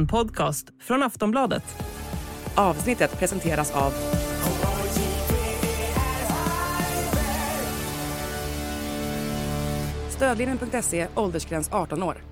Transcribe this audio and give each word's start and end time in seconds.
En 0.00 0.06
podcast 0.06 0.66
från 0.78 1.02
Aftonbladet. 1.02 1.62
Avsnittet 2.54 3.18
presenteras 3.18 3.72
av 3.72 3.92
Stödlinjen.se, 10.08 11.06
åldersgräns 11.14 11.68
18 11.72 12.02
år. 12.02 12.22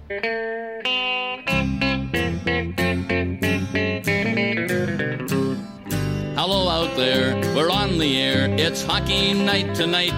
Hello 6.36 6.68
out 6.68 6.96
there, 6.96 7.34
we're 7.54 7.70
on 7.70 7.98
the 7.98 8.22
air. 8.22 8.48
It's 8.48 8.86
hockey 8.86 9.34
night 9.34 9.74
tonight. 9.74 10.14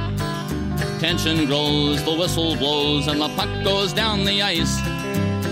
Tension 1.00 1.46
grows, 1.46 2.04
the 2.04 2.16
whistle 2.16 2.56
blows, 2.56 3.08
and 3.08 3.20
the 3.20 3.28
puck 3.28 3.64
goes 3.64 3.92
down 3.94 4.24
the 4.24 4.42
ice. 4.42 4.89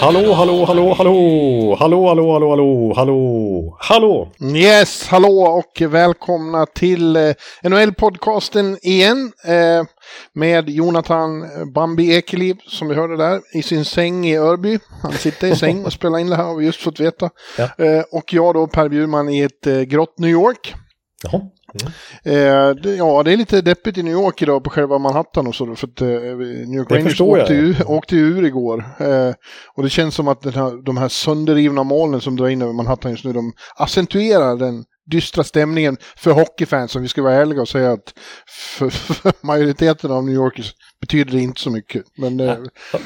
Hallå, 0.00 0.32
hallå, 0.32 0.64
hallå, 0.64 0.94
hallå! 0.94 1.76
Hallå, 1.78 2.08
hallå, 2.08 2.32
hallå, 2.32 2.50
hallå, 2.50 2.92
hallå! 2.96 3.76
Hallå! 3.80 4.32
Yes, 4.56 5.06
hallå 5.08 5.42
och 5.42 5.82
välkomna 5.92 6.66
till 6.66 7.16
eh, 7.16 7.34
NHL-podcasten 7.62 8.78
igen. 8.82 9.32
Eh, 9.44 9.84
med 10.34 10.68
Jonathan 10.68 11.30
Bambi 11.74 12.14
Ekeliv 12.16 12.56
som 12.66 12.88
vi 12.88 12.94
hörde 12.94 13.16
där 13.16 13.40
i 13.54 13.62
sin 13.62 13.84
säng 13.84 14.26
i 14.26 14.36
Örby. 14.36 14.78
Han 15.02 15.12
sitter 15.12 15.48
i 15.48 15.56
säng 15.56 15.84
och 15.84 15.92
spelar 15.92 16.18
in 16.18 16.30
det 16.30 16.36
här 16.36 16.44
har 16.44 16.56
vi 16.56 16.66
just 16.66 16.80
fått 16.82 17.00
veta. 17.00 17.30
Ja. 17.58 17.84
Eh, 17.84 18.02
och 18.12 18.32
jag 18.32 18.54
då 18.54 18.66
Per 18.66 18.88
Bjurman 18.88 19.28
i 19.28 19.40
ett 19.40 19.66
eh, 19.66 19.80
grått 19.80 20.18
New 20.18 20.30
York. 20.30 20.74
Jaha. 21.22 21.40
Eh, 22.24 22.70
det, 22.82 22.96
ja, 22.96 23.22
det 23.22 23.32
är 23.32 23.36
lite 23.36 23.60
deppigt 23.60 23.98
i 23.98 24.02
New 24.02 24.12
York 24.12 24.42
idag 24.42 24.64
på 24.64 24.70
själva 24.70 24.98
Manhattan 24.98 25.46
och 25.46 25.54
så 25.54 25.74
för 25.74 25.86
att 25.86 26.00
eh, 26.00 26.08
New 26.08 26.78
York 26.78 26.88
Det 26.88 26.94
Rangers 26.94 27.20
åkte, 27.20 27.54
ju, 27.54 27.74
åkte 27.86 28.16
ur 28.16 28.44
igår. 28.44 28.84
Eh, 28.98 29.34
och 29.74 29.82
det 29.82 29.90
känns 29.90 30.14
som 30.14 30.28
att 30.28 30.44
här, 30.44 30.84
de 30.84 30.96
här 30.96 31.08
sönderrivna 31.08 31.82
molnen 31.82 32.20
som 32.20 32.36
drar 32.36 32.48
in 32.48 32.62
över 32.62 32.72
Manhattan 32.72 33.10
just 33.10 33.24
nu, 33.24 33.32
de 33.32 33.52
accentuerar 33.76 34.56
den 34.56 34.84
dystra 35.10 35.44
stämningen 35.44 35.96
för 36.16 36.30
hockeyfans, 36.30 36.96
om 36.96 37.02
vi 37.02 37.08
ska 37.08 37.22
vara 37.22 37.34
ärliga 37.34 37.60
och 37.60 37.68
säga 37.68 37.92
att 37.92 38.14
för, 38.78 38.90
för 39.14 39.32
majoriteten 39.46 40.10
av 40.10 40.24
New 40.24 40.34
Yorkers 40.34 40.74
betyder 41.02 41.32
det 41.32 41.40
inte 41.40 41.60
så 41.60 41.70
mycket. 41.70 42.04
Men, 42.14 42.40
eh, 42.40 42.56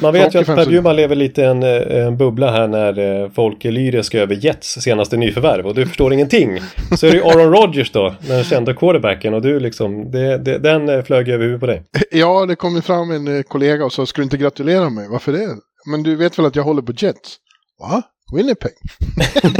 Man 0.01 0.13
vet 0.13 0.35
ju 0.35 0.39
att 0.39 0.47
Per 0.47 0.67
Bjurman 0.67 0.97
lever 0.97 1.17
lite 1.17 1.41
i 1.41 1.45
en, 1.45 1.63
eh, 1.63 2.07
en 2.07 2.17
bubbla 2.17 2.51
här 2.51 2.69
när 2.69 3.23
eh, 3.23 3.31
folk 3.31 3.65
är 3.65 3.73
lyriska 3.73 4.21
över 4.21 4.35
Jets 4.35 4.69
senaste 4.69 5.17
nyförvärv 5.17 5.67
och 5.67 5.75
du 5.75 5.87
förstår 5.87 6.13
ingenting. 6.13 6.59
Så 6.97 7.07
är 7.07 7.11
det 7.11 7.17
ju 7.17 7.25
Aaron 7.25 7.53
Rodgers 7.53 7.93
då, 7.93 8.15
den 8.29 8.45
kända 8.45 8.75
quarterbacken 8.75 9.35
och 9.35 9.43
du 9.43 9.61
liksom, 9.61 10.11
det, 10.11 10.39
det, 10.39 10.59
den 10.59 11.05
flög 11.05 11.29
över 11.29 11.45
huvudet 11.45 11.61
på 11.61 11.67
dig. 11.67 11.83
ja, 12.11 12.47
det 12.47 12.57
kom 12.57 12.77
ju 12.77 12.83
fram 12.83 13.11
en 13.11 13.45
kollega 13.45 13.85
och 13.85 13.93
sa, 13.93 14.07
skulle 14.07 14.23
du 14.23 14.27
inte 14.27 14.37
gratulera 14.37 14.91
mig? 14.91 15.09
Varför 15.09 15.33
det? 15.33 15.49
Men 15.91 16.03
du 16.03 16.17
vet 16.17 16.39
väl 16.39 16.47
att 16.47 16.57
jag 16.57 16.65
håller 16.65 16.83
på 16.83 16.93
Jets? 16.97 17.37
Va? 17.81 18.03
Winnipeg? 18.33 18.73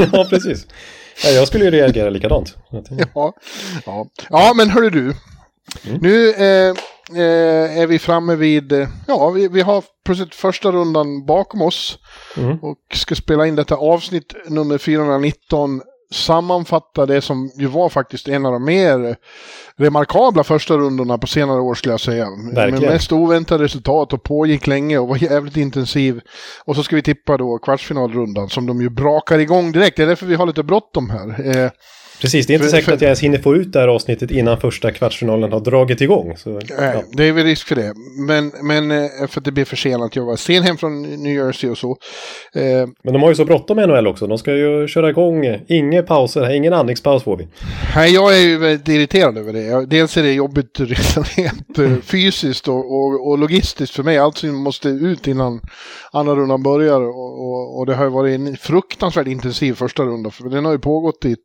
ja, 0.13 0.25
precis. 0.29 0.67
Ja, 1.23 1.29
jag 1.29 1.47
skulle 1.47 1.65
ju 1.65 1.71
reagera 1.71 2.09
likadant. 2.09 2.55
Ja, 3.15 3.33
ja. 3.85 4.07
ja 4.29 4.53
men 4.55 4.69
hörru 4.69 4.89
du. 4.89 5.13
Nu 6.01 6.29
eh, 6.29 6.75
eh, 7.15 7.79
är 7.79 7.87
vi 7.87 7.99
framme 7.99 8.35
vid, 8.35 8.71
eh, 8.71 8.87
ja 9.07 9.29
vi, 9.29 9.47
vi 9.47 9.61
har 9.61 9.83
precis 10.05 10.35
första 10.35 10.71
rundan 10.71 11.25
bakom 11.25 11.61
oss. 11.61 11.99
Mm. 12.37 12.57
Och 12.59 12.77
ska 12.93 13.15
spela 13.15 13.47
in 13.47 13.55
detta 13.55 13.75
avsnitt 13.75 14.35
nummer 14.47 14.77
419. 14.77 15.81
Sammanfatta 16.11 17.05
det 17.05 17.21
som 17.21 17.51
ju 17.55 17.67
var 17.67 17.89
faktiskt 17.89 18.27
en 18.27 18.45
av 18.45 18.51
de 18.53 18.65
mer 18.65 19.15
remarkabla 19.77 20.43
första 20.43 20.77
rundorna 20.77 21.17
på 21.17 21.27
senare 21.27 21.61
år 21.61 21.75
skulle 21.75 21.93
jag 21.93 21.99
säga. 21.99 22.29
Med 22.29 22.55
Verkligen. 22.55 22.93
mest 22.93 23.11
oväntade 23.11 23.63
resultat 23.63 24.13
och 24.13 24.23
pågick 24.23 24.67
länge 24.67 24.97
och 24.97 25.07
var 25.07 25.23
jävligt 25.23 25.57
intensiv. 25.57 26.21
Och 26.65 26.75
så 26.75 26.83
ska 26.83 26.95
vi 26.95 27.01
tippa 27.01 27.37
då 27.37 27.57
kvartsfinalrundan 27.57 28.49
som 28.49 28.65
de 28.65 28.81
ju 28.81 28.89
brakar 28.89 29.39
igång 29.39 29.71
direkt. 29.71 29.97
Det 29.97 30.03
är 30.03 30.07
därför 30.07 30.25
vi 30.25 30.35
har 30.35 30.45
lite 30.45 30.63
bråttom 30.63 31.09
här. 31.09 31.57
Eh, 31.57 31.71
Precis, 32.21 32.47
det 32.47 32.53
är 32.53 32.55
inte 32.55 32.63
För- 32.63 32.71
säkert 32.71 32.85
för- 32.85 32.93
att 32.93 33.01
jag 33.01 33.07
ens 33.07 33.19
hinner 33.19 33.37
få 33.37 33.55
ut 33.55 33.73
det 33.73 33.79
här 33.79 33.87
avsnittet 33.87 34.31
innan 34.31 34.59
första 34.59 34.91
kvartsfinalen 34.91 35.51
har 35.51 35.59
dragit 35.59 36.01
igång. 36.01 36.33
Så, 36.37 36.49
Nej, 36.49 36.61
ja. 36.77 37.03
det 37.11 37.23
är 37.23 37.31
väl 37.31 37.43
risk 37.45 37.67
för 37.67 37.75
det. 37.75 37.93
Men, 38.27 38.51
men 38.63 38.91
eh, 38.91 39.07
för 39.27 39.39
att 39.39 39.45
det 39.45 39.51
blir 39.51 39.65
försenat. 39.65 40.15
Jag 40.15 40.25
var 40.25 40.35
sen 40.35 40.63
hem 40.63 40.77
från 40.77 41.01
New 41.01 41.33
Jersey 41.35 41.69
och 41.69 41.77
så. 41.77 41.97
Eh, 42.53 42.63
Men 43.03 43.13
de 43.13 43.21
har 43.21 43.29
ju 43.29 43.35
så 43.35 43.45
bråttom 43.45 43.75
med 43.77 43.89
NHL 43.89 44.07
också. 44.07 44.27
De 44.27 44.37
ska 44.37 44.55
ju 44.55 44.87
köra 44.87 45.09
igång. 45.09 45.57
Inga 45.67 46.03
pauser, 46.03 46.49
ingen 46.49 46.73
andningspaus 46.73 47.23
får 47.23 47.37
vi. 47.37 47.47
nej, 47.95 48.13
jag 48.13 48.37
är 48.37 48.41
ju 48.41 48.57
väldigt 48.57 48.87
irriterad 48.87 49.37
över 49.37 49.53
det. 49.53 49.85
Dels 49.85 50.17
är 50.17 50.23
det 50.23 50.33
jobbigt 50.33 50.79
rent 51.37 51.79
eh, 51.79 51.95
fysiskt 52.03 52.67
och, 52.67 52.75
och, 52.95 53.27
och 53.29 53.37
logistiskt 53.37 53.95
för 53.95 54.03
mig. 54.03 54.17
Allt 54.17 54.43
måste 54.43 54.89
ut 54.89 55.27
innan 55.27 55.61
andra 56.11 56.35
rundan 56.35 56.63
börjar. 56.63 57.01
Och, 57.01 57.41
och, 57.47 57.79
och 57.79 57.85
det 57.85 57.95
har 57.95 58.03
ju 58.03 58.09
varit 58.11 58.35
en 58.39 58.57
fruktansvärt 58.57 59.27
intensiv 59.27 59.73
första 59.73 60.03
runda. 60.03 60.29
För 60.31 60.49
den 60.49 60.65
har 60.65 60.71
ju 60.71 60.79
pågått 60.79 61.25
i 61.25 61.35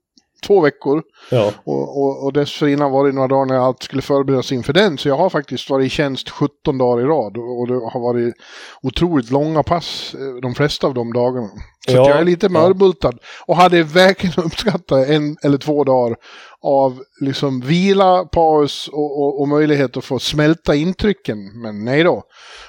två 0.46 0.60
veckor. 0.60 1.02
Ja, 1.30 1.52
Och, 1.64 2.02
och, 2.02 2.24
och 2.24 2.32
dessförinnan 2.32 2.90
var 2.92 3.06
det 3.06 3.12
några 3.12 3.28
dagar 3.28 3.46
när 3.46 3.66
allt 3.66 3.82
skulle 3.82 4.02
förberedas 4.02 4.52
inför 4.52 4.72
den. 4.72 4.98
Så 4.98 5.08
jag 5.08 5.16
har 5.16 5.30
faktiskt 5.30 5.70
varit 5.70 5.86
i 5.86 5.90
tjänst 5.90 6.30
17 6.30 6.78
dagar 6.78 7.02
i 7.02 7.04
rad. 7.04 7.36
Och, 7.36 7.66
det 7.68 7.74
har 7.74 8.00
varit 8.00 8.34
otroligt 8.82 9.30
långa 9.30 9.62
pass 9.62 10.14
eh, 10.14 10.40
de 10.42 10.54
flesta 10.54 10.86
av 10.86 10.94
de 10.94 11.12
dagarna. 11.12 11.48
Så 11.88 11.96
Ja, 11.96 12.08
jag 12.08 12.18
är 12.18 12.24
lite 12.24 12.46
ja. 12.46 12.50
mörbultad. 12.50 13.12
Och 13.46 13.56
hade 13.56 13.82
verkligen 13.82 14.34
uppskattat 14.44 15.08
en 15.08 15.36
eller 15.42 15.58
två 15.58 15.84
dagar 15.84 16.16
av 16.62 17.02
liksom 17.20 17.60
vila, 17.60 18.24
paus 18.24 18.88
och, 18.92 19.22
och, 19.22 19.40
och 19.40 19.48
möjlighet 19.48 19.96
att 19.96 20.04
få 20.04 20.18
smälta 20.18 20.74
intrycken. 20.74 21.62
Men 21.62 21.84
nej 21.84 22.02
då. 22.02 22.22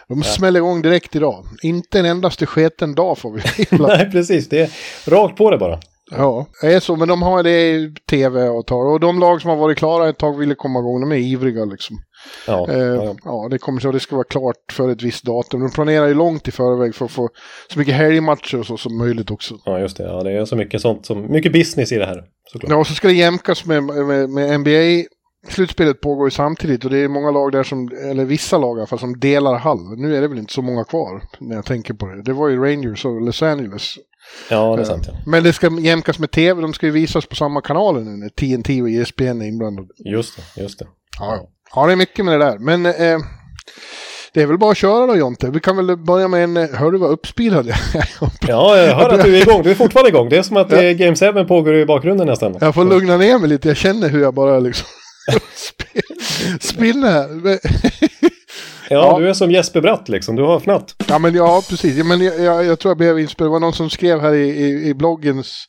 De 0.08 0.24
smäller 0.24 0.60
igång 0.60 0.82
direkt 0.82 1.16
idag. 1.16 1.46
Inte 1.62 2.00
en 2.00 2.06
endaste 2.06 2.46
sketen 2.46 2.96
dag 2.96 3.18
får 3.18 3.32
vi 3.32 3.42
nej 3.78 4.12
precis. 4.12 4.50
Det 4.50 4.60
är 4.60 4.70
rakt 5.12 5.38
på 5.38 5.52
det 5.52 5.58
bara. 5.58 5.80
Ja, 6.18 6.46
det 6.62 6.74
är 6.74 6.80
så. 6.80 6.96
Men 6.96 7.08
de 7.08 7.22
har 7.22 7.44
det 7.44 7.72
i 7.72 7.94
tv 8.10 8.50
och 8.50 9.00
de 9.00 9.20
lag 9.20 9.42
som 9.42 9.50
har 9.50 9.58
varit 9.58 9.78
klara 9.78 10.10
ett 10.10 10.18
tag 10.18 10.38
ville 10.38 10.56
komma 10.56 10.80
igång. 10.80 11.02
De 11.02 11.12
är 11.12 11.16
ivriga 11.16 11.66
liksom. 11.66 11.98
Ja, 12.48 12.70
Eh, 12.70 12.78
ja, 12.78 13.16
ja. 13.24 13.48
det 13.52 13.58
kommer 13.58 13.80
så. 13.80 13.92
Det 13.92 14.00
ska 14.00 14.16
vara 14.16 14.28
klart 14.30 14.72
för 14.72 14.90
ett 14.90 15.02
visst 15.02 15.24
datum. 15.24 15.62
De 15.62 15.72
planerar 15.72 16.08
ju 16.08 16.14
långt 16.14 16.48
i 16.48 16.52
förväg 16.52 16.96
för 16.96 17.06
att 17.06 17.12
få 17.12 17.30
så 17.74 17.80
mycket 17.80 17.94
helgmatcher 17.94 18.60
och 18.60 18.66
så 18.66 18.78
som 18.78 18.98
möjligt 18.98 19.32
också. 19.32 19.56
ja, 19.66 19.80
just 19.80 19.98
det. 19.98 20.04
Ja, 20.04 20.24
det 20.24 20.32
är 20.32 20.46
så 20.46 20.56
mycket 20.56 20.82
sånt 20.82 21.06
som, 21.06 21.32
mycket 21.32 21.54
business 21.54 21.92
i 21.92 21.98
det 21.98 22.06
här. 22.06 22.24
Såklart. 22.52 22.72
Ja, 22.72 22.78
och 22.78 22.88
så 22.88 22.94
ska 22.94 23.08
det 23.08 23.14
jämkas 23.14 23.66
med, 23.66 23.84
med, 23.84 24.30
med 24.30 24.60
NBA. 24.60 25.10
Slutspelet 25.50 26.02
pågår 26.02 26.28
ju 26.28 26.32
samtidigt 26.32 26.86
och 26.86 26.92
det 26.92 26.98
är 26.98 27.08
många 27.08 27.32
lag 27.32 27.52
där 27.52 27.64
som, 27.64 27.92
eller 28.12 28.26
vissa 28.26 28.58
lag 28.58 28.78
i 28.78 28.80
alla 28.80 28.88
fall, 28.88 29.00
som 29.00 29.20
delar 29.20 29.58
halv. 29.58 29.98
Nu 29.98 30.16
är 30.16 30.22
det 30.22 30.28
väl 30.28 30.38
inte 30.38 30.54
så 30.54 30.62
många 30.62 30.84
kvar 30.84 31.22
när 31.40 31.56
jag 31.56 31.66
tänker 31.66 31.94
på 31.94 32.06
det. 32.06 32.22
Det 32.24 32.34
var 32.34 32.50
ju 32.50 32.64
Rangers 32.64 33.06
och 33.06 33.22
Los 33.22 33.44
Angeles. 33.44 33.96
Ja, 34.50 34.76
det 34.76 34.82
är 34.82 34.86
sant. 34.86 35.04
Ja. 35.08 35.14
Men 35.26 35.44
det 35.44 35.54
ska 35.54 35.80
jämkas 35.80 36.20
med 36.20 36.32
tv, 36.32 36.62
de 36.62 36.74
ska 36.74 36.86
ju 36.86 36.92
visas 36.92 37.26
på 37.26 37.36
samma 37.36 37.62
kanaler 37.62 38.02
nu 38.02 38.12
när 38.12 38.30
TNT 38.30 38.82
och 38.82 38.90
ESPN 38.90 39.42
är 39.42 39.48
inblandade. 39.48 39.88
Just 40.06 40.36
det, 40.56 40.62
just 40.62 40.80
det. 40.80 40.86
Ja, 41.20 41.48
ja, 41.76 41.86
det 41.86 41.92
är 41.92 41.96
mycket 41.96 42.26
med 42.26 42.40
det 42.40 42.46
där. 42.46 42.58
Men 42.60 42.86
eh, 42.86 43.18
det 44.34 44.42
är 44.42 44.46
väl 44.46 44.58
bara 44.58 44.72
att 44.72 44.78
köra 44.78 45.08
då 45.08 45.16
Jonte. 45.16 45.50
Vi 45.50 45.60
kan 45.60 45.76
väl 45.78 45.98
börja 45.98 46.28
med 46.28 46.44
en... 46.44 46.58
eh, 46.58 46.70
Hör 46.74 46.92
du 46.92 46.98
vad 46.98 47.12
uppspilad 47.12 47.68
jag 47.68 47.78
är? 47.96 48.10
Ja, 48.48 48.78
jag 48.78 48.96
hör 48.96 49.10
att 49.10 49.24
du 49.24 49.38
är 49.38 49.42
igång. 49.42 49.64
Du 49.64 49.72
är 49.72 49.76
fortfarande 49.76 50.10
igång. 50.10 50.30
Det 50.30 50.38
är 50.38 50.42
som 50.44 50.58
att 50.58 50.74
eh, 50.74 50.82
Game 50.92 51.16
7 51.16 51.46
pågår 51.48 51.76
i 51.76 51.86
bakgrunden 51.86 52.28
nästan. 52.28 52.58
Jag 52.62 52.76
får 52.76 52.86
lugna 52.86 53.18
ner 53.18 53.40
mig 53.40 53.50
lite. 53.50 53.68
Jag 53.68 53.78
känner 53.78 54.10
hur 54.10 54.22
jag 54.22 54.34
bara 54.34 54.60
liksom... 54.60 54.88
sp- 55.56 56.60
spinner 56.60 57.12
här. 57.12 57.60
Ja, 58.94 59.20
du 59.20 59.30
är 59.30 59.34
som 59.34 59.52
Jesper 59.52 59.82
Bratt 59.82 60.10
liksom. 60.10 60.36
Du 60.36 60.44
har 60.44 60.60
fnatt. 60.60 60.96
Ja, 61.08 61.20
men 61.20 61.36
ja, 61.36 61.64
precis. 61.70 61.96
Ja, 61.98 62.04
men 62.04 62.22
jag, 62.22 62.40
jag, 62.40 62.66
jag 62.66 62.80
tror 62.80 62.90
jag 62.90 62.98
blev 62.98 63.20
inspirerad. 63.20 63.50
Det 63.50 63.54
var 63.54 63.60
någon 63.60 63.74
som 63.74 63.90
skrev 63.90 64.22
här 64.22 64.34
i, 64.34 64.50
i, 64.50 64.88
i 64.90 64.94
bloggens 64.94 65.66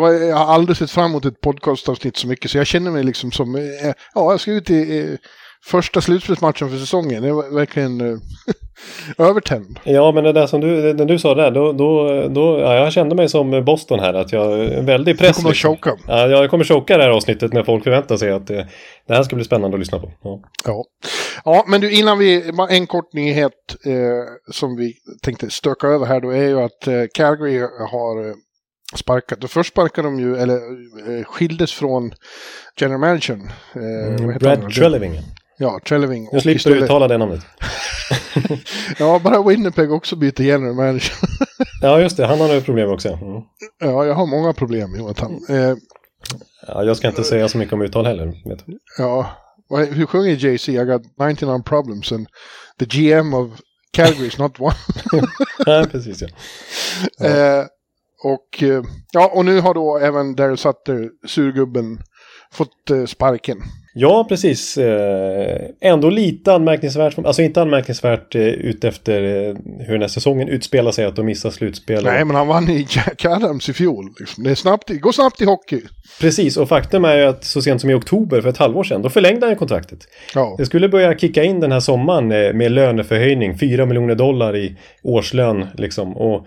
var- 0.00 0.12
Jag 0.12 0.36
har 0.36 0.54
aldrig 0.54 0.76
sett 0.76 0.90
fram 0.90 1.04
emot 1.10 1.24
ett 1.24 1.40
podcastavsnitt 1.40 2.16
så 2.16 2.26
mycket. 2.26 2.50
Så 2.50 2.58
jag 2.58 2.66
känner 2.66 2.90
mig 2.90 3.04
liksom 3.04 3.32
som... 3.32 3.54
eh, 3.54 3.62
Ja, 4.14 4.30
jag 4.30 4.40
ska 4.40 4.50
ut 4.52 4.70
i... 4.70 5.18
Första 5.64 6.00
slutspelsmatchen 6.00 6.70
för 6.70 6.76
säsongen. 6.76 7.22
Det 7.22 7.32
var 7.32 7.54
verkligen 7.54 8.00
eh, 8.00 8.18
övertänd. 9.28 9.78
Ja, 9.84 10.12
men 10.12 10.24
det 10.24 10.32
där 10.32 10.46
som 10.46 10.60
du, 10.60 10.94
när 10.94 11.04
du 11.04 11.18
sa 11.18 11.34
det 11.34 11.42
där, 11.42 11.50
då, 11.50 11.72
då, 11.72 12.22
då 12.28 12.60
ja, 12.60 12.74
jag 12.74 12.92
kände 12.92 13.14
mig 13.14 13.28
som 13.28 13.64
Boston 13.64 14.00
här. 14.00 14.14
Att 14.14 14.32
jag 14.32 14.52
är 14.52 14.78
en 14.78 14.86
väldig 14.86 15.18
press. 15.18 15.28
Jag 15.28 15.36
kommer 15.36 15.50
liksom. 15.50 15.76
choka. 15.76 15.96
Ja, 16.06 16.26
jag 16.26 16.50
kommer 16.50 16.64
choka 16.64 16.96
det 16.96 17.02
här 17.02 17.10
avsnittet 17.10 17.52
när 17.52 17.62
folk 17.62 17.84
förväntar 17.84 18.16
sig 18.16 18.30
att 18.30 18.50
eh, 18.50 18.60
det 19.06 19.14
här 19.14 19.22
ska 19.22 19.36
bli 19.36 19.44
spännande 19.44 19.74
att 19.74 19.78
lyssna 19.78 19.98
på. 19.98 20.12
Ja. 20.22 20.40
Ja. 20.64 20.84
ja, 21.44 21.64
men 21.68 21.80
du 21.80 21.90
innan 21.90 22.18
vi, 22.18 22.52
en 22.70 22.86
kort 22.86 23.12
nyhet 23.12 23.52
eh, 23.86 24.52
som 24.52 24.76
vi 24.76 24.94
tänkte 25.22 25.50
stöka 25.50 25.86
över 25.86 26.06
här 26.06 26.20
då 26.20 26.30
är 26.30 26.48
ju 26.48 26.60
att 26.60 26.86
eh, 26.86 27.02
Calgary 27.14 27.58
har 27.90 28.28
eh, 28.28 28.34
sparkat. 28.94 29.50
Först 29.50 29.72
sparkade 29.72 30.08
de 30.08 30.20
ju, 30.20 30.36
eller 30.36 30.56
eh, 30.56 31.24
skildes 31.24 31.72
från 31.72 32.12
General 32.80 33.00
Mansion. 33.00 33.40
Eh, 33.74 34.20
han? 34.20 34.38
Brad 34.38 34.70
Treleving. 34.74 35.12
Ja, 35.56 35.80
Treleving. 35.88 36.28
Nu 36.32 36.40
slipper 36.40 36.70
du 36.70 36.76
uttala 36.76 37.08
det 37.08 37.18
namnet. 37.18 37.46
ja, 38.98 39.20
bara 39.24 39.42
Winnipeg 39.42 39.92
också 39.92 40.16
byter 40.16 40.42
general 40.42 40.74
manager. 40.74 41.14
ja, 41.82 42.00
just 42.00 42.16
det. 42.16 42.26
Han 42.26 42.40
har 42.40 42.60
problem 42.60 42.90
också. 42.90 43.08
Mm. 43.08 43.42
Ja, 43.80 44.06
jag 44.06 44.14
har 44.14 44.26
många 44.26 44.52
problem, 44.52 44.96
Jonathan. 44.96 45.40
Eh, 45.48 45.74
ja, 46.66 46.84
jag 46.84 46.96
ska 46.96 47.08
inte 47.08 47.24
säga 47.24 47.48
så 47.48 47.58
mycket 47.58 47.72
om 47.72 47.82
uttal 47.82 48.06
heller. 48.06 48.32
Ja, 48.98 49.30
hur 49.90 50.06
sjunger 50.06 50.44
Jay-Z? 50.44 50.72
I 50.72 50.84
got 50.84 51.02
99 51.28 51.62
problems 51.62 52.12
and 52.12 52.26
the 52.78 52.84
GM 52.84 53.34
of 53.34 53.50
Calgary 53.92 54.26
is 54.26 54.38
not 54.38 54.60
one. 54.60 54.74
ja, 55.66 55.86
precis 55.90 56.22
ja. 56.22 56.28
ja. 57.18 57.26
Eh, 57.26 57.66
och, 58.24 58.62
eh, 58.62 58.82
ja, 59.12 59.30
och 59.34 59.44
nu 59.44 59.60
har 59.60 59.74
då 59.74 59.98
även 59.98 60.34
Daryl 60.34 60.58
Sutter, 60.58 61.10
surgubben, 61.26 61.98
fått 62.52 62.90
eh, 62.90 63.04
sparken. 63.04 63.58
Ja, 63.94 64.26
precis. 64.28 64.78
Eh, 64.78 65.60
ändå 65.80 66.10
lite 66.10 66.52
anmärkningsvärt. 66.52 67.18
Alltså 67.18 67.42
inte 67.42 67.62
anmärkningsvärt 67.62 68.34
eh, 68.34 68.42
utefter 68.42 69.20
hur 69.78 69.92
den 69.92 70.00
här 70.00 70.08
säsongen 70.08 70.48
utspelar 70.48 70.92
sig, 70.92 71.04
att 71.04 71.16
de 71.16 71.26
missar 71.26 71.50
slutspel. 71.50 72.04
Nej, 72.04 72.24
men 72.24 72.36
han 72.36 72.48
vann 72.48 72.70
i 72.70 72.86
Jack 72.90 73.24
Adams 73.24 73.68
i 73.68 73.72
fjol. 73.72 74.14
Liksom. 74.20 74.44
Det 74.44 74.50
är 74.50 74.54
snabbt, 74.54 74.88
det 74.88 74.96
går 74.96 75.12
snabbt 75.12 75.40
i 75.40 75.44
hockey. 75.44 75.80
Precis, 76.20 76.56
och 76.56 76.68
faktum 76.68 77.04
är 77.04 77.16
ju 77.16 77.24
att 77.24 77.44
så 77.44 77.62
sent 77.62 77.80
som 77.80 77.90
i 77.90 77.94
oktober 77.94 78.40
för 78.40 78.48
ett 78.48 78.56
halvår 78.56 78.84
sedan, 78.84 79.02
då 79.02 79.10
förlängde 79.10 79.46
han 79.46 79.56
kontraktet. 79.56 79.98
Ja. 80.34 80.54
Det 80.58 80.66
skulle 80.66 80.88
börja 80.88 81.18
kicka 81.18 81.44
in 81.44 81.60
den 81.60 81.72
här 81.72 81.80
sommaren 81.80 82.28
med 82.58 82.72
löneförhöjning, 82.72 83.58
4 83.58 83.86
miljoner 83.86 84.14
dollar 84.14 84.56
i 84.56 84.76
årslön 85.02 85.66
liksom. 85.74 86.16
Och 86.16 86.46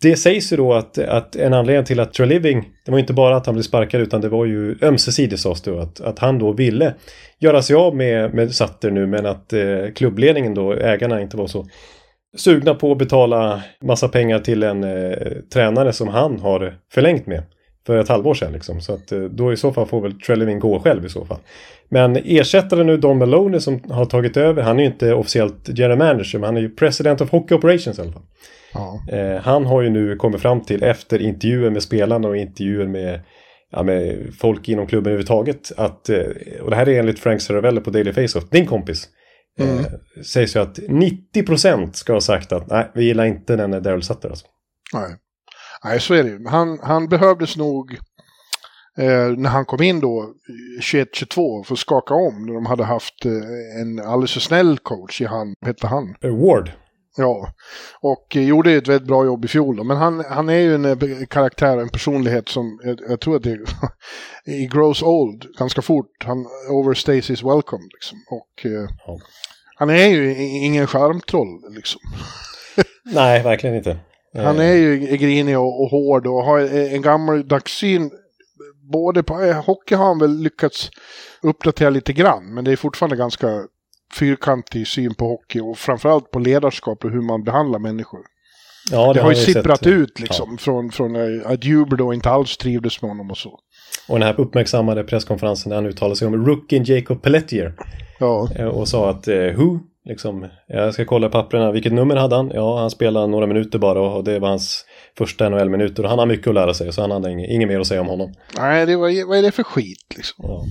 det 0.00 0.16
sägs 0.16 0.52
ju 0.52 0.56
då 0.56 0.72
att, 0.72 0.98
att 0.98 1.36
en 1.36 1.54
anledning 1.54 1.84
till 1.84 2.00
att 2.00 2.12
Treliving, 2.12 2.70
det 2.84 2.92
var 2.92 2.98
inte 2.98 3.12
bara 3.12 3.36
att 3.36 3.46
han 3.46 3.54
blev 3.54 3.62
sparkad 3.62 4.00
utan 4.00 4.20
det 4.20 4.28
var 4.28 4.44
ju 4.44 4.76
ömsesidigt 4.82 5.40
sades 5.42 5.62
det 5.62 5.82
att, 5.82 6.00
att 6.00 6.18
han 6.18 6.38
då 6.38 6.52
ville 6.52 6.94
göra 7.38 7.62
sig 7.62 7.76
av 7.76 7.96
med, 7.96 8.34
med 8.34 8.54
Sutter 8.54 8.90
nu 8.90 9.06
men 9.06 9.26
att 9.26 9.52
eh, 9.52 9.92
klubbledningen 9.94 10.54
då, 10.54 10.72
ägarna 10.72 11.20
inte 11.20 11.36
var 11.36 11.46
så 11.46 11.66
sugna 12.36 12.74
på 12.74 12.92
att 12.92 12.98
betala 12.98 13.62
massa 13.82 14.08
pengar 14.08 14.38
till 14.38 14.62
en 14.62 14.84
eh, 14.84 15.16
tränare 15.52 15.92
som 15.92 16.08
han 16.08 16.40
har 16.40 16.76
förlängt 16.92 17.26
med 17.26 17.42
för 17.86 17.98
ett 17.98 18.08
halvår 18.08 18.34
sedan. 18.34 18.52
Liksom. 18.52 18.80
Så 18.80 18.94
att 18.94 19.12
eh, 19.12 19.20
då 19.20 19.52
i 19.52 19.56
så 19.56 19.72
fall 19.72 19.86
får 19.86 20.00
väl 20.00 20.20
Trellevin 20.20 20.60
gå 20.60 20.80
själv 20.80 21.06
i 21.06 21.08
så 21.08 21.24
fall. 21.24 21.38
Men 21.88 22.16
ersättaren 22.24 22.86
nu 22.86 22.96
Don 22.96 23.18
Maloney 23.18 23.60
som 23.60 23.80
har 23.90 24.04
tagit 24.04 24.36
över, 24.36 24.62
han 24.62 24.78
är 24.78 24.82
ju 24.82 24.90
inte 24.90 25.14
officiellt 25.14 25.68
general 25.68 25.98
manager 25.98 26.38
men 26.38 26.46
han 26.46 26.56
är 26.56 26.60
ju 26.60 26.70
president 26.70 27.20
of 27.20 27.30
hockey 27.30 27.54
operations 27.54 27.98
i 27.98 28.02
alla 28.02 28.12
fall. 28.12 28.22
Ja. 28.74 29.02
Eh, 29.08 29.40
han 29.40 29.66
har 29.66 29.82
ju 29.82 29.90
nu 29.90 30.16
kommit 30.16 30.42
fram 30.42 30.60
till 30.60 30.82
efter 30.82 31.22
intervjuer 31.22 31.70
med 31.70 31.82
spelarna 31.82 32.28
och 32.28 32.36
intervjuer 32.36 32.86
med, 32.86 33.20
ja, 33.70 33.82
med 33.82 34.30
folk 34.38 34.68
inom 34.68 34.86
klubben 34.86 35.12
överhuvudtaget 35.12 35.72
att, 35.76 36.08
eh, 36.08 36.26
och 36.62 36.70
det 36.70 36.76
här 36.76 36.88
är 36.88 36.98
enligt 36.98 37.18
Frank 37.18 37.40
Saravello 37.40 37.80
på 37.80 37.90
Daily 37.90 38.12
Faceoff, 38.12 38.50
din 38.50 38.66
kompis, 38.66 39.08
mm. 39.58 39.78
eh, 39.78 39.84
sägs 40.24 40.56
ju 40.56 40.60
att 40.60 40.78
90% 40.78 41.92
ska 41.92 42.12
ha 42.12 42.20
sagt 42.20 42.52
att 42.52 42.70
nej, 42.70 42.90
vi 42.94 43.04
gillar 43.04 43.24
inte 43.24 43.56
den 43.56 43.82
Daryl 43.82 44.02
Sutter 44.02 44.28
alltså. 44.28 44.46
Nej. 44.94 45.16
nej, 45.84 46.00
så 46.00 46.14
är 46.14 46.24
det 46.24 46.50
Han, 46.50 46.78
han 46.82 47.08
behövdes 47.08 47.56
nog 47.56 47.92
eh, 48.98 49.28
när 49.36 49.48
han 49.48 49.64
kom 49.64 49.82
in 49.82 50.00
då 50.00 50.34
21-22 50.80 51.64
för 51.64 51.74
att 51.74 51.78
skaka 51.78 52.14
om 52.14 52.46
när 52.46 52.54
de 52.54 52.66
hade 52.66 52.84
haft 52.84 53.24
eh, 53.24 53.80
en 53.80 54.00
alldeles 54.06 54.32
för 54.32 54.40
snäll 54.40 54.78
coach 54.78 55.20
i 55.20 55.24
han, 55.24 55.54
hette 55.66 55.86
han? 55.86 56.14
Ward. 56.22 56.70
Ja, 57.16 57.52
och 58.00 58.36
gjorde 58.36 58.72
ett 58.72 58.88
väldigt 58.88 59.08
bra 59.08 59.24
jobb 59.24 59.44
i 59.44 59.48
fjol. 59.48 59.76
Då. 59.76 59.84
Men 59.84 59.96
han, 59.96 60.24
han 60.28 60.48
är 60.48 60.58
ju 60.58 60.74
en 60.74 60.84
eh, 60.84 61.26
karaktär, 61.28 61.78
en 61.78 61.88
personlighet 61.88 62.48
som 62.48 62.80
jag, 62.84 63.00
jag 63.08 63.20
tror 63.20 63.36
att 63.36 63.42
det 63.42 63.58
he 64.46 64.66
grows 64.72 65.02
old 65.02 65.46
ganska 65.58 65.82
fort. 65.82 66.24
Han 66.24 66.46
overstays 66.70 67.30
his 67.30 67.42
welcome 67.42 67.84
liksom. 67.92 68.18
Och 68.30 68.66
eh, 68.66 68.88
ja. 69.06 69.18
han 69.76 69.90
är 69.90 70.06
ju 70.06 70.44
ingen 70.44 70.86
charmtroll 70.86 71.74
liksom. 71.74 72.00
Nej, 73.04 73.42
verkligen 73.42 73.76
inte. 73.76 73.98
Han 74.34 74.58
är 74.58 74.74
ju 74.74 74.96
grinig 75.16 75.58
och, 75.58 75.82
och 75.82 75.90
hård 75.90 76.26
och 76.26 76.44
har 76.44 76.58
en 76.94 77.02
gammaldags 77.02 77.72
syn. 77.72 78.10
Både 78.92 79.22
på 79.22 79.42
eh, 79.42 79.64
hockey 79.64 79.94
har 79.94 80.04
han 80.04 80.18
väl 80.18 80.38
lyckats 80.38 80.90
uppdatera 81.42 81.90
lite 81.90 82.12
grann, 82.12 82.54
men 82.54 82.64
det 82.64 82.72
är 82.72 82.76
fortfarande 82.76 83.16
ganska 83.16 83.66
fyrkantig 84.18 84.88
syn 84.88 85.14
på 85.14 85.28
hockey 85.28 85.60
och 85.60 85.78
framförallt 85.78 86.30
på 86.30 86.38
ledarskap 86.38 87.04
och 87.04 87.10
hur 87.10 87.22
man 87.22 87.44
behandlar 87.44 87.78
människor. 87.78 88.20
Ja, 88.90 89.06
det, 89.06 89.12
det 89.14 89.20
har 89.20 89.30
ju 89.30 89.36
sipprat 89.36 89.78
sett. 89.78 89.86
ut 89.86 90.20
liksom 90.20 90.48
ja. 90.50 90.56
från, 90.58 90.90
från 90.90 91.16
eh, 91.16 91.50
att 91.50 91.64
Juber 91.64 91.96
då 91.96 92.14
inte 92.14 92.30
alls 92.30 92.56
trivdes 92.56 93.02
med 93.02 93.10
honom 93.10 93.30
och 93.30 93.38
så. 93.38 93.58
Och 94.08 94.18
den 94.18 94.28
här 94.28 94.40
uppmärksammade 94.40 95.04
presskonferensen 95.04 95.70
där 95.70 95.76
han 95.76 95.86
uttalade 95.86 96.16
sig 96.16 96.28
om 96.28 96.46
rookien 96.46 96.84
Jacob 96.84 97.22
Pelletier. 97.22 97.74
Ja. 98.18 98.48
Eh, 98.56 98.66
och 98.66 98.88
sa 98.88 99.10
att 99.10 99.28
uh, 99.28 99.52
who? 99.52 99.78
Liksom, 100.04 100.48
jag 100.68 100.94
ska 100.94 101.04
kolla 101.04 101.28
papperna. 101.28 101.72
Vilket 101.72 101.92
nummer 101.92 102.16
hade 102.16 102.36
han? 102.36 102.50
Ja, 102.54 102.80
han 102.80 102.90
spelade 102.90 103.26
några 103.26 103.46
minuter 103.46 103.78
bara 103.78 104.00
och 104.00 104.24
det 104.24 104.38
var 104.38 104.48
hans 104.48 104.84
första 105.18 105.48
NHL-minuter. 105.48 106.02
Och 106.02 106.10
han 106.10 106.18
har 106.18 106.26
mycket 106.26 106.46
att 106.46 106.54
lära 106.54 106.74
sig 106.74 106.92
så 106.92 107.00
han 107.00 107.10
hade 107.10 107.30
inget, 107.30 107.50
inget 107.50 107.68
mer 107.68 107.80
att 107.80 107.86
säga 107.86 108.00
om 108.00 108.06
honom. 108.06 108.34
Nej, 108.56 108.86
det 108.86 108.96
var, 108.96 109.28
vad 109.28 109.38
är 109.38 109.42
det 109.42 109.50
för 109.50 109.62
skit 109.62 110.14
liksom? 110.16 110.44
Ja. 110.48 110.64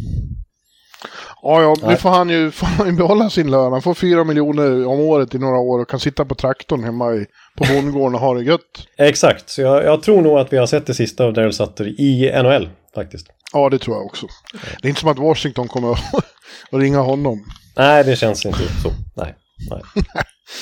Ja, 1.41 1.61
ja, 1.61 1.75
nu 1.89 1.95
får 1.95 2.09
han, 2.09 2.29
ju, 2.29 2.51
får 2.51 2.65
han 2.65 2.87
ju 2.87 2.93
behålla 2.93 3.29
sin 3.29 3.51
lön. 3.51 3.71
Han 3.71 3.81
får 3.81 3.93
fyra 3.93 4.23
miljoner 4.23 4.87
om 4.87 4.99
året 4.99 5.35
i 5.35 5.39
några 5.39 5.57
år 5.57 5.79
och 5.79 5.89
kan 5.89 5.99
sitta 5.99 6.25
på 6.25 6.35
traktorn 6.35 6.83
hemma 6.83 7.13
i, 7.13 7.25
på 7.57 7.73
bondgården 7.73 8.15
och 8.15 8.21
ha 8.21 8.33
det 8.33 8.43
gött. 8.43 8.87
Exakt, 8.97 9.49
så 9.49 9.61
jag, 9.61 9.83
jag, 9.83 10.03
tror 10.03 10.21
nog 10.21 10.39
att 10.39 10.53
vi 10.53 10.57
har 10.57 10.65
sett 10.65 10.85
det 10.85 10.93
sista 10.93 11.25
av 11.25 11.33
Daryl 11.33 11.53
Sutter 11.53 12.01
i 12.01 12.41
NHL 12.43 12.69
faktiskt. 12.95 13.27
Ja, 13.53 13.69
det 13.69 13.79
tror 13.79 13.97
jag 13.97 14.05
också. 14.05 14.27
Det 14.81 14.87
är 14.87 14.89
inte 14.89 15.01
som 15.01 15.09
att 15.09 15.19
Washington 15.19 15.67
kommer 15.67 15.91
att 16.71 16.79
ringa 16.81 16.99
honom. 16.99 17.45
Nej, 17.77 18.03
det 18.03 18.15
känns 18.15 18.45
inte 18.45 18.57
så. 18.57 18.91
Nej. 19.15 19.35
Nej. 19.69 19.81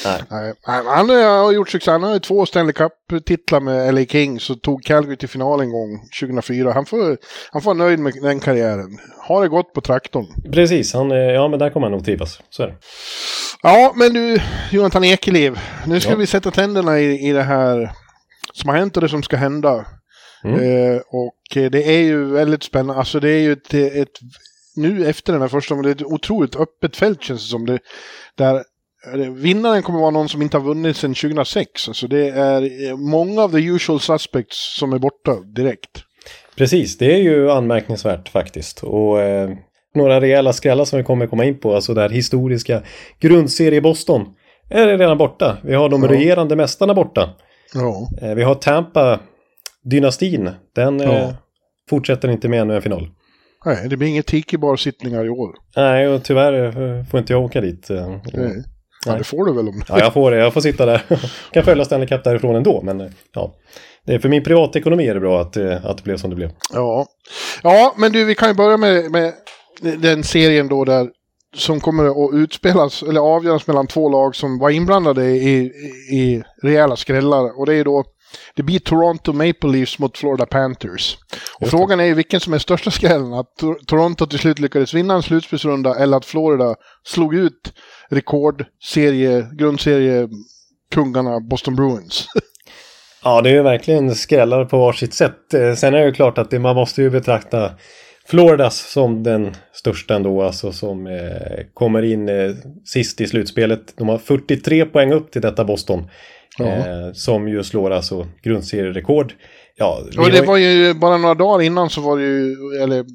Nej. 0.05 0.21
Nej. 0.29 0.53
Han 0.85 1.09
har 1.09 1.51
gjort 1.51 1.69
succé. 1.69 1.91
Han 1.91 2.03
har 2.03 2.19
två 2.19 2.45
Stanley 2.45 2.73
Cup-titlar 2.73 3.59
med 3.59 3.93
LA 3.93 4.05
Kings 4.05 4.49
och 4.49 4.61
tog 4.61 4.83
Calgary 4.83 5.17
till 5.17 5.29
final 5.29 5.61
en 5.61 5.71
gång 5.71 5.99
2004. 6.21 6.73
Han 6.73 6.85
får, 6.85 7.17
han 7.51 7.61
får 7.61 7.75
vara 7.75 7.87
nöjd 7.87 7.99
med 7.99 8.13
den 8.21 8.39
karriären. 8.39 8.99
Har 9.17 9.41
det 9.41 9.47
gått 9.47 9.73
på 9.73 9.81
traktorn. 9.81 10.51
Precis, 10.51 10.93
han, 10.93 11.09
ja 11.09 11.47
men 11.47 11.59
där 11.59 11.69
kommer 11.69 11.87
han 11.87 11.91
nog 11.91 12.05
trivas. 12.05 12.41
Så 12.49 12.63
är 12.63 12.67
det. 12.67 12.75
Ja, 13.63 13.93
men 13.95 14.13
du 14.13 14.39
Jonathan 14.71 15.03
Ekeliv. 15.03 15.59
Nu 15.87 15.99
ska 15.99 16.11
ja. 16.11 16.15
vi 16.17 16.27
sätta 16.27 16.51
tänderna 16.51 16.99
i, 16.99 17.29
i 17.29 17.31
det 17.31 17.43
här 17.43 17.91
som 18.53 18.69
har 18.69 18.77
hänt 18.77 18.97
och 18.97 19.01
det 19.01 19.09
som 19.09 19.23
ska 19.23 19.37
hända. 19.37 19.85
Mm. 20.43 20.59
Eh, 20.59 21.01
och 21.07 21.69
det 21.71 21.95
är 21.95 22.01
ju 22.01 22.25
väldigt 22.25 22.63
spännande. 22.63 22.99
Alltså 22.99 23.19
det 23.19 23.29
är 23.29 23.39
ju 23.39 23.51
ett, 23.51 23.73
ett 23.73 24.19
nu 24.75 25.05
efter 25.05 25.33
den 25.33 25.41
här 25.41 25.49
första, 25.49 25.75
det 25.75 25.89
är 25.89 25.95
ett 25.95 26.03
otroligt 26.03 26.55
öppet 26.55 26.95
fält 26.95 27.23
känns 27.23 27.41
det 27.41 27.49
som. 27.49 27.65
Det, 27.65 27.79
där 28.35 28.63
Vinnaren 29.35 29.83
kommer 29.83 29.99
vara 29.99 30.11
någon 30.11 30.29
som 30.29 30.41
inte 30.41 30.57
har 30.57 30.63
vunnit 30.63 30.97
sedan 30.97 31.13
2006. 31.13 31.87
Alltså 31.87 32.07
det 32.07 32.29
är 32.29 32.95
många 32.95 33.41
av 33.41 33.51
the 33.51 33.65
usual 33.65 33.99
suspects 33.99 34.77
som 34.79 34.93
är 34.93 34.99
borta 34.99 35.35
direkt. 35.55 36.03
Precis, 36.55 36.97
det 36.97 37.13
är 37.13 37.17
ju 37.17 37.51
anmärkningsvärt 37.51 38.29
faktiskt. 38.29 38.83
Och 38.83 39.21
eh, 39.21 39.49
några 39.95 40.21
rejäla 40.21 40.53
skrällar 40.53 40.85
som 40.85 40.97
vi 40.97 41.03
kommer 41.03 41.27
komma 41.27 41.45
in 41.45 41.59
på, 41.59 41.75
alltså 41.75 41.93
där 41.93 42.09
historiska 42.09 42.81
grundserie 43.19 43.81
Boston, 43.81 44.25
är 44.69 44.97
redan 44.97 45.17
borta. 45.17 45.57
Vi 45.63 45.75
har 45.75 45.89
de 45.89 46.03
ja. 46.03 46.09
regerande 46.09 46.55
mästarna 46.55 46.93
borta. 46.93 47.29
Ja. 47.73 48.09
Eh, 48.21 48.35
vi 48.35 48.43
har 48.43 48.55
Tampa-dynastin, 48.55 50.51
den 50.75 50.99
ja. 50.99 51.11
eh, 51.11 51.33
fortsätter 51.89 52.29
inte 52.29 52.47
med 52.47 52.61
ännu 52.61 52.75
en 52.75 52.81
final. 52.81 53.07
Nej, 53.65 53.89
det 53.89 53.97
blir 53.97 54.07
inget 54.07 54.27
tiki-bar-sittningar 54.27 55.25
i 55.25 55.29
år. 55.29 55.55
Nej, 55.75 56.07
och 56.07 56.23
tyvärr 56.23 56.65
eh, 56.65 57.05
får 57.05 57.19
inte 57.19 57.33
jag 57.33 57.43
åka 57.43 57.61
dit. 57.61 57.89
Eh, 57.89 58.17
Nej. 58.33 58.63
Ja, 59.05 59.15
det 59.15 59.23
får 59.23 59.45
du 59.45 59.53
väl 59.53 59.67
om 59.67 59.83
Ja, 59.87 59.99
jag 59.99 60.13
får 60.13 60.31
det. 60.31 60.37
Jag 60.37 60.53
får 60.53 60.61
sitta 60.61 60.85
där. 60.85 61.01
kan 61.51 61.63
följa 61.63 61.85
Stanley 61.85 62.07
Cup 62.07 62.23
därifrån 62.23 62.55
ändå, 62.55 62.81
men 62.81 63.13
ja. 63.33 63.55
Det 64.05 64.13
är 64.13 64.19
för 64.19 64.29
min 64.29 64.43
privatekonomi 64.43 65.07
är 65.07 65.13
det 65.13 65.19
bra 65.19 65.41
att, 65.41 65.57
eh, 65.57 65.85
att 65.85 65.97
det 65.97 66.03
blev 66.03 66.17
som 66.17 66.29
det 66.29 66.35
blev. 66.35 66.51
Ja, 66.73 67.05
ja 67.63 67.93
men 67.97 68.11
du, 68.11 68.25
vi 68.25 68.35
kan 68.35 68.47
ju 68.47 68.53
börja 68.53 68.77
med, 68.77 69.11
med 69.11 69.33
den 69.81 70.23
serien 70.23 70.67
då 70.67 70.85
där 70.85 71.09
som 71.55 71.79
kommer 71.79 72.05
att 72.05 72.33
utspelas, 72.33 73.03
eller 73.03 73.21
avgöras 73.21 73.67
mellan 73.67 73.87
två 73.87 74.09
lag 74.09 74.35
som 74.35 74.59
var 74.59 74.69
inblandade 74.69 75.25
i, 75.25 75.49
i, 75.49 75.71
i 76.17 76.43
rejäla 76.63 76.95
skrällar. 76.95 77.59
Och 77.59 77.65
det 77.65 77.75
är 77.75 77.83
då 77.83 78.03
det 78.55 78.63
blir 78.63 78.79
Toronto 78.79 79.33
Maple 79.33 79.69
Leafs 79.69 79.99
mot 79.99 80.17
Florida 80.17 80.45
Panthers. 80.45 81.17
Och 81.59 81.67
frågan 81.67 81.99
är 81.99 82.03
ju 82.03 82.13
vilken 82.13 82.39
som 82.39 82.53
är 82.53 82.57
största 82.59 82.91
skrällen. 82.91 83.33
Att 83.33 83.55
Toronto 83.87 84.25
till 84.25 84.39
slut 84.39 84.59
lyckades 84.59 84.93
vinna 84.93 85.13
en 85.13 85.23
slutspelsrunda 85.23 85.95
eller 85.95 86.17
att 86.17 86.25
Florida 86.25 86.75
slog 87.03 87.35
ut 87.35 87.73
rekordserie, 88.09 89.47
grundseriekungarna 89.51 91.39
Boston 91.49 91.75
Bruins. 91.75 92.27
ja, 93.23 93.41
det 93.41 93.49
är 93.49 93.53
ju 93.53 93.61
verkligen 93.61 94.15
skrällar 94.15 94.65
på 94.65 94.77
varsitt 94.77 95.13
sätt. 95.13 95.53
Eh, 95.53 95.73
sen 95.73 95.93
är 95.93 95.99
det 95.99 96.05
ju 96.05 96.13
klart 96.13 96.37
att 96.37 96.51
det, 96.51 96.59
man 96.59 96.75
måste 96.75 97.01
ju 97.01 97.09
betrakta 97.09 97.71
Floridas 98.25 98.91
som 98.91 99.23
den 99.23 99.55
största 99.73 100.15
ändå, 100.15 100.41
alltså 100.41 100.71
som 100.71 101.07
eh, 101.07 101.65
kommer 101.73 102.03
in 102.03 102.29
eh, 102.29 102.51
sist 102.85 103.21
i 103.21 103.27
slutspelet. 103.27 103.93
De 103.97 104.09
har 104.09 104.17
43 104.17 104.85
poäng 104.85 105.13
upp 105.13 105.31
till 105.31 105.41
detta 105.41 105.65
Boston. 105.65 106.09
Eh, 106.59 107.13
som 107.13 107.47
ju 107.47 107.63
slår 107.63 107.91
alltså 107.91 108.27
grundserierekord. 108.43 109.33
Ja, 109.75 110.01
och 110.17 110.31
det 110.31 110.41
var 110.41 110.57
ju 110.57 110.93
bara 110.93 111.17
några 111.17 111.35
dagar 111.35 111.61
innan 111.61 111.89
så 111.89 112.01
var 112.01 112.17
det 112.17 112.23
ju, 112.23 112.55
eller 112.83 113.05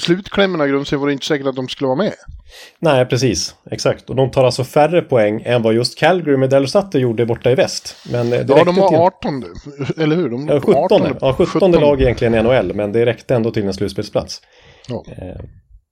slutklämmen 0.00 0.68
i 0.68 0.70
grundserien 0.70 1.00
var 1.00 1.06
det 1.06 1.12
inte 1.12 1.26
säkert 1.26 1.46
att 1.46 1.56
de 1.56 1.68
skulle 1.68 1.86
vara 1.86 1.96
med. 1.98 2.12
Nej, 2.78 3.06
precis. 3.06 3.54
Exakt. 3.70 4.10
Och 4.10 4.16
de 4.16 4.30
tar 4.30 4.44
alltså 4.44 4.64
färre 4.64 5.02
poäng 5.02 5.42
än 5.44 5.62
vad 5.62 5.74
just 5.74 5.98
Calgary 5.98 6.36
med 6.36 6.50
Delstatte 6.50 6.98
gjorde 6.98 7.26
borta 7.26 7.50
i 7.50 7.54
väst. 7.54 7.96
Men 8.12 8.32
eh, 8.32 8.40
det 8.40 8.54
Ja, 8.56 8.64
de 8.64 8.76
var 8.76 8.88
till... 8.88 8.98
18 8.98 9.44
eller 9.98 10.16
hur? 10.16 10.30
De 10.30 10.48
Ja, 10.48 10.60
17. 10.60 10.74
18. 10.74 11.16
Ja, 11.20 11.34
17 11.46 11.72
lag 11.72 12.00
egentligen 12.02 12.34
i 12.34 12.42
NHL, 12.42 12.74
men 12.74 12.92
det 12.92 13.06
räckte 13.06 13.34
ändå 13.34 13.50
till 13.50 13.66
en 13.66 13.74
slutspelsplats. 13.74 14.42
Ja. 14.88 15.04
Eh, 15.08 15.40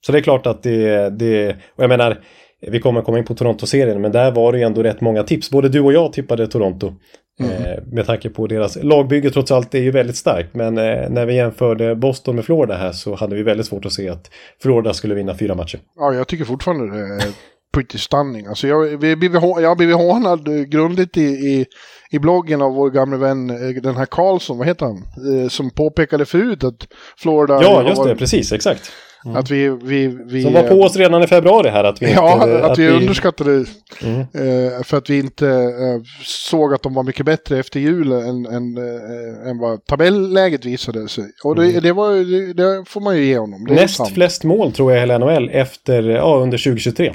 Så 0.07 0.13
det 0.13 0.19
är 0.19 0.23
klart 0.23 0.47
att 0.47 0.63
det, 0.63 1.11
det 1.11 1.49
och 1.77 1.83
jag 1.85 1.89
menar, 1.89 2.21
vi 2.61 2.81
kommer 2.81 3.03
komma 3.03 3.19
in 3.19 3.25
på 3.25 3.35
Toronto-serien, 3.35 4.01
men 4.01 4.13
där 4.13 4.31
var 4.31 4.53
det 4.53 4.59
ju 4.59 4.65
ändå 4.65 4.83
rätt 4.83 5.01
många 5.01 5.23
tips. 5.23 5.51
Både 5.51 5.69
du 5.69 5.81
och 5.81 5.93
jag 5.93 6.13
tippade 6.13 6.47
Toronto. 6.49 6.95
Eh, 7.41 7.83
med 7.93 8.07
tanke 8.07 8.31
på 8.31 8.47
deras 8.47 8.83
lagbygge 8.83 9.31
trots 9.31 9.51
allt 9.51 9.75
är 9.75 9.79
ju 9.79 9.91
väldigt 9.91 10.17
starkt. 10.17 10.55
Men 10.55 10.79
eh, 10.79 11.11
när 11.11 11.27
vi 11.27 11.35
jämförde 11.35 11.95
Boston 11.95 12.37
med 12.37 12.45
Florida 12.45 12.77
här 12.77 12.93
så 12.93 13.15
hade 13.15 13.37
vi 13.37 13.43
väldigt 13.43 13.67
svårt 13.67 13.85
att 13.85 13.93
se 13.93 14.09
att 14.09 14.31
Florida 14.63 14.95
skulle 14.95 15.15
vinna 15.15 15.35
fyra 15.35 15.55
matcher. 15.55 15.81
Ja, 15.97 16.15
jag 16.15 16.29
tycker 16.29 16.45
fortfarande 16.45 16.99
det 16.99 17.25
är 17.25 17.33
pretty 17.75 17.99
stunning. 17.99 18.47
Alltså 18.47 18.69
jag, 18.69 18.77
har 18.77 19.77
blivit 19.77 19.97
hånad 19.97 20.71
grundligt 20.71 21.17
i, 21.17 21.23
i, 21.23 21.67
i 22.11 22.19
bloggen 22.19 22.63
av 22.63 22.73
vår 22.73 22.91
gamla 22.91 23.17
vän, 23.17 23.51
eh, 23.51 23.83
den 23.83 23.97
här 23.97 24.07
Karlsson, 24.07 24.59
vad 24.59 24.67
heter 24.67 24.87
han? 24.87 25.51
Som 25.51 25.71
påpekade 25.71 26.25
förut 26.25 26.65
att 26.65 26.89
Florida... 27.19 27.63
Ja, 27.63 27.83
just 27.83 27.97
det, 27.97 28.09
varit- 28.09 28.19
precis, 28.19 28.53
exakt. 28.53 28.93
Att 29.25 29.51
vi... 29.51 29.69
vi, 29.69 30.07
vi 30.07 30.43
Som 30.43 30.53
var 30.53 30.63
på 30.63 30.75
oss 30.83 30.97
redan 30.97 31.23
i 31.23 31.27
februari 31.27 31.69
här 31.69 31.85
att 31.85 32.03
vi 32.03 32.13
Ja, 32.13 32.33
inte... 32.35 32.65
att, 32.65 32.79
vi 32.79 32.89
underskattade 32.89 33.65
Mm. 34.03 34.21
eh, 34.21 34.83
för 34.83 34.97
att 34.97 35.11
vi 35.11 35.19
inte 35.19 35.49
eh, 35.49 36.01
såg 36.25 36.75
att 36.75 36.83
de 36.83 36.95
var 36.95 37.03
mycket 37.03 37.27
bättre 37.27 37.59
efter 37.59 37.81
jul 37.81 38.13
än, 38.13 38.47
än, 38.47 38.77
eh, 38.79 39.51
än 39.51 39.59
vad 39.59 39.85
tabelläget 39.87 40.65
visade 40.65 41.09
sig. 41.09 41.25
Och 41.45 41.57
det, 41.57 41.81
det, 41.81 41.93
var, 41.93 42.13
det, 42.13 42.53
det 42.53 42.85
får 42.89 43.01
man 43.01 43.17
ju 43.17 43.25
ge 43.25 43.39
honom. 43.39 43.67
Näst 43.69 44.09
flest 44.15 44.45
mål 44.45 44.73
tror 44.73 44.93
jag 44.93 44.99
i 44.99 45.01
hela 45.01 45.19
NHL 45.19 45.49
efter, 45.53 46.03
ja, 46.03 46.39
under 46.43 46.59
2023. 46.59 47.13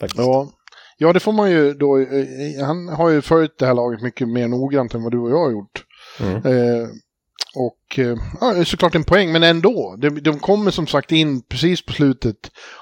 Faktiskt. 0.00 0.18
Ja. 0.18 0.48
ja, 0.98 1.12
det 1.12 1.20
får 1.20 1.32
man 1.32 1.50
ju 1.50 1.72
då. 1.74 1.98
eh, 1.98 2.66
Han 2.66 2.88
har 2.88 3.10
ju 3.10 3.20
följt 3.22 3.58
det 3.58 3.66
här 3.66 3.74
laget 3.74 4.02
mycket 4.02 4.28
mer 4.28 4.48
noggrant 4.48 4.94
än 4.94 5.02
vad 5.02 5.12
du 5.12 5.18
och 5.18 5.30
jag 5.30 5.44
har 5.44 5.50
gjort. 5.52 5.84
Mm. 6.20 6.36
Och 7.56 7.98
eh, 7.98 8.16
ja, 8.40 8.52
det 8.52 8.60
är 8.60 8.64
såklart 8.64 8.94
en 8.94 9.04
poäng, 9.04 9.32
men 9.32 9.42
ändå. 9.42 9.96
De, 9.98 10.10
de 10.10 10.38
kommer 10.38 10.70
som 10.70 10.86
sagt 10.86 11.12
in 11.12 11.42
precis 11.42 11.86
på 11.86 11.92
slutet. 11.92 12.36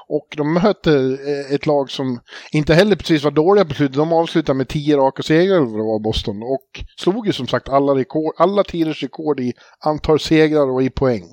Och 0.09 0.29
de 0.37 0.55
möter 0.55 1.13
eh, 1.13 1.55
ett 1.55 1.67
lag 1.67 1.91
som 1.91 2.21
inte 2.53 2.75
heller 2.75 2.97
precis 2.97 3.25
var 3.25 3.31
dåliga 3.31 3.65
på 3.65 3.75
slutet. 3.75 3.97
De 3.97 4.13
avslutar 4.13 4.55
med 4.55 4.69
tio 4.69 4.97
raka 4.97 5.23
segrar 5.23 5.61
det 5.61 5.67
var 5.67 6.03
Boston. 6.03 6.43
Och 6.43 6.85
slog 6.97 7.27
ju 7.27 7.33
som 7.33 7.47
sagt 7.47 7.69
alla, 7.69 7.95
rekord, 7.95 8.35
alla 8.39 8.65
tiders 8.65 9.03
rekord 9.03 9.41
i 9.41 9.53
antal 9.85 10.21
segrar 10.21 10.71
och 10.71 10.83
i 10.83 10.91
poäng. 10.91 11.25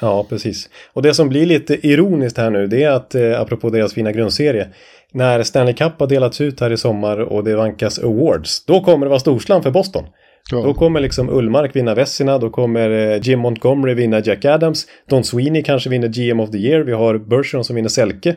Ja, 0.00 0.26
precis. 0.28 0.68
Och 0.92 1.02
det 1.02 1.14
som 1.14 1.28
blir 1.28 1.46
lite 1.46 1.86
ironiskt 1.86 2.38
här 2.38 2.50
nu, 2.50 2.66
det 2.66 2.82
är 2.82 2.90
att, 2.90 3.14
eh, 3.14 3.40
apropå 3.40 3.70
deras 3.70 3.94
fina 3.94 4.12
grundserie, 4.12 4.68
när 5.12 5.42
Stanley 5.42 5.74
Cup 5.74 6.00
har 6.00 6.06
delats 6.06 6.40
ut 6.40 6.60
här 6.60 6.70
i 6.70 6.76
sommar 6.76 7.18
och 7.18 7.44
det 7.44 7.56
vankas 7.56 7.98
awards, 7.98 8.64
då 8.64 8.80
kommer 8.80 9.06
det 9.06 9.10
vara 9.10 9.20
storslam 9.20 9.62
för 9.62 9.70
Boston. 9.70 10.04
Ja. 10.50 10.62
Då 10.62 10.74
kommer 10.74 11.00
liksom 11.00 11.28
Ullmark 11.30 11.76
vinna 11.76 11.94
Vessina, 11.94 12.38
då 12.38 12.50
kommer 12.50 12.90
eh, 12.90 13.20
Jim 13.22 13.40
Montgomery 13.40 13.94
vinna 13.94 14.20
Jack 14.20 14.44
Adams, 14.44 14.86
Don 15.08 15.24
Sweeney 15.24 15.62
kanske 15.62 15.90
vinner 15.90 16.08
GM 16.08 16.40
of 16.40 16.50
the 16.50 16.58
Year, 16.58 16.80
vi 16.80 16.92
har 16.92 17.18
Bergeron 17.18 17.64
som 17.64 17.76
vinner 17.76 17.88
Selke. 17.88 18.36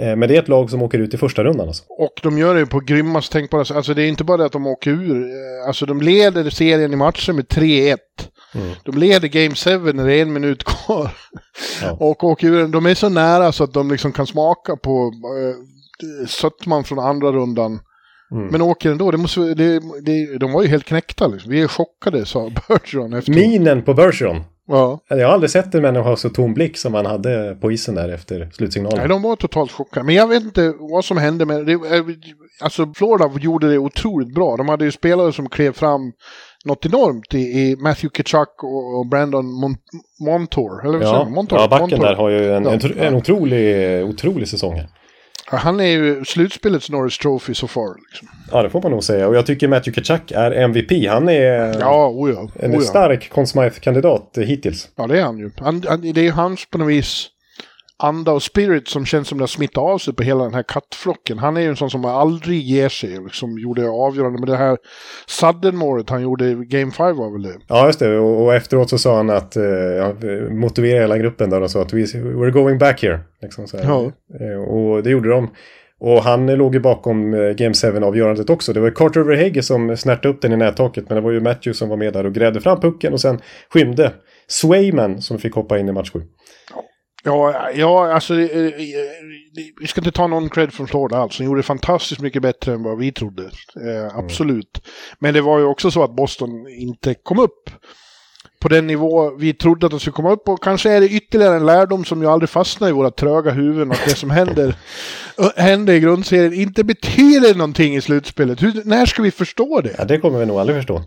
Eh, 0.00 0.16
Men 0.16 0.28
det 0.28 0.36
är 0.36 0.42
ett 0.42 0.48
lag 0.48 0.70
som 0.70 0.82
åker 0.82 0.98
ut 0.98 1.14
i 1.14 1.16
första 1.16 1.44
rundan 1.44 1.66
alltså. 1.68 1.84
Och 1.88 2.20
de 2.22 2.38
gör 2.38 2.54
det 2.54 2.66
på 2.66 2.80
grymmast 2.80 3.32
tänkbara 3.32 3.64
sätt. 3.64 3.76
Alltså 3.76 3.94
det 3.94 4.02
är 4.02 4.08
inte 4.08 4.24
bara 4.24 4.36
det 4.36 4.44
att 4.44 4.52
de 4.52 4.66
åker 4.66 4.90
ur. 4.90 5.22
eh, 5.22 5.66
Alltså 5.68 5.86
de 5.86 6.00
leder 6.00 6.50
serien 6.50 6.92
i 6.92 6.96
matchen 6.96 7.36
med 7.36 7.44
3-1. 7.48 7.96
Mm. 8.54 8.68
De 8.84 8.98
leder 8.98 9.28
Game 9.28 9.54
7 9.54 9.92
när 9.92 10.06
det 10.06 10.14
är 10.14 10.22
en 10.22 10.32
minut 10.32 10.64
kvar. 10.64 11.10
Ja. 11.82 11.90
Och 12.00 12.24
åker 12.24 12.46
ur. 12.48 12.68
De 12.68 12.86
är 12.86 12.94
så 12.94 13.08
nära 13.08 13.52
så 13.52 13.64
att 13.64 13.72
de 13.74 13.90
liksom 13.90 14.12
kan 14.12 14.26
smaka 14.26 14.76
på 14.76 15.12
eh, 15.40 16.26
sötman 16.26 16.84
från 16.84 16.98
andra 16.98 17.32
rundan. 17.32 17.80
Mm. 18.32 18.46
Men 18.46 18.62
åker 18.62 18.90
ändå. 18.90 19.10
Det 19.10 19.16
måste, 19.18 19.40
det, 19.40 19.80
det, 20.02 20.38
de 20.38 20.52
var 20.52 20.62
ju 20.62 20.68
helt 20.68 20.84
knäckta. 20.84 21.26
Liksom. 21.26 21.50
Vi 21.50 21.62
är 21.62 21.68
chockade, 21.68 22.26
sa 22.26 22.50
Bergeron 22.68 23.12
efter. 23.12 23.32
Minen 23.32 23.82
på 23.82 23.94
Bergeron. 23.94 24.44
Ja. 24.68 25.00
Jag 25.08 25.26
har 25.26 25.34
aldrig 25.34 25.50
sett 25.50 25.74
en 25.74 25.82
människa 25.82 26.08
ha 26.08 26.16
så 26.16 26.28
tom 26.30 26.54
blick 26.54 26.76
som 26.78 26.94
han 26.94 27.06
hade 27.06 27.56
på 27.60 27.72
isen 27.72 27.94
där 27.94 28.08
efter 28.08 28.50
slutsignalen. 28.52 28.98
Nej, 28.98 29.08
de 29.08 29.22
var 29.22 29.36
totalt 29.36 29.72
chockade. 29.72 30.06
Men 30.06 30.14
jag 30.14 30.26
vet 30.28 30.42
inte 30.42 30.74
vad 30.78 31.04
som 31.04 31.18
hände 31.18 31.44
med 31.46 31.66
det. 31.66 31.72
eh, 31.72 32.04
Alltså 32.62 32.92
Florida 32.96 33.30
gjorde 33.40 33.70
det 33.70 33.78
otroligt 33.78 34.34
bra. 34.34 34.56
De 34.56 34.68
hade 34.68 34.84
ju 34.84 34.92
spelare 34.92 35.32
som 35.32 35.48
klev 35.48 35.72
fram 35.72 36.12
något 36.64 36.86
enormt 36.86 37.34
i, 37.34 37.38
i 37.38 37.76
Matthew 37.76 38.16
Kitchuck 38.16 38.62
och, 38.98 39.06
Brandon 39.06 39.46
Mon 39.60 39.76
Montour. 40.20 40.80
Eller 40.86 40.98
vad 40.98 41.02
säger 41.08 41.14
Ja? 41.18 41.28
Montour? 41.28 41.58
ja, 41.58 41.68
backen 41.68 41.80
Montour. 41.90 42.06
där 42.06 42.14
har 42.14 42.28
ju 42.28 42.52
en, 42.54 42.64
Ja, 42.64 42.70
en, 42.72 42.98
en 42.98 43.14
otrolig, 43.14 44.04
otrolig 44.04 44.48
säsong 44.48 44.74
här. 44.74 44.88
Han 45.46 45.80
är 45.80 45.84
ju 45.84 46.24
slutspelets 46.24 46.90
Norris 46.90 47.18
Trophy 47.18 47.54
so 47.54 47.66
far. 47.66 47.96
Liksom. 48.10 48.28
Ja, 48.52 48.62
det 48.62 48.70
får 48.70 48.82
man 48.82 48.90
nog 48.90 49.04
säga. 49.04 49.28
Och 49.28 49.36
jag 49.36 49.46
tycker 49.46 49.68
Matthew 49.68 50.00
Kachuk 50.02 50.30
är 50.32 50.50
MVP. 50.50 51.08
Han 51.08 51.28
är 51.28 51.80
Ja, 51.80 52.08
oh 52.08 52.30
ja. 52.30 52.48
en 52.60 52.70
Oh 52.70 52.74
ja. 52.74 52.80
stark 52.80 53.30
Conn 53.30 53.46
Smythe-kandidat 53.46 54.38
eh, 54.38 54.44
hittills. 54.44 54.88
ja, 54.96 55.06
det 55.06 55.18
är 55.18 55.22
han 55.22 55.38
ju. 55.38 55.50
Han, 55.56 55.82
han, 55.88 56.12
det 56.12 56.26
är 56.26 56.32
hans 56.32 56.66
på 56.70 56.78
något 56.78 56.88
vis 56.88 57.28
anda 57.98 58.32
och 58.32 58.42
spirit 58.42 58.88
som 58.88 59.06
känns 59.06 59.28
som 59.28 59.38
det 59.38 59.42
har 59.42 59.46
smittat 59.48 59.78
av 59.78 59.98
sig 59.98 60.14
på 60.14 60.22
hela 60.22 60.44
den 60.44 60.54
här 60.54 60.62
kattflocken. 60.62 61.38
Han 61.38 61.56
är 61.56 61.60
ju 61.60 61.68
en 61.68 61.76
sån 61.76 61.90
som 61.90 62.04
aldrig 62.04 62.62
ger 62.62 62.88
sig, 62.88 63.10
liksom 63.10 63.58
gjorde 63.58 63.88
avgörande. 63.88 64.38
Men 64.38 64.48
det 64.48 64.56
här 64.56 64.78
sudden-målet 65.26 66.10
han 66.10 66.22
gjorde 66.22 66.46
i 66.46 66.54
Game 66.54 66.92
5 66.92 67.16
var 67.16 67.32
väl 67.32 67.42
det? 67.42 67.54
Ja, 67.68 67.86
just 67.86 67.98
det. 67.98 68.18
Och, 68.18 68.44
och 68.44 68.54
efteråt 68.54 68.90
så 68.90 68.98
sa 68.98 69.16
han 69.16 69.30
att, 69.30 69.56
eh, 69.56 69.64
ja, 69.64 70.14
motiverade 70.50 71.00
hela 71.00 71.18
gruppen 71.18 71.50
där 71.50 71.60
och 71.60 71.70
sa 71.70 71.82
att 71.82 71.92
We, 71.92 72.02
we're 72.04 72.50
going 72.50 72.78
back 72.78 73.02
here. 73.02 73.20
Liksom. 73.42 73.66
Ja. 73.72 74.12
Eh, 74.40 74.60
Och 74.62 75.02
det 75.02 75.10
gjorde 75.10 75.28
de. 75.30 75.50
Och 76.00 76.22
han 76.22 76.46
låg 76.46 76.74
ju 76.74 76.80
bakom 76.80 77.34
eh, 77.34 77.40
Game 77.40 77.72
7-avgörandet 77.72 78.50
också. 78.50 78.72
Det 78.72 78.80
var 78.80 78.90
Carter 78.90 79.20
Verhege 79.20 79.62
som 79.62 79.96
snärtade 79.96 80.28
upp 80.34 80.42
den 80.42 80.52
i 80.52 80.56
nättaket. 80.56 81.08
Men 81.08 81.16
det 81.16 81.20
var 81.22 81.30
ju 81.30 81.40
Matthew 81.40 81.74
som 81.74 81.88
var 81.88 81.96
med 81.96 82.12
där 82.12 82.26
och 82.26 82.34
grävde 82.34 82.60
fram 82.60 82.80
pucken 82.80 83.12
och 83.12 83.20
sen 83.20 83.38
skymde 83.72 84.12
Swayman 84.48 85.22
som 85.22 85.38
fick 85.38 85.54
hoppa 85.54 85.78
in 85.78 85.88
i 85.88 85.92
match 85.92 86.10
7. 86.12 86.22
Ja, 86.74 86.82
ja 87.74 88.12
alltså 88.12 88.34
eh, 88.34 88.66
eh, 88.66 88.72
vi 89.80 89.86
ska 89.86 90.00
inte 90.00 90.12
ta 90.12 90.26
någon 90.26 90.48
cred 90.48 90.72
från 90.72 90.86
Florida 90.86 91.16
alls. 91.16 91.38
De 91.38 91.44
gjorde 91.44 91.62
fantastiskt 91.62 92.20
mycket 92.20 92.42
bättre 92.42 92.72
än 92.72 92.82
vad 92.82 92.98
vi 92.98 93.12
trodde. 93.12 93.42
Eh, 93.42 94.18
absolut. 94.18 94.86
Men 95.18 95.34
det 95.34 95.40
var 95.40 95.58
ju 95.58 95.64
också 95.64 95.90
så 95.90 96.02
att 96.02 96.16
Boston 96.16 96.68
inte 96.68 97.14
kom 97.14 97.38
upp 97.38 97.70
på 98.66 98.74
den 98.74 98.86
nivå 98.86 99.30
vi 99.38 99.52
trodde 99.52 99.86
att 99.86 99.90
de 99.90 100.00
skulle 100.00 100.12
komma 100.12 100.32
upp 100.32 100.44
på. 100.44 100.56
Kanske 100.56 100.90
är 100.90 101.00
det 101.00 101.08
ytterligare 101.08 101.56
en 101.56 101.66
lärdom 101.66 102.04
som 102.04 102.22
ju 102.22 102.28
aldrig 102.28 102.48
fastnar 102.48 102.88
i 102.88 102.92
våra 102.92 103.10
tröga 103.10 103.50
huvuden. 103.50 103.92
Att 103.92 104.04
det 104.04 104.14
som 104.14 104.30
händer, 104.30 104.74
händer 105.56 105.92
i 105.92 106.00
grundserien 106.00 106.52
inte 106.52 106.84
betyder 106.84 107.54
någonting 107.54 107.96
i 107.96 108.00
slutspelet. 108.00 108.62
Hur, 108.62 108.82
när 108.84 109.06
ska 109.06 109.22
vi 109.22 109.30
förstå 109.30 109.80
det? 109.80 109.94
Ja, 109.98 110.04
det 110.04 110.18
kommer 110.18 110.38
vi 110.38 110.46
nog 110.46 110.58
aldrig 110.58 110.78
förstå. 110.78 111.02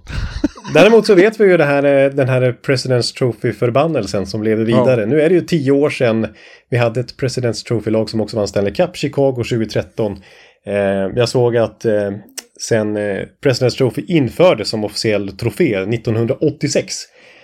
Däremot 0.73 1.05
så 1.05 1.15
vet 1.15 1.39
vi 1.39 1.45
ju 1.45 1.57
det 1.57 1.65
här, 1.65 1.83
eh, 1.83 2.09
den 2.09 2.29
här 2.29 2.55
President's 2.67 3.17
Trophy-förbannelsen 3.17 4.25
som 4.25 4.43
lever 4.43 4.65
vidare. 4.65 5.05
Nu 5.05 5.21
är 5.21 5.29
det 5.29 5.35
ju 5.35 5.41
tio 5.41 5.71
år 5.71 5.89
sedan 5.89 6.27
vi 6.69 6.77
hade 6.77 6.99
ett 6.99 7.15
President's 7.21 7.65
Trophy-lag 7.67 8.09
som 8.09 8.21
också 8.21 8.37
vann 8.37 8.47
Stanley 8.47 8.73
Cup, 8.73 8.95
Chicago 8.95 9.35
2013. 9.35 10.17
Eh, 10.65 10.73
jag 11.15 11.29
såg 11.29 11.57
att 11.57 11.85
eh, 11.85 12.11
sen 12.61 12.97
eh, 12.97 13.25
President's 13.43 13.77
Trophy 13.77 14.05
infördes 14.07 14.69
som 14.69 14.83
officiell 14.83 15.37
trofé 15.37 15.75
1986. 15.75 16.95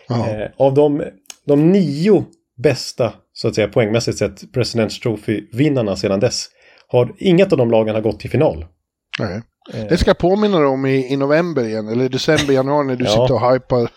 Eh, 0.09 0.47
av 0.57 0.73
de, 0.73 1.03
de 1.47 1.71
nio 1.71 2.25
bästa, 2.57 3.13
så 3.33 3.47
att 3.47 3.55
säga 3.55 3.67
poängmässigt 3.67 4.17
sett, 4.17 4.41
President's 4.41 5.01
Trophy-vinnarna 5.01 5.95
sedan 5.95 6.19
dess 6.19 6.45
har 6.87 7.13
inget 7.17 7.51
av 7.51 7.57
de 7.57 7.71
lagen 7.71 7.95
har 7.95 8.01
gått 8.01 8.19
till 8.19 8.29
final. 8.29 8.65
Nej. 9.19 9.41
Det 9.89 9.97
ska 9.97 10.09
jag 10.09 10.17
påminna 10.17 10.57
dig 10.57 10.67
om 10.67 10.85
i, 10.85 11.13
i 11.13 11.17
november 11.17 11.63
igen, 11.63 11.87
eller 11.87 12.09
december, 12.09 12.53
januari 12.53 12.87
när 12.87 12.95
du 12.95 13.03
Ja. 13.05 13.09
sitter 13.09 13.33
och 13.33 13.53
hypar. 13.53 13.81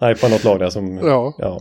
På 0.00 0.28
något 0.28 0.44
lag 0.44 0.58
där 0.58 0.70
som... 0.70 0.98
Ja. 0.98 1.34
ja. 1.38 1.60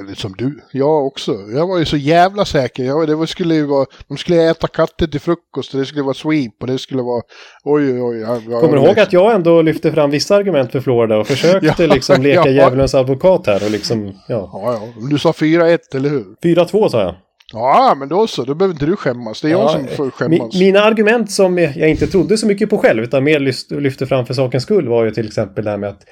Eller 0.00 0.14
som 0.14 0.34
du. 0.38 0.60
Jag 0.72 1.06
också. 1.06 1.32
Jag 1.32 1.66
var 1.66 1.78
ju 1.78 1.84
så 1.84 1.96
jävla 1.96 2.44
säker. 2.44 2.84
Jag, 2.84 3.08
det 3.20 3.26
skulle 3.26 3.54
ju 3.54 3.66
vara, 3.66 3.86
de 4.08 4.16
skulle 4.16 4.50
äta 4.50 4.66
katter 4.66 5.06
till 5.06 5.20
frukost 5.20 5.74
och 5.74 5.80
det 5.80 5.86
skulle 5.86 6.02
vara 6.02 6.14
sweep 6.14 6.52
och 6.60 6.66
det 6.66 6.78
skulle 6.78 7.02
vara... 7.02 7.22
Oj, 7.64 7.92
oj, 7.92 8.02
oj. 8.02 8.18
Jag, 8.18 8.42
jag, 8.48 8.60
Kommer 8.60 8.76
du 8.76 8.84
ihåg 8.84 8.98
att 8.98 9.12
jag 9.12 9.34
ändå 9.34 9.62
lyfte 9.62 9.92
fram 9.92 10.10
vissa 10.10 10.36
argument 10.36 10.72
för 10.72 10.80
Florida 10.80 11.16
och 11.16 11.26
försökte 11.26 11.82
Ja, 11.84 11.94
liksom 11.94 12.22
leka 12.22 12.40
ja. 12.44 12.50
djävulens 12.50 12.94
advokat 12.94 13.46
här 13.46 13.64
och 13.64 13.70
liksom, 13.70 14.06
ja. 14.06 14.14
Ja, 14.52 14.72
ja. 14.96 15.08
Du 15.10 15.18
sa 15.18 15.30
4-1, 15.30 15.78
eller 15.94 16.08
hur? 16.08 16.24
4-2 16.42 16.88
sa 16.88 17.02
jag. 17.02 17.14
Ja, 17.52 17.94
men 17.98 18.08
då 18.08 18.26
så. 18.26 18.44
Då 18.44 18.54
behöver 18.54 18.74
inte 18.74 18.86
du 18.86 18.96
skämmas. 18.96 19.40
Det 19.40 19.48
är 19.48 19.52
jag 19.52 19.60
Ja, 19.60 19.68
som 19.68 19.86
får 19.86 20.04
Mi, 20.04 20.10
skämmas. 20.10 20.54
mina 20.54 20.80
argument 20.80 21.30
som 21.30 21.58
jag 21.58 21.88
inte 21.90 22.06
trodde 22.06 22.36
så 22.38 22.46
mycket 22.46 22.70
på 22.70 22.78
själv 22.78 23.02
utan 23.02 23.24
mer 23.24 23.40
lyft, 23.40 23.70
lyfte 23.70 24.06
fram 24.06 24.26
för 24.26 24.34
sakens 24.34 24.62
skull 24.62 24.88
var 24.88 25.04
ju 25.04 25.10
till 25.10 25.26
exempel 25.26 25.64
det 25.64 25.70
här 25.70 25.78
med 25.78 25.90
att 25.90 26.02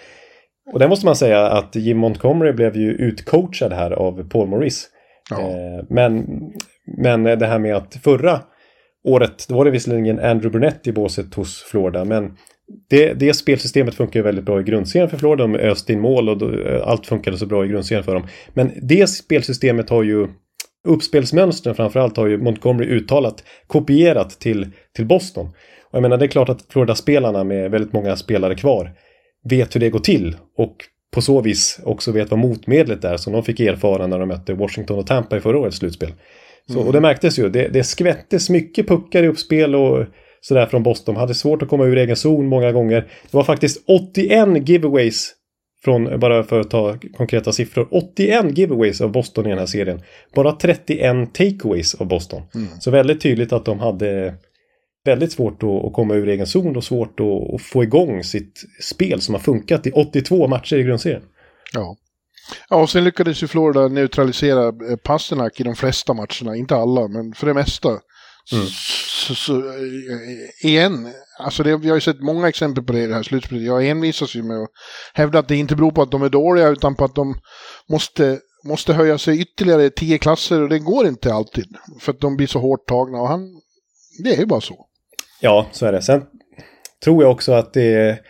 och 0.73 0.79
det 0.79 0.89
måste 0.89 1.07
man 1.07 1.17
säga 1.17 1.47
att 1.47 1.77
Jim 1.77 1.99
Montgomery 1.99 2.53
blev 2.53 2.77
ju 2.77 2.93
utcoachad 2.93 3.73
här 3.73 3.91
av 3.91 4.29
Paul 4.29 4.49
Maurice. 4.49 4.87
Ja. 5.31 5.41
Eh, 5.41 5.85
men, 5.89 6.27
men 6.97 7.23
det 7.23 7.47
här 7.47 7.59
med 7.59 7.77
att 7.77 7.95
förra 7.95 8.41
året, 9.05 9.47
då 9.49 9.55
var 9.55 9.65
det 9.65 9.71
visserligen 9.71 10.19
Andrew 10.19 10.51
Burnett 10.51 10.87
i 10.87 10.93
båset 10.93 11.35
hos 11.35 11.63
Florida, 11.63 12.05
men 12.05 12.37
det, 12.91 13.13
det 13.15 13.35
spelsystemet 13.35 13.95
funkar 13.95 14.21
ju 14.21 14.25
väldigt 14.25 14.45
bra 14.45 14.61
i 14.61 14.63
grundserien 14.63 15.11
för 15.11 15.17
Florida. 15.17 15.43
De 15.43 15.55
öste 15.55 15.93
in 15.93 16.01
mål 16.01 16.29
och 16.29 16.43
eh, 16.43 16.89
allt 16.89 17.07
funkade 17.07 17.39
så 17.39 17.47
bra 17.47 17.65
i 17.65 17.69
grundserien 17.69 18.05
för 18.05 18.15
dem. 18.15 18.27
Men 18.55 18.73
det 18.83 19.07
spelsystemet 19.07 19.91
har 19.91 20.03
ju 20.03 20.29
uppspelsmönstren 20.89 21.75
framförallt 21.75 22.17
har 22.17 22.27
ju 22.27 22.39
Montgomery 22.39 22.89
uttalat 22.89 23.45
kopierat 23.67 24.31
till, 24.31 24.71
till 24.97 25.07
Boston. 25.07 25.47
Och 25.91 25.95
jag 25.95 26.03
menar 26.03 26.17
det 26.17 26.25
är 26.25 26.29
klart 26.29 26.49
att 26.49 26.67
Florida-spelarna 26.69 27.45
med 27.45 27.71
väldigt 27.71 27.93
många 27.93 28.17
spelare 28.17 28.55
kvar 28.55 28.91
vet 29.49 29.75
hur 29.75 29.81
det 29.81 29.91
går 29.91 29.99
till 29.99 30.37
och 30.57 30.77
på 31.15 31.23
så 31.23 31.41
vis 31.41 31.81
också 31.85 32.13
vet 32.13 32.31
vad 32.31 32.39
motmedlet 32.39 33.05
är 33.05 33.17
som 33.17 33.33
de 33.33 33.43
fick 33.43 33.61
erfara 33.61 34.07
när 34.07 34.19
de 34.19 34.29
mötte 34.29 34.55
Washington 34.55 34.99
och 34.99 35.07
Tampa 35.07 35.37
i 35.37 35.41
förra 35.41 35.59
årets 35.59 35.77
slutspel. 35.77 36.13
Så, 36.67 36.73
mm. 36.73 36.87
Och 36.87 36.93
det 36.93 37.01
märktes 37.01 37.39
ju, 37.39 37.49
det, 37.49 37.69
det 37.69 37.85
skvättes 37.85 38.51
mycket 38.51 38.89
puckar 38.89 39.23
i 39.23 39.29
uppspel 39.29 39.75
och 39.75 40.07
sådär 40.41 40.67
från 40.67 40.83
Boston. 40.83 41.15
De 41.15 41.21
hade 41.21 41.35
svårt 41.35 41.63
att 41.63 41.69
komma 41.69 41.85
ur 41.85 41.99
egen 41.99 42.17
zon 42.17 42.47
många 42.47 42.73
gånger. 42.73 43.01
Det 43.01 43.37
var 43.37 43.45
faktiskt 43.45 43.85
81 43.87 44.69
giveaways 44.69 45.33
från, 45.85 46.21
bara 46.21 46.45
för 46.45 46.61
att 46.61 46.71
ta 46.71 46.99
konkreta 47.17 47.53
siffror, 47.53 47.89
81 47.91 48.59
giveaways 48.59 49.01
av 49.01 49.13
Boston 49.13 49.47
i 49.47 49.49
den 49.49 49.59
här 49.59 49.67
serien. 49.67 50.03
Bara 50.35 50.53
31 50.53 51.35
takeaways 51.35 51.95
av 51.95 52.07
Boston. 52.07 52.43
Mm. 52.55 52.69
Så 52.81 52.91
väldigt 52.91 53.21
tydligt 53.21 53.53
att 53.53 53.65
de 53.65 53.81
hade 53.81 54.35
väldigt 55.07 55.33
svårt 55.33 55.63
att, 55.63 55.93
komma 55.93 56.15
ur 56.15 56.29
egen 56.29 56.47
zon 56.47 56.77
och 56.77 56.85
svårt 56.85 57.21
att, 57.21 57.63
få 57.63 57.83
igång 57.83 58.25
sitt 58.25 58.63
spel 58.83 59.21
som 59.21 59.35
har 59.35 59.41
funkat 59.41 59.87
i 59.87 59.91
82 59.91 60.49
matcher 60.49 60.77
i 60.77 60.83
grundserien. 60.83 61.23
Ja. 61.73 61.97
Ja, 62.69 62.77
och 62.77 62.91
sen 62.91 63.05
lyckades 63.05 63.43
ju 63.43 63.47
Florida 63.47 63.89
neutralisera 63.89 64.67
eh, 64.67 64.97
Pasternak 65.05 65.61
i 65.61 65.63
de 65.63 65.77
flesta 65.77 66.15
matcherna, 66.15 66.57
inte 66.57 66.77
alla, 66.77 67.09
men 67.09 67.35
för 67.35 67.47
det 67.47 67.55
mesta. 67.55 67.89
Mm. 68.53 68.67
Så, 69.27 69.35
så, 69.35 69.59
eh, 69.59 70.71
igen, 70.71 71.13
alltså 71.39 71.63
det, 71.63 71.77
vi 71.77 71.89
har 71.89 71.97
ju 71.97 72.01
sett 72.01 72.21
många 72.21 72.49
exempel 72.49 72.85
på 72.85 72.93
det 72.93 73.03
i 73.03 73.07
det 73.07 73.15
här 73.15 73.23
slutspelet. 73.23 73.65
Jag 73.65 73.89
envisas 73.89 74.35
ju 74.35 74.43
med 74.43 74.63
att 74.63 74.71
hävda 75.15 75.39
att 75.39 75.49
det 75.49 75.57
inte 75.57 75.77
beror 75.77 75.91
på 75.91 76.03
att 76.03 76.11
de 76.11 76.23
är 76.23 76.29
dåliga 76.29 76.69
utan 76.69 76.95
på 76.95 77.05
att 77.05 77.15
de 77.15 77.35
måste, 77.89 78.39
måste 78.65 78.93
höja 78.93 79.19
sig 79.19 79.41
ytterligare 79.41 79.91
tio 79.91 80.19
klasser 80.19 80.63
och 80.63 80.69
det 80.69 80.79
går 80.79 81.07
inte 81.07 81.35
alltid. 81.35 81.77
För 82.01 82.13
att 82.13 82.21
de 82.21 82.37
blir 82.37 82.47
så 82.47 82.59
hårt 82.59 82.89
tagna 82.89 83.19
och 83.19 83.29
han, 83.29 83.41
det 84.25 84.35
är 84.35 84.39
ju 84.39 84.47
bara 84.47 84.61
så. 84.61 84.87
Ja, 85.41 85.67
så 85.73 85.87
är 85.87 85.93
det. 85.93 86.03
Sen 86.03 86.23
tror 87.05 87.23
jag 87.23 87.33
också 87.33 87.53
att 87.53 87.73
det 87.73 87.95
är 87.95 88.21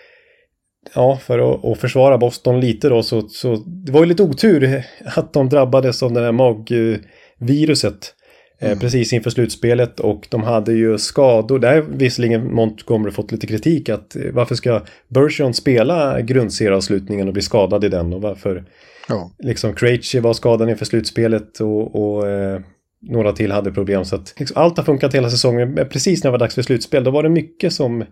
ja, 0.94 1.16
för 1.16 1.38
att, 1.38 1.64
att, 1.64 1.78
försvara 1.78 2.18
Boston 2.18 2.60
lite 2.60 2.88
då 2.88 3.02
så, 3.02 3.28
så 3.28 3.56
det 3.66 3.92
var 3.92 4.00
ju 4.00 4.06
lite 4.06 4.22
otur 4.22 4.82
att 5.04 5.32
de 5.32 5.48
drabbades 5.48 6.02
av 6.02 6.12
det 6.12 6.20
här 6.20 6.32
magviruset 6.32 8.14
eh, 8.60 8.68
mm. 8.68 8.78
precis 8.78 9.12
inför 9.12 9.30
slutspelet 9.30 10.00
och 10.00 10.26
de 10.30 10.42
hade 10.42 10.72
ju 10.72 10.98
skador. 10.98 11.58
Där 11.58 11.80
visserligen 11.80 12.54
Montgomery 12.54 13.12
fått 13.12 13.32
lite 13.32 13.46
kritik 13.46 13.88
att 13.88 14.16
eh, 14.16 14.22
varför 14.32 14.54
ska 14.54 14.82
Bergeron 15.08 15.54
spela 15.54 16.20
grundserieavslutningen 16.20 17.26
och 17.28 17.32
bli 17.32 17.42
skadad 17.42 17.84
i 17.84 17.88
den 17.88 18.12
och 18.12 18.22
varför 18.22 18.64
ja. 19.08 19.30
liksom 19.38 19.74
Krejci 19.74 20.20
var 20.20 20.32
skadad 20.32 20.70
inför 20.70 20.84
slutspelet 20.84 21.60
och, 21.60 21.94
och 21.94 22.28
eh, 22.28 22.60
några 23.08 23.32
till 23.32 23.52
hade 23.52 23.72
problem 23.72 24.04
så 24.04 24.16
att 24.16 24.34
liksom, 24.36 24.62
allt 24.62 24.76
har 24.76 24.84
funkat 24.84 25.14
hela 25.14 25.30
säsongen. 25.30 25.74
Men 25.74 25.88
precis 25.88 26.24
när 26.24 26.30
det 26.30 26.32
var 26.32 26.38
dags 26.38 26.54
för 26.54 26.62
slutspel 26.62 27.04
då 27.04 27.10
var 27.10 27.22
det 27.22 27.28
mycket 27.28 27.72
som 27.72 28.04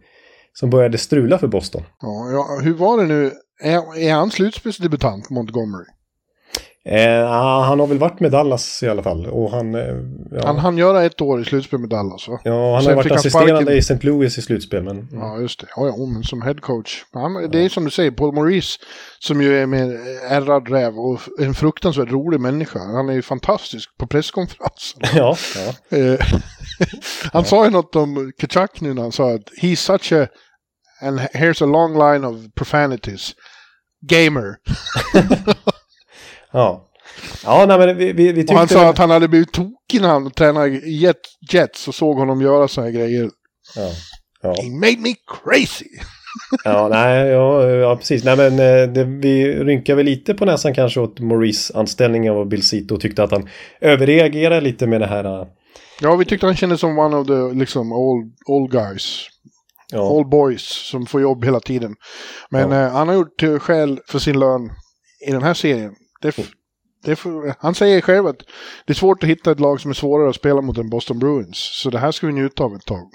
som 0.52 0.70
började 0.70 0.98
strula 0.98 1.38
för 1.38 1.48
Boston. 1.48 1.82
Ja, 2.00 2.30
ja 2.30 2.60
hur 2.62 2.74
var 2.74 2.98
det 2.98 3.04
nu? 3.04 3.32
Är, 3.62 3.98
är 3.98 4.14
han 4.14 4.30
slutspelsdebutant, 4.30 5.30
Montgomery? 5.30 5.84
Eh, 6.88 7.26
han 7.64 7.80
har 7.80 7.86
väl 7.86 7.98
varit 7.98 8.20
med 8.20 8.30
Dallas 8.32 8.82
i 8.82 8.88
alla 8.88 9.02
fall. 9.02 9.26
Och 9.26 9.50
han, 9.50 9.74
eh, 9.74 9.80
ja. 10.30 10.46
han 10.46 10.58
hann 10.58 10.78
göra 10.78 11.04
ett 11.04 11.20
år 11.20 11.40
i 11.40 11.44
slutspel 11.44 11.80
med 11.80 11.88
Dallas 11.88 12.28
va? 12.28 12.40
Ja, 12.44 12.76
han 12.76 12.86
har 12.86 12.94
varit 12.94 13.12
assisterande 13.12 13.74
i 13.74 13.78
St. 13.78 13.98
Louis 14.02 14.38
i 14.38 14.42
slutspel. 14.42 14.82
Men, 14.82 14.98
mm. 14.98 15.18
Ja, 15.20 15.40
just 15.40 15.60
det. 15.60 15.66
Ja, 15.76 15.86
ja, 15.86 16.06
men 16.06 16.24
som 16.24 16.42
headcoach. 16.42 17.04
Han, 17.12 17.50
det 17.50 17.64
är 17.64 17.68
som 17.68 17.84
du 17.84 17.90
säger, 17.90 18.10
Paul 18.10 18.34
Maurice 18.34 18.78
som 19.18 19.42
ju 19.42 19.58
är 19.58 19.66
med 19.66 19.90
ärrad 20.28 20.68
räv 20.68 20.98
och 20.98 21.20
en 21.40 21.54
fruktansvärt 21.54 22.10
rolig 22.10 22.40
människa. 22.40 22.78
Han 22.78 23.08
är 23.08 23.14
ju 23.14 23.22
fantastisk 23.22 23.96
på 23.98 24.06
presskonferensen. 24.06 25.00
Ja, 25.14 25.36
ja. 25.56 25.96
Eh, 25.98 26.20
han 27.32 27.42
ja. 27.42 27.44
sa 27.44 27.64
ju 27.64 27.70
något 27.70 27.96
om 27.96 28.32
Kachak 28.38 28.80
nu 28.80 28.94
när 28.94 29.02
han 29.02 29.12
sa 29.12 29.34
att 29.34 29.50
he's 29.62 29.76
such 29.76 30.12
a 30.12 30.26
and 31.00 31.20
here's 31.20 31.62
a 31.62 31.66
long 31.66 31.92
line 31.98 32.24
of 32.24 32.54
profanities. 32.54 33.32
Gamer. 34.10 34.56
ja. 36.54 36.90
Ja, 37.44 37.66
nej, 37.66 37.78
men 37.78 37.96
vi, 37.96 38.12
vi, 38.12 38.32
vi 38.32 38.34
tyckte... 38.34 38.52
Och 38.52 38.58
han 38.58 38.68
sa 38.68 38.88
att 38.88 38.98
han 38.98 39.10
hade 39.10 39.28
blivit 39.28 39.52
tokig 39.52 40.00
när 40.00 40.08
han 40.08 40.30
tränade 40.30 40.68
jet, 40.68 41.20
Jets 41.52 41.88
och 41.88 41.94
såg 41.94 42.16
honom 42.16 42.40
göra 42.40 42.68
så 42.68 42.82
här 42.82 42.90
grejer. 42.90 43.30
Ja. 43.76 43.90
ja. 44.42 44.54
He 44.62 44.70
made 44.70 44.98
me 44.98 45.14
crazy. 45.44 45.88
ja, 46.64 46.88
nej, 46.88 47.28
ja, 47.28 47.70
ja, 47.70 47.96
precis. 47.96 48.24
Nej, 48.24 48.36
men 48.36 48.52
eh, 48.52 48.92
det, 48.92 49.04
vi 49.04 49.64
rynkar 49.64 49.94
väl 49.94 50.06
lite 50.06 50.34
på 50.34 50.44
näsan 50.44 50.74
kanske 50.74 51.00
åt 51.00 51.20
Maurice 51.20 51.78
anställning 51.78 52.30
av 52.30 52.48
Bill 52.48 52.62
Cito 52.62 52.94
och 52.94 53.00
tyckte 53.00 53.22
att 53.22 53.30
han 53.30 53.48
överreagerade 53.80 54.60
lite 54.60 54.86
med 54.86 55.00
det 55.00 55.06
här. 55.06 55.24
Eh, 55.24 55.46
ja, 56.00 56.16
vi 56.16 56.24
tyckte 56.24 56.46
han 56.46 56.56
kändes 56.56 56.80
som 56.80 56.98
one 56.98 57.16
of 57.16 57.26
the 57.26 57.58
liksom 57.58 57.92
old, 57.92 58.32
old 58.46 58.70
guys. 58.70 59.26
Ja. 59.92 60.16
All 60.16 60.28
boys 60.28 60.62
som 60.62 61.06
får 61.06 61.20
jobb 61.20 61.44
hela 61.44 61.60
tiden. 61.60 61.94
Men 62.50 62.70
ja. 62.70 62.86
eh, 62.86 62.92
han 62.92 63.08
har 63.08 63.14
gjort 63.14 63.42
eh, 63.42 63.58
skäl 63.58 64.00
för 64.08 64.18
sin 64.18 64.38
lön 64.38 64.70
i 65.28 65.32
den 65.32 65.42
här 65.42 65.54
serien. 65.54 65.94
Det, 66.24 66.36
det 67.04 67.54
han 67.58 67.74
säger 67.74 68.00
själv 68.00 68.26
att 68.26 68.38
det 68.86 68.92
är 68.92 68.94
svårt 68.94 69.22
att 69.22 69.28
hitta 69.28 69.50
ett 69.50 69.60
lag 69.60 69.80
som 69.80 69.90
är 69.90 69.94
svårare 69.94 70.28
att 70.28 70.36
spela 70.36 70.60
mot 70.60 70.78
än 70.78 70.90
Boston 70.90 71.18
Bruins. 71.18 71.58
Så 71.82 71.90
det 71.90 71.98
här 71.98 72.12
ska 72.12 72.26
vi 72.26 72.32
njuta 72.32 72.64
av 72.64 72.74
ett 72.74 72.86
tag. 72.86 73.10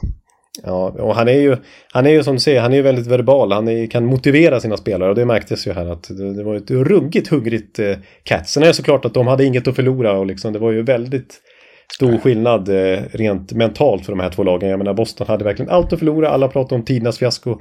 Ja, 0.64 0.90
och 0.90 1.16
han 1.16 1.28
är 1.28 1.40
ju, 1.40 1.58
han 1.94 2.06
är 2.06 2.10
ju 2.10 2.24
som 2.24 2.34
du 2.34 2.40
säger, 2.40 2.62
han 2.62 2.72
är 2.72 2.78
ju 2.78 2.82
väldigt 2.82 3.08
verbal. 3.08 3.52
Han 3.52 3.68
är, 3.68 3.88
kan 3.88 4.06
motivera 4.06 4.60
sina 4.60 4.78
spelare 4.78 5.10
och 5.10 5.16
det 5.16 5.26
märktes 5.26 5.68
ju 5.68 5.74
här 5.74 5.86
att 5.86 6.04
det, 6.04 6.34
det 6.34 6.44
var 6.44 6.56
ett 6.56 6.72
ruggigt, 6.72 7.28
hungrigt 7.28 7.80
eh, 7.80 7.98
Cats. 8.24 8.54
Sen 8.54 8.64
är 8.64 8.68
det 8.68 8.74
såklart 8.74 9.06
att 9.06 9.14
de 9.14 9.28
hade 9.28 9.46
inget 9.46 9.68
att 9.68 9.76
förlora 9.76 10.12
och 10.12 10.26
liksom 10.26 10.54
det 10.54 10.60
var 10.60 10.72
ju 10.72 10.82
väldigt 10.82 11.42
stor 11.94 12.18
skillnad 12.18 12.70
eh, 12.70 13.00
rent 13.12 13.52
mentalt 13.52 14.06
för 14.06 14.12
de 14.12 14.20
här 14.20 14.30
två 14.30 14.44
lagen. 14.44 14.70
Jag 14.70 14.78
menar 14.78 14.94
Boston 14.94 15.28
hade 15.28 15.44
verkligen 15.44 15.72
allt 15.72 15.94
att 15.94 16.00
förlora. 16.00 16.30
Alla 16.30 16.48
pratade 16.48 16.76
om 16.76 16.86
tidernas 16.86 17.18
fiasko. 17.18 17.60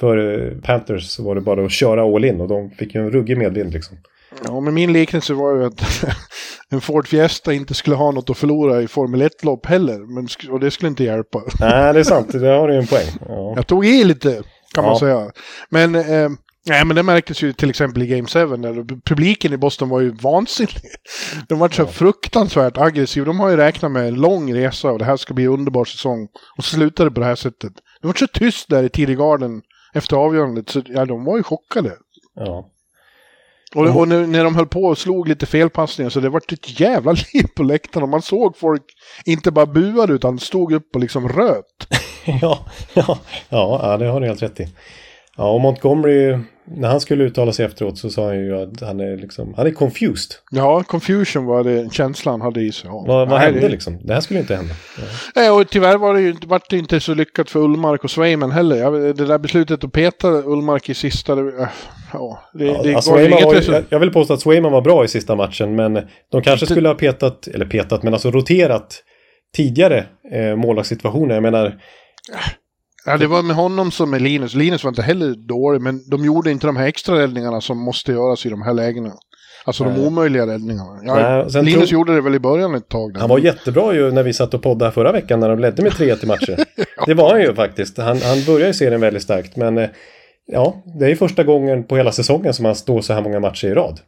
För 0.00 0.42
eh, 0.42 0.60
Panthers 0.62 1.04
så 1.04 1.24
var 1.24 1.34
det 1.34 1.40
bara 1.40 1.64
att 1.64 1.72
köra 1.72 2.02
all 2.02 2.24
in 2.24 2.40
och 2.40 2.48
de 2.48 2.70
fick 2.70 2.94
ju 2.94 3.00
en 3.00 3.10
ruggig 3.10 3.38
medvind 3.38 3.72
liksom. 3.72 3.96
Ja, 4.44 4.60
men 4.60 4.74
min 4.74 4.92
liknelse 4.92 5.34
var 5.34 5.56
ju 5.56 5.64
att 5.64 6.04
en 6.68 6.80
Ford 6.80 7.08
Fiesta 7.08 7.52
inte 7.52 7.74
skulle 7.74 7.96
ha 7.96 8.10
något 8.10 8.30
att 8.30 8.38
förlora 8.38 8.82
i 8.82 8.88
Formel 8.88 9.22
1-lopp 9.22 9.66
heller. 9.66 10.14
Men, 10.14 10.28
och 10.52 10.60
det 10.60 10.70
skulle 10.70 10.88
inte 10.88 11.04
hjälpa. 11.04 11.42
Nej, 11.60 11.92
det 11.92 12.00
är 12.00 12.04
sant. 12.04 12.32
Det 12.32 12.48
har 12.48 12.68
du 12.68 12.74
ju 12.74 12.80
en 12.80 12.86
poäng. 12.86 13.06
Ja. 13.28 13.52
Jag 13.56 13.66
tog 13.66 13.86
i 13.86 14.04
lite, 14.04 14.34
kan 14.74 14.84
ja. 14.84 14.90
man 14.90 14.98
säga. 14.98 15.30
Men 15.70 15.94
eh, 15.94 16.28
Nej, 16.66 16.84
men 16.84 16.96
det 16.96 17.02
märktes 17.02 17.42
ju 17.42 17.52
till 17.52 17.70
exempel 17.70 18.02
i 18.02 18.06
Game 18.06 18.28
7. 18.28 18.56
Där 18.56 19.00
publiken 19.00 19.52
i 19.52 19.56
Boston 19.56 19.88
var 19.88 20.00
ju 20.00 20.10
vansinnig. 20.10 20.82
De 21.48 21.58
var 21.58 21.68
så 21.68 21.82
ja. 21.82 21.86
fruktansvärt 21.86 22.78
aggressiva. 22.78 23.26
De 23.26 23.40
har 23.40 23.50
ju 23.50 23.56
räknat 23.56 23.92
med 23.92 24.08
en 24.08 24.14
lång 24.14 24.54
resa 24.54 24.90
och 24.90 24.98
det 24.98 25.04
här 25.04 25.16
ska 25.16 25.34
bli 25.34 25.44
en 25.44 25.50
underbar 25.50 25.84
säsong. 25.84 26.28
Och 26.56 26.64
slutade 26.64 27.10
på 27.10 27.20
det 27.20 27.26
här 27.26 27.34
sättet. 27.34 27.72
Det 28.00 28.06
var 28.06 28.14
så 28.14 28.26
tyst 28.26 28.68
där 28.68 28.82
i 28.82 28.88
TD 28.88 29.14
Garden 29.14 29.62
efter 29.94 30.16
avgörandet. 30.16 30.70
Så 30.70 30.82
ja, 30.86 31.04
de 31.04 31.24
var 31.24 31.36
ju 31.36 31.42
chockade. 31.42 31.92
Ja. 32.34 32.70
Och, 33.74 33.96
och 33.96 34.08
när, 34.08 34.26
när 34.26 34.44
de 34.44 34.54
höll 34.54 34.66
på 34.66 34.84
och 34.84 34.98
slog 34.98 35.28
lite 35.28 35.46
felpassningar 35.46 36.10
så 36.10 36.20
det 36.20 36.28
var 36.28 36.40
ett 36.52 36.80
jävla 36.80 37.12
liv 37.32 37.46
på 37.56 37.62
läktaren. 37.62 38.10
Man 38.10 38.22
såg 38.22 38.56
folk 38.56 38.82
inte 39.24 39.50
bara 39.50 39.66
buade 39.66 40.12
utan 40.12 40.38
stod 40.38 40.72
upp 40.72 40.94
och 40.94 41.00
liksom 41.00 41.28
röt. 41.28 41.86
ja, 42.24 42.66
ja, 42.94 43.18
ja, 43.48 43.96
det 43.98 44.06
har 44.06 44.20
du 44.20 44.26
helt 44.26 44.42
rätt 44.42 44.60
i. 44.60 44.68
Ja, 45.36 45.50
och 45.50 45.60
Montgomery, 45.60 46.38
när 46.64 46.88
han 46.88 47.00
skulle 47.00 47.24
uttala 47.24 47.52
sig 47.52 47.66
efteråt 47.66 47.98
så 47.98 48.10
sa 48.10 48.26
han 48.26 48.38
ju 48.38 48.62
att 48.62 48.80
han 48.80 49.00
är 49.00 49.16
liksom, 49.16 49.54
han 49.56 49.66
är 49.66 49.70
confused. 49.70 50.36
Ja, 50.50 50.82
confusion 50.82 51.44
var 51.44 51.64
det 51.64 51.92
känslan 51.92 52.32
han 52.32 52.40
hade 52.40 52.60
i 52.60 52.72
sig. 52.72 52.90
Vad, 52.90 53.28
vad 53.28 53.40
hände 53.40 53.60
det... 53.60 53.68
liksom? 53.68 53.98
Det 54.02 54.14
här 54.14 54.20
skulle 54.20 54.40
inte 54.40 54.56
hända. 54.56 54.74
Ja. 55.34 55.52
och 55.52 55.70
tyvärr 55.70 55.98
var 55.98 56.14
det 56.14 56.20
ju 56.20 56.34
vart 56.46 56.70
det 56.70 56.78
inte 56.78 57.00
så 57.00 57.14
lyckat 57.14 57.50
för 57.50 57.60
Ullmark 57.60 58.04
och 58.04 58.10
Swayman 58.10 58.50
heller. 58.50 58.90
Det 59.14 59.26
där 59.26 59.38
beslutet 59.38 59.84
att 59.84 59.92
peta 59.92 60.28
Ullmark 60.28 60.88
i 60.88 60.94
sista, 60.94 61.34
det, 61.34 61.68
ja, 62.12 62.40
det, 62.52 62.64
ja, 62.64 62.82
det 62.82 62.94
alltså, 62.94 63.10
var 63.10 63.20
inget 63.20 63.44
var, 63.44 63.74
jag, 63.74 63.84
jag 63.88 63.98
vill 63.98 64.12
påstå 64.12 64.34
att 64.34 64.40
Swayman 64.40 64.72
var 64.72 64.82
bra 64.82 65.04
i 65.04 65.08
sista 65.08 65.36
matchen, 65.36 65.76
men 65.76 66.00
de 66.32 66.42
kanske 66.42 66.66
skulle 66.66 66.88
ha 66.88 66.94
petat, 66.94 67.46
eller 67.46 67.66
petat, 67.66 68.02
men 68.02 68.12
alltså 68.12 68.30
roterat 68.30 69.02
tidigare 69.56 70.06
eh, 70.32 70.56
målvaktssituationer. 70.56 71.34
Jag 71.34 71.42
menar, 71.42 71.80
Ja, 73.06 73.16
det 73.16 73.26
var 73.26 73.42
med 73.42 73.56
honom 73.56 73.90
som 73.90 74.10
med 74.10 74.22
Linus. 74.22 74.54
Linus 74.54 74.84
var 74.84 74.88
inte 74.88 75.02
heller 75.02 75.34
dålig, 75.34 75.80
men 75.80 76.10
de 76.10 76.24
gjorde 76.24 76.50
inte 76.50 76.66
de 76.66 76.76
här 76.76 76.86
extra 76.86 77.18
räddningarna 77.18 77.60
som 77.60 77.78
måste 77.78 78.12
göras 78.12 78.46
i 78.46 78.48
de 78.48 78.62
här 78.62 78.74
lägena. 78.74 79.12
Alltså 79.64 79.84
de 79.84 80.06
omöjliga 80.06 80.46
räddningarna. 80.46 81.00
Ja, 81.04 81.46
Nej, 81.54 81.64
Linus 81.64 81.88
tro... 81.88 81.98
gjorde 81.98 82.14
det 82.14 82.20
väl 82.20 82.34
i 82.34 82.38
början 82.38 82.74
ett 82.74 82.88
tag. 82.88 83.14
Där. 83.14 83.20
Han 83.20 83.28
var 83.28 83.38
jättebra 83.38 83.94
ju 83.94 84.10
när 84.10 84.22
vi 84.22 84.32
satt 84.32 84.54
och 84.54 84.62
poddade 84.62 84.92
förra 84.92 85.12
veckan 85.12 85.40
när 85.40 85.48
de 85.48 85.58
ledde 85.58 85.82
med 85.82 85.92
3-1 85.92 86.24
i 86.24 86.26
matcher. 86.26 86.64
ja. 86.96 87.04
Det 87.06 87.14
var 87.14 87.30
han 87.30 87.40
ju 87.40 87.54
faktiskt. 87.54 87.98
Han, 87.98 88.18
han 88.22 88.44
började 88.46 88.66
ju 88.66 88.72
serien 88.72 89.00
väldigt 89.00 89.22
starkt, 89.22 89.56
men 89.56 89.78
eh, 89.78 89.88
ja, 90.46 90.82
det 91.00 91.10
är 91.10 91.14
första 91.14 91.44
gången 91.44 91.84
på 91.84 91.96
hela 91.96 92.12
säsongen 92.12 92.54
som 92.54 92.64
han 92.64 92.74
står 92.74 93.00
så 93.00 93.12
här 93.12 93.22
många 93.22 93.40
matcher 93.40 93.66
i 93.68 93.74
rad. 93.74 94.00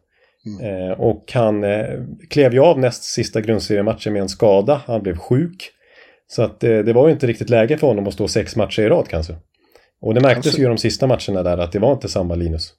Mm. 0.47 0.91
Eh, 0.91 1.01
och 1.01 1.33
han 1.35 1.65
eh, 1.65 1.87
klev 2.31 2.55
ju 2.55 2.61
av 2.61 2.79
näst 2.79 3.05
sista 3.05 3.41
grundseriematchen 3.41 4.13
med 4.13 4.23
en 4.23 4.29
skada. 4.29 4.81
Han 4.87 5.03
blev 5.03 5.17
sjuk. 5.17 5.73
Så 6.29 6.43
att 6.43 6.61
det, 6.61 6.83
det 6.83 6.93
var 6.93 7.07
ju 7.07 7.13
inte 7.13 7.27
riktigt 7.27 7.51
läge 7.51 7.79
för 7.79 7.87
honom 7.87 8.07
att 8.07 8.15
stå 8.15 8.29
sex 8.29 8.57
matcher 8.57 8.83
i 8.83 8.89
rad 8.89 9.09
kanske. 9.09 9.37
Och 10.01 10.15
det 10.15 10.21
märktes 10.21 10.45
kanske. 10.45 10.63
ju 10.63 10.69
de 10.69 10.79
sista 10.79 11.07
matcherna 11.07 11.43
där 11.43 11.59
att 11.59 11.73
det 11.73 11.79
var 11.79 11.93
inte 11.93 12.09
samma 12.09 12.35
Linus. 12.35 12.73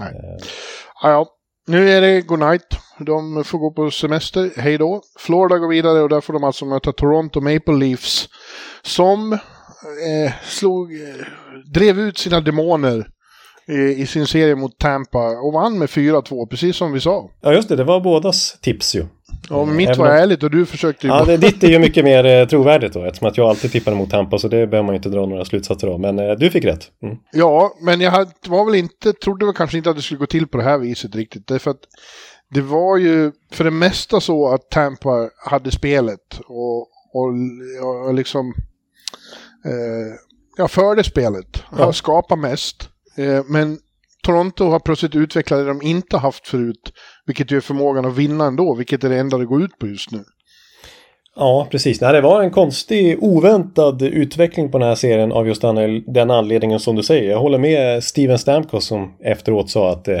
Nej. 0.00 0.08
Eh. 0.08 0.46
Ja, 1.02 1.10
ja. 1.10 1.26
Nu 1.66 1.90
är 1.90 2.00
det 2.00 2.20
godnight. 2.20 2.66
De 2.98 3.44
får 3.44 3.58
gå 3.58 3.70
på 3.72 3.90
semester. 3.90 4.50
Hej 4.56 4.78
då. 4.78 5.02
Florida 5.18 5.58
går 5.58 5.68
vidare 5.68 6.02
och 6.02 6.08
där 6.08 6.20
får 6.20 6.32
de 6.32 6.44
alltså 6.44 6.64
möta 6.64 6.92
Toronto 6.92 7.40
Maple 7.40 7.74
Leafs. 7.74 8.28
Som 8.82 9.32
eh, 9.32 10.32
slog, 10.44 10.92
eh, 10.92 11.26
drev 11.74 12.00
ut 12.00 12.18
sina 12.18 12.40
demoner 12.40 13.08
eh, 13.68 14.00
i 14.00 14.06
sin 14.06 14.26
serie 14.26 14.54
mot 14.54 14.78
Tampa 14.78 15.40
och 15.40 15.52
vann 15.52 15.78
med 15.78 15.88
4-2, 15.88 16.46
precis 16.46 16.76
som 16.76 16.92
vi 16.92 17.00
sa. 17.00 17.30
Ja, 17.40 17.52
just 17.52 17.68
det. 17.68 17.76
Det 17.76 17.84
var 17.84 18.00
bådas 18.00 18.60
tips 18.60 18.94
ju. 18.94 19.06
Ja, 19.50 19.64
men 19.64 19.76
mitt 19.76 19.88
Även 19.88 19.98
var 19.98 20.10
om- 20.10 20.16
ärligt 20.16 20.42
och 20.42 20.50
du 20.50 20.66
försökte 20.66 21.06
ju... 21.06 21.12
Ja, 21.12 21.24
det, 21.24 21.36
ditt 21.36 21.64
är 21.64 21.68
ju 21.68 21.78
mycket 21.78 22.04
mer 22.04 22.24
eh, 22.24 22.46
trovärdigt 22.48 22.92
då, 22.92 23.04
eftersom 23.04 23.28
att 23.28 23.36
jag 23.36 23.48
alltid 23.48 23.72
tippade 23.72 23.96
mot 23.96 24.10
Tampa, 24.10 24.38
så 24.38 24.48
det 24.48 24.66
behöver 24.66 24.82
man 24.82 24.94
ju 24.94 24.96
inte 24.96 25.08
dra 25.08 25.26
några 25.26 25.44
slutsatser 25.44 25.88
av. 25.88 26.00
Men 26.00 26.18
eh, 26.18 26.32
du 26.32 26.50
fick 26.50 26.64
rätt. 26.64 26.90
Mm. 27.02 27.16
Ja, 27.32 27.76
men 27.80 28.00
jag 28.00 28.10
hade, 28.10 28.30
var 28.46 28.64
väl 28.64 28.74
inte, 28.74 29.12
trodde 29.12 29.46
väl 29.46 29.54
kanske 29.54 29.76
inte 29.76 29.90
att 29.90 29.96
det 29.96 30.02
skulle 30.02 30.18
gå 30.18 30.26
till 30.26 30.46
på 30.46 30.58
det 30.58 30.64
här 30.64 30.78
viset 30.78 31.14
riktigt. 31.14 31.46
Därför 31.46 31.70
att 31.70 31.80
det 32.54 32.60
var 32.60 32.96
ju 32.96 33.32
för 33.52 33.64
det 33.64 33.70
mesta 33.70 34.20
så 34.20 34.48
att 34.48 34.70
Tampa 34.70 35.30
hade 35.46 35.70
spelet 35.70 36.40
och, 36.46 36.80
och, 37.12 37.34
och 38.06 38.14
liksom 38.14 38.54
eh, 39.64 40.14
ja, 40.56 40.68
förde 40.68 41.04
spelet. 41.04 41.62
Ja. 41.78 41.92
Skapat 41.92 42.38
mest. 42.38 42.88
Eh, 43.16 43.44
men 43.48 43.78
Toronto 44.22 44.64
har 44.64 44.80
plötsligt 44.80 45.14
utvecklat 45.14 45.60
det 45.60 45.66
de 45.66 45.82
inte 45.82 46.18
haft 46.18 46.48
förut. 46.48 46.92
Vilket 47.26 47.52
ju 47.52 47.56
är 47.56 47.60
förmågan 47.60 48.04
att 48.04 48.16
vinna 48.16 48.44
ändå, 48.44 48.74
vilket 48.74 49.04
är 49.04 49.08
det 49.08 49.18
enda 49.18 49.38
det 49.38 49.46
går 49.46 49.62
ut 49.62 49.78
på 49.78 49.86
just 49.86 50.10
nu. 50.10 50.24
Ja, 51.36 51.68
precis. 51.70 52.00
Nej, 52.00 52.12
det 52.12 52.20
var 52.20 52.42
en 52.42 52.50
konstig, 52.50 53.22
oväntad 53.22 54.02
utveckling 54.02 54.70
på 54.70 54.78
den 54.78 54.88
här 54.88 54.94
serien 54.94 55.32
av 55.32 55.48
just 55.48 55.62
den, 55.62 56.04
den 56.06 56.30
anledningen 56.30 56.80
som 56.80 56.96
du 56.96 57.02
säger. 57.02 57.30
Jag 57.30 57.38
håller 57.38 57.58
med 57.58 58.04
Steven 58.04 58.38
Stamkos 58.38 58.86
som 58.86 59.16
efteråt 59.20 59.70
sa 59.70 59.92
att 59.92 60.08
eh, 60.08 60.20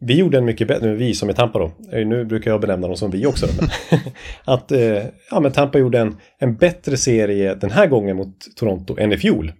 vi 0.00 0.18
gjorde 0.18 0.38
en 0.38 0.44
mycket 0.44 0.68
bättre, 0.68 0.94
vi 0.94 1.14
som 1.14 1.28
är 1.28 1.32
Tampa 1.32 1.58
då, 1.58 1.72
eh, 1.92 2.06
nu 2.06 2.24
brukar 2.24 2.50
jag 2.50 2.60
benämna 2.60 2.86
dem 2.86 2.96
som 2.96 3.10
vi 3.10 3.26
också, 3.26 3.46
men 3.60 4.00
att 4.54 4.72
eh, 4.72 5.02
ja, 5.30 5.40
men 5.40 5.52
Tampa 5.52 5.78
gjorde 5.78 5.98
en, 5.98 6.16
en 6.38 6.56
bättre 6.56 6.96
serie 6.96 7.54
den 7.54 7.70
här 7.70 7.86
gången 7.86 8.16
mot 8.16 8.56
Toronto 8.56 8.98
än 8.98 9.12
i 9.12 9.16
fjol. 9.16 9.52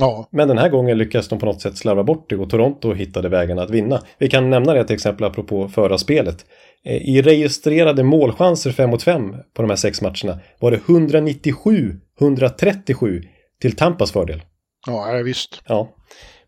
Ja, 0.00 0.28
Men 0.32 0.48
den 0.48 0.58
här 0.58 0.68
gången 0.68 0.98
lyckas 0.98 1.28
de 1.28 1.38
på 1.38 1.46
något 1.46 1.60
sätt 1.60 1.76
slarva 1.76 2.04
bort 2.04 2.30
det 2.30 2.36
och 2.36 2.50
Toronto 2.50 2.92
hittade 2.92 3.28
vägen 3.28 3.58
att 3.58 3.70
vinna. 3.70 4.00
Vi 4.18 4.28
kan 4.28 4.50
nämna 4.50 4.74
det 4.74 4.84
till 4.84 4.94
exempel 4.94 5.24
apropå 5.24 5.68
förra 5.68 5.98
spelet. 5.98 6.46
Eh, 6.84 6.96
I 6.96 7.22
registrerade 7.22 8.02
målchanser 8.02 8.70
5 8.70 8.90
mot 8.90 9.02
5 9.02 9.30
på 9.54 9.62
de 9.62 9.70
här 9.70 9.76
sex 9.76 10.02
matcherna 10.02 10.38
var 10.58 10.70
det 10.70 10.76
197-137 10.76 13.22
till 13.60 13.76
Tampas 13.76 14.12
fördel. 14.12 14.42
ja 14.86 15.22
visst. 15.24 15.62
Ja. 15.66 15.88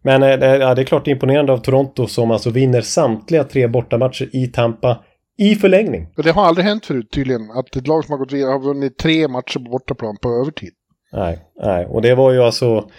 Men 0.03 0.23
eh, 0.23 0.39
det, 0.39 0.57
ja, 0.57 0.75
det 0.75 0.83
är 0.83 0.87
klart 0.87 1.09
imponerande 1.09 1.53
av 1.53 1.59
Toronto 1.59 2.07
som 2.07 2.31
alltså 2.31 2.51
vinner 2.51 2.81
samtliga 2.81 3.45
tre 3.45 3.67
bortamatcher 3.67 4.29
i 4.33 4.47
Tampa 4.47 5.05
i 5.39 5.55
förlängning. 5.55 6.07
Det 6.17 6.31
har 6.31 6.45
aldrig 6.45 6.67
hänt 6.67 6.87
förut 6.87 7.11
tydligen, 7.11 7.51
att 7.51 7.77
ett 7.77 7.87
lag 7.87 8.05
som 8.05 8.13
har 8.13 8.19
gått 8.19 8.33
vidare 8.33 8.51
har 8.51 8.61
vunnit 8.61 8.99
tre 8.99 9.29
matcher 9.29 9.59
på 9.59 9.71
bortaplan 9.71 10.17
på 10.23 10.29
övertid. 10.29 10.73
Nej, 11.13 11.39
nej, 11.63 11.87
och 11.87 12.03
det 12.03 12.15
var 12.15 12.33
ju 12.33 12.43
alltså... 12.43 12.91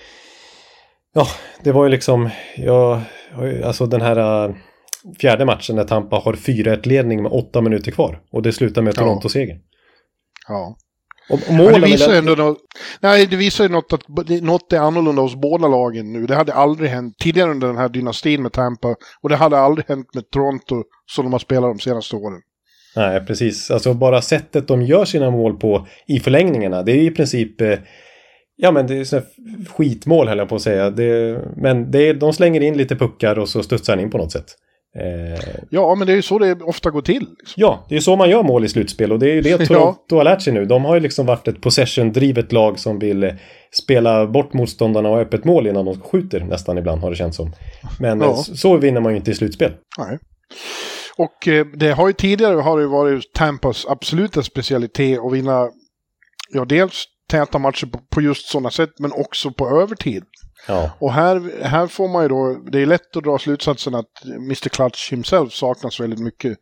Ja, 1.18 1.28
det 1.64 1.72
var 1.72 1.84
ju 1.84 1.90
liksom... 1.90 2.30
Ja, 2.58 3.02
alltså 3.64 3.86
den 3.86 4.02
här 4.02 4.46
äh, 4.48 4.56
fjärde 5.22 5.46
matchen 5.46 5.76
när 5.76 5.84
Tampa 5.84 6.16
har 6.16 6.34
4-1-ledning 6.34 7.24
med 7.24 7.32
åtta 7.32 7.62
minuter 7.62 7.92
kvar. 7.92 8.22
Och 8.32 8.42
det 8.42 8.54
slutar 8.54 8.82
med. 8.82 8.96
Toronto-seger. 8.96 9.60
Ja. 10.48 10.78
Och, 11.30 11.40
målen... 11.52 11.82
det 11.82 11.88
visar 11.88 12.14
ändå 12.14 12.36
något, 12.36 12.58
nej, 13.00 13.26
det 13.28 13.36
visar 13.36 13.64
ju 13.64 13.70
något 13.70 13.94
att 13.94 14.08
något 14.42 14.74
är 14.74 14.80
annorlunda 14.80 15.22
hos 15.22 15.36
båda 15.36 15.68
lagen 15.68 16.14
nu. 16.14 16.26
Det 16.26 16.36
hade 16.36 16.54
aldrig 16.54 16.90
hänt 16.90 17.16
tidigare 17.20 17.52
under 17.52 17.68
den 17.68 17.78
här 17.78 17.90
dynastin 17.90 18.44
med 18.44 18.52
Tampa 18.52 18.96
och 19.22 19.30
det 19.30 19.36
hade 19.36 19.58
aldrig 19.58 19.88
hänt 19.88 20.08
med 20.14 20.30
Toronto 20.30 20.84
som 21.06 21.26
de 21.26 21.32
har 21.32 21.40
spelat 21.40 21.78
de 21.78 21.80
senaste 21.80 22.16
åren. 22.16 22.42
Nej, 22.96 23.26
precis. 23.26 23.72
Alltså 23.72 23.94
bara 23.94 24.22
sättet 24.22 24.68
de 24.68 24.82
gör 24.82 25.06
sina 25.06 25.32
mål 25.32 25.58
på 25.58 25.88
i 26.08 26.20
förlängningarna. 26.20 26.84
Det 26.84 26.92
är 26.92 27.02
i 27.02 27.12
princip... 27.12 27.62
Eh, 27.62 27.80
ja, 28.58 28.72
men 28.72 28.88
det 28.88 28.98
är 28.98 29.04
sådana 29.04 29.26
skitmål 29.78 30.28
höll 30.28 30.38
jag 30.38 30.50
på 30.50 30.56
att 30.56 30.62
säga. 30.62 30.90
Det, 30.90 31.40
men 31.56 31.92
det 31.92 32.10
är, 32.10 32.14
de 32.14 32.34
slänger 32.34 32.62
in 32.62 32.78
lite 32.78 32.96
puckar 32.96 33.40
och 33.40 33.50
så 33.50 33.64
studsar 33.64 33.96
den 33.96 34.04
in 34.06 34.12
på 34.12 34.18
något 34.18 34.32
sätt. 34.32 34.46
Eh, 35.00 35.40
Ja, 35.70 35.96
men 35.96 36.08
det 36.08 36.14
är 36.14 36.16
ju 36.16 36.22
så 36.22 36.40
det 36.40 36.62
ofta 36.62 36.90
går 36.92 37.02
till. 37.02 37.20
Liksom. 37.40 37.54
Ja, 37.56 37.86
det 37.90 37.96
är 37.96 38.00
så 38.00 38.16
man 38.16 38.30
gör 38.30 38.44
mål 38.44 38.66
i 38.66 38.70
slutspel 38.70 39.12
och 39.12 39.20
det 39.20 39.30
är 39.30 39.34
ju 39.36 39.42
det 39.42 39.58
Toronto 39.68 40.16
har 40.16 40.24
lärt 40.24 40.42
sig 40.42 40.54
nu. 40.54 40.66
De 40.66 40.86
har 40.86 40.96
ju 40.96 41.02
liksom 41.02 41.26
varit 41.26 41.48
ett 41.48 41.62
possession-drivet 41.62 42.52
lag 42.52 42.80
som 42.80 43.00
vill 43.00 43.24
eh, 43.24 43.34
spela 43.84 44.28
bort 44.28 44.54
motståndarna 44.54 45.10
och 45.10 45.16
ha 45.16 45.22
öppet 45.22 45.44
mål 45.46 45.68
innan 45.68 45.86
de 45.86 46.02
skjuter 46.02 46.40
nästan 46.40 46.78
ibland 46.78 47.02
har 47.02 47.10
det 47.10 47.16
känts 47.16 47.38
som. 47.38 47.52
Men 48.00 48.20
Ja. 48.22 48.26
eh, 48.28 48.36
så- 48.36 48.78
vinner 48.78 49.02
man 49.02 49.12
ju 49.12 49.18
inte 49.18 49.32
i 49.32 49.36
slutspel. 49.36 49.72
Nej. 49.98 50.18
Och 51.18 51.48
eh, 51.48 51.66
det 51.66 51.92
har 51.92 52.08
ju 52.08 52.14
tidigare 52.14 52.56
har 52.56 52.78
det 52.78 52.84
ju 52.84 52.90
varit 52.90 53.34
Tampas 53.34 53.86
absoluta 53.90 54.44
specialitet 54.44 55.20
att 55.20 55.34
vinna, 55.34 55.68
ja 56.54 56.66
dels 56.66 57.04
täta 57.28 57.60
matcher 57.60 57.86
på, 57.86 58.00
på 58.10 58.22
just 58.22 58.48
sådana 58.48 58.72
sätt, 58.72 58.90
men 59.00 59.12
också 59.12 59.52
på 59.52 59.82
övertid. 59.82 60.24
Ja, 60.68 60.92
Och 61.00 61.14
här, 61.14 61.64
här 61.64 61.88
får 61.88 62.08
man 62.08 62.24
ju 62.24 62.30
då, 62.30 62.58
det 62.72 62.82
är 62.82 62.86
lätt 62.86 63.18
att 63.18 63.24
dra 63.24 63.38
slutsatsen 63.38 63.96
att 63.96 64.26
Mr. 64.26 64.70
Clutch 64.70 65.12
himself 65.12 65.54
saknas 65.54 66.00
väldigt 66.00 66.20
mycket 66.20 66.58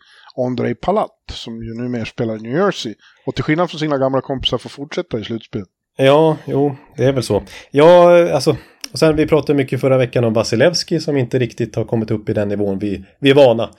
Andrei 0.48 0.76
Palat, 0.76 1.12
som 1.32 1.64
ju 1.64 1.74
numera 1.74 2.06
spelar 2.06 2.36
i 2.36 2.42
New 2.42 2.58
Jersey. 2.58 2.94
Och 3.26 3.36
till 3.36 3.44
skillnad 3.44 3.70
från 3.70 3.80
sina 3.80 3.98
gamla 3.98 4.22
kompisar 4.22 4.58
får 4.58 4.70
fortsätta 4.70 5.20
i 5.20 5.24
slutspel. 5.24 5.64
ja 5.98 6.38
jo, 6.46 6.76
det 6.98 7.04
är 7.04 7.12
väl 7.12 7.24
så. 7.24 7.44
Ja, 7.72 8.34
alltså, 8.34 8.58
och 8.92 9.00
sen 9.00 9.16
vi 9.16 9.28
pratade 9.28 9.58
mycket 9.58 9.82
förra 9.82 9.98
veckan 9.98 10.24
om 10.24 10.34
Vasilevski 10.34 11.00
som 11.00 11.18
inte 11.18 11.40
riktigt 11.40 11.76
har 11.76 11.86
kommit 11.86 12.12
upp 12.12 12.30
i 12.30 12.34
den 12.34 12.48
nivån 12.48 12.80
vi, 12.80 13.06
vi 13.20 13.30
är 13.30 13.36
vana. 13.36 13.70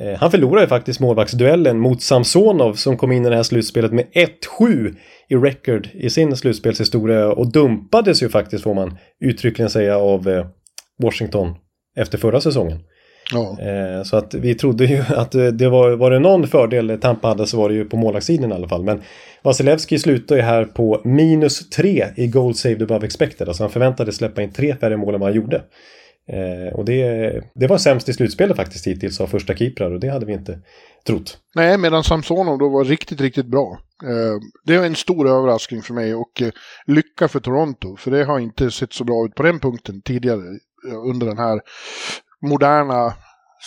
Eh, 0.00 0.18
han 0.18 0.30
förlorade 0.30 0.68
faktiskt 0.68 1.00
målvaktsduellen 1.00 1.78
mot 1.78 2.02
Samsonov 2.02 2.74
som 2.74 2.96
kom 2.96 3.12
in 3.12 3.26
i 3.26 3.28
det 3.28 3.36
här 3.36 3.42
slutspelet 3.42 3.92
med 3.92 4.06
1-7 4.58 4.96
i 5.28 5.34
record 5.36 5.88
i 5.94 6.10
sin 6.10 6.36
slutspelshistoria 6.36 7.28
och 7.28 7.52
dumpades 7.52 8.22
ju 8.22 8.28
faktiskt 8.28 8.64
får 8.64 8.74
man 8.74 8.98
uttryckligen 9.20 9.70
säga 9.70 9.98
av 9.98 10.28
eh, 10.28 10.46
Washington 11.02 11.54
efter 11.96 12.18
förra 12.18 12.40
säsongen. 12.40 12.78
Ja. 13.32 13.56
Eh, 13.60 14.02
så 14.02 14.16
att 14.16 14.34
vi 14.34 14.54
trodde 14.54 14.84
ju 14.84 15.02
att 15.08 15.34
eh, 15.34 15.46
det 15.46 15.68
var, 15.68 15.90
var 15.90 16.10
det 16.10 16.18
någon 16.18 16.46
fördel 16.46 16.98
Tampa 17.00 17.28
hade 17.28 17.46
så 17.46 17.56
var 17.56 17.68
det 17.68 17.74
ju 17.74 17.84
på 17.84 17.96
målvaktssidan 17.96 18.52
i 18.52 18.54
alla 18.54 18.68
fall. 18.68 18.84
Men 18.84 19.02
Vasilevski 19.42 19.98
slutar 19.98 20.36
ju 20.36 20.42
här 20.42 20.64
på 20.64 21.00
minus 21.04 21.70
3 21.70 22.06
i 22.16 22.26
goal 22.26 22.54
saved 22.54 22.82
above 22.82 23.06
expected. 23.06 23.48
Alltså 23.48 23.62
han 23.62 23.70
förväntades 23.70 24.16
släppa 24.16 24.42
in 24.42 24.52
tre 24.52 24.76
färre 24.80 24.96
mål 24.96 25.14
än 25.14 25.20
vad 25.20 25.28
han 25.30 25.36
gjorde. 25.36 25.62
Eh, 26.32 26.74
och 26.74 26.84
det, 26.84 27.32
det 27.54 27.66
var 27.66 27.78
sämst 27.78 28.08
i 28.08 28.12
slutspelet 28.12 28.56
faktiskt 28.56 28.86
hittills 28.86 29.20
av 29.20 29.26
första 29.26 29.54
keeprar 29.54 29.90
och 29.90 30.00
det 30.00 30.08
hade 30.08 30.26
vi 30.26 30.32
inte 30.32 30.58
trott. 31.06 31.38
Nej, 31.54 31.78
medan 31.78 32.04
Samsonov 32.04 32.58
då 32.58 32.68
var 32.68 32.84
riktigt, 32.84 33.20
riktigt 33.20 33.46
bra. 33.46 33.78
Eh, 34.04 34.40
det 34.64 34.74
är 34.74 34.84
en 34.84 34.94
stor 34.94 35.28
överraskning 35.28 35.82
för 35.82 35.94
mig 35.94 36.14
och 36.14 36.42
eh, 36.42 36.50
lycka 36.86 37.28
för 37.28 37.40
Toronto. 37.40 37.96
För 37.96 38.10
det 38.10 38.24
har 38.24 38.38
inte 38.38 38.70
sett 38.70 38.92
så 38.92 39.04
bra 39.04 39.26
ut 39.26 39.34
på 39.34 39.42
den 39.42 39.60
punkten 39.60 40.02
tidigare 40.02 40.42
eh, 40.90 41.08
under 41.10 41.26
den 41.26 41.38
här 41.38 41.60
moderna 42.42 43.14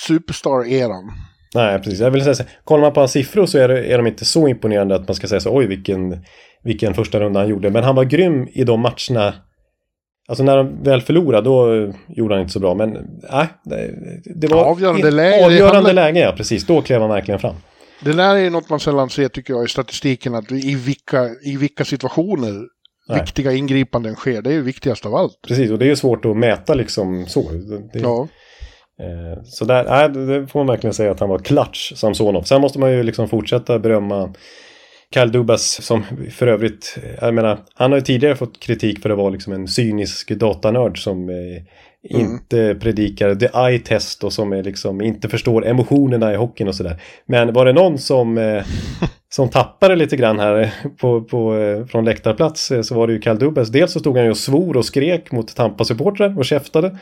superstar-eran. 0.08 1.12
Nej, 1.56 1.80
precis. 1.80 2.00
Jag 2.00 2.12
vill 2.12 2.24
säga 2.24 2.36
så 2.36 2.44
kollar 2.64 2.82
man 2.82 2.94
på 2.94 3.00
hans 3.00 3.12
siffror 3.12 3.46
så 3.46 3.58
är, 3.58 3.68
det, 3.68 3.86
är 3.86 3.98
de 3.98 4.08
inte 4.08 4.26
så 4.26 4.48
imponerande 4.48 4.96
att 4.96 5.08
man 5.08 5.16
ska 5.16 5.28
säga 5.28 5.40
så 5.40 5.58
oj 5.58 5.68
vilken, 5.68 6.26
vilken 6.64 6.94
första 6.94 7.20
runda 7.20 7.40
han 7.40 7.50
gjorde. 7.50 7.70
Men 7.70 7.84
han 7.84 7.96
var 7.96 8.04
grym 8.04 8.48
i 8.52 8.64
de 8.64 8.80
matcherna. 8.80 9.34
Alltså 10.30 10.44
när 10.44 10.58
de 10.58 10.84
väl 10.84 11.02
förlorade 11.02 11.50
då 11.50 11.94
gjorde 12.08 12.34
han 12.34 12.42
inte 12.42 12.54
så 12.54 12.60
bra. 12.60 12.76
Men 12.76 12.98
nej, 13.32 13.48
det, 14.36 14.48
var 14.48 14.64
Avgörande 14.64 15.12
läge, 15.12 15.46
Avgörande 15.46 15.94
läge, 15.94 16.20
ja 16.20 16.34
precis. 16.38 16.66
Då 16.66 16.82
klev 16.82 17.02
han 17.02 17.10
verkligen 17.10 17.40
fram. 17.40 17.56
Det 18.04 18.14
där 18.14 18.36
är 18.36 18.50
något 18.50 18.70
man 18.70 18.80
sällan 18.80 19.10
ser 19.10 19.28
tycker 19.28 19.54
jag 19.54 19.66
i 19.66 19.68
statistiken, 19.68 20.36
att 20.36 20.52
i 20.52 20.76
vilka, 20.76 21.30
i 21.44 21.58
vilka 21.58 21.86
situationer 21.86 22.54
Nej. 23.10 23.20
viktiga 23.20 23.52
ingripanden 23.54 24.16
sker. 24.16 24.42
Det 24.42 24.50
är 24.50 24.54
ju 24.54 24.62
viktigast 24.62 25.06
av 25.06 25.16
allt. 25.16 25.40
Precis, 25.48 25.72
och 25.72 25.80
det 25.80 25.86
är 25.86 25.90
ju 25.90 25.96
svårt 25.96 26.26
att 26.26 26.38
mäta 26.38 26.74
liksom 26.74 27.26
så. 27.28 27.52
Det, 27.94 28.00
Ja, 28.00 28.28
Eh, 29.00 29.44
Så 29.44 29.66
där, 29.66 29.84
nej, 29.84 30.10
det 30.10 30.48
får 30.48 30.60
man 30.60 30.68
verkligen 30.68 30.94
säga 30.94 31.12
att 31.12 31.20
han 31.20 31.30
var 31.30 31.40
klatsch 31.40 31.94
Samsonov. 31.96 32.42
Sen 32.44 32.62
måste 32.62 32.80
man 32.80 32.92
ju 32.92 33.04
liksom 33.04 33.28
fortsätta 33.28 33.80
berömma 33.80 34.34
Kyle 35.14 35.32
Dubas 35.32 35.86
som 35.86 36.04
för 36.32 36.48
övrigt, 36.48 36.98
jag 37.22 37.34
menar, 37.34 37.60
han 37.74 37.92
har 37.92 37.98
ju 37.98 38.04
tidigare 38.04 38.36
fått 38.36 38.60
kritik 38.60 39.02
för 39.02 39.10
att 39.10 39.18
vara 39.18 39.30
liksom 39.30 39.54
en 39.54 39.68
cynisk 39.68 40.32
datanörd 40.32 41.04
som 41.04 41.30
eh, 41.30 41.64
inte 42.20 42.76
predikar 42.76 43.36
the 43.36 43.50
eye 43.56 43.80
test 43.80 44.24
och 44.24 44.34
som 44.34 44.54
är 44.54 44.64
liksom 44.64 45.02
inte 45.02 45.30
förstår 45.30 45.68
emotionerna 45.68 46.34
i 46.34 46.36
hockeyn 46.36 46.68
och 46.68 46.76
sådär. 46.76 47.02
Men 47.26 47.54
var 47.54 47.66
det 47.66 47.74
någon 47.74 47.98
som, 47.98 48.38
eh, 48.38 48.64
som 49.30 49.50
tappade 49.50 49.96
lite 49.96 50.18
grann 50.18 50.40
här 50.40 50.62
eh, 50.62 50.92
på, 50.98 51.22
på, 51.22 51.56
eh, 51.58 51.86
från 51.86 52.06
läktarplats 52.06 52.72
eh, 52.72 52.82
så 52.82 52.96
var 52.96 53.08
det 53.08 53.14
ju 53.14 53.22
Kyle 53.22 53.40
Dubas. 53.40 53.70
Dels 53.70 53.92
så 53.92 54.00
stod 54.00 54.16
han 54.18 54.26
ju 54.26 54.32
och 54.32 54.38
svor 54.38 54.78
och 54.78 54.86
skrek 54.86 55.32
mot 55.32 55.56
Tampa-supportrar 55.56 56.38
och 56.38 56.46
käftade. 56.46 56.98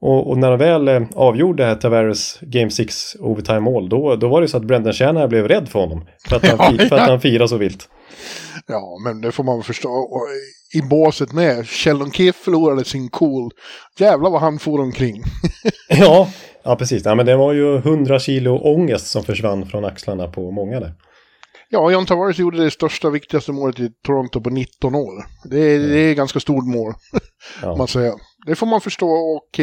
Och, 0.00 0.30
och 0.30 0.38
när 0.38 0.50
de 0.50 0.58
väl 0.58 0.88
eh, 0.88 1.02
avgjorde 1.14 1.76
Tavares 1.76 2.38
Game 2.40 2.70
6 2.70 3.16
overtime 3.20 3.60
mål 3.60 3.88
då, 3.88 4.16
då 4.16 4.28
var 4.28 4.40
det 4.40 4.48
så 4.48 4.56
att 4.56 4.64
Brendan 4.64 4.92
Shanahan 4.92 5.28
blev 5.28 5.48
rädd 5.48 5.68
för 5.68 5.78
honom. 5.78 6.04
För 6.28 6.36
att 6.36 6.46
han, 6.58 6.78
fi- 6.78 6.88
för 6.88 6.96
att 6.96 7.08
han 7.08 7.20
firade 7.20 7.48
så 7.48 7.56
vilt. 7.56 7.88
ja, 8.66 8.98
men 9.04 9.20
det 9.20 9.32
får 9.32 9.44
man 9.44 9.56
väl 9.56 9.64
förstå. 9.64 9.88
Och 9.90 10.26
I 10.74 10.82
båset 10.82 11.32
med. 11.32 11.68
Sheldon 11.68 12.10
Keefe 12.10 12.38
förlorade 12.44 12.84
sin 12.84 13.08
cool. 13.08 13.50
Jävlar 13.98 14.30
vad 14.30 14.40
han 14.40 14.58
for 14.58 14.80
omkring. 14.80 15.22
Ja, 15.88 16.28
Ja, 16.62 16.76
precis. 16.76 17.04
Ja, 17.04 17.14
men 17.14 17.26
det 17.26 17.36
var 17.36 17.52
ju 17.52 17.76
100 17.76 18.18
kilo 18.18 18.58
ångest 18.58 19.06
som 19.06 19.24
försvann 19.24 19.66
från 19.66 19.84
axlarna 19.84 20.26
på 20.28 20.50
många 20.50 20.80
där. 20.80 20.92
Ja, 21.70 21.90
John 21.90 22.06
Tavares 22.06 22.38
gjorde 22.38 22.64
det 22.64 22.70
största, 22.70 23.10
viktigaste 23.10 23.52
målet 23.52 23.80
i 23.80 23.90
Toronto 24.06 24.40
på 24.40 24.50
19 24.50 24.94
år. 24.94 25.24
Det 25.50 25.58
är, 25.60 25.78
det 25.78 25.98
är 25.98 26.14
ganska 26.14 26.40
stort 26.40 26.64
mål, 26.66 26.92
Ja. 27.62 27.76
man 27.78 27.88
säger. 27.88 28.12
Det 28.46 28.54
får 28.54 28.66
man 28.66 28.80
förstå 28.80 29.08
och 29.08 29.60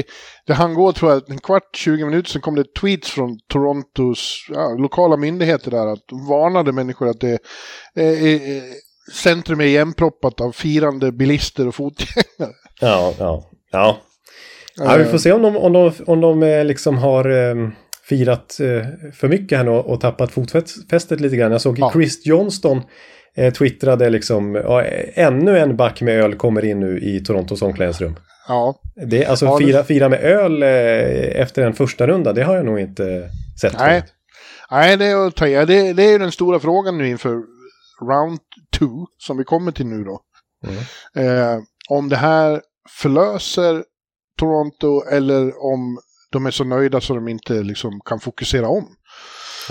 det 0.47 0.53
han 0.53 0.73
går 0.73 0.91
tror 0.91 1.11
jag 1.11 1.29
en 1.29 1.39
kvart, 1.39 1.75
20 1.75 2.05
minuter 2.05 2.29
sen 2.29 2.41
kom 2.41 2.55
det 2.55 2.73
tweets 2.81 3.11
från 3.11 3.39
Torontos 3.47 4.47
ja, 4.49 4.75
lokala 4.79 5.17
myndigheter 5.17 5.71
där 5.71 5.87
att 5.87 6.07
de 6.07 6.27
varnade 6.27 6.71
människor 6.71 7.09
att 7.09 7.19
det 7.19 7.39
är, 7.95 8.61
centrum 9.13 9.61
är 9.61 9.65
igenproppat 9.65 10.41
av 10.41 10.51
firande 10.51 11.11
bilister 11.11 11.67
och 11.67 11.75
fotgängare. 11.75 12.53
Ja, 12.81 13.13
ja, 13.19 13.49
ja. 13.71 13.97
ja 14.75 14.97
vi 14.97 15.05
får 15.05 15.17
se 15.17 15.31
om 15.31 15.41
de, 15.41 15.57
om 15.57 15.73
de, 15.73 15.91
om 16.05 16.21
de 16.21 16.43
eh, 16.43 16.65
liksom 16.65 16.97
har 16.97 17.29
eh, 17.29 17.69
firat 18.09 18.59
eh, 18.59 19.11
för 19.13 19.27
mycket 19.27 19.57
här 19.57 19.65
nu 19.65 19.71
och, 19.71 19.85
och 19.85 20.01
tappat 20.01 20.31
fotfästet 20.31 21.21
lite 21.21 21.35
grann. 21.35 21.51
Jag 21.51 21.61
såg 21.61 21.79
Ja. 21.79 21.91
Chris 21.93 22.25
Johnston 22.25 22.81
eh, 23.35 23.53
twittrade 23.53 24.09
liksom, 24.09 24.55
ja, 24.55 24.83
ännu 25.13 25.57
en 25.57 25.77
back 25.77 26.01
med 26.01 26.23
öl 26.23 26.35
kommer 26.35 26.65
in 26.65 26.79
nu 26.79 26.99
i 26.99 27.23
Torontos 27.23 27.61
omklädningsrum. 27.61 28.15
Ja, 28.47 28.75
Det, 29.07 29.25
alltså 29.25 29.45
Ja, 29.45 29.57
fira, 29.57 29.83
fira 29.83 30.09
med 30.09 30.19
öl 30.19 30.63
eh, 30.63 31.41
efter 31.41 31.61
en 31.61 31.73
första 31.73 32.07
runda, 32.07 32.33
det 32.33 32.43
har 32.43 32.55
jag 32.55 32.65
nog 32.65 32.79
inte 32.79 33.29
sett 33.61 33.79
Nej. 33.79 34.01
förut. 34.01 34.13
Nej, 34.71 34.97
det 34.97 35.05
är 35.05 35.27
att 35.27 35.35
ta 35.35 35.45
det, 35.45 35.93
det 35.93 36.03
är 36.03 36.11
ju 36.11 36.17
den 36.17 36.31
stora 36.31 36.59
frågan 36.59 36.97
nu 36.97 37.07
inför 37.07 37.43
round 38.01 38.39
two, 38.79 39.05
som 39.17 39.37
vi 39.37 39.43
kommer 39.43 39.71
till 39.71 39.87
nu 39.87 40.03
då. 40.03 40.21
Eh, 41.21 41.59
om 41.89 42.09
det 42.09 42.15
här 42.15 42.61
förlöser 42.89 43.83
Toronto 44.39 45.03
eller 45.11 45.63
om 45.71 45.97
de 46.31 46.45
är 46.45 46.51
så 46.51 46.63
nöjda 46.63 47.01
så 47.01 47.15
de 47.15 47.27
inte 47.27 47.53
liksom 47.53 47.99
kan 48.05 48.19
fokusera 48.19 48.67
om. 48.67 48.87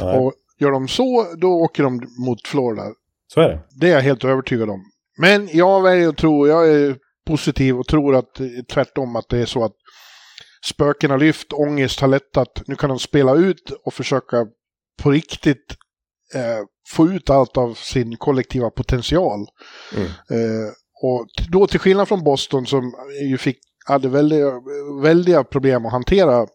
Nej, 0.01 0.19
Och 0.19 0.33
gör 0.59 0.71
de 0.71 0.89
så, 0.89 1.27
då 1.37 1.49
åker 1.49 1.83
de 1.83 2.01
mot 2.27 2.47
Florida. 2.47 2.83
Så 3.35 3.41
är 3.41 3.49
det. 3.49 3.61
Det 3.81 3.89
är 3.89 3.95
jag 3.95 4.01
helt 4.01 4.25
övertygad 4.25 4.71
om. 4.71 4.85
Men 5.19 5.49
jag 5.53 5.83
väljer 5.83 6.09
att 6.09 6.17
tro, 6.17 6.47
jag 6.49 6.69
är 6.71 6.97
positiv 7.27 7.79
och 7.79 7.87
tror 7.87 8.17
att 8.17 8.41
eh, 8.41 8.47
tvärtom 8.73 9.17
att 9.17 9.29
det 9.29 9.39
är 9.39 9.47
så 9.47 9.65
att 9.65 9.75
spöken 10.65 11.11
har 11.11 11.19
lyft, 11.19 11.53
ångest 11.53 12.01
har 12.01 12.09
lättat. 12.09 12.63
Nu 12.67 12.77
kan 12.77 12.91
de 12.91 12.99
spela 12.99 13.35
ut 13.35 13.71
och 13.85 13.95
försöka 13.95 14.47
på 15.03 15.11
riktigt 15.11 15.77
eh, 16.35 16.67
få 16.89 17.09
ut 17.09 17.31
allt 17.31 17.57
av 17.57 17.75
sin 17.75 18.17
kollektiva 18.17 18.71
potential. 18.71 19.47
Mm. 19.97 20.07
Eh, 20.07 20.73
och 21.03 21.27
då 21.49 21.67
till 21.67 21.81
skillnad 21.81 22.09
från 22.09 22.25
Boston 22.25 22.67
som 22.67 22.95
ju 23.29 23.39
fick, 23.39 23.59
hade 23.87 24.09
väldiga, 24.09 24.53
väldiga 25.03 25.45
problem 25.45 25.87
att 25.87 25.93
hantera 25.93 26.47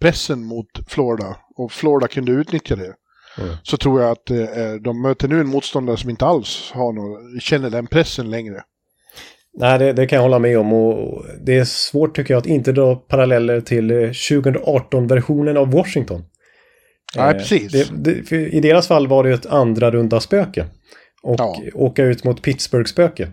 pressen 0.00 0.44
mot 0.44 0.66
Florida 0.88 1.36
och 1.56 1.72
Florida 1.72 2.08
kunde 2.08 2.32
utnyttja 2.32 2.76
det. 2.76 2.94
Mm. 3.38 3.56
Så 3.62 3.76
tror 3.76 4.02
jag 4.02 4.10
att 4.10 4.30
eh, 4.30 4.72
de 4.80 5.02
möter 5.02 5.28
nu 5.28 5.40
en 5.40 5.48
motståndare 5.48 5.96
som 5.96 6.10
inte 6.10 6.26
alls 6.26 6.70
har 6.74 6.92
någon, 6.92 7.40
känner 7.40 7.70
den 7.70 7.86
pressen 7.86 8.30
längre. 8.30 8.62
Nej, 9.58 9.78
det, 9.78 9.92
det 9.92 10.06
kan 10.06 10.16
jag 10.16 10.22
hålla 10.22 10.38
med 10.38 10.58
om 10.58 10.72
och 10.72 11.24
det 11.40 11.58
är 11.58 11.64
svårt 11.64 12.16
tycker 12.16 12.34
jag 12.34 12.38
att 12.38 12.46
inte 12.46 12.72
dra 12.72 12.96
paralleller 12.96 13.60
till 13.60 13.90
eh, 13.90 13.96
2018-versionen 13.96 15.56
av 15.56 15.70
Washington. 15.70 16.24
Nej, 17.16 17.30
Eh, 17.30 17.38
precis. 17.38 17.72
Det, 17.90 18.12
det, 18.30 18.36
I 18.36 18.60
deras 18.60 18.88
fall 18.88 19.06
var 19.08 19.24
det 19.24 19.30
ett 19.30 19.46
andra 19.46 19.90
runda 19.90 20.20
spöke. 20.20 20.66
Och 21.22 21.34
Ja. 21.40 21.56
åka 21.74 22.04
ut 22.04 22.24
mot 22.24 22.42
Pittsburgh-spöke. 22.42 23.28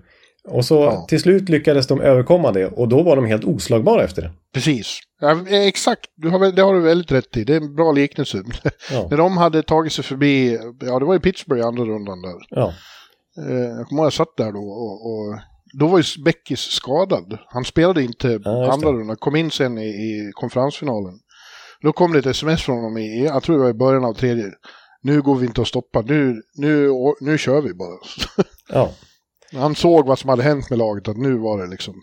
Och 0.47 0.65
så 0.65 0.75
Ja. 0.75 1.05
till 1.09 1.19
slut 1.19 1.49
lyckades 1.49 1.87
de 1.87 2.01
överkomma 2.01 2.51
det 2.51 2.65
och 2.67 2.87
då 2.87 3.03
var 3.03 3.15
de 3.15 3.25
helt 3.25 3.43
oslagbara 3.43 4.03
efter 4.03 4.21
det. 4.21 4.31
Precis. 4.53 4.99
Ja, 5.21 5.31
eh, 5.31 5.61
exakt, 5.67 6.01
du 6.15 6.29
har, 6.29 6.51
det 6.51 6.61
har 6.61 6.73
du 6.73 6.81
väldigt 6.81 7.11
rätt 7.11 7.37
i. 7.37 7.43
Det 7.43 7.53
är 7.53 7.57
en 7.61 7.75
bra 7.75 7.91
liknelse. 7.91 8.37
Ja. 8.91 9.07
När 9.09 9.17
de 9.17 9.37
hade 9.37 9.63
tagit 9.63 9.93
sig 9.93 10.03
förbi, 10.03 10.59
ja 10.81 10.99
det 10.99 11.05
var 11.05 11.13
ju 11.13 11.19
Pittsburgh 11.19 11.61
i 11.61 11.65
andra 11.65 11.83
rundan 11.83 12.21
där. 12.21 12.33
Ja, 12.49 12.73
Eh, 13.49 13.55
jag 13.55 13.87
kommer 13.87 14.01
ihåg 14.01 14.05
jag 14.05 14.13
satt 14.13 14.37
där 14.37 14.51
då 14.51 14.59
och, 14.59 15.11
och 15.11 15.39
då 15.79 15.87
var 15.87 15.97
ju 15.97 16.23
Beckis 16.23 16.59
skadad. 16.59 17.37
Han 17.47 17.65
spelade 17.65 18.03
inte 18.03 18.39
Ja, 18.43 18.71
andra 18.73 18.91
rundan, 18.91 19.15
kom 19.15 19.35
in 19.35 19.51
sen 19.51 19.77
i, 19.77 19.85
i 19.87 20.31
konferensfinalen. 20.33 21.13
Då 21.81 21.93
kom 21.93 22.13
det 22.13 22.19
ett 22.19 22.25
sms 22.25 22.61
från 22.63 22.75
honom 22.75 22.97
i, 22.97 23.23
jag 23.25 23.43
tror 23.43 23.55
det 23.57 23.63
var 23.63 23.69
i 23.69 23.73
början 23.73 24.05
av 24.05 24.13
tredje. 24.13 24.45
Nu 25.01 25.21
går 25.21 25.35
vi 25.35 25.45
inte 25.45 25.61
att 25.61 25.67
stoppa, 25.67 26.01
nu, 26.01 26.41
nu, 26.55 26.89
nu 27.21 27.37
kör 27.37 27.61
vi 27.61 27.73
bara. 27.73 27.97
ja, 28.69 28.91
Han 29.53 29.75
såg 29.75 30.05
vad 30.05 30.19
som 30.19 30.29
hade 30.29 30.43
hänt 30.43 30.69
med 30.69 30.79
laget, 30.79 31.07
att 31.07 31.17
nu 31.17 31.37
var 31.37 31.61
det 31.61 31.67
liksom, 31.67 31.93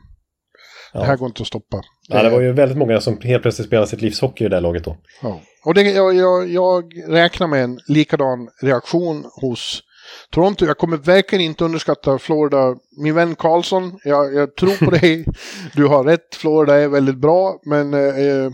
Ja. 0.92 1.00
det 1.00 1.06
här 1.06 1.16
går 1.16 1.28
inte 1.28 1.42
att 1.42 1.46
stoppa. 1.46 1.82
ja. 2.08 2.22
Det 2.22 2.30
var 2.30 2.40
ju 2.40 2.52
väldigt 2.52 2.78
många 2.78 3.00
som 3.00 3.20
helt 3.20 3.42
plötsligt 3.42 3.66
spelade 3.66 3.86
sitt 3.86 4.02
livs 4.02 4.20
hockey 4.20 4.44
i 4.44 4.48
det 4.48 4.60
laget 4.60 4.84
då. 4.84 4.96
Ja. 5.22 5.40
Och 5.64 5.74
det, 5.74 5.82
jag, 5.82 6.14
jag, 6.16 6.48
jag 6.50 6.92
räknar 7.08 7.46
med 7.46 7.64
en 7.64 7.80
likadan 7.88 8.48
reaktion 8.62 9.24
hos 9.40 9.82
Toronto. 10.30 10.66
Jag 10.66 10.78
kommer 10.78 10.96
verkligen 10.96 11.44
inte 11.44 11.64
underskatta 11.64 12.18
Florida. 12.18 12.74
Min 13.02 13.14
vän 13.14 13.34
Karlsson, 13.34 13.98
jag, 14.04 14.34
jag 14.34 14.56
tror 14.56 14.84
på 14.84 14.90
dig. 14.90 15.26
Du 15.74 15.86
har 15.86 16.04
rätt, 16.04 16.34
Florida 16.34 16.74
är 16.74 16.88
väldigt 16.88 17.18
bra. 17.18 17.60
Men 17.64 17.94
eh, 17.94 18.50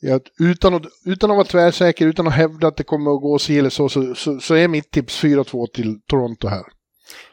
jag, 0.00 0.20
utan, 0.40 0.74
att, 0.74 0.82
utan 1.06 1.30
att 1.30 1.36
vara 1.36 1.46
tvärsäker, 1.46 2.06
utan 2.06 2.26
att 2.26 2.34
hävda 2.34 2.68
att 2.68 2.76
det 2.76 2.84
kommer 2.84 3.14
att 3.14 3.22
gå 3.22 3.38
si 3.38 3.58
eller 3.58 3.70
så, 3.70 3.88
så, 3.88 4.14
så, 4.14 4.40
så 4.40 4.54
är 4.54 4.68
mitt 4.68 4.90
tips 4.90 5.24
4-2 5.24 5.66
till 5.66 6.00
Toronto 6.06 6.48
här. 6.48 6.62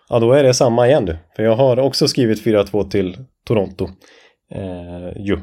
Ja, 0.09 0.19
då 0.19 0.31
är 0.31 0.43
det 0.43 0.53
samma 0.53 0.87
igen 0.87 1.05
du. 1.05 1.17
För 1.35 1.43
jag 1.43 1.55
har 1.55 1.79
också 1.79 2.07
skrivit 2.07 2.45
4-2 2.45 2.89
till 2.89 3.17
Toronto. 3.47 3.87
Eh, 4.51 5.23
ju. 5.25 5.39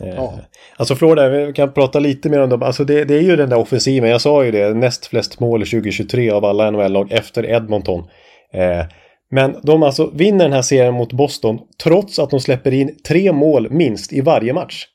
Eh, 0.00 0.08
Ja. 0.08 0.40
Alltså 0.76 0.94
Florida, 0.96 1.28
vi 1.28 1.52
kan 1.52 1.72
prata 1.72 1.98
lite 1.98 2.28
mer 2.28 2.40
om 2.40 2.48
dem. 2.50 2.62
Alltså 2.62 2.84
det, 2.84 3.04
det 3.04 3.14
är 3.14 3.22
ju 3.22 3.36
den 3.36 3.50
där 3.50 3.58
offensiven, 3.58 4.10
jag 4.10 4.20
sa 4.20 4.44
ju 4.44 4.50
det, 4.50 4.74
näst 4.74 5.06
flest 5.06 5.40
mål 5.40 5.60
2023 5.60 6.30
av 6.30 6.44
alla 6.44 6.70
NHL-lag 6.70 7.12
efter 7.12 7.50
Edmonton. 7.50 8.04
Eh, 8.52 8.86
men 9.30 9.56
de 9.62 9.82
alltså 9.82 10.10
vinner 10.14 10.44
den 10.44 10.52
här 10.52 10.62
serien 10.62 10.94
mot 10.94 11.12
Boston 11.12 11.58
trots 11.82 12.18
att 12.18 12.30
de 12.30 12.40
släpper 12.40 12.72
in 12.72 12.96
tre 13.08 13.32
mål 13.32 13.70
minst 13.70 14.12
i 14.12 14.20
varje 14.20 14.52
match. 14.52 14.86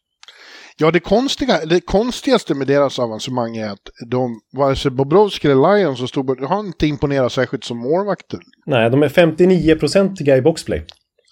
Ja, 0.80 0.92
det, 0.92 1.00
konstiga, 1.00 1.66
det 1.66 1.82
konstigaste 1.82 2.54
med 2.54 2.68
deras 2.68 3.00
avancemang 3.00 3.58
är 3.58 3.70
att 3.70 3.90
de, 4.10 4.40
vare 4.58 4.76
sig 4.76 4.92
Bobrovski 4.92 5.48
eller 5.48 5.78
Lions 5.78 6.00
så 6.00 6.08
stod, 6.08 6.42
har 6.42 6.60
inte 6.60 6.88
imponerat 6.88 7.32
särskilt 7.32 7.64
som 7.64 7.78
målvakter. 7.78 8.40
Nej, 8.66 8.90
de 8.90 9.04
är 9.04 9.10
59-procentiga 9.10 10.38
i 10.38 10.42
boxplay. 10.42 10.86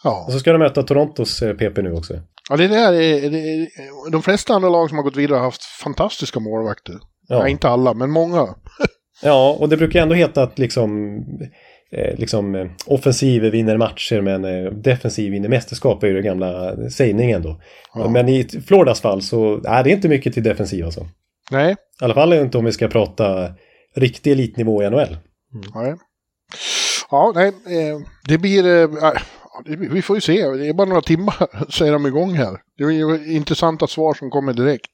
Ja. 0.03 0.23
Och 0.27 0.33
så 0.33 0.39
ska 0.39 0.51
de 0.51 0.57
möta 0.57 0.83
Torontos 0.83 1.41
eh, 1.41 1.53
PP 1.53 1.81
nu 1.81 1.93
också. 1.93 2.13
Ja, 2.49 2.57
det 2.57 2.67
där 2.67 2.93
är, 2.93 3.29
det 3.29 3.37
är, 3.37 4.11
de 4.11 4.21
flesta 4.21 4.53
andra 4.53 4.69
lag 4.69 4.89
som 4.89 4.97
har 4.97 5.03
gått 5.03 5.15
vidare 5.15 5.37
har 5.37 5.45
haft 5.45 5.63
fantastiska 5.63 6.39
målvakter. 6.39 6.95
Ja. 7.27 7.35
Ja. 7.35 7.47
inte 7.47 7.69
alla, 7.69 7.93
men 7.93 8.11
många. 8.11 8.47
Ja, 9.21 9.57
och 9.59 9.69
det 9.69 9.77
brukar 9.77 10.01
ändå 10.01 10.15
heta 10.15 10.43
att 10.43 10.59
liksom, 10.59 11.17
eh, 11.91 12.15
liksom 12.17 12.55
eh, 12.55 12.67
offensiv 12.85 13.41
vinner 13.41 13.77
matcher 13.77 14.21
men 14.21 14.45
eh, 14.45 14.71
defensiv 14.71 15.31
vinner 15.31 15.49
mästerskap 15.49 16.03
är 16.03 16.07
ju 16.07 16.13
den 16.13 16.23
gamla 16.23 16.75
sägningen 16.89 17.41
då. 17.41 17.61
Ja. 17.93 18.09
Men 18.09 18.29
i 18.29 18.47
Floridas 18.67 19.01
fall 19.01 19.21
så 19.21 19.61
är 19.65 19.83
det 19.83 19.89
inte 19.89 20.09
mycket 20.09 20.33
till 20.33 20.43
defensiv 20.43 20.85
alltså. 20.85 21.07
Nej, 21.51 21.71
I 22.01 22.03
alla 22.03 22.13
fall 22.13 22.33
inte 22.33 22.57
om 22.57 22.65
vi 22.65 22.71
ska 22.71 22.87
prata 22.87 23.53
riktig 23.95 24.31
elitnivå 24.31 24.83
i 24.83 24.89
NHL. 24.89 25.17
nej. 25.75 25.95
Ja, 27.11 27.31
nej, 27.35 27.47
eh, 27.47 27.99
det 28.27 28.37
blir... 28.37 28.89
Vi 29.65 30.01
får 30.01 30.17
ju 30.17 30.21
se, 30.21 30.47
det 30.47 30.67
är 30.67 30.73
bara 30.73 30.87
några 30.87 31.01
timmar 31.01 31.47
så 31.69 31.85
är 31.85 31.91
de 31.91 32.05
igång 32.05 32.33
här. 32.33 32.57
Det 32.77 32.83
är 32.83 32.89
ju 32.89 33.35
intressanta 33.35 33.87
svar 33.87 34.13
som 34.13 34.29
kommer 34.29 34.53
direkt. 34.53 34.91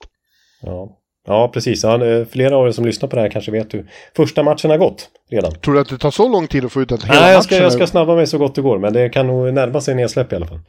Ja, 0.62 0.98
ja 1.28 1.52
precis. 1.54 1.84
Ja, 1.84 2.26
flera 2.26 2.58
av 2.58 2.68
er 2.68 2.72
som 2.72 2.86
lyssnar 2.86 3.10
på 3.10 3.16
det 3.16 3.22
här 3.22 3.30
kanske 3.30 3.52
vet 3.52 3.74
hur 3.74 3.92
första 4.16 4.44
matchen 4.44 4.72
har 4.72 4.78
gått 4.78 5.10
redan. 5.32 5.52
Tror 5.52 5.74
du 5.74 5.80
att 5.80 5.90
det 5.90 5.98
tar 5.98 6.12
så 6.12 6.30
lång 6.30 6.48
tid 6.48 6.66
att 6.66 6.72
få 6.72 6.82
ut 6.82 6.92
att 6.92 7.04
hela 7.04 7.22
Nej, 7.22 7.34
jag 7.34 7.44
ska, 7.44 7.56
matchen 7.56 7.64
jag 7.64 7.74
ska 7.74 7.88
snabba 7.88 8.16
mig 8.16 8.28
så 8.28 8.38
gott 8.38 8.56
det 8.56 8.62
går, 8.62 8.80
men 8.80 8.94
det 8.94 9.10
kan 9.10 9.28
nog 9.28 9.54
närma 9.54 9.82
sig 9.82 9.96
nedsläpp 9.96 10.34
i 10.34 10.36
alla 10.36 10.48
fall. 10.48 10.60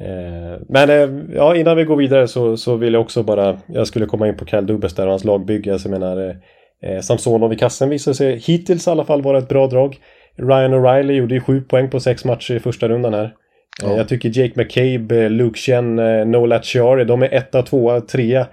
Eh, 0.00 0.60
men 0.68 0.90
eh, 0.90 1.36
ja, 1.36 1.56
innan 1.56 1.76
vi 1.76 1.84
går 1.84 1.96
vidare 1.96 2.28
så, 2.28 2.56
så 2.56 2.76
vill 2.76 2.92
jag 2.92 3.02
också 3.02 3.22
bara, 3.22 3.58
jag 3.66 3.86
skulle 3.86 4.06
komma 4.06 4.28
in 4.28 4.36
på 4.36 4.46
Kyle 4.46 4.66
Dubas 4.66 4.94
där 4.94 5.04
och 5.04 5.10
hans 5.10 5.24
lagbygge. 5.24 5.72
Alltså, 5.72 5.88
jag 5.88 6.00
menar, 6.00 6.36
eh, 6.82 7.00
Samsonov 7.00 7.52
i 7.52 7.56
kassen 7.56 7.88
visar 7.88 8.12
sig 8.12 8.38
hittills 8.38 8.86
i 8.86 8.90
alla 8.90 9.04
fall 9.04 9.22
vara 9.22 9.38
ett 9.38 9.48
bra 9.48 9.66
drag. 9.66 9.98
Ryan 10.38 10.74
O'Reilly 10.74 11.12
gjorde 11.12 11.34
ju 11.34 11.40
sju 11.40 11.60
poäng 11.60 11.90
på 11.90 12.00
sex 12.00 12.24
matcher 12.24 12.54
i 12.54 12.60
första 12.60 12.88
rundan 12.88 13.14
här. 13.14 13.24
Eh, 13.24 13.30
Ja. 13.82 13.96
Jag 13.96 14.08
tycker 14.08 14.38
Jake 14.40 14.52
McCabe, 14.56 15.24
eh, 15.24 15.30
Luke 15.30 15.58
Chen, 15.58 15.98
eh, 15.98 16.26
Nola 16.26 16.62
Chiari, 16.62 17.04
de 17.04 17.22
är 17.22 17.34
etta, 17.34 17.62
tvåa, 17.62 18.00
trea 18.00 18.46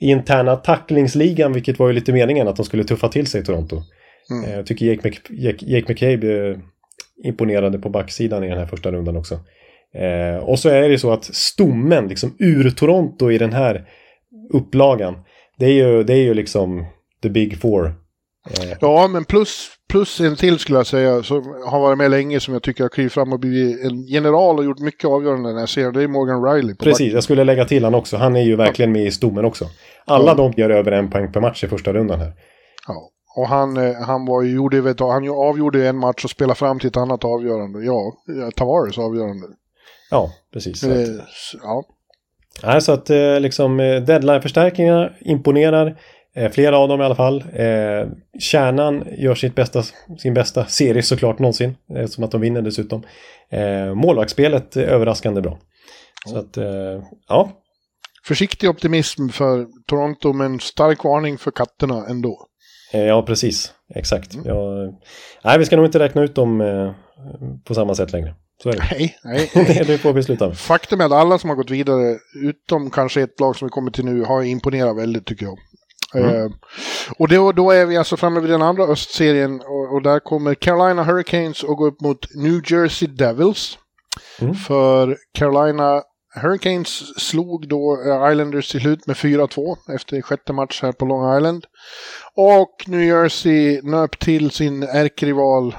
i 0.00 0.10
interna 0.10 0.56
tacklingsligan, 0.56 1.52
vilket 1.52 1.78
var 1.78 1.86
ju 1.86 1.92
lite 1.92 2.12
meningen 2.12 2.48
att 2.48 2.56
de 2.56 2.64
skulle 2.64 2.84
tuffa 2.84 3.08
till 3.08 3.26
sig 3.26 3.40
i 3.40 3.44
Toronto. 3.44 3.82
Mm. 4.30 4.44
Eh, 4.50 4.56
Jag 4.56 4.66
tycker 4.66 4.86
Jake, 4.86 5.08
Mc, 5.08 5.20
Jake, 5.30 5.66
Jake 5.66 5.92
McCabe 5.92 6.48
eh, 6.50 6.56
imponerade 7.24 7.78
på 7.78 7.88
backsidan 7.88 8.44
i 8.44 8.48
den 8.48 8.58
här 8.58 8.66
första 8.66 8.90
rundan 8.92 9.16
också. 9.16 9.34
Eh, 9.94 10.44
och 10.44 10.58
så 10.58 10.68
är 10.68 10.88
det 10.88 10.98
så 10.98 11.12
att 11.12 11.24
stommen 11.24 12.08
liksom 12.08 12.36
ur 12.38 12.70
Toronto 12.70 13.30
i 13.30 13.38
den 13.38 13.52
här 13.52 13.84
upplagan. 14.52 15.14
Det 15.58 15.66
är 15.66 15.72
ju, 15.72 16.02
det 16.02 16.12
är 16.12 16.22
ju 16.22 16.34
liksom 16.34 16.84
the 17.22 17.28
big 17.28 17.60
four. 17.60 17.94
Eh, 18.50 18.76
Ja, 18.80 19.08
men 19.08 19.24
plus, 19.24 19.68
plus 19.88 20.20
en 20.20 20.36
till 20.36 20.58
skulle 20.58 20.78
jag 20.78 20.86
säga, 20.86 21.22
som 21.22 21.44
har 21.66 21.80
varit 21.80 21.98
med 21.98 22.10
länge, 22.10 22.40
som 22.40 22.54
jag 22.54 22.62
tycker 22.62 22.84
har 22.84 22.88
klivit 22.88 23.12
fram 23.12 23.32
och 23.32 23.40
blivit 23.40 23.84
en 23.84 24.02
general 24.06 24.58
och 24.58 24.64
gjort 24.64 24.78
mycket 24.78 25.04
avgörande 25.10 25.48
den 25.48 25.58
här 25.58 25.66
serien. 25.66 25.92
Det 25.92 26.02
är 26.02 26.08
Morgan 26.08 26.44
Riley. 26.44 26.74
Precis, 26.74 27.12
jag 27.12 27.24
skulle 27.24 27.44
lägga 27.44 27.64
till 27.64 27.84
han 27.84 27.94
också. 27.94 28.16
Han 28.16 28.36
är 28.36 28.40
ju 28.42 28.56
verkligen 28.56 28.92
med 28.92 29.02
i 29.06 29.10
stommen 29.10 29.44
också. 29.44 29.66
Alla 30.04 30.26
Ja. 30.30 30.34
de 30.34 30.52
gör 30.56 30.70
över 30.70 30.92
en 30.92 31.10
poäng 31.10 31.32
per 31.32 31.40
match 31.40 31.64
i 31.64 31.68
första 31.68 31.92
rundan 31.92 32.20
här. 32.20 32.32
Ja. 32.88 33.08
Och 33.36 33.48
han, 33.48 33.76
eh, 33.76 33.94
han 34.06 34.26
var 34.26 34.42
gjorde, 34.42 34.80
vet 34.80 34.98
du, 34.98 35.04
han 35.04 35.28
avgjorde 35.28 35.88
en 35.88 35.96
match 35.96 36.24
och 36.24 36.30
spelade 36.30 36.58
fram 36.58 36.78
till 36.78 36.88
ett 36.88 36.96
annat 36.96 37.24
avgörande. 37.24 37.84
Ja, 37.84 38.12
eh, 38.42 38.50
Tavares 38.50 38.98
avgörande. 38.98 39.46
Ja, 40.10 40.30
precis. 40.52 40.80
Så 40.80 40.90
att, 40.90 40.96
Eh, 40.96 41.04
ja. 41.62 41.84
nej, 42.64 42.80
så 42.80 42.92
att 42.92 43.08
liksom 43.42 43.76
deadline-förstärkningar 44.06 45.16
imponerar. 45.20 45.96
Eh, 46.36 46.50
flera 46.50 46.78
av 46.78 46.88
dem 46.88 47.00
i 47.00 47.04
alla 47.04 47.14
fall. 47.14 47.44
Eh, 47.52 48.08
kärnan 48.38 49.04
gör 49.18 49.34
sitt 49.34 49.54
bästa, 49.54 49.82
sin 50.18 50.34
bästa 50.34 50.66
serie 50.66 51.02
såklart 51.02 51.38
någonsin. 51.38 51.76
Eh, 51.96 52.06
som 52.06 52.24
att 52.24 52.30
de 52.30 52.40
vinner 52.40 52.62
dessutom. 52.62 53.02
Eh, 53.50 53.94
målvaktsspelet 53.94 54.76
är 54.76 54.82
överraskande 54.82 55.40
bra. 55.40 55.58
Så 56.26 56.38
att, 56.38 56.56
eh, 56.56 57.02
ja. 57.28 57.52
Försiktig 58.24 58.70
optimism 58.70 59.28
för 59.28 59.66
Toronto, 59.86 60.32
men 60.32 60.60
stark 60.60 61.04
varning 61.04 61.38
för 61.38 61.50
katterna 61.50 62.06
ändå. 62.06 62.46
Eh, 62.92 63.04
ja, 63.04 63.22
precis. 63.22 63.72
Exakt. 63.94 64.34
Ja, 64.44 64.70
nej, 65.44 65.58
vi 65.58 65.64
ska 65.64 65.76
nog 65.76 65.86
inte 65.86 65.98
räkna 65.98 66.22
ut 66.22 66.34
dem 66.34 66.60
eh, 66.60 66.92
på 67.64 67.74
samma 67.74 67.94
sätt 67.94 68.12
längre. 68.12 68.34
Så 68.62 68.68
är 68.68 68.72
det. 68.72 68.86
Nej, 68.90 69.16
nej. 69.24 69.50
det, 69.54 69.86
det 69.86 69.98
får 69.98 70.12
vi 70.12 70.22
sluta 70.22 70.48
med. 70.48 70.58
Faktum 70.58 71.00
är 71.00 71.04
att 71.04 71.12
alla 71.12 71.38
som 71.38 71.50
har 71.50 71.56
gått 71.56 71.70
vidare, 71.70 72.18
utom 72.42 72.90
kanske 72.90 73.22
ett 73.22 73.40
lag 73.40 73.56
som 73.56 73.66
vi 73.66 73.70
kommer 73.70 73.90
till 73.90 74.04
nu, 74.04 74.24
har 74.24 74.42
imponerat 74.42 74.96
väldigt 74.96 75.26
tycker 75.26 75.46
jag. 75.46 75.58
Eh, 76.14 76.50
och 77.18 77.28
då, 77.28 77.52
då 77.52 77.70
är 77.70 77.86
vi 77.86 77.96
alltså 77.96 78.16
framme 78.16 78.40
vid 78.40 78.50
den 78.50 78.62
andra 78.62 78.84
östserien 78.84 79.60
och, 79.60 79.94
och 79.94 80.02
där 80.02 80.20
kommer 80.20 80.54
Carolina 80.54 81.04
Hurricanes 81.04 81.64
att 81.64 81.76
gå 81.76 81.86
upp 81.86 82.00
mot 82.00 82.34
New 82.34 82.60
Jersey 82.64 83.08
Devils. 83.08 83.78
Mm. 84.40 84.54
För 84.54 85.16
Carolina 85.34 86.02
Hurricanes 86.34 87.20
slog 87.20 87.68
då 87.68 87.98
eh, 88.06 88.32
Islanders 88.32 88.70
till 88.70 88.80
slut 88.80 89.06
med 89.06 89.16
4-2 89.16 89.76
efter 89.94 90.22
sjätte 90.22 90.52
match 90.52 90.82
här 90.82 90.92
på 90.92 91.04
Long 91.04 91.36
Island. 91.36 91.66
Och 92.34 92.84
New 92.86 93.02
Jersey 93.02 93.80
nöp 93.82 94.18
till 94.18 94.50
sin 94.50 94.82
ärkerival 94.82 95.76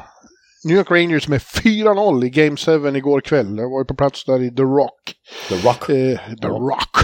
New 0.63 0.78
York 0.78 0.91
Rangers 0.91 1.28
med 1.28 1.41
4-0 1.41 2.26
i 2.26 2.30
Game 2.30 2.58
7 2.58 2.97
igår 2.97 3.21
kväll. 3.21 3.58
Jag 3.58 3.69
var 3.69 3.80
ju 3.82 3.86
på 3.86 3.95
plats 3.95 4.26
där 4.26 4.41
i 4.41 4.56
The 4.56 4.63
Rock. 4.63 5.13
The 5.49 5.56
Rock. 5.56 5.89
Eh, 5.89 6.19
The 6.41 6.47
Rock. 6.47 6.97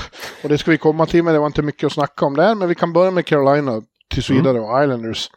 Och 0.44 0.50
det 0.50 0.58
ska 0.58 0.72
vi 0.72 0.78
komma 0.78 1.06
till, 1.06 1.24
men 1.24 1.34
det 1.34 1.40
var 1.40 1.48
inte 1.48 1.62
mycket 1.62 1.84
att 1.84 1.94
snacka 1.94 2.26
om 2.26 2.36
där. 2.36 2.56
Men 2.56 2.70
vi 2.70 2.76
kan 2.76 2.94
börja 2.94 3.12
med 3.12 3.26
Carolina 3.26 3.82
tills 4.14 4.30
vidare 4.30 4.60
och 4.60 4.84
Islanders. 4.84 5.30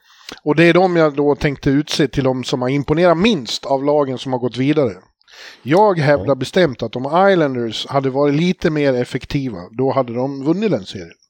Och 0.45 0.57
det 0.57 0.65
är 0.65 0.75
de 0.75 0.97
jag 0.97 1.17
då 1.17 1.35
tänkte 1.35 1.71
utse 1.71 2.09
till 2.09 2.25
de 2.25 2.45
som 2.45 2.63
har 2.63 2.69
imponerat 2.69 3.19
minst 3.19 3.67
av 3.67 3.85
lagen 3.85 4.19
som 4.19 4.33
har 4.33 4.39
gått 4.39 4.57
vidare. 4.57 4.93
Jag 5.63 5.99
hävdar 5.99 6.35
bestämt 6.35 6.83
att 6.83 6.97
om 6.97 7.31
Islanders 7.31 7.87
hade 7.87 8.11
varit 8.11 8.35
lite 8.35 8.71
mer 8.71 8.95
effektiva, 8.95 9.59
då 9.71 9.93
hade 9.93 10.15
de 10.15 10.45
vunnit 10.45 10.71
den 10.71 10.87
serien. 10.87 11.22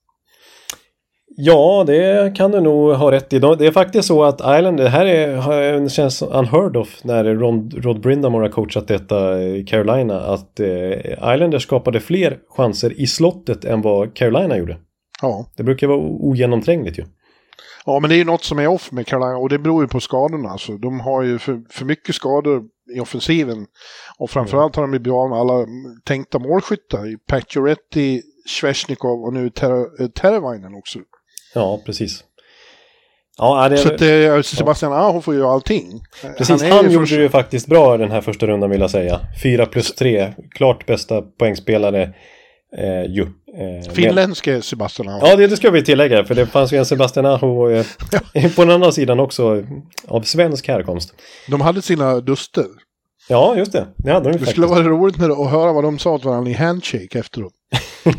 Ja, 1.36 1.84
det 1.86 2.36
kan 2.36 2.50
du 2.50 2.60
nog 2.60 2.92
ha 2.94 3.10
rätt 3.12 3.32
i. 3.32 3.38
De- 3.38 3.56
Det 3.58 3.66
är 3.66 3.70
faktiskt 3.72 4.08
så 4.08 4.24
att 4.24 4.40
Island, 4.40 4.76
det 4.76 4.88
här 4.88 5.06
är, 5.06 5.88
känns 5.88 6.22
unheard 6.22 6.76
of 6.76 7.04
när 7.04 7.24
Rod, 7.24 7.84
Rod 7.84 8.00
Brindamore 8.00 8.44
har 8.44 8.48
coachat 8.50 8.88
detta 8.88 9.42
i 9.42 9.64
Carolina. 9.64 10.20
Att 10.20 10.60
eh, 10.60 11.34
Islanders 11.34 11.62
skapade 11.62 12.00
fler 12.00 12.38
chanser 12.48 13.00
i 13.00 13.06
slottet 13.06 13.64
än 13.64 13.82
vad 13.82 14.14
Carolina 14.16 14.56
gjorde. 14.58 14.76
Ja. 15.22 15.46
Det 15.56 15.62
brukar 15.62 15.86
vara 15.86 15.98
ogenomträngligt 15.98 16.98
ju. 16.98 17.04
ja, 17.86 17.98
men 18.00 18.10
det 18.10 18.16
är 18.16 18.18
ju 18.18 18.24
något 18.24 18.44
som 18.44 18.58
är 18.58 18.66
off 18.66 18.92
med 18.92 19.06
Carolina 19.06 19.36
och 19.36 19.48
det 19.48 19.58
beror 19.58 19.82
ju 19.82 19.88
på 19.88 20.00
skadorna. 20.00 20.48
Alltså, 20.48 20.72
de 20.72 21.00
har 21.00 21.22
ju 21.22 21.38
för, 21.38 21.60
för 21.70 21.84
mycket 21.84 22.14
skador 22.14 22.62
i 22.96 23.00
offensiven. 23.00 23.66
Och 24.18 24.30
framförallt 24.30 24.76
har 24.76 24.82
de 24.82 24.92
ju 24.92 24.98
blivit 24.98 25.16
av 25.16 25.30
med 25.30 25.38
alla 25.38 25.66
tänkta 26.04 26.38
målskyttar. 26.38 27.26
Pacioretty, 27.26 28.22
Svesjnikov 28.48 29.22
och 29.24 29.32
nu 29.32 29.48
Ter- 29.48 30.02
eh, 30.02 30.78
också. 30.78 30.98
Ja, 31.54 31.80
precis. 31.86 32.24
Ja, 33.38 33.68
det, 33.68 33.76
Så 33.76 33.94
att, 33.94 34.00
eh, 34.02 34.42
Sebastian 34.42 34.92
Aho 34.92 35.20
får 35.20 35.34
ju 35.34 35.44
allting. 35.46 36.00
precis. 36.38 36.62
är 36.62 36.70
Han, 36.70 36.84
ju 36.84 36.90
gjorde 36.92 37.06
först- 37.06 37.16
det 37.16 37.22
ju 37.22 37.28
faktiskt 37.28 37.66
bra 37.66 37.96
den 37.96 38.10
här 38.10 38.20
första 38.20 38.46
rundan 38.46 38.70
vill 38.70 38.80
jag 38.80 38.90
säga. 38.90 39.20
4 39.42 39.66
plus 39.66 39.94
3, 39.94 40.32
klart 40.50 40.86
bästa 40.86 41.22
poängspelare 41.22 42.02
eh, 42.78 43.02
ju. 43.12 43.22
Eh, 43.22 43.92
Finländske 43.92 44.62
Sebastian 44.62 45.08
Aho. 45.08 45.26
Ja, 45.26 45.36
det, 45.36 45.46
det 45.46 45.56
ska 45.56 45.70
vi 45.70 45.84
tillägga, 45.84 46.24
för 46.24 46.34
det 46.34 46.46
fanns 46.46 46.72
ju 46.72 46.76
en 46.78 46.86
Sebastian 46.86 47.26
Aho 47.26 47.70
eh, 47.70 47.84
på 48.56 48.64
den 48.64 48.70
andra 48.70 48.92
sidan 48.92 49.20
också 49.20 49.64
av 50.08 50.22
svensk 50.22 50.68
härkomst. 50.68 51.14
De 51.48 51.60
hade 51.60 51.82
sina 51.82 52.20
duster. 52.20 52.66
Ja, 53.28 53.56
just 53.56 53.72
det. 53.72 53.86
Det 53.96 54.12
hade 54.12 54.24
de 54.24 54.32
Det 54.32 54.38
faktiskt. 54.38 54.50
skulle 54.52 54.66
vara 54.66 54.82
roligt 54.82 55.18
det 55.28 55.32
att 55.32 55.50
höra 55.50 55.72
vad 55.72 55.84
de 55.84 55.98
sa 55.98 56.18
till 56.18 56.28
varandra 56.28 56.50
i 56.50 56.54
handshake 56.54 57.18
efteråt. 57.18 57.52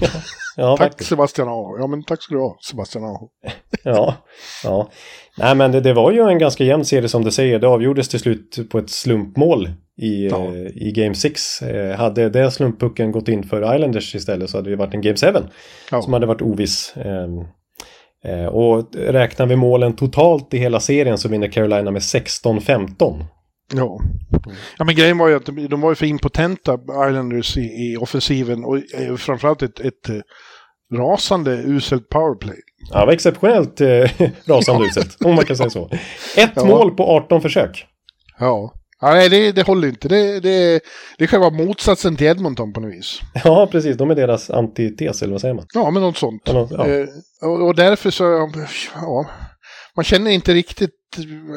ja, 0.58 0.78
Tack 0.78 0.88
faktiskt. 0.88 1.10
Sebastian 1.10 1.48
Aho. 1.48 1.78
Ja, 1.80 1.88
men 1.88 2.04
tack 2.04 2.22
ska 2.22 2.36
du 2.36 2.42
ha 2.42 2.58
Sebastian 2.70 3.04
Aho. 3.06 3.30
Ja, 3.84 4.16
ja. 4.64 4.90
Nej, 5.38 5.56
men 5.56 5.72
det, 5.72 5.82
det 5.82 5.94
var 5.94 6.12
ju 6.12 6.30
en 6.30 6.40
ganska 6.40 6.64
jämn 6.64 6.86
serie 6.86 7.10
som 7.10 7.24
du 7.24 7.32
säger. 7.32 7.60
Det 7.60 7.68
avgjordes 7.68 8.10
till 8.10 8.20
slut 8.20 8.60
på 8.72 8.78
ett 8.78 8.90
slumpmål 8.90 9.70
i, 10.02 10.28
Ja. 10.28 10.38
eh, 10.48 10.54
i 10.88 10.92
Game 10.96 11.16
6. 11.16 11.62
Eh, 11.62 11.96
hade 11.98 12.30
den 12.30 12.52
slumppucken 12.52 13.12
gått 13.12 13.28
in 13.28 13.44
för 13.44 13.76
Islanders 13.76 14.16
istället 14.16 14.50
så 14.50 14.58
hade 14.58 14.70
det 14.70 14.76
varit 14.76 14.94
en 14.94 15.02
Game 15.02 15.18
7 15.18 15.28
Ja. 15.92 16.02
som 16.02 16.14
hade 16.14 16.26
varit 16.26 16.42
oviss. 16.42 16.94
Ehm, 16.98 17.40
eh, 18.26 18.46
och 18.46 18.96
räknar 18.96 19.46
vi 19.46 19.56
målen 19.56 19.96
totalt 19.96 20.54
i 20.54 20.58
hela 20.58 20.80
serien 20.80 21.18
så 21.18 21.30
vinner 21.30 21.48
Carolina 21.48 21.92
med 21.92 22.02
16-15. 22.02 23.24
Ja. 23.74 24.00
ja, 24.78 24.86
men 24.86 24.96
grejen 24.96 25.18
var 25.18 25.28
ju 25.28 25.36
att 25.36 25.46
de, 25.46 25.68
de 25.68 25.82
var 25.82 25.90
ju 25.92 25.96
för 25.96 26.06
impotenta 26.06 26.78
Islanders 27.10 27.58
i, 27.58 27.62
i 27.62 27.98
offensiven 28.00 28.64
och 28.66 28.78
eh, 28.94 29.16
framförallt 29.16 29.62
ett, 29.62 29.80
ett 29.80 30.10
eh, 30.10 30.16
rasande 30.98 31.52
uselt 31.52 32.10
powerplay. 32.10 32.58
Ja, 32.92 33.00
det 33.00 33.06
var 33.06 33.14
exceptionellt 33.14 33.82
eh, 33.82 33.88
rasande 34.48 34.86
uselt, 34.88 35.18
om 35.26 35.36
man 35.36 35.46
kan 35.46 35.58
säga 35.58 35.70
så. 35.70 35.90
Ett 36.38 36.52
Ja. 36.56 36.66
mål 36.66 36.92
på 36.96 37.04
18 37.04 37.42
försök. 37.42 37.86
Ja. 38.40 38.74
ja 39.02 39.14
nej, 39.14 39.30
det, 39.30 39.52
det 39.52 39.68
håller 39.68 39.88
inte. 39.88 40.08
Det, 40.08 40.40
det, 40.40 40.82
det 41.18 41.24
är 41.24 41.28
själva 41.28 41.50
motsatsen 41.50 42.16
till 42.16 42.28
Edmonton 42.28 42.74
på 42.74 42.80
något 42.80 42.94
vis. 42.94 43.20
Ja, 43.44 43.68
precis. 43.72 43.98
De 43.98 44.12
är 44.12 44.16
deras 44.16 44.50
antites, 44.50 45.22
eller 45.22 45.32
vad 45.32 45.42
säger 45.42 45.54
man? 45.54 45.66
Ja, 45.74 45.92
men 45.92 46.02
något 46.04 46.18
sånt. 46.18 46.42
Ja, 46.46 46.54
något- 46.54 46.72
ja. 46.72 46.88
Eh, 46.88 47.06
och, 47.42 47.68
och 47.68 47.76
därför 47.76 48.10
så, 48.12 48.24
ja, 48.96 49.26
man 49.96 50.06
känner 50.06 50.32
inte 50.32 50.54
riktigt 50.54 50.92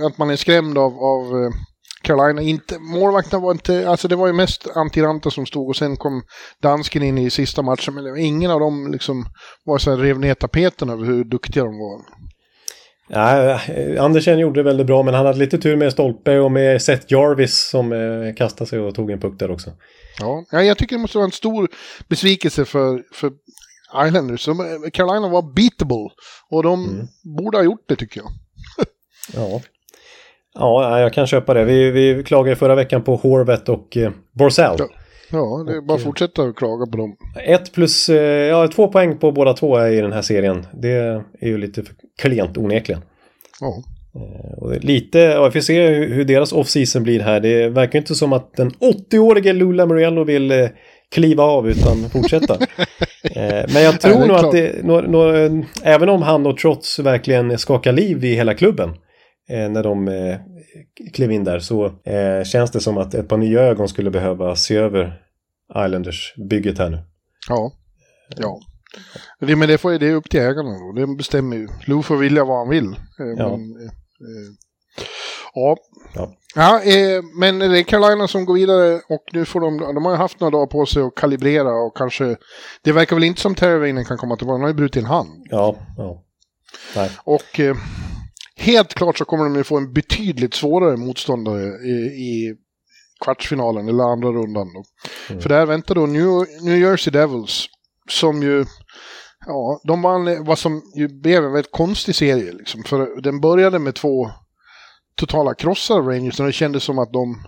att 0.06 0.18
man 0.18 0.30
är 0.30 0.36
skrämd 0.36 0.78
av, 0.78 0.92
av 0.98 1.22
eh, 1.42 1.50
Carolina. 2.06 2.42
Inte, 2.42 2.78
målvakten 2.78 3.42
var 3.42 3.52
inte, 3.52 3.88
alltså 3.88 4.08
det 4.08 4.16
var 4.16 4.26
ju 4.26 4.32
mest 4.32 4.66
Antiranta 4.74 5.30
som 5.30 5.46
stod 5.46 5.68
och 5.68 5.76
sen 5.76 5.96
kom 5.96 6.22
dansken 6.62 7.02
in 7.02 7.18
i 7.18 7.30
sista 7.30 7.62
matchen. 7.62 7.94
Men 7.94 8.16
ingen 8.16 8.50
av 8.50 8.60
dem 8.60 8.92
liksom 8.92 9.26
var 9.64 9.78
så 9.78 9.90
här 9.90 9.98
rev 9.98 10.20
ner 10.20 10.34
tapeten 10.34 10.90
över 10.90 11.04
hur 11.04 11.24
duktiga 11.24 11.64
de 11.64 11.78
var. 11.78 12.00
Ja, 13.08 13.50
eh, 13.50 14.04
Andersen 14.04 14.38
gjorde 14.38 14.60
det 14.60 14.64
väldigt 14.64 14.86
bra, 14.86 15.02
men 15.02 15.14
han 15.14 15.26
hade 15.26 15.38
lite 15.38 15.58
tur 15.58 15.76
med 15.76 15.92
stolpe 15.92 16.38
och 16.38 16.52
med 16.52 16.82
Seth 16.82 17.06
Jarvis 17.08 17.68
som 17.70 17.92
eh, 17.92 18.34
kastade 18.36 18.70
sig 18.70 18.78
och 18.78 18.94
tog 18.94 19.10
en 19.10 19.20
puck 19.20 19.38
där 19.38 19.50
också. 19.50 19.70
Ja, 20.20 20.44
ja, 20.50 20.62
jag 20.62 20.78
tycker 20.78 20.96
det 20.96 21.02
måste 21.02 21.18
vara 21.18 21.26
en 21.26 21.32
stor 21.32 21.68
besvikelse 22.08 22.64
för, 22.64 23.02
för 23.12 23.32
Islanders. 24.06 24.46
De, 24.46 24.90
Carolina 24.92 25.28
var 25.28 25.54
beatable 25.54 26.10
och 26.50 26.62
de 26.62 27.08
borde 27.38 27.58
ha 27.58 27.64
gjort 27.64 27.84
det 27.88 27.96
tycker 27.96 28.20
jag. 28.20 28.30
Ja. 29.34 29.60
Ja, 30.58 31.00
jag 31.00 31.12
kan 31.12 31.26
köpa 31.26 31.54
det. 31.54 31.64
Vi, 31.64 31.90
vi 31.90 32.24
klagade 32.24 32.56
förra 32.56 32.74
veckan 32.74 33.02
på 33.02 33.16
Horvet 33.16 33.68
och 33.68 33.96
eh, 33.96 34.10
Borsell. 34.32 34.76
Ja. 34.78 34.88
Ja, 35.30 35.64
det 35.66 35.76
är 35.76 35.80
bara 35.80 35.96
att 35.96 36.02
fortsätta 36.02 36.42
att 36.42 36.56
klaga 36.56 36.86
på 36.86 36.96
dem. 36.96 37.16
Ett 37.44 37.72
plus, 37.72 38.08
eh, 38.08 38.46
ja, 38.46 38.68
två 38.68 38.88
poäng 38.88 39.18
på 39.18 39.32
båda 39.32 39.54
två 39.54 39.86
i 39.86 40.00
den 40.00 40.12
här 40.12 40.22
serien. 40.22 40.66
Det 40.72 40.90
är 41.40 41.48
ju 41.48 41.58
lite 41.58 41.82
för 41.82 41.94
klent 42.22 42.58
onekligen. 42.58 43.02
Ja. 43.60 43.82
Och 44.56 44.70
det 44.70 44.76
är 44.76 44.80
lite, 44.80 45.18
ja, 45.18 45.44
vi 45.44 45.50
får 45.50 45.60
se 45.60 45.88
hur, 45.88 46.24
deras 46.24 46.52
off-season 46.52 47.02
blir 47.02 47.20
här. 47.20 47.40
Det 47.40 47.68
verkar 47.68 47.98
inte 47.98 48.14
som 48.14 48.32
att 48.32 48.56
den 48.56 48.70
80-årige 48.70 49.52
Lula 49.52 49.86
Muriello 49.86 50.24
vill 50.24 50.50
eh, 50.50 50.68
kliva 51.14 51.44
av 51.44 51.68
utan 51.68 52.10
fortsätta. 52.10 52.54
eh, 53.22 53.64
men 53.74 53.82
jag 53.82 54.00
tror 54.00 54.26
nog 54.26 54.36
att 54.36 54.52
det, 54.52 54.84
nå, 54.84 55.00
nå, 55.00 55.32
även 55.82 56.08
om 56.08 56.22
han 56.22 56.46
och 56.46 56.58
Trots 56.58 56.98
verkligen 56.98 57.58
skakar 57.58 57.92
liv 57.92 58.24
i 58.24 58.34
hela 58.34 58.54
klubben 58.54 58.88
eh, 58.88 58.94
när 59.48 59.82
de 59.82 60.08
eh, 60.08 60.38
klev 61.12 61.32
in 61.32 61.44
där 61.44 61.58
så 61.58 61.84
eh, 61.86 62.44
känns 62.44 62.70
det 62.70 62.80
som 62.80 62.98
att 62.98 63.14
ett 63.14 63.28
par 63.28 63.36
nya 63.36 63.60
ögon 63.60 63.88
skulle 63.88 64.10
behöva 64.10 64.56
se 64.56 64.76
över 64.76 65.22
Islanders-bygget 65.74 66.78
här 66.78 66.90
nu. 66.90 66.98
Ja. 67.48 67.72
ja. 68.36 68.60
Det, 69.40 69.56
men 69.56 69.68
det, 69.68 69.78
får, 69.78 69.92
det 69.92 70.06
är 70.06 70.14
upp 70.14 70.30
till 70.30 70.40
ägarna 70.40 70.70
då. 70.70 70.92
Det 70.92 71.16
bestämmer 71.16 71.56
ju. 71.56 71.68
Lou 71.86 72.02
får 72.02 72.16
vilja 72.16 72.44
vad 72.44 72.58
han 72.58 72.68
vill. 72.68 72.86
Eh, 72.86 73.26
Ja. 73.36 73.56
Men, 73.56 73.76
eh, 73.76 73.86
eh, 73.86 74.52
ja. 75.54 75.76
Ja. 76.14 76.32
Ja, 76.54 76.82
eh, 76.82 77.22
men 77.40 77.58
det 77.58 77.78
är 77.78 77.82
Carolina 77.82 78.28
som 78.28 78.44
går 78.44 78.54
vidare 78.54 79.00
och 79.08 79.24
nu 79.32 79.44
får 79.44 79.60
de, 79.60 79.78
de 79.78 80.04
har 80.04 80.12
ju 80.12 80.18
haft 80.18 80.40
några 80.40 80.50
dagar 80.50 80.66
på 80.66 80.86
sig 80.86 81.02
att 81.02 81.14
kalibrera 81.14 81.70
och 81.70 81.96
kanske, 81.96 82.36
det 82.82 82.92
verkar 82.92 83.16
väl 83.16 83.24
inte 83.24 83.40
som 83.40 83.54
Teravainen 83.54 84.04
kan 84.04 84.16
komma 84.16 84.36
tillbaka, 84.36 84.54
han 84.54 84.60
har 84.60 84.68
ju 84.68 84.74
brutit 84.74 85.02
en 85.02 85.08
hand. 85.08 85.46
Ja, 85.50 85.76
ja. 85.96 86.22
Nej. 86.96 87.10
Och 87.24 87.60
eh, 87.60 87.76
helt 88.56 88.94
klart 88.94 89.18
så 89.18 89.24
kommer 89.24 89.44
de 89.44 89.56
ju 89.56 89.64
få 89.64 89.76
en 89.76 89.92
betydligt 89.92 90.54
svårare 90.54 90.96
motståndare 90.96 91.62
i, 91.64 91.92
i 92.06 92.56
kvartsfinalen 93.24 93.88
eller 93.88 94.04
andra 94.04 94.28
rundan. 94.28 94.68
Då. 94.74 94.84
Mm. 95.30 95.42
För 95.42 95.48
där 95.48 95.66
väntar 95.66 95.94
då 95.94 96.06
New, 96.06 96.46
New 96.62 96.78
Jersey 96.78 97.10
Devils 97.10 97.66
som 98.08 98.42
ju 98.42 98.64
Ja, 99.46 99.80
de 99.84 100.02
vann 100.02 100.44
vad 100.44 100.58
som 100.58 100.82
ju 100.94 101.08
blev 101.08 101.44
en 101.44 101.52
väldigt 101.52 101.72
konstig 101.72 102.14
serie. 102.14 102.52
Liksom. 102.52 102.82
För 102.84 103.20
den 103.20 103.40
började 103.40 103.78
med 103.78 103.94
två 103.94 104.30
totala 105.14 105.54
krossar 105.54 105.98
av 105.98 106.06
Rangers 106.06 106.40
och 106.40 106.46
det 106.46 106.52
kändes 106.52 106.82
som 106.82 106.98
att 106.98 107.12
de 107.12 107.46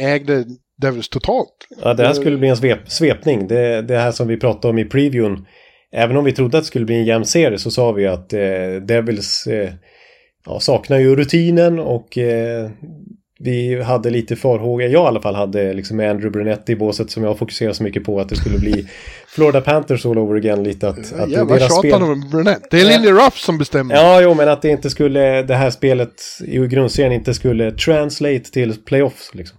ägde 0.00 0.44
Devils 0.76 1.08
totalt. 1.08 1.66
Ja, 1.82 1.94
det 1.94 2.06
här 2.06 2.14
skulle 2.14 2.36
bli 2.36 2.48
en 2.48 2.56
svep, 2.56 2.90
svepning. 2.90 3.48
Det, 3.48 3.82
det 3.82 3.98
här 3.98 4.12
som 4.12 4.28
vi 4.28 4.36
pratade 4.36 4.68
om 4.68 4.78
i 4.78 4.84
previewn. 4.84 5.46
Även 5.92 6.16
om 6.16 6.24
vi 6.24 6.32
trodde 6.32 6.58
att 6.58 6.64
det 6.64 6.68
skulle 6.68 6.84
bli 6.84 6.94
en 6.94 7.04
jämn 7.04 7.24
serie 7.24 7.58
så 7.58 7.70
sa 7.70 7.92
vi 7.92 8.06
att 8.06 8.32
eh, 8.32 8.40
Devils 8.82 9.46
eh, 9.46 9.70
ja, 10.46 10.60
saknar 10.60 10.98
ju 10.98 11.16
rutinen 11.16 11.78
och 11.78 12.18
eh, 12.18 12.70
vi 13.40 13.82
hade 13.82 14.10
lite 14.10 14.36
farhågor, 14.36 14.82
jag 14.82 14.92
i 14.92 14.96
alla 14.96 15.20
fall 15.20 15.34
hade 15.34 15.72
liksom 15.72 15.96
med 15.96 16.10
Andrew 16.10 16.30
Brunetti 16.30 16.72
i 16.72 16.76
båset 16.76 17.10
som 17.10 17.24
jag 17.24 17.38
fokuserar 17.38 17.72
så 17.72 17.82
mycket 17.82 18.04
på 18.04 18.20
att 18.20 18.28
det 18.28 18.36
skulle 18.36 18.58
bli 18.58 18.88
Florida 19.28 19.60
Panthers 19.60 20.06
all 20.06 20.18
over 20.18 20.36
again 20.36 20.64
lite 20.64 20.88
att, 20.88 21.12
att 21.12 21.30
ja, 21.30 21.44
deras 21.44 21.78
spel... 21.78 22.02
om 22.02 22.30
Brunett. 22.30 22.70
Det 22.70 22.80
är 22.80 22.84
Lindy 22.84 23.10
Ruff 23.10 23.38
som 23.38 23.58
bestämmer. 23.58 23.94
Ja, 23.94 24.20
jo, 24.20 24.34
men 24.34 24.48
att 24.48 24.62
det 24.62 24.68
inte 24.68 24.90
skulle, 24.90 25.42
det 25.42 25.54
här 25.54 25.70
spelet 25.70 26.22
i 26.44 26.58
grundserien 26.58 27.12
inte 27.12 27.34
skulle 27.34 27.72
translate 27.72 28.50
till 28.50 28.74
playoffs 28.84 29.34
liksom. 29.34 29.58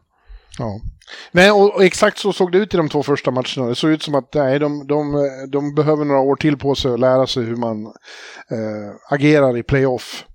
Ja. 0.60 0.82
Nej, 1.32 1.52
och, 1.52 1.76
och, 1.76 1.84
exakt 1.84 2.18
så 2.18 2.34
såg 2.34 2.52
det 2.52 2.58
ut 2.58 2.74
i 2.74 2.78
de 2.78 2.90
två 2.90 3.04
första 3.04 3.32
matcherna. 3.32 3.68
Det 3.68 3.76
såg 3.76 3.92
ut 3.92 4.04
som 4.04 4.16
att 4.16 4.34
nej, 4.34 4.60
de, 4.60 4.88
de, 4.88 5.30
de 5.52 5.76
behöver 5.76 6.06
några 6.06 6.22
år 6.22 6.36
till 6.36 6.58
på 6.58 6.76
sig 6.76 6.94
att 6.94 7.00
lära 7.00 7.28
sig 7.28 7.44
hur 7.44 7.56
man 7.56 7.86
äh, 7.86 8.96
agerar 9.10 9.58
i 9.58 9.64
playoff. 9.64 10.26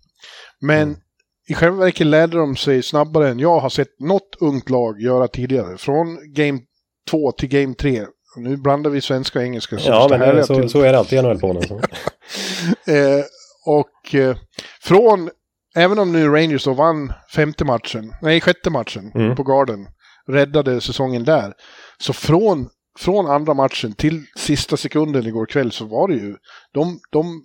Men 0.60 0.82
mm 0.82 0.96
i 1.48 1.54
själva 1.54 1.84
verket 1.84 2.06
lärde 2.06 2.36
de 2.36 2.56
sig 2.56 2.82
snabbare 2.82 3.28
än 3.28 3.38
jag 3.38 3.60
har 3.60 3.68
sett 3.68 4.00
något 4.00 4.36
ungt 4.40 4.70
lag 4.70 5.00
göra 5.00 5.28
tidigare. 5.28 5.78
Från 5.78 6.18
Game 6.32 6.60
2 7.10 7.32
till 7.32 7.48
Game 7.48 7.74
3. 7.74 8.06
Nu 8.36 8.56
blandar 8.56 8.90
vi 8.90 9.00
svenska 9.00 9.38
och 9.38 9.44
engelska. 9.44 9.78
Så 9.78 9.90
ja, 9.90 10.06
men 10.10 10.20
det, 10.20 10.44
så, 10.44 10.54
till... 10.54 10.68
så 10.68 10.80
är 10.80 10.92
det 10.92 10.98
alltid 10.98 11.18
i 11.18 11.22
NHL-planen. 11.22 11.62
eh, 12.86 13.24
och 13.66 14.14
eh, 14.14 14.36
från, 14.82 15.30
även 15.76 15.98
om 15.98 16.12
nu 16.12 16.28
Rangers 16.28 16.64
då 16.64 16.72
vann 16.72 17.12
femte 17.34 17.64
matchen, 17.64 18.14
nej 18.22 18.40
sjätte 18.40 18.70
matchen 18.70 19.12
mm. 19.14 19.36
på 19.36 19.42
Garden, 19.42 19.86
räddade 20.28 20.80
säsongen 20.80 21.24
där. 21.24 21.52
Så 21.98 22.12
från, 22.12 22.68
från 22.98 23.26
andra 23.26 23.54
matchen 23.54 23.92
till 23.92 24.24
sista 24.36 24.76
sekunden 24.76 25.26
igår 25.26 25.46
kväll 25.46 25.72
så 25.72 25.84
var 25.84 26.08
det 26.08 26.14
ju, 26.14 26.36
de, 26.72 27.00
de 27.10 27.44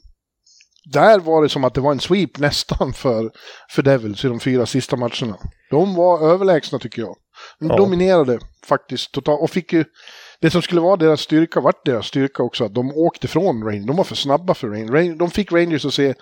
där 0.85 1.19
var 1.19 1.43
det 1.43 1.49
som 1.49 1.63
att 1.63 1.73
det 1.73 1.81
var 1.81 1.91
en 1.91 1.99
sweep 1.99 2.37
nästan 2.37 2.93
för, 2.93 3.31
för 3.69 3.81
Devils 3.81 4.25
i 4.25 4.27
de 4.27 4.39
fyra 4.39 4.65
sista 4.65 4.95
matcherna. 4.95 5.37
De 5.69 5.95
var 5.95 6.29
överlägsna 6.31 6.79
tycker 6.79 7.01
jag. 7.01 7.15
De 7.59 7.69
ja. 7.69 7.77
dominerade 7.77 8.39
faktiskt 8.65 9.11
totalt 9.11 9.41
och 9.41 9.49
fick 9.49 9.73
ju 9.73 9.85
det 10.41 10.49
som 10.49 10.61
skulle 10.61 10.81
vara 10.81 10.95
deras 10.95 11.21
styrka 11.21 11.61
vart 11.61 11.85
deras 11.85 12.05
styrka 12.05 12.43
också. 12.43 12.65
Att 12.65 12.73
de 12.73 12.91
åkte 12.91 13.27
från 13.27 13.63
Rangers. 13.63 13.87
De 13.87 13.95
var 13.95 14.03
för 14.03 14.15
snabba 14.15 14.53
för 14.53 14.67
Rangers. 14.67 15.17
De 15.17 15.31
fick 15.31 15.51
Rangers 15.51 15.85
att 15.85 15.93
se 15.93 16.13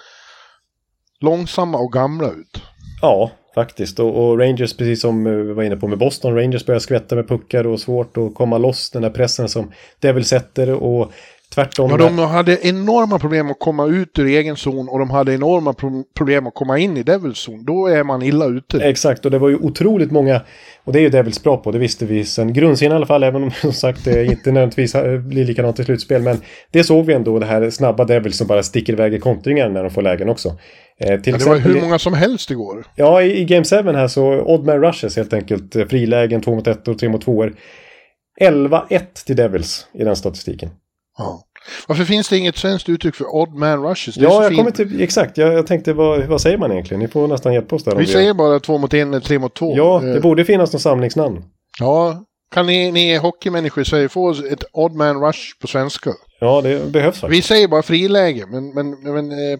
långsamma 1.20 1.78
och 1.78 1.93
gamla 1.93 2.32
ut. 2.32 2.62
Ja, 3.01 3.32
faktiskt. 3.58 3.99
Och, 3.99 4.28
och, 4.28 4.39
Rangers, 4.39 4.78
precis 4.78 5.01
som 5.01 5.28
eh, 5.28 5.34
vi 5.34 5.53
var 5.53 5.64
inne 5.64 5.76
på 5.76 5.88
med 5.88 5.97
Boston, 5.97 6.36
Rangers 6.36 6.66
börjar 6.66 6.80
skvätta 6.80 7.16
med 7.16 7.28
puckar 7.28 7.68
och 7.68 7.80
svårt 7.80 8.18
att 8.18 8.36
komma 8.36 8.58
loss 8.58 8.89
den 8.89 9.03
här 9.03 9.10
pressen 9.10 9.49
som 9.49 9.72
Devil 9.99 10.26
sätter. 10.26 10.74
Och 10.74 11.12
Tvärtom. 11.58 11.91
Ja, 11.91 11.97
de 11.97 12.20
hade 12.20 12.68
enorma 12.68 13.20
problem 13.20 13.51
att 13.51 13.60
komma 13.60 13.86
ut 13.86 14.20
ur 14.20 14.26
egen 14.26 14.55
zon 14.55 14.89
och 14.89 14.99
de 14.99 15.10
hade 15.10 15.34
enorma 15.34 15.74
pro 15.74 16.03
problem 16.18 16.47
att 16.47 16.53
komma 16.53 16.78
in 16.78 16.97
i 16.97 17.03
Devils 17.03 17.38
zon. 17.38 17.66
Då 17.66 17.88
är 17.88 18.03
man 18.03 18.22
illa 18.22 18.45
ute. 18.45 18.78
Exakt, 18.78 19.26
och 19.26 19.32
det 19.32 19.39
var 19.39 19.49
ju 19.49 19.55
otroligt 19.55 20.12
många, 20.12 20.41
och 20.84 20.93
det 20.93 20.99
är 20.99 21.01
ju 21.01 21.10
Devils 21.10 21.43
bra 21.43 21.58
på, 21.58 21.72
det 21.72 21.80
visste 21.80 22.05
vi 22.05 22.26
sen 22.26 22.53
grundserien 22.53 22.91
i 22.91 22.95
alla 22.95 23.05
fall, 23.05 23.24
även 23.24 23.43
om 23.43 23.51
som 23.62 23.74
sagt 23.74 24.05
det 24.05 24.26
inte 24.26 24.51
nödvändigtvis 24.51 24.93
blir 25.28 25.45
likadant 25.45 25.80
i 25.80 25.84
slutspel. 25.84 26.22
Men 26.22 26.41
det 26.72 26.84
såg 26.84 27.05
vi 27.05 27.14
ändå, 27.14 27.39
det 27.39 27.45
här 27.45 27.70
snabba 27.70 28.05
Devils 28.05 28.38
som 28.38 28.47
bara 28.47 28.64
sticker 28.64 28.93
iväg 28.93 29.14
i 29.14 29.20
kontringar 29.20 29.70
när 29.70 29.84
de 29.84 29.91
får 29.91 30.01
lägen 30.01 30.30
också. 30.30 30.49
Eh, 30.99 31.12
ja, 31.12 31.18
det 31.18 31.45
var 31.45 31.58
hur 31.58 31.82
många 31.82 31.99
som 31.99 32.14
helst 32.14 32.51
igår. 32.51 32.86
Ja, 32.95 33.22
i, 33.22 33.41
i 33.41 33.45
Game 33.45 33.66
7 33.66 33.76
här 33.76 34.08
så 34.08 34.41
odd 34.41 34.66
man 34.66 34.82
rushes 34.82 35.16
helt 35.16 35.34
enkelt. 35.34 35.76
Eh, 35.76 35.86
frilägen, 35.86 36.41
2 36.41 36.55
mot 36.55 36.68
1 36.68 36.88
och 36.88 36.99
3 36.99 37.10
mot 37.10 37.22
2 37.22 37.45
11-1 38.41 39.01
till 39.26 39.36
Devils 39.36 39.88
i 39.93 40.03
den 40.03 40.16
statistiken. 40.16 40.70
Ja. 41.18 41.43
Varför 41.88 42.03
finns 42.03 42.30
det 42.30 42.38
inget 42.38 42.57
svenskt 42.57 42.89
uttryck 42.89 43.15
för 43.15 43.36
odd 43.36 43.53
man 43.53 43.84
rushes? 43.84 44.15
Det 44.15 44.22
ja, 44.22 44.43
jag 44.43 44.55
kommer 44.55 44.72
till, 44.72 45.01
exakt. 45.01 45.38
Jag, 45.38 45.53
jag 45.53 45.68
tänkte, 45.68 45.93
vad, 45.93 46.26
vad, 46.26 46.41
säger 46.41 46.57
man 46.57 46.72
egentligen? 46.72 46.99
Ni 46.99 47.07
får 47.07 47.28
nästan 47.28 47.53
hjälpa 47.53 47.76
oss 47.76 47.84
där. 47.84 47.95
Vi 47.95 48.05
säger 48.05 48.34
bara 48.34 48.59
två 48.59 48.78
mot 48.78 48.93
en 48.93 49.07
eller 49.13 49.20
tre 49.20 49.39
mot 49.39 49.55
två. 49.55 49.74
Ja, 49.78 49.99
det 50.03 50.15
uh, 50.15 50.22
borde 50.22 50.45
finnas 50.45 50.74
något 50.74 50.82
samlingsnamn. 50.82 51.43
Ja, 51.80 52.24
kan 52.51 52.65
ni, 52.65 52.91
ni 52.91 53.15
hockeymänniskor 53.15 53.84
säga 53.84 54.09
få 54.09 54.32
ett 54.32 54.63
odd 54.72 54.95
man 54.95 55.22
rush 55.22 55.59
på 55.61 55.68
svenska? 55.68 56.11
Ja, 56.39 56.61
det 56.61 56.91
behövs 56.91 57.20
faktiskt. 57.20 57.38
Vi 57.38 57.41
säger 57.41 57.68
bara 57.68 57.82
friläge, 57.82 58.45
men, 58.45 58.74
men, 58.74 58.89
men 58.89 59.32
eh, 59.32 59.59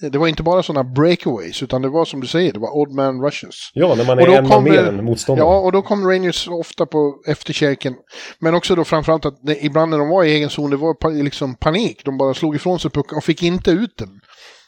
det 0.00 0.18
var 0.18 0.28
inte 0.28 0.42
bara 0.42 0.62
sådana 0.62 0.84
breakaways, 0.84 1.62
utan 1.62 1.82
det 1.82 1.88
var 1.88 2.04
som 2.04 2.20
du 2.20 2.26
säger, 2.26 2.52
det 2.52 2.58
var 2.58 2.76
odd 2.76 2.92
man 2.92 3.22
rushes. 3.22 3.70
Ja, 3.74 3.94
när 3.94 4.04
man 4.04 4.18
är 4.18 4.28
en 4.28 4.48
man 4.48 4.64
mer 4.64 4.84
än 4.84 5.04
motståndare. 5.04 5.46
Ja, 5.46 5.58
och 5.58 5.72
då 5.72 5.82
kom 5.82 6.08
Rangers 6.08 6.48
ofta 6.48 6.86
på 6.86 7.22
efterkälken. 7.26 7.94
Men 8.38 8.54
också 8.54 8.74
då 8.74 8.84
framförallt 8.84 9.26
att 9.26 9.38
det, 9.42 9.64
ibland 9.64 9.90
när 9.90 9.98
de 9.98 10.08
var 10.08 10.24
i 10.24 10.32
egen 10.32 10.50
zon, 10.50 10.70
det 10.70 10.76
var 10.76 11.22
liksom 11.22 11.54
panik. 11.54 12.04
De 12.04 12.18
bara 12.18 12.34
slog 12.34 12.56
ifrån 12.56 12.80
sig 12.80 12.90
pucken 12.90 13.16
och 13.16 13.24
fick 13.24 13.42
inte 13.42 13.70
ut 13.70 13.96
den. 13.98 14.08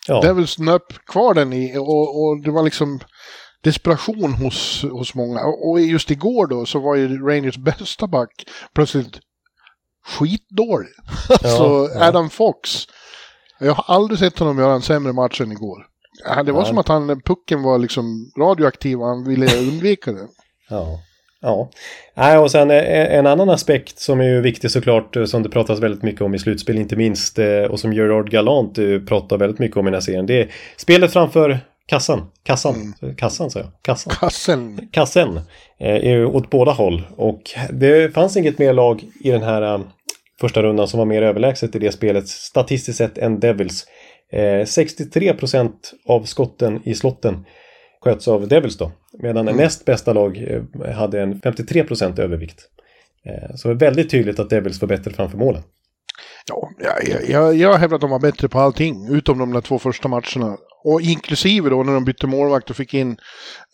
Ja. 0.08 0.20
Devils 0.20 0.58
nöp 0.58 1.06
kvar 1.06 1.34
den 1.34 1.52
i, 1.52 1.76
och, 1.78 2.22
och 2.22 2.42
det 2.44 2.50
var 2.50 2.62
liksom 2.62 3.00
desperation 3.64 4.32
hos, 4.32 4.82
hos 4.82 5.14
många. 5.14 5.40
Och, 5.40 5.80
just 5.80 6.10
igår 6.10 6.46
då 6.46 6.66
så 6.66 6.78
var 6.78 6.96
ju 6.96 7.26
Rangers 7.28 7.56
bästa 7.56 8.06
back 8.06 8.30
plötsligt 8.74 9.18
skitdålig. 10.06 10.88
Ja, 11.28 11.34
alltså 11.34 11.88
ja. 11.94 12.08
Adam 12.08 12.30
Fox 12.30 12.86
jag 13.62 13.74
har 13.74 13.94
aldrig 13.94 14.18
sett 14.18 14.38
honom 14.38 14.58
göra 14.58 14.74
en 14.74 14.82
sämre 14.82 15.12
match 15.12 15.40
än 15.40 15.52
igår. 15.52 15.86
Det 16.44 16.52
var 16.52 16.60
ja. 16.60 16.64
som 16.64 16.78
att 16.78 16.88
han, 16.88 17.20
pucken 17.20 17.62
var 17.62 17.78
liksom 17.78 18.32
radioaktiv 18.38 19.00
och 19.00 19.06
han 19.06 19.24
ville 19.24 19.58
undvika 19.58 20.12
det. 20.12 20.28
Ja. 20.68 20.98
Ja. 21.42 21.70
Nej, 22.14 22.38
och 22.38 22.50
sen 22.50 22.70
eh, 22.70 23.14
en 23.14 23.26
annan 23.26 23.50
aspekt 23.50 23.98
som 23.98 24.20
är 24.20 24.24
ju 24.24 24.40
viktig 24.40 24.70
såklart 24.70 25.16
eh, 25.16 25.24
som 25.24 25.42
det 25.42 25.48
pratas 25.48 25.80
väldigt 25.80 26.02
mycket 26.02 26.20
om 26.20 26.34
i 26.34 26.38
slutspel 26.38 26.78
inte 26.78 26.96
minst 26.96 27.38
eh, 27.38 27.62
och 27.62 27.80
som 27.80 27.92
Gerard 27.92 28.30
Galant 28.30 28.78
pratar 29.08 29.38
väldigt 29.38 29.58
mycket 29.58 29.76
om 29.76 29.86
i 29.86 29.90
den 29.90 29.94
här 29.94 30.00
serien. 30.00 30.26
Det 30.26 30.40
är 30.40 30.50
spelet 30.76 31.12
framför 31.12 31.60
kassan. 31.86 32.30
Kassan, 32.42 32.94
mm. 33.02 33.16
kassan 33.16 33.50
sa 33.50 33.58
jag. 33.58 33.68
Kassan. 33.82 34.12
Kassen. 34.20 34.88
Kassen. 34.92 35.40
Är 35.78 36.10
ju 36.10 36.26
åt 36.26 36.50
båda 36.50 36.72
håll. 36.72 37.02
Och 37.16 37.42
det 37.70 38.14
fanns 38.14 38.36
inget 38.36 38.58
mer 38.58 38.72
lag 38.72 39.04
i 39.20 39.30
den 39.30 39.42
här 39.42 39.80
första 40.42 40.62
rundan 40.62 40.88
som 40.88 40.98
var 40.98 41.06
mer 41.06 41.22
överlägset 41.22 41.76
i 41.76 41.78
det 41.78 41.92
spelet 41.92 42.28
statistiskt 42.28 42.98
sett 42.98 43.18
än 43.18 43.40
Devils. 43.40 43.86
Eh, 44.32 44.64
63% 44.64 45.72
av 46.06 46.22
skotten 46.24 46.80
i 46.84 46.94
slotten 46.94 47.44
sköts 48.00 48.28
av 48.28 48.48
Devils 48.48 48.78
då. 48.78 48.92
Medan 49.22 49.48
mm. 49.48 49.56
näst 49.56 49.84
bästa 49.84 50.12
lag 50.12 50.36
eh, 50.36 50.92
hade 50.94 51.22
en 51.22 51.40
53% 51.40 52.20
övervikt. 52.20 52.60
Eh, 53.26 53.54
så 53.56 53.68
det 53.68 53.74
är 53.74 53.78
väldigt 53.78 54.10
tydligt 54.10 54.38
att 54.38 54.50
Devils 54.50 54.80
var 54.80 54.88
bättre 54.88 55.10
framför 55.10 55.38
målen. 55.38 55.62
Ja, 56.48 56.70
jag, 56.78 57.28
jag, 57.28 57.54
jag 57.54 57.74
hävdar 57.74 57.94
att 57.94 58.00
de 58.00 58.10
var 58.10 58.20
bättre 58.20 58.48
på 58.48 58.58
allting, 58.58 59.08
utom 59.10 59.38
de 59.38 59.52
där 59.52 59.60
två 59.60 59.78
första 59.78 60.08
matcherna. 60.08 60.56
Och 60.84 61.00
inklusive 61.00 61.70
då 61.70 61.82
när 61.82 61.92
de 61.92 62.04
bytte 62.04 62.26
målvakt 62.26 62.70
och 62.70 62.76
fick 62.76 62.94
in 62.94 63.16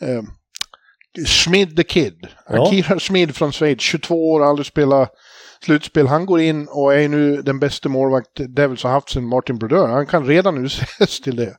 eh, 0.03 0.23
Schmid 1.27 1.77
the 1.77 1.83
Kid. 1.83 2.27
Ja. 2.49 2.67
Akira 2.67 2.99
Schmid 2.99 3.37
från 3.37 3.53
Schweiz, 3.53 3.81
22 3.81 4.31
år, 4.31 4.45
aldrig 4.45 4.67
spelat 4.67 5.13
slutspel. 5.65 6.07
Han 6.07 6.27
går 6.27 6.41
in 6.41 6.69
och 6.71 6.95
är 6.95 7.09
nu 7.09 7.43
den 7.43 7.59
bästa 7.59 7.89
målvakt 7.89 8.41
Devils 8.57 8.83
har 8.83 8.91
haft 8.91 9.11
sedan 9.11 9.29
Martin 9.29 9.59
Brodeur. 9.59 9.87
Han 9.87 10.07
kan 10.07 10.27
redan 10.27 10.55
nu 10.55 10.67
ses 10.67 11.21
till 11.21 11.37
det. 11.37 11.55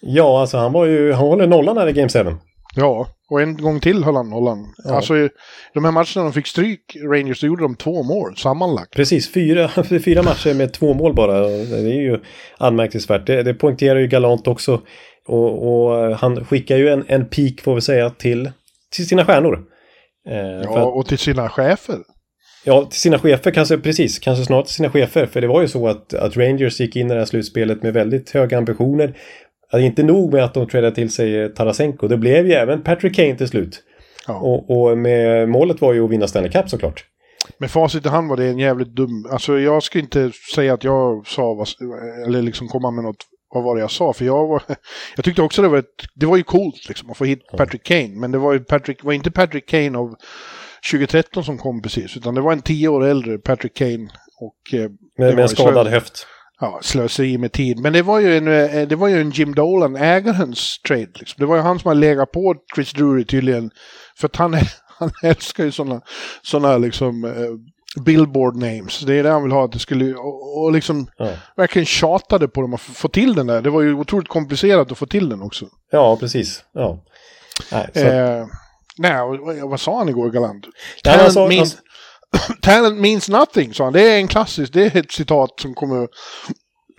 Ja, 0.00 0.40
alltså 0.40 0.56
han 0.56 0.72
var 0.72 0.86
ju, 0.86 1.12
han 1.12 1.26
håller 1.26 1.46
nollan 1.46 1.78
här 1.78 1.88
i 1.88 1.92
Game 1.92 2.08
7. 2.08 2.36
Ja, 2.74 3.06
och 3.30 3.42
en 3.42 3.56
gång 3.56 3.80
till 3.80 4.04
höll 4.04 4.14
han 4.14 4.30
nollan. 4.30 4.74
Ja. 4.84 4.94
Alltså 4.94 5.14
de 5.74 5.84
här 5.84 5.92
matcherna 5.92 6.22
de 6.24 6.32
fick 6.32 6.46
stryk, 6.46 6.96
Rangers, 7.04 7.40
då 7.40 7.46
gjorde 7.46 7.62
de 7.62 7.76
två 7.76 8.02
mål 8.02 8.36
sammanlagt. 8.36 8.94
Precis, 8.94 9.32
fyra, 9.32 9.68
fyra 10.04 10.22
matcher 10.22 10.54
med 10.54 10.72
två 10.72 10.94
mål 10.94 11.14
bara. 11.14 11.40
Det 11.40 11.76
är 11.76 12.00
ju 12.00 12.20
anmärkningsvärt. 12.58 13.26
Det, 13.26 13.42
det 13.42 13.54
poängterar 13.54 13.98
ju 13.98 14.06
Galant 14.06 14.48
också. 14.48 14.80
Och, 15.26 15.68
och, 15.68 16.16
han 16.16 16.44
skickar 16.44 16.76
ju 16.76 16.88
en, 16.88 17.04
en 17.08 17.28
peak, 17.28 17.60
får 17.60 17.74
vi 17.74 17.80
säga, 17.80 18.10
till, 18.10 18.50
till 18.92 19.06
sina 19.08 19.24
stjärnor. 19.24 19.64
Eh, 20.28 20.62
ja, 20.64 20.84
och 20.84 21.06
till 21.06 21.18
sina 21.18 21.48
chefer. 21.48 21.98
Ja, 22.64 22.84
till 22.84 23.00
sina 23.00 23.18
chefer 23.18 23.50
kanske, 23.50 23.78
precis, 23.78 24.18
kanske 24.18 24.44
snart 24.44 24.64
till 24.64 24.74
sina 24.74 24.90
chefer. 24.90 25.26
För 25.26 25.40
det 25.40 25.46
var 25.46 25.60
ju 25.62 25.68
så 25.68 25.88
att, 25.88 26.14
att 26.14 26.36
Rangers 26.36 26.80
gick 26.80 26.96
in 26.96 27.06
i 27.06 27.14
det 27.14 27.18
här 27.18 27.24
slutspelet 27.26 27.82
med 27.82 27.92
väldigt 27.92 28.30
höga 28.30 28.58
ambitioner. 28.58 29.16
Att 29.72 29.80
inte 29.80 30.02
nog 30.02 30.32
med 30.32 30.44
att 30.44 30.54
de 30.54 30.66
trädde 30.66 30.92
till 30.92 31.10
sig 31.10 31.54
Tarasenko, 31.54 32.08
det 32.08 32.16
blev 32.16 32.46
ju 32.46 32.52
även 32.52 32.82
Patrick 32.82 33.16
Kane 33.16 33.36
till 33.36 33.48
slut. 33.48 33.82
Ja. 34.26 34.34
Och, 34.34 34.70
och 34.70 34.98
med, 34.98 35.48
målet 35.48 35.80
var 35.80 35.92
ju 35.92 36.04
att 36.04 36.10
vinna 36.10 36.28
Stanley 36.28 36.50
Cup 36.50 36.70
såklart. 36.70 37.04
Med 37.58 37.70
facit 37.70 38.06
i 38.06 38.08
hand 38.08 38.28
var 38.28 38.36
det 38.36 38.46
en 38.46 38.58
jävligt 38.58 38.96
dum... 38.96 39.26
Alltså 39.30 39.58
jag 39.58 39.82
skulle 39.82 40.04
inte 40.04 40.30
säga 40.54 40.74
att 40.74 40.84
jag 40.84 41.26
sa, 41.26 41.64
eller 42.26 42.42
liksom 42.42 42.68
komma 42.68 42.90
med 42.90 43.04
något 43.04 43.26
vad 43.54 43.64
var 43.64 43.74
det 43.74 43.80
jag 43.80 43.90
sa? 43.90 44.12
För 44.12 44.24
jag 44.24 44.46
var, 44.46 44.62
jag 45.16 45.24
tyckte 45.24 45.42
också 45.42 45.62
det 45.62 45.68
var 45.68 45.78
ett, 45.78 46.04
det 46.14 46.26
var 46.26 46.36
ju 46.36 46.42
coolt 46.42 46.88
liksom 46.88 47.10
att 47.10 47.16
få 47.16 47.24
hit 47.24 47.46
Patrick 47.56 47.82
Kane. 47.82 48.08
Men 48.08 48.30
det 48.30 48.38
var 48.38 48.52
ju 48.52 48.60
Patrick, 48.60 49.04
var 49.04 49.12
inte 49.12 49.30
Patrick 49.30 49.68
Kane 49.68 49.98
av 49.98 50.14
2013 50.92 51.44
som 51.44 51.58
kom 51.58 51.82
precis, 51.82 52.16
utan 52.16 52.34
det 52.34 52.40
var 52.40 52.52
en 52.52 52.62
tio 52.62 52.88
år 52.88 53.04
äldre 53.04 53.38
Patrick 53.38 53.74
Kane. 53.76 54.08
Och, 54.40 54.74
eh, 54.74 54.90
Med, 55.18 55.38
en 55.38 55.48
skadad 55.48 55.86
höft. 55.86 56.26
Ja, 56.60 56.78
slöseri 56.82 57.38
med 57.38 57.52
tid. 57.52 57.78
Men 57.80 57.92
det 57.92 58.02
var 58.02 58.18
ju 58.20 58.36
en, 58.36 58.48
eh, 58.48 58.88
det 58.88 58.96
var 58.96 59.08
ju 59.08 59.20
en 59.20 59.30
Jim 59.30 59.54
Dolan, 59.54 59.96
ägarens 59.96 60.78
trade. 60.88 61.08
Liksom. 61.14 61.34
Det 61.38 61.46
var 61.46 61.56
ju 61.56 61.62
han 61.62 61.78
som 61.78 61.88
hade 61.88 62.00
legat 62.00 62.32
på 62.32 62.54
Chris 62.74 62.92
Drury 62.92 63.24
tydligen. 63.24 63.70
För 64.16 64.26
att 64.26 64.36
han, 64.36 64.54
han 64.98 65.10
älskar 65.22 65.64
ju 65.64 65.70
sådana 65.72 66.00
såna 66.42 66.78
liksom 66.78 67.24
eh, 67.24 68.02
billboard 68.04 68.56
names. 68.56 69.00
Det 69.00 69.14
är 69.14 69.22
det 69.22 69.30
han 69.30 69.42
vill 69.42 69.52
ha. 69.52 69.64
Att 69.64 69.72
det 69.72 69.78
skulle, 69.78 70.14
och, 70.14 70.62
och 70.64 70.72
liksom 70.72 71.06
Ja. 71.16 71.30
verkligen 71.56 71.86
tjatade 71.86 72.48
på 72.48 72.60
dem 72.60 72.74
att 72.74 72.80
få 72.80 72.92
få 72.92 73.08
till 73.08 73.34
den 73.34 73.46
där. 73.46 73.62
Det 73.62 73.70
var 73.70 73.82
ju 73.82 73.94
otroligt 73.94 74.28
komplicerat 74.28 74.92
att 74.92 74.98
få 74.98 75.06
till 75.06 75.28
den 75.28 75.42
också. 75.42 75.66
Ja, 75.90 76.16
precis. 76.16 76.64
Ja. 76.72 77.04
Nej, 77.72 77.88
så, 77.94 78.00
Eh, 78.00 78.46
nej, 79.00 79.38
vad 79.62 79.80
sa 79.80 79.98
han 79.98 80.08
igår 80.08 80.30
Galant? 80.30 80.66
Ja, 81.02 81.10
han 81.10 81.18
Talent, 81.18 81.32
sa- 81.34 81.48
means, 81.48 81.76
talent 82.62 82.98
means 83.00 83.28
nothing, 83.28 83.74
sa 83.74 83.84
han. 83.84 83.92
Det 83.92 84.10
är 84.12 84.16
en 84.16 84.28
klassisk, 84.28 84.72
det 84.72 84.82
är 84.84 84.96
ett 85.00 85.12
citat 85.12 85.60
som 85.60 85.74
kommer 85.74 86.08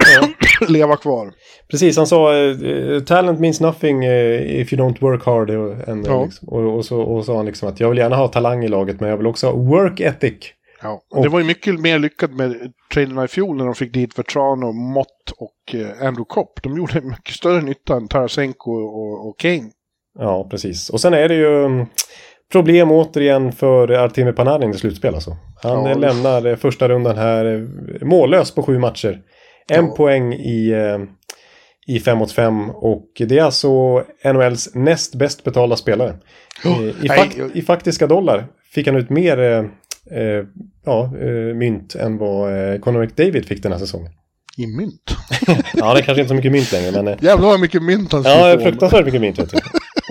leva 0.68 0.98
kvar. 0.98 1.34
Precis, 1.72 1.98
han 1.98 2.08
sa 2.08 2.36
eh, 2.36 3.00
talent 3.04 3.40
means 3.40 3.62
nothing 3.62 4.06
eh, 4.06 4.62
if 4.62 4.74
you 4.74 4.82
don't 4.82 5.02
work 5.02 5.26
hard. 5.26 5.50
And, 5.90 6.08
Ja. 6.08 6.24
liksom, 6.26 6.50
och, 6.50 6.76
och, 6.78 6.86
så, 6.86 7.02
och 7.02 7.26
sa 7.26 7.36
han 7.38 7.46
liksom 7.46 7.70
att 7.70 7.80
jag 7.80 7.90
vill 7.90 7.98
gärna 7.98 8.16
ha 8.16 8.28
talang 8.28 8.64
i 8.64 8.68
laget 8.68 9.00
men 9.00 9.10
jag 9.10 9.18
vill 9.18 9.28
också 9.28 9.48
ha 9.48 9.54
work 9.54 10.00
ethic. 10.00 10.54
Ja, 10.82 11.02
Och- 11.12 11.24
det 11.24 11.30
var 11.30 11.40
ju 11.40 11.46
mycket 11.46 11.80
mer 11.80 12.00
lyckat 12.00 12.32
med 12.32 12.56
traderna 12.94 13.24
i 13.26 13.28
fjol 13.28 13.58
när 13.58 13.66
de 13.66 13.76
fick 13.76 13.94
dit 13.94 14.20
Vertrano, 14.20 14.72
Mott 14.72 15.32
och 15.38 15.76
eh, 15.76 15.88
Andrew 16.08 16.26
Kopp. 16.28 16.64
De 16.64 16.78
gjorde 16.78 17.02
mycket 17.02 17.36
större 17.36 17.62
nytta 17.62 17.96
än 17.96 18.08
Tarasenko 18.08 18.72
och, 18.72 19.28
och 19.30 19.40
Kane. 19.40 19.70
Ja, 20.20 20.48
precis. 20.52 20.90
Och 20.90 21.02
sen 21.02 21.14
är 21.14 21.28
det 21.30 21.36
ju 21.36 21.66
mm, 21.66 21.86
problem 22.52 22.92
återigen 22.92 23.52
för 23.52 23.92
Artemi 23.92 24.34
Panarin 24.34 24.72
i 24.72 24.78
slutspel 24.78 25.16
alltså. 25.16 25.38
Han 25.64 25.84
Ja, 25.86 25.90
eh, 25.92 26.00
lämnar 26.00 26.46
eh, 26.46 26.56
första 26.56 26.90
rundan 26.90 27.18
här 27.18 27.46
eh, 27.46 28.08
mållös 28.08 28.52
på 28.56 28.64
sju 28.64 28.80
matcher. 28.80 29.20
En 29.70 29.86
Ja. 29.86 29.96
poäng 29.96 30.34
i, 30.34 30.72
eh, 30.72 30.98
i 31.96 32.00
5 32.00 32.18
mot 32.18 32.32
5 32.32 32.70
och 32.70 33.08
det 33.20 33.38
är 33.40 33.44
alltså 33.44 34.04
NHLs 34.24 34.76
näst 34.76 35.16
bäst 35.16 35.44
betalda 35.44 35.76
spelare. 35.76 36.14
Oh, 36.66 36.82
I, 36.84 36.88
i, 36.90 36.94
nej, 37.08 37.18
fakt, 37.18 37.40
I 37.54 37.62
faktiska 37.62 38.08
dollar 38.08 38.46
fick 38.74 38.88
han 38.88 38.96
ut 38.96 39.10
mer 39.10 39.40
eh, 39.40 39.60
eh, 40.20 40.44
ja, 40.86 41.04
eh, 41.22 41.56
mynt 41.56 41.96
än 41.96 42.18
vad 42.18 42.74
eh, 42.74 42.80
Conor 42.80 43.00
McDavid 43.02 43.46
fick 43.46 43.64
den 43.64 43.72
här 43.72 43.80
säsongen. 43.80 44.12
I 44.58 44.68
mynt. 44.68 45.18
Ja, 45.74 45.94
det 45.94 46.00
är 46.00 46.04
kanske 46.04 46.22
inte 46.22 46.28
så 46.30 46.34
mycket 46.36 46.52
mynt 46.52 46.72
längre 46.72 46.92
men 46.92 47.08
eh, 47.08 47.18
Jävlar 47.22 47.48
vad 47.48 47.60
mycket 47.60 47.84
mynt 47.84 48.12
han 48.12 48.22
ja, 48.26 48.30
skulle 48.32 48.58
få. 48.58 48.64
fruktansvärt 48.70 49.06
mycket 49.06 49.22
mynt 49.22 49.40
vet 49.40 49.50
du. 49.50 49.58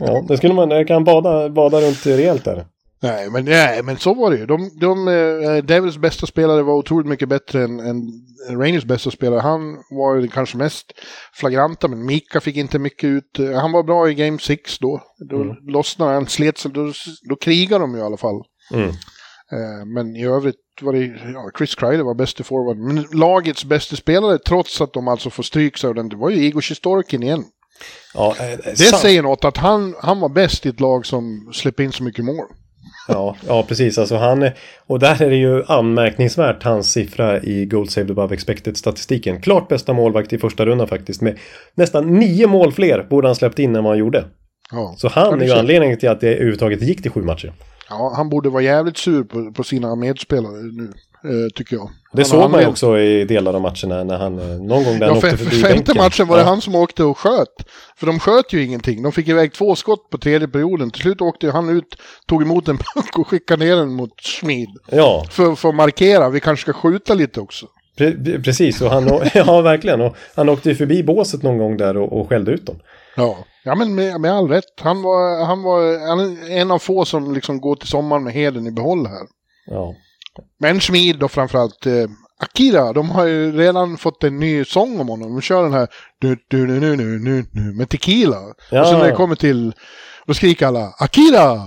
Ja, 0.01 0.25
det 0.29 0.37
skulle 0.37 0.55
man, 0.55 0.71
jag 0.71 0.87
kan 0.87 1.05
bada, 1.05 1.49
bada 1.49 1.81
runt 1.81 2.07
rejält 2.07 2.45
där. 2.45 2.67
Nej, 3.03 3.31
men, 3.31 3.45
nej, 3.45 3.83
men 3.83 3.97
så 3.97 4.15
var 4.15 4.31
det 4.31 4.37
ju. 4.37 4.47
De, 4.47 4.71
de, 4.81 5.09
eh, 5.09 5.65
Devils 5.65 5.97
bästa 5.99 6.27
spelare 6.27 6.63
var 6.63 6.75
otroligt 6.75 7.07
mycket 7.07 7.29
bättre 7.29 7.63
än, 7.65 7.81
än 7.81 8.03
Rangers 8.51 8.85
bästa 8.85 9.11
spelare. 9.11 9.41
Han 9.41 9.77
var 9.91 10.17
ju 10.17 10.29
kanske 10.29 10.57
mest 10.57 10.93
flagranta, 11.35 11.89
men 11.89 12.07
Mika 12.07 12.41
fick 12.41 12.57
inte 12.57 12.79
mycket 12.79 13.05
ut. 13.05 13.39
Eh, 13.39 13.51
Han 13.53 13.73
var 13.73 13.83
bra 13.83 14.11
i 14.11 14.15
Game 14.15 14.39
6 14.39 14.79
då. 14.79 15.03
Då 15.31 15.37
Mm. 15.43 15.57
lossnade 15.69 16.13
han, 16.15 16.27
slet 16.27 16.59
sig, 16.59 16.71
då, 16.71 16.93
då 17.29 17.37
krigade 17.37 17.83
de 17.85 17.95
ju 17.95 18.01
i 18.01 18.03
alla 18.03 18.17
fall. 18.17 18.43
Mm. 18.75 18.89
Eh, 18.89 19.85
Men 19.87 20.17
i 20.17 20.25
övrigt 20.27 20.57
var 20.83 20.93
det, 20.93 20.99
ja, 21.35 21.51
Chris 21.59 21.75
Kreider 21.75 22.05
var 22.05 22.15
bäst 22.15 22.41
i 22.41 22.43
forward. 22.43 22.77
Men 22.77 23.07
lagets 23.21 23.65
bästa 23.65 23.97
spelare, 23.97 24.39
trots 24.39 24.81
att 24.81 24.93
de 24.93 25.09
alltså 25.09 25.31
får 25.31 25.43
stryk 25.43 25.79
så 25.79 25.93
det 25.93 26.17
var 26.17 26.31
ju 26.31 26.37
Igor 26.45 26.61
Sjistorkin 26.61 27.23
igen. 27.23 27.45
Ja, 28.15 28.35
eh, 28.41 28.59
Det 28.65 28.77
sant. 28.77 29.03
säger 29.03 29.23
något 29.23 29.45
att 29.45 29.57
han, 29.57 29.95
han 30.03 30.21
var 30.21 30.29
bäst 30.29 30.67
i 30.67 30.69
ett 30.69 30.81
lag 30.81 31.07
som 31.07 31.51
släpper 31.55 31.83
in 31.83 31.93
så 31.93 32.03
mycket 32.03 32.25
mål. 32.25 32.47
Ja, 33.09 33.37
ja, 33.47 33.63
precis. 33.63 33.99
Alltså 33.99 34.17
han, 34.17 34.51
och 34.87 34.99
där 34.99 35.23
är 35.23 35.31
det 35.31 35.37
ju 35.37 35.65
anmärkningsvärt 35.65 36.63
hans 36.63 36.93
siffra 36.93 37.41
i 37.43 37.67
Gold 37.67 37.91
Saved 37.91 38.11
Above 38.11 38.35
Expected-statistiken. 38.35 39.41
Klart 39.41 39.69
bästa 39.69 39.93
målvakt 39.93 40.33
i 40.33 40.39
första 40.39 40.67
rundan 40.67 40.89
faktiskt. 40.89 41.21
Med 41.23 41.39
nästan 41.75 42.19
nio 42.19 42.47
mål 42.47 42.73
fler 42.73 43.07
borde 43.11 43.29
han 43.29 43.35
släppt 43.35 43.59
in 43.59 43.77
än 43.77 43.85
vad 43.85 43.91
han 43.93 43.99
gjorde. 43.99 44.25
Ja. 44.73 44.95
Så 44.99 45.09
han 45.09 45.41
är 45.43 45.47
ju 45.47 45.53
anledningen 45.53 45.99
till 45.99 46.09
att 46.09 46.21
det 46.21 46.35
överhuvudtaget 46.35 46.83
gick 46.83 47.03
till 47.03 47.11
sju 47.11 47.23
matcher. 47.23 47.53
Ja, 47.91 48.13
han 48.17 48.29
borde 48.29 48.49
vara 48.49 48.63
jävligt 48.63 48.97
sur 48.97 49.25
på, 49.25 49.53
på 49.53 49.65
sina 49.65 49.95
medspelare 49.95 50.53
nu, 50.63 50.93
eh, 51.25 51.49
tycker 51.55 51.77
jag. 51.77 51.91
Det 52.13 52.19
Han 52.23 52.25
såg 52.25 52.41
har 52.41 52.49
man 52.49 52.61
ju 52.61 52.67
också 52.67 52.99
i 52.99 53.25
delar 53.25 53.55
av 53.55 53.61
matcherna 53.61 54.05
när 54.05 54.19
han 54.19 54.39
eh, 54.39 54.47
någon 54.47 54.85
gång 54.85 54.99
där 54.99 55.07
han 55.07 55.09
Ja, 55.09 55.17
åkte 55.17 55.37
förbi 55.37 55.51
femte 55.51 55.75
bänken. 55.75 55.97
matchen 55.97 56.27
var 56.27 56.37
det 56.37 56.43
ja. 56.43 56.49
han 56.49 56.61
som 56.61 56.75
åkte 56.75 57.05
och 57.05 57.19
sköt. 57.19 57.49
För 57.97 58.07
de 58.07 58.19
sköt 58.21 58.53
ju 58.53 58.65
ingenting. 58.65 59.03
De 59.03 59.13
fick 59.13 59.29
iväg 59.29 59.53
två 59.53 59.75
skott 59.77 60.11
på 60.11 60.19
tredje 60.19 60.49
perioden. 60.49 60.91
Till 60.91 61.03
slut 61.03 61.21
åkte 61.21 61.51
han 61.51 61.69
ut, 61.69 61.97
tog 62.27 62.43
emot 62.43 62.69
en 62.69 62.79
puck 62.79 63.19
och 63.19 63.29
skickade 63.29 63.65
ner 63.65 63.77
den 63.77 63.93
mot 63.93 64.21
Schmid. 64.21 64.69
Ja, 64.91 65.25
För, 65.31 65.55
för 65.55 65.69
att 65.69 65.75
markera, 65.75 66.29
vi 66.29 66.41
kanske 66.41 66.63
ska 66.63 66.73
skjuta 66.73 67.15
lite 67.15 67.41
också. 67.41 67.67
pre- 67.99 68.43
precis. 68.45 68.81
Och 68.83 68.91
han, 68.91 69.21
ja, 69.35 69.61
verkligen. 69.61 70.01
Och 70.01 70.17
han 70.35 70.49
åkte 70.49 70.69
ju 70.69 70.75
förbi 70.75 71.03
båset 71.03 71.43
någon 71.43 71.59
gång 71.59 71.77
där 71.77 71.97
och, 71.97 72.21
och 72.21 72.29
skällde 72.29 72.51
ut 72.53 72.67
dem. 72.67 72.77
Ja, 73.17 73.39
ja 73.65 73.75
men 73.75 73.95
med, 73.95 74.21
med 74.21 74.33
all 74.33 74.49
rätt. 74.49 74.81
Han 74.81 75.03
var, 75.03 75.45
han 75.45 75.63
var 75.63 76.09
han 76.09 76.51
en 76.51 76.71
av 76.71 76.79
få 76.79 77.05
som 77.05 77.35
liksom 77.35 77.61
går 77.61 77.77
till 77.77 77.89
sommaren 77.89 78.25
med 78.25 78.33
heden 78.33 78.67
i 78.67 78.71
behåll 78.71 79.07
här. 79.07 79.27
Ja, 79.67 79.95
Men 80.59 80.81
Schmid 80.81 81.19
då 81.19 81.29
framförallt. 81.29 81.87
Eh, 81.87 82.07
Akira, 82.43 82.93
de 82.93 83.11
har 83.11 83.27
ju 83.27 83.53
redan 83.53 83.97
fått 83.97 84.25
en 84.25 84.39
ny 84.39 84.65
sång 84.65 85.01
om 85.01 85.09
honom. 85.09 85.33
De 85.33 85.41
kör 85.41 85.63
den 85.63 85.73
här 85.73 85.89
du, 86.19 86.37
du, 86.49 86.67
nu, 86.67 86.81
nu, 86.81 86.97
nu, 86.97 87.19
nu, 87.19 87.45
nu, 87.53 87.73
med 87.73 87.89
tequila. 87.89 88.37
Ja. 88.71 88.81
Och 88.81 88.87
sen 88.87 88.99
när 88.99 89.07
det 89.07 89.13
kommer 89.13 89.37
till, 89.37 89.73
då 90.27 90.35
skriker 90.35 90.67
alla 90.67 90.95
Akira! 90.99 91.63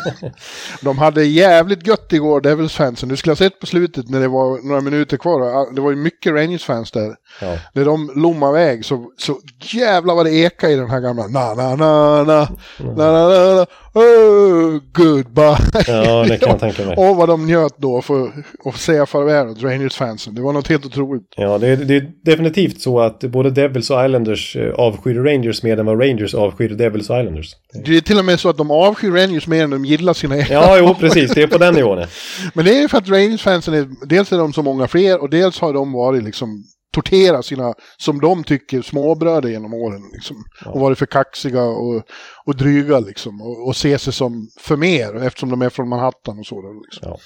de 0.80 0.98
hade 0.98 1.24
jävligt 1.24 1.86
gött 1.86 2.12
igår, 2.12 2.40
Devils-fansen. 2.40 3.08
Du 3.08 3.16
skulle 3.16 3.30
ha 3.30 3.36
sett 3.36 3.60
på 3.60 3.66
slutet 3.66 4.08
när 4.08 4.20
det 4.20 4.28
var 4.28 4.68
några 4.68 4.80
minuter 4.80 5.16
kvar. 5.16 5.74
Det 5.74 5.80
var 5.80 5.90
ju 5.90 5.96
mycket 5.96 6.32
Rangers-fans 6.32 6.90
där. 6.90 7.16
ja. 7.40 7.58
När 7.72 7.84
de 7.84 8.12
lommade 8.16 8.60
iväg 8.62 8.84
så, 8.84 9.12
så 9.18 9.38
jävlar 9.60 10.14
vad 10.14 10.26
det 10.26 10.32
eka 10.32 10.70
i 10.70 10.76
den 10.76 10.90
här 10.90 11.00
gamla 11.00 11.26
na 11.26 11.54
na 11.54 11.76
na 11.76 12.22
na 12.22 12.48
na 12.78 12.94
na 12.96 13.28
na 13.28 13.54
na 13.54 13.66
oh, 13.94 14.78
goodbye. 14.92 15.56
Ja, 15.86 16.24
det 16.28 16.38
kan 16.38 16.48
jag 16.48 16.60
tänka 16.60 16.86
mig. 16.86 16.96
Och 16.96 17.16
vad 17.16 17.28
de 17.28 17.46
njöt 17.46 17.74
då 17.76 18.02
för 18.02 18.32
att 18.64 18.76
säga 18.76 19.06
farväl 19.06 19.48
åt 19.48 19.62
Rangers-fansen. 19.62 20.34
Det 20.34 20.42
var 20.42 20.52
något 20.52 20.68
helt 20.68 20.86
otroligt. 20.86 21.22
Ja, 21.36 21.58
det 21.58 21.68
är, 21.68 21.76
det 21.76 21.96
är 21.96 22.10
definitivt 22.24 22.80
så 22.80 23.00
att 23.00 23.20
både 23.20 23.50
Devils 23.50 23.90
och 23.90 24.04
Islanders 24.04 24.56
eh, 24.56 24.74
avskyr 24.74 25.14
Rangers 25.14 25.62
mer 25.62 25.80
än 25.80 25.86
vad 25.86 26.00
Rangers 26.00 26.34
avskyr 26.34 26.68
Devils 26.68 27.10
och 27.10 27.20
Islanders. 27.20 27.50
Det 27.84 27.96
är 27.96 28.00
till 28.00 28.18
och 28.18 28.24
med 28.24 28.40
så 28.40 28.48
att 28.48 28.58
de 28.58 28.70
avskyr 28.70 29.10
Rangers 29.10 29.46
mer 29.46 29.64
än 29.64 29.70
de 29.70 29.84
gillar 29.84 30.12
sina 30.12 30.38
egna. 30.38 30.54
Ja, 30.54 30.78
jo, 30.78 30.94
precis. 30.94 31.30
Det 31.30 31.42
är 31.42 31.46
på 31.46 31.58
den 31.58 31.74
nivån. 31.74 31.98
Men 32.54 32.64
det 32.64 32.82
är 32.82 32.88
för 32.88 32.98
att 32.98 33.08
Rangers-fansen 33.08 33.74
är, 33.74 34.06
dels 34.06 34.32
är 34.32 34.38
de 34.38 34.52
så 34.52 34.62
många 34.62 34.88
fler 34.88 35.22
och 35.22 35.30
dels 35.30 35.60
har 35.60 35.72
de 35.72 35.92
varit 35.92 36.24
liksom 36.24 36.64
tortera 36.92 37.42
sina, 37.42 37.74
som 37.98 38.20
de 38.20 38.44
tycker, 38.44 38.82
småbröder 38.82 39.48
genom 39.48 39.74
åren. 39.74 40.02
Liksom. 40.12 40.36
Och 40.66 40.80
varit 40.80 40.98
för 40.98 41.06
kaxiga 41.06 41.62
och, 41.64 42.02
och 42.44 42.56
dryga 42.56 42.98
liksom. 43.00 43.42
Och, 43.42 43.66
och 43.68 43.76
se 43.76 43.98
sig 43.98 44.12
som 44.12 44.48
för 44.60 44.76
mer 44.76 45.16
eftersom 45.16 45.50
de 45.50 45.62
är 45.62 45.68
från 45.70 45.88
Manhattan 45.88 46.38
och 46.38 46.46
så. 46.46 46.62
där, 46.62 46.74
Liksom. 46.84 47.08
Ja. 47.10 47.16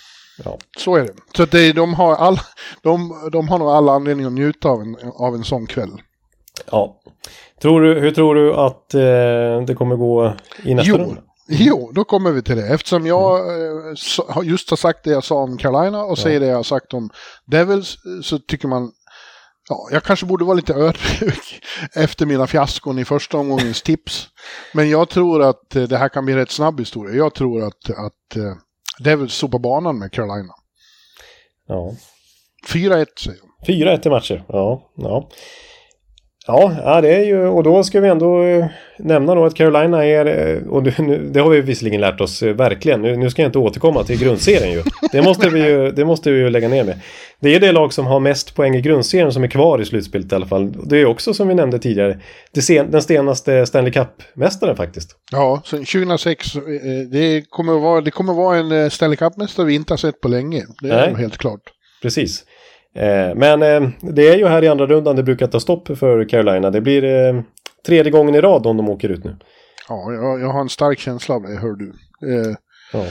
Ja. 0.44 0.58
Så 0.78 0.96
är 0.96 1.02
det. 1.04 1.12
Så 1.36 1.42
att 1.42 1.50
det, 1.50 1.72
de, 1.72 1.94
har 1.94 2.14
all, 2.16 2.40
de, 2.82 3.28
de 3.32 3.48
har 3.48 3.58
nog 3.58 3.68
alla 3.68 3.92
anledning 3.92 4.26
att 4.26 4.32
njuta 4.32 4.68
av 4.68 4.80
en, 4.80 4.96
av 5.14 5.34
en 5.34 5.44
sån 5.44 5.66
kväll. 5.66 5.90
ja. 6.70 7.00
Tror 7.62 7.80
du, 7.80 8.00
hur 8.00 8.10
tror 8.10 8.34
du 8.34 8.54
att 8.54 8.94
eh, 8.94 9.66
det 9.66 9.74
kommer 9.76 9.96
gå 9.96 10.34
i 10.64 10.74
nästa 10.74 10.90
Jo, 10.92 10.96
runda? 10.98 11.22
jo, 11.48 11.90
då 11.94 12.04
kommer 12.04 12.30
vi 12.32 12.42
till 12.42 12.56
det. 12.56 12.68
Eftersom 12.68 13.06
jag 13.06 13.38
eh, 13.38 13.94
så- 13.96 14.24
har- 14.28 14.42
just 14.42 14.70
har 14.70 14.76
sagt 14.76 15.04
det 15.04 15.10
jag 15.10 15.24
sa 15.24 15.34
om 15.36 15.58
Carolina 15.58 16.04
och 16.04 16.18
säger 16.18 16.40
det 16.40 16.46
jag 16.46 16.56
har 16.56 16.62
sagt 16.62 16.94
om 16.94 17.10
Devils 17.46 17.94
eh, 18.06 18.22
så 18.22 18.38
tycker 18.38 18.68
man 18.68 18.92
Ja, 19.68 19.88
jag 19.92 20.02
kanske 20.02 20.26
borde 20.26 20.44
vara 20.44 20.54
lite 20.54 20.74
ödmjuk 20.74 21.62
efter 21.94 22.26
mina 22.26 22.46
fiaskon 22.46 22.98
i 22.98 23.04
första 23.04 23.38
omgångens 23.38 23.82
tips. 23.82 24.28
Men 24.74 24.90
jag 24.90 25.08
tror 25.08 25.42
att 25.42 25.76
eh, 25.76 25.82
det 25.82 25.98
här 25.98 26.08
kan 26.08 26.24
bli 26.24 26.34
en 26.34 26.40
rätt 26.40 26.50
snabb 26.50 26.80
historia. 26.80 27.14
Jag 27.14 27.34
tror 27.34 27.62
att, 27.62 27.90
att 27.90 28.36
eh, 28.36 28.56
Devils 28.98 29.34
sopar 29.34 29.58
banan 29.58 29.98
med 29.98 30.12
Carolina. 30.12 30.52
Ja. 31.68 31.92
4-1 32.68 33.06
säger 33.18 33.38
jag. 33.66 33.76
4-1 33.76 34.06
i 34.06 34.10
matcher. 34.10 34.44
Ja, 34.48 34.90
ja. 34.96 35.28
Ja, 36.46 37.00
det 37.00 37.14
är 37.14 37.24
ju, 37.24 37.46
och 37.46 37.62
då 37.62 37.84
ska 37.84 38.00
vi 38.00 38.08
ändå 38.08 38.44
eh, 38.44 38.66
nämna 38.98 39.34
då 39.34 39.44
att 39.44 39.54
Carolina 39.54 40.06
är, 40.06 40.26
eh, 40.26 40.68
och 40.68 40.82
det, 40.82 41.40
har 41.40 41.50
vi 41.50 41.60
visserligen 41.60 42.00
lärt 42.00 42.20
oss 42.20 42.42
eh, 42.42 42.54
verkligen, 42.54 43.02
nu, 43.02 43.30
ska 43.30 43.42
jag 43.42 43.48
inte 43.48 43.58
återkomma 43.58 44.04
till 44.04 44.18
grundserien 44.18 44.72
ju. 44.72 44.82
Det 45.12 45.22
måste 45.22 45.48
vi 45.48 45.66
ju, 45.66 45.90
det 45.90 46.04
måste 46.04 46.30
vi 46.30 46.38
ju 46.38 46.50
lägga 46.50 46.68
ner 46.68 46.84
med. 46.84 47.00
Det 47.40 47.54
är 47.54 47.60
det 47.60 47.72
lag 47.72 47.92
som 47.92 48.06
har 48.06 48.20
mest 48.20 48.54
poäng 48.54 48.76
i 48.76 48.80
grundserien 48.80 49.32
som 49.32 49.44
är 49.44 49.48
kvar 49.48 49.82
i 49.82 49.84
slutspelet 49.84 50.32
i 50.32 50.34
alla 50.34 50.46
fall. 50.46 50.72
Det 50.88 50.98
är 50.98 51.06
också 51.06 51.34
som 51.34 51.48
vi 51.48 51.54
nämnde 51.54 51.78
tidigare, 51.78 52.20
det 52.52 52.62
sen, 52.62 52.90
den 52.90 53.02
senaste 53.02 53.66
Stanley 53.66 53.92
Cup-mästaren 53.92 54.76
faktiskt. 54.76 55.16
Ja, 55.32 55.62
sen 55.64 55.78
2006, 55.78 56.56
eh, 56.56 56.62
det 57.12 57.44
kommer 57.50 57.76
att 57.76 57.82
vara, 57.82 58.00
det 58.00 58.10
kommer 58.10 58.32
att 58.32 58.36
vara 58.36 58.56
en 58.56 58.90
Stanley 58.90 59.16
Cup-mästare 59.16 59.66
vi 59.66 59.74
inte 59.74 59.92
har 59.92 59.98
sett 59.98 60.20
på 60.20 60.28
länge. 60.28 60.64
Det 60.80 60.88
är 60.88 61.10
Nej. 61.10 61.20
helt 61.20 61.38
klart. 61.38 61.60
Precis. 62.02 62.44
Eh, 62.96 63.34
men 63.34 63.62
eh, 63.62 63.90
det 64.00 64.28
är 64.28 64.36
ju 64.36 64.46
här 64.46 64.64
i 64.64 64.68
andra 64.68 64.86
rundan 64.86 65.16
det 65.16 65.22
brukar 65.22 65.46
ta 65.46 65.60
stopp 65.60 65.98
för 65.98 66.28
Carolina. 66.28 66.70
Det 66.70 66.80
blir 66.80 67.04
eh, 67.04 67.42
tredje 67.86 68.12
gången 68.12 68.34
i 68.34 68.40
rad 68.40 68.66
om 68.66 68.76
de 68.76 68.88
åker 68.88 69.08
ut 69.08 69.24
nu. 69.24 69.36
Ja, 69.88 70.12
jag, 70.12 70.40
jag 70.40 70.48
har 70.48 70.60
en 70.60 70.68
stark 70.68 70.98
känsla 70.98 71.34
av 71.34 71.42
det, 71.42 71.56
hör 71.56 71.72
du. 71.72 71.92
Ja. 72.92 73.04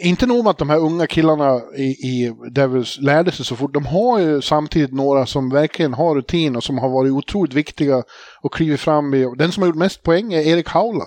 Inte 0.00 0.26
nog 0.26 0.44
med 0.44 0.50
att 0.50 0.58
de 0.58 0.70
här 0.70 0.78
unga 0.78 1.06
killarna 1.06 1.60
i, 1.76 1.82
i 1.82 2.34
Devils 2.50 2.98
lärde 3.00 3.32
sig 3.32 3.44
så 3.44 3.56
fort. 3.56 3.74
De 3.74 3.86
har 3.86 4.18
ju 4.18 4.42
samtidigt 4.42 4.92
några 4.92 5.26
som 5.26 5.50
verkligen 5.50 5.94
har 5.94 6.14
rutin 6.14 6.56
och 6.56 6.64
som 6.64 6.78
har 6.78 6.88
varit 6.88 7.12
otroligt 7.12 7.54
viktiga 7.54 8.02
och 8.42 8.52
klivit 8.52 8.80
fram. 8.80 9.14
I, 9.14 9.26
den 9.38 9.52
som 9.52 9.62
har 9.62 9.68
gjort 9.68 9.76
mest 9.76 10.02
poäng 10.02 10.32
är 10.32 10.40
Erik 10.40 10.68
Haula. 10.68 11.04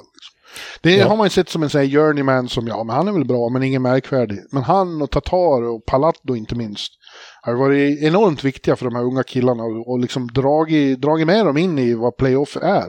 Det 0.81 0.95
Ja. 0.95 1.07
har 1.07 1.15
man 1.17 1.25
ju 1.25 1.29
sett 1.29 1.49
som 1.49 1.63
en 1.63 1.69
sån 1.69 1.81
här 1.81 1.87
journeyman 1.87 2.49
som, 2.49 2.67
ja 2.67 2.83
men 2.83 2.95
han 2.95 3.07
är 3.07 3.11
väl 3.11 3.25
bra 3.25 3.49
men 3.49 3.63
ingen 3.63 3.81
märkvärdig. 3.81 4.39
Men 4.51 4.63
han 4.63 5.01
och 5.01 5.11
Tatar 5.11 5.63
och 5.69 5.85
Palat 5.85 6.15
då 6.23 6.35
inte 6.35 6.55
minst. 6.55 6.91
Har 7.41 7.53
varit 7.53 8.01
enormt 8.03 8.43
viktiga 8.43 8.75
för 8.75 8.85
de 8.85 8.95
här 8.95 9.03
unga 9.03 9.23
killarna 9.23 9.63
och, 9.63 9.91
och 9.91 9.99
liksom 9.99 10.27
dragit, 10.27 11.01
dragit 11.01 11.27
med 11.27 11.45
dem 11.45 11.57
in 11.57 11.79
i 11.79 11.93
vad 11.93 12.17
playoff 12.17 12.57
är. 12.61 12.87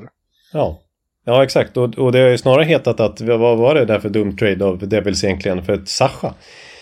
Ja, 0.53 0.81
ja 1.25 1.45
exakt. 1.45 1.77
Och, 1.77 1.99
och 1.99 2.13
det 2.13 2.19
har 2.19 2.29
ju 2.29 2.39
snarare 2.39 2.65
hetat 2.65 3.01
att 3.01 3.21
vad 3.21 3.59
var 3.59 3.75
det 3.75 3.85
där 3.85 3.99
för 4.01 4.09
dum 4.09 4.37
trade 4.37 4.65
av 4.65 4.89
Devils 4.89 5.25
egentligen? 5.25 5.65
För 5.65 5.73
att 5.73 5.89
Sacha, 5.89 6.35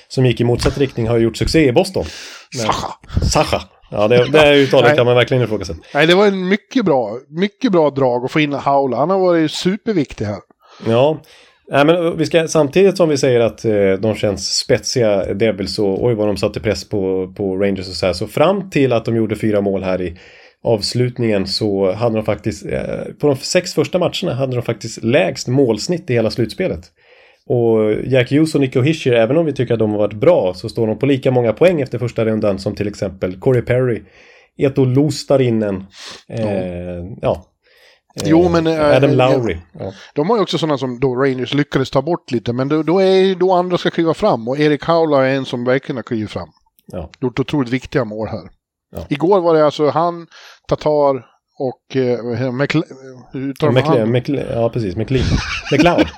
som 0.08 0.26
gick 0.26 0.40
i 0.40 0.44
motsatt 0.44 0.78
riktning, 0.78 1.08
har 1.08 1.18
gjort 1.18 1.36
succé 1.36 1.68
i 1.68 1.72
Boston. 1.72 2.04
Men- 2.56 2.66
Sacha. 2.66 2.94
Sacha. 3.30 3.62
Ja, 3.92 4.08
det, 4.08 4.30
det 4.30 4.38
här 4.38 4.54
uttalet 4.54 4.96
kan 4.96 5.06
man 5.06 5.14
verkligen 5.14 5.42
ifrågasätta. 5.42 5.80
Nej, 5.94 6.06
det 6.06 6.14
var 6.14 6.26
en 6.26 6.48
mycket 6.48 6.84
bra, 6.84 7.18
mycket 7.28 7.72
bra 7.72 7.90
drag 7.90 8.24
att 8.24 8.30
få 8.30 8.40
in 8.40 8.52
Haula. 8.52 8.96
Han 8.96 9.10
har 9.10 9.18
varit 9.18 9.50
superviktig 9.50 10.24
här. 10.24 10.38
Ja, 10.86 11.20
Nej, 11.72 11.86
men 11.86 12.16
vi 12.16 12.26
ska, 12.26 12.48
samtidigt 12.48 12.96
som 12.96 13.08
vi 13.08 13.16
säger 13.16 13.40
att 13.40 13.64
eh, 13.64 13.92
de 13.92 14.14
känns 14.14 14.56
spetsiga 14.56 15.34
Devils 15.34 15.78
och 15.78 16.04
oj 16.04 16.14
vad 16.14 16.26
de 16.26 16.36
satte 16.36 16.60
press 16.60 16.88
på, 16.88 17.32
på 17.36 17.56
Rangers 17.56 17.88
och 17.88 17.94
så 17.94 18.06
här. 18.06 18.12
Så 18.12 18.26
fram 18.26 18.70
till 18.70 18.92
att 18.92 19.04
de 19.04 19.16
gjorde 19.16 19.36
fyra 19.36 19.60
mål 19.60 19.82
här 19.82 20.02
i 20.02 20.18
avslutningen 20.62 21.46
så 21.46 21.92
hade 21.92 22.16
de 22.16 22.24
faktiskt, 22.24 22.66
eh, 22.66 23.04
på 23.20 23.26
de 23.26 23.36
sex 23.36 23.74
första 23.74 23.98
matcherna 23.98 24.34
hade 24.34 24.56
de 24.56 24.62
faktiskt 24.62 25.04
lägst 25.04 25.48
målsnitt 25.48 26.10
i 26.10 26.14
hela 26.14 26.30
slutspelet. 26.30 26.80
Och 27.46 27.94
Jack 28.04 28.30
Hughes 28.30 28.54
och 28.54 28.60
Nico 28.60 28.80
Hischier, 28.80 29.14
även 29.14 29.36
om 29.36 29.46
vi 29.46 29.52
tycker 29.52 29.74
att 29.74 29.80
de 29.80 29.90
har 29.90 29.98
varit 29.98 30.14
bra, 30.14 30.54
så 30.54 30.68
står 30.68 30.86
de 30.86 30.98
på 30.98 31.06
lika 31.06 31.30
många 31.30 31.52
poäng 31.52 31.80
efter 31.80 31.98
första 31.98 32.24
rundan 32.24 32.58
som 32.58 32.74
till 32.74 32.88
exempel 32.88 33.40
Corey 33.40 33.62
Perry, 33.62 34.02
Eto 34.56 34.84
Lustarinen, 34.84 35.84
eh, 36.28 37.04
ja. 37.20 37.49
Jo, 38.24 38.48
men, 38.48 38.66
eh, 38.66 38.96
Adam 38.96 39.10
eh, 39.10 39.16
Lowry. 39.16 39.58
Ja. 39.78 39.92
De 40.14 40.30
har 40.30 40.36
ju 40.36 40.42
också 40.42 40.58
sådana 40.58 40.78
som 40.78 41.00
då 41.00 41.14
Rangers 41.14 41.54
lyckades 41.54 41.90
ta 41.90 42.02
bort 42.02 42.30
lite, 42.30 42.52
men 42.52 42.68
då, 42.68 42.82
då 42.82 43.02
är 43.02 43.34
då 43.34 43.52
andra 43.52 43.78
ska 43.78 43.90
kliva 43.90 44.14
fram. 44.14 44.48
Och 44.48 44.58
Erik 44.58 44.84
Haula 44.84 45.26
är 45.26 45.34
en 45.34 45.44
som 45.44 45.64
verkligen 45.64 45.96
har 45.96 46.02
klivit 46.02 46.30
fram. 46.30 46.48
Ja. 46.86 47.10
Gjort 47.20 47.38
otroligt 47.40 47.70
viktiga 47.70 48.04
mål 48.04 48.28
här. 48.28 48.42
Ja. 48.96 49.06
Igår 49.08 49.40
var 49.40 49.54
det 49.54 49.64
alltså 49.64 49.88
han, 49.90 50.26
Tatar 50.68 51.26
och 51.58 51.96
eh? 51.96 52.18
McLe- 52.52 52.84
hur 53.32 53.64
man 53.64 53.74
McLean, 53.74 53.98
han? 53.98 54.10
McLean, 54.10 54.46
ja 54.52 54.70
precis, 54.70 54.96
McLean. 54.96 55.26
McLeod. 55.72 56.08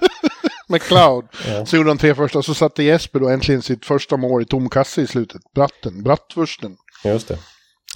McLeod. 0.68 1.24
Ja. 1.48 1.66
Så 1.66 1.76
gjorde 1.76 1.90
de 1.90 1.98
tre 1.98 2.14
första, 2.14 2.42
så 2.42 2.54
satte 2.54 2.82
Jesper 2.82 3.20
då 3.20 3.28
äntligen 3.28 3.62
sitt 3.62 3.84
första 3.84 4.16
mål 4.16 4.42
i 4.42 4.44
tom 4.44 4.68
kasse 4.68 5.02
i 5.02 5.06
slutet. 5.06 5.40
Bratten, 5.54 6.02
Brattvursten. 6.02 6.76
Just 7.04 7.28
det. 7.28 7.38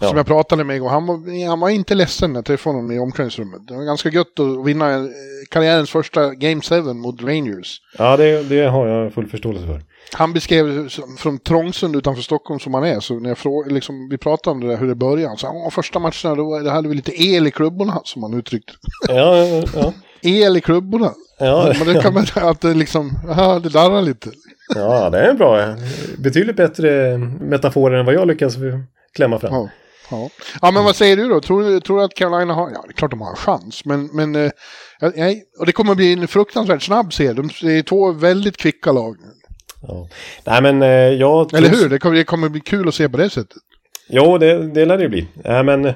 Ja. 0.00 0.08
Som 0.08 0.16
jag 0.16 0.26
pratade 0.26 0.64
med 0.64 0.82
och 0.82 0.90
han 0.90 1.06
var, 1.06 1.48
han 1.48 1.60
var 1.60 1.68
inte 1.68 1.94
ledsen 1.94 2.32
när 2.32 2.38
jag 2.38 2.44
träffade 2.44 2.76
honom 2.76 2.92
i 2.92 2.98
omklädningsrummet. 2.98 3.68
Det 3.68 3.74
var 3.74 3.84
ganska 3.84 4.08
gött 4.08 4.40
att 4.40 4.66
vinna 4.66 4.94
eh, 4.94 5.04
karriärens 5.50 5.90
första 5.90 6.34
Game 6.34 6.60
7 6.60 6.82
mot 6.82 7.22
Rangers. 7.22 7.80
Ja, 7.98 8.16
det, 8.16 8.42
det 8.42 8.66
har 8.66 8.86
jag 8.86 9.12
full 9.12 9.26
förståelse 9.28 9.66
för. 9.66 9.82
Han 10.12 10.32
beskrev 10.32 10.66
det 10.68 10.88
från 11.18 11.38
Trångsund 11.38 11.96
utanför 11.96 12.22
Stockholm 12.22 12.60
som 12.60 12.74
han 12.74 12.84
är. 12.84 13.00
Så 13.00 13.20
när 13.20 13.28
jag 13.30 13.38
frågade, 13.38 13.74
liksom, 13.74 14.08
vi 14.08 14.18
pratade 14.18 14.54
om 14.54 14.60
det 14.60 14.66
där, 14.68 14.76
hur 14.76 14.88
det 14.88 14.94
började. 14.94 15.28
Han 15.28 15.36
sa 15.36 15.66
att 15.66 15.74
första 15.74 15.98
matcherna 15.98 16.34
då, 16.34 16.58
då 16.58 16.70
hade 16.70 16.88
vi 16.88 16.94
lite 16.94 17.22
el 17.22 17.46
i 17.46 17.50
klubborna, 17.50 18.00
som 18.04 18.22
han 18.22 18.34
uttryckte 18.34 18.72
Ja, 19.08 19.36
ja, 19.46 19.64
ja. 19.74 19.92
El 20.22 20.56
i 20.56 20.60
klubborna. 20.60 21.12
Ja, 21.38 21.72
Men 21.78 21.94
det 21.94 22.02
kan 22.02 22.14
man, 22.14 22.26
att 22.34 22.60
det 22.60 22.74
liksom, 22.74 23.10
aha, 23.28 23.58
det 23.58 23.68
darrar 23.68 24.02
lite. 24.02 24.30
ja, 24.74 25.10
det 25.10 25.18
är 25.18 25.30
en 25.30 25.36
bra. 25.36 25.74
Betydligt 26.18 26.56
bättre 26.56 27.18
metaforer 27.40 27.98
än 27.98 28.06
vad 28.06 28.14
jag 28.14 28.28
lyckas 28.28 28.56
klämma 29.14 29.38
fram. 29.38 29.54
Ja. 29.54 29.68
Ja. 30.10 30.30
ja, 30.62 30.70
men 30.70 30.84
vad 30.84 30.96
säger 30.96 31.16
du 31.16 31.28
då? 31.28 31.40
Tror 31.40 31.80
tror 31.80 31.98
du 31.98 32.04
att 32.04 32.14
Carolina 32.14 32.54
har... 32.54 32.70
Ja, 32.70 32.82
det 32.86 32.90
är 32.90 32.92
klart 32.92 33.10
de 33.10 33.20
har 33.20 33.30
en 33.30 33.36
chans. 33.36 33.84
Men, 33.84 34.06
men 34.12 34.34
eh, 34.34 34.50
och 35.58 35.66
det 35.66 35.72
kommer 35.72 35.94
bli 35.94 36.12
en 36.12 36.28
fruktansvärt 36.28 36.82
snabb 36.82 37.12
serie. 37.12 37.32
De 37.32 37.50
det 37.62 37.78
är 37.78 37.82
två 37.82 38.12
väldigt 38.12 38.56
kvicka 38.56 38.92
lag. 38.92 39.16
Ja. 39.82 40.08
Nej, 40.44 40.62
men 40.62 40.82
eh, 40.82 40.88
jag... 40.88 41.54
Eller 41.54 41.68
hur? 41.68 41.88
Det 41.88 41.98
kommer, 41.98 42.16
det 42.16 42.24
kommer 42.24 42.48
bli 42.48 42.60
kul 42.60 42.88
att 42.88 42.94
se 42.94 43.08
på 43.08 43.16
det 43.16 43.30
sättet. 43.30 43.56
Jo, 44.08 44.38
det, 44.38 44.72
det 44.74 44.84
lär 44.84 44.98
det 44.98 45.08
bli. 45.08 45.26
Nej, 45.44 45.64
men... 45.64 45.92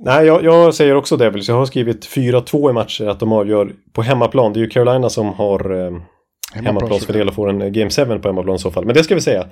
Nej, 0.00 0.26
jag, 0.26 0.44
jag 0.44 0.74
säger 0.74 0.94
också 0.94 1.16
Devils. 1.16 1.48
Jag 1.48 1.54
har 1.54 1.66
skrivit 1.66 2.06
4-2 2.06 2.70
i 2.70 2.72
matcher 2.72 3.06
att 3.06 3.20
de 3.20 3.32
avgör 3.32 3.72
på 3.92 4.02
hemmaplan. 4.02 4.52
Det 4.52 4.58
är 4.58 4.62
ju 4.62 4.70
Carolina 4.70 5.10
som 5.10 5.32
har 5.32 5.86
eh, 5.86 6.00
hemmaplansfördel 6.54 7.28
och 7.28 7.34
får 7.34 7.50
en 7.50 7.72
Game 7.72 7.90
7 7.90 8.04
på 8.18 8.28
hemmaplan 8.28 8.56
i 8.56 8.58
så 8.58 8.70
fall. 8.70 8.84
Men 8.84 8.94
det 8.94 9.04
ska 9.04 9.14
vi 9.14 9.20
säga. 9.20 9.48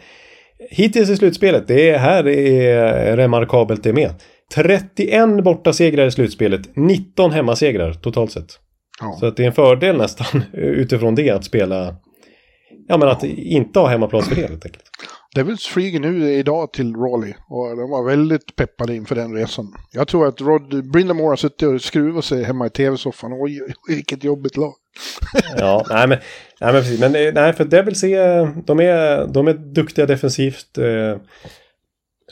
Hittills 0.70 1.10
i 1.10 1.16
slutspelet, 1.16 1.68
det 1.68 1.90
är, 1.90 1.98
här 1.98 2.28
är 2.28 3.16
remarkabelt 3.16 3.82
det 3.82 3.92
med. 3.92 4.10
31 4.54 5.44
bortasegrar 5.44 6.06
i 6.06 6.10
slutspelet, 6.10 6.76
19 6.76 7.30
hemmasegrar 7.30 7.92
totalt 7.92 8.32
sett. 8.32 8.58
Ja. 9.00 9.16
Så 9.20 9.26
att 9.26 9.36
det 9.36 9.42
är 9.42 9.46
en 9.46 9.52
fördel 9.52 9.96
nästan 9.96 10.44
utifrån 10.52 11.14
det 11.14 11.30
att 11.30 11.44
spela... 11.44 11.96
Ja, 12.88 12.96
men 12.98 13.08
att 13.08 13.24
inte 13.24 13.78
ha 13.78 13.86
hemmaplansfördel 13.86 14.48
helt 14.48 14.64
enkelt. 14.64 14.84
Devils 15.34 15.66
flyger 15.66 16.00
nu 16.00 16.32
idag 16.32 16.72
till 16.72 16.94
Raleigh 16.94 17.38
och 17.48 17.76
de 17.76 17.90
var 17.90 18.04
väldigt 18.06 18.56
peppade 18.56 18.94
inför 18.94 19.14
den 19.14 19.34
resan. 19.34 19.74
Jag 19.92 20.08
tror 20.08 20.26
att 20.26 20.40
Rod 20.40 20.90
Brindamore 20.92 21.28
har 21.28 21.36
suttit 21.36 21.62
och 21.62 21.82
skruvat 21.82 22.24
sig 22.24 22.44
hemma 22.44 22.66
i 22.66 22.70
tv-soffan. 22.70 23.30
Oj, 23.32 23.60
vilket 23.88 24.24
jobbigt 24.24 24.56
lag. 24.56 24.72
Ja, 25.56 25.86
nej 25.90 26.08
men, 26.08 26.18
nej 26.60 26.72
men 26.72 26.82
precis. 26.82 27.00
Men 27.00 27.14
eh, 27.14 27.32
nej, 27.34 27.52
för 27.52 27.64
Devils 27.64 28.04
är, 28.04 28.48
de 28.66 28.80
är, 28.80 29.26
de 29.26 29.48
är 29.48 29.52
duktiga 29.52 30.06
defensivt. 30.06 30.78
Eh, 30.78 31.18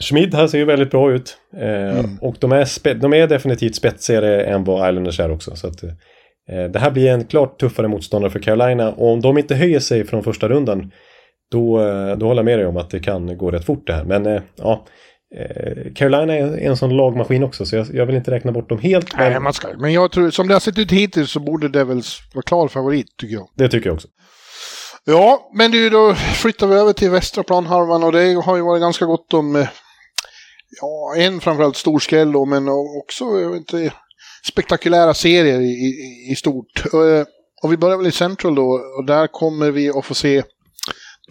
Schmid 0.01 0.33
här 0.35 0.47
ser 0.47 0.57
ju 0.57 0.65
väldigt 0.65 0.91
bra 0.91 1.11
ut. 1.11 1.37
Eh, 1.57 2.05
Och 2.21 2.35
de 2.39 2.51
är, 2.51 2.65
spe, 2.65 2.93
de 2.93 3.13
är 3.13 3.27
definitivt 3.27 3.75
spetsigare 3.75 4.43
än 4.43 4.63
vad 4.63 4.89
Islanders 4.89 5.19
är 5.19 5.31
också. 5.31 5.55
Så 5.55 5.67
att, 5.67 5.83
eh, 5.83 6.63
det 6.73 6.79
här 6.79 6.91
blir 6.91 7.07
en 7.11 7.23
klart 7.23 7.59
tuffare 7.59 7.87
motståndare 7.87 8.31
för 8.31 8.39
Carolina. 8.39 8.91
Och 8.91 9.11
om 9.11 9.21
de 9.21 9.37
inte 9.37 9.55
höjer 9.55 9.79
sig 9.79 10.05
från 10.05 10.23
första 10.23 10.47
rundan 10.49 10.91
då, 11.51 11.77
då 12.15 12.25
håller 12.25 12.39
jag 12.39 12.45
med 12.45 12.59
dig 12.59 12.65
om 12.65 12.77
att 12.77 12.89
det 12.89 12.99
kan 12.99 13.37
gå 13.37 13.51
rätt 13.51 13.65
fort 13.65 13.87
det 13.87 13.93
här. 13.93 14.03
Men 14.03 14.41
ja, 14.55 14.85
Carolina 15.95 16.33
är 16.35 16.57
en 16.57 16.77
sån 16.77 16.97
lagmaskin 16.97 17.43
också 17.43 17.65
så 17.65 17.75
jag, 17.75 17.87
jag 17.93 18.05
vill 18.05 18.15
inte 18.15 18.31
räkna 18.31 18.51
bort 18.51 18.69
dem 18.69 18.79
helt. 18.79 19.15
Men 19.17 19.31
Nej, 19.31 19.39
man 19.39 19.53
ska, 19.53 19.67
men 19.77 19.93
jag 19.93 20.11
tror, 20.11 20.29
som 20.29 20.47
det 20.47 20.53
har 20.53 20.59
sett 20.59 20.77
ut 20.77 20.91
hittills 20.91 21.31
så 21.31 21.39
borde 21.39 21.69
Devils 21.69 22.19
vara 22.33 22.43
klar 22.43 22.67
favorit, 22.67 23.17
tycker 23.17 23.33
jag. 23.35 23.49
det 23.55 23.69
tycker 23.69 23.87
jag 23.89 23.93
också. 23.93 24.07
Ja, 25.05 25.51
men 25.53 25.71
du, 25.71 25.89
då 25.89 26.13
flyttar 26.15 26.67
vi 26.67 26.75
över 26.75 26.93
till 26.93 27.09
västra 27.09 27.43
planhalvan 27.43 28.03
och 28.03 28.11
det 28.11 28.33
har 28.45 28.55
ju 28.55 28.61
varit 28.61 28.81
ganska 28.81 29.05
gott 29.05 29.33
om, 29.33 29.55
eh, 29.55 29.67
ja, 30.81 31.13
en 31.17 31.39
framförallt 31.39 31.75
stor 31.77 31.99
skräll 31.99 32.31
då, 32.31 32.45
men 32.45 32.67
också, 33.03 33.23
jag 33.25 33.49
vet 33.49 33.57
inte, 33.57 33.93
spektakulära 34.47 35.13
serier 35.13 35.59
i, 35.61 35.65
i, 35.65 36.31
i 36.31 36.35
stort. 36.35 36.85
Eh, 36.93 37.25
Och 37.63 37.71
vi 37.71 37.77
börjar 37.77 37.97
väl 37.97 38.07
i 38.07 38.11
Central 38.11 38.55
då, 38.55 38.81
och 38.97 39.05
där 39.05 39.27
kommer 39.27 39.71
vi 39.71 39.89
att 39.89 40.05
få 40.05 40.13
se 40.13 40.43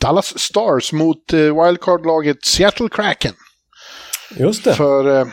Dallas 0.01 0.39
Stars 0.39 0.93
mot 0.93 1.33
eh, 1.33 1.39
wildcard-laget 1.39 2.45
Seattle 2.45 2.89
Kraken. 2.89 3.33
Just 4.37 4.65
det. 4.65 4.75
För 4.75 5.21
eh, 5.21 5.27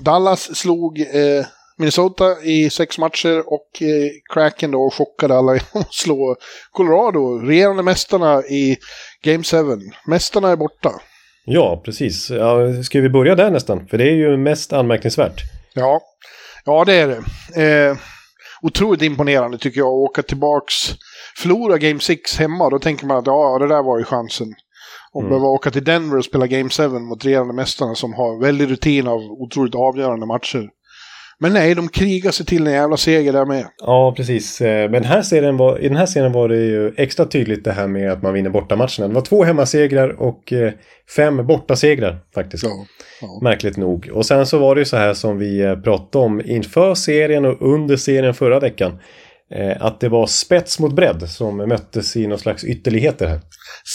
Dallas 0.00 0.56
slog 0.56 1.00
eh, 1.00 1.46
Minnesota 1.78 2.42
i 2.42 2.70
sex 2.70 2.98
matcher 2.98 3.42
och 3.46 3.82
eh, 3.82 4.10
Kraken 4.34 4.70
då 4.70 4.90
chockade 4.90 5.36
alla 5.36 5.52
genom 5.52 5.68
att 5.72 5.94
slå 5.94 6.36
Colorado, 6.72 7.38
regerande 7.38 7.82
mästarna 7.82 8.42
i 8.42 8.76
Game 9.22 9.44
7. 9.44 9.56
Mästarna 10.06 10.50
är 10.50 10.56
borta. 10.56 10.92
Ja, 11.44 11.82
precis. 11.84 12.30
Ja, 12.30 12.82
ska 12.82 13.00
vi 13.00 13.08
börja 13.08 13.34
där 13.34 13.50
nästan? 13.50 13.86
För 13.88 13.98
det 13.98 14.04
är 14.04 14.14
ju 14.14 14.36
mest 14.36 14.72
anmärkningsvärt. 14.72 15.42
Ja, 15.74 16.00
ja 16.64 16.84
det 16.84 16.94
är 16.94 17.08
det. 17.54 17.62
Eh, 17.62 17.96
otroligt 18.62 19.02
imponerande 19.02 19.58
tycker 19.58 19.80
jag 19.80 19.88
att 19.88 20.10
åka 20.10 20.22
tillbaks, 20.22 20.74
förlora 21.36 21.78
Game 21.78 22.00
6 22.00 22.38
hemma. 22.38 22.70
Då 22.70 22.78
tänker 22.78 23.06
man 23.06 23.16
att 23.16 23.26
ja, 23.26 23.58
det 23.60 23.68
där 23.68 23.82
var 23.82 23.98
ju 23.98 24.04
chansen. 24.04 24.54
Och 25.18 25.22
Mm. 25.22 25.30
behöva 25.30 25.46
åka 25.48 25.70
till 25.70 25.84
Denver 25.84 26.18
och 26.18 26.24
spela 26.24 26.46
Game 26.46 26.68
7 26.70 26.88
mot 26.88 27.24
regerande 27.24 27.54
mästarna 27.54 27.94
som 27.94 28.12
har 28.14 28.40
väldig 28.40 28.70
rutin 28.70 29.06
av 29.06 29.20
otroligt 29.20 29.74
avgörande 29.74 30.26
matcher. 30.26 30.68
Men 31.40 31.52
nej, 31.52 31.74
de 31.74 31.88
krigar 31.88 32.30
sig 32.30 32.46
till 32.46 32.66
en 32.66 32.72
jävla 32.72 32.96
seger 32.96 33.32
där 33.32 33.46
med. 33.46 33.66
Ja, 33.78 34.14
precis. 34.16 34.60
Eh, 34.60 34.90
Men 34.90 35.04
här 35.04 35.22
serien 35.22 35.56
var, 35.56 35.78
i 35.78 35.88
den 35.88 35.96
här 35.96 36.06
serien 36.06 36.32
var 36.32 36.48
det 36.48 36.56
ju 36.56 36.94
extra 36.96 37.24
tydligt 37.24 37.64
det 37.64 37.72
här 37.72 37.86
med 37.88 38.12
att 38.12 38.22
man 38.22 38.32
vinner 38.34 38.50
bortamatcherna. 38.50 39.08
Det 39.08 39.14
var 39.14 39.20
två 39.22 39.44
hemmasegrar 39.44 40.22
och 40.22 40.52
eh, 40.52 40.72
fem 41.16 41.46
bortasegrar 41.46 42.18
faktiskt. 42.34 42.64
Ja, 42.64 42.70
ja. 43.20 43.38
Märkligt 43.42 43.76
nog. 43.76 44.10
Och 44.12 44.26
sen 44.26 44.46
så 44.46 44.58
var 44.58 44.74
det 44.74 44.80
ju 44.80 44.84
så 44.84 44.96
här 44.96 45.14
som 45.14 45.38
vi 45.38 45.60
eh, 45.60 45.74
pratade 45.76 46.24
om 46.24 46.42
inför 46.44 46.94
serien 46.94 47.44
och 47.44 47.62
under 47.74 47.96
serien 47.96 48.34
förra 48.34 48.60
veckan. 48.60 48.98
Eh, 49.50 49.84
att 49.86 50.00
det 50.00 50.08
var 50.08 50.26
spets 50.26 50.78
mot 50.78 50.92
bredd 50.92 51.30
som 51.30 51.56
möttes 51.56 52.16
i 52.16 52.26
någon 52.26 52.38
slags 52.38 52.64
ytterligheter 52.64 53.26
här. 53.26 53.40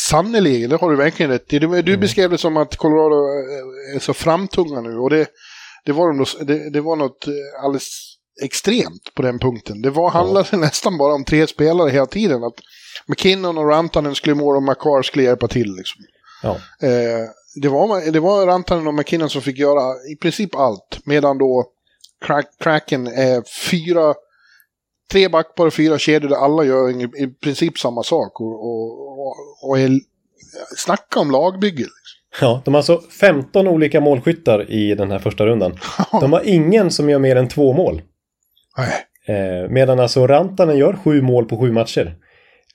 Sannerligen, 0.10 0.70
det 0.70 0.76
har 0.76 0.90
du 0.90 0.96
verkligen 0.96 1.32
rätt 1.32 1.54
i. 1.54 1.60
Du, 1.60 1.82
du 1.82 1.98
beskrev 1.98 2.30
det 2.30 2.38
som 2.38 2.58
att 2.58 2.76
Colorado 2.76 3.16
eh, 3.16 3.96
är 3.96 4.00
så 4.00 4.14
framtunga 4.14 4.82
nu 4.82 4.98
och 4.98 5.10
det, 5.10 5.28
det, 5.86 5.92
var, 5.92 6.14
de 6.14 6.46
det, 6.46 6.70
det 6.70 6.82
var 6.82 6.96
något 6.96 7.28
eh, 7.28 7.64
alldeles 7.64 8.18
extremt 8.42 9.14
på 9.16 9.22
den 9.22 9.40
punkten. 9.40 9.82
Det 9.82 9.90
var, 9.90 10.10
handlade 10.10 10.58
nästan 10.58 10.98
bara 10.98 11.14
om 11.14 11.26
tre 11.26 11.48
spelare 11.48 11.90
hela 11.90 12.06
tiden. 12.06 12.44
Att 12.44 12.60
McKinnon 13.08 13.58
och 13.58 13.70
Rantanen 13.70 14.16
skulle 14.16 14.36
måla 14.36 14.58
och 14.58 14.64
Makar 14.64 15.02
skulle 15.02 15.24
hjälpa 15.24 15.48
till. 15.48 15.76
Liksom. 15.76 16.02
Ja, 16.44 16.58
Eh, 16.88 17.30
det, 17.62 17.70
var, 17.70 18.12
det 18.12 18.20
var 18.20 18.46
Rantanen 18.46 18.88
och 18.88 18.94
McKinnon 18.94 19.30
som 19.30 19.42
fick 19.42 19.58
göra 19.58 19.94
i 20.14 20.16
princip 20.16 20.56
allt. 20.56 21.00
Medan 21.06 21.38
då 21.38 21.66
Kraken 22.60 23.08
är 23.08 23.44
fyra, 23.70 24.14
tre 25.12 25.30
backpar 25.30 25.68
och 25.68 25.74
fyra 25.74 25.98
kedjor 25.98 26.30
där 26.30 26.36
alla 26.36 26.64
gör 26.64 26.90
i, 26.90 27.24
i 27.24 27.28
princip 27.28 27.78
samma 27.78 28.04
sak. 28.04 28.42
Och, 28.42 28.66
och, 28.66 29.36
och, 29.70 29.80
är, 29.80 29.90
snacka 30.78 31.20
om 31.20 31.32
lagbygge. 31.32 31.78
Liksom. 31.78 31.94
Ja, 32.42 32.62
de 32.66 32.74
har 32.74 32.80
alltså 32.80 33.02
15 33.20 33.68
olika 33.68 34.02
målskyttar 34.02 34.72
i 34.72 34.96
den 34.96 35.12
här 35.12 35.20
första 35.20 35.46
rundan. 35.46 35.80
De 36.22 36.34
har 36.34 36.42
ingen 36.46 36.92
som 36.92 37.10
gör 37.10 37.20
mer 37.20 37.36
än 37.36 37.48
två 37.48 37.74
mål. 37.74 38.02
Nej. 38.78 39.06
Eh, 39.26 39.70
medan 39.70 40.00
alltså 40.00 40.28
Rantanen 40.28 40.78
gör 40.78 40.94
sju 40.94 41.22
mål 41.22 41.46
på 41.46 41.58
sju 41.58 41.72
matcher. 41.72 42.16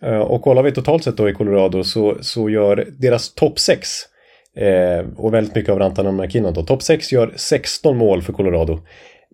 Eh, 0.02 0.18
och 0.18 0.42
kollar 0.42 0.62
vi 0.62 0.72
totalt 0.72 1.04
sett 1.04 1.16
då 1.16 1.28
i 1.28 1.32
Colorado 1.32 1.84
så, 1.84 2.16
så 2.20 2.50
gör 2.50 2.88
deras 2.98 3.34
topp 3.34 3.58
sex 3.58 3.88
eh, 4.56 5.06
och 5.16 5.34
väldigt 5.34 5.54
mycket 5.54 5.72
av 5.72 5.78
Rantanen 5.78 6.14
och 6.14 6.24
McKinnon 6.24 6.54
då. 6.54 6.62
Topp 6.62 6.82
sex 6.82 7.12
gör 7.12 7.32
16 7.36 7.96
mål 7.96 8.22
för 8.22 8.32
Colorado. 8.32 8.80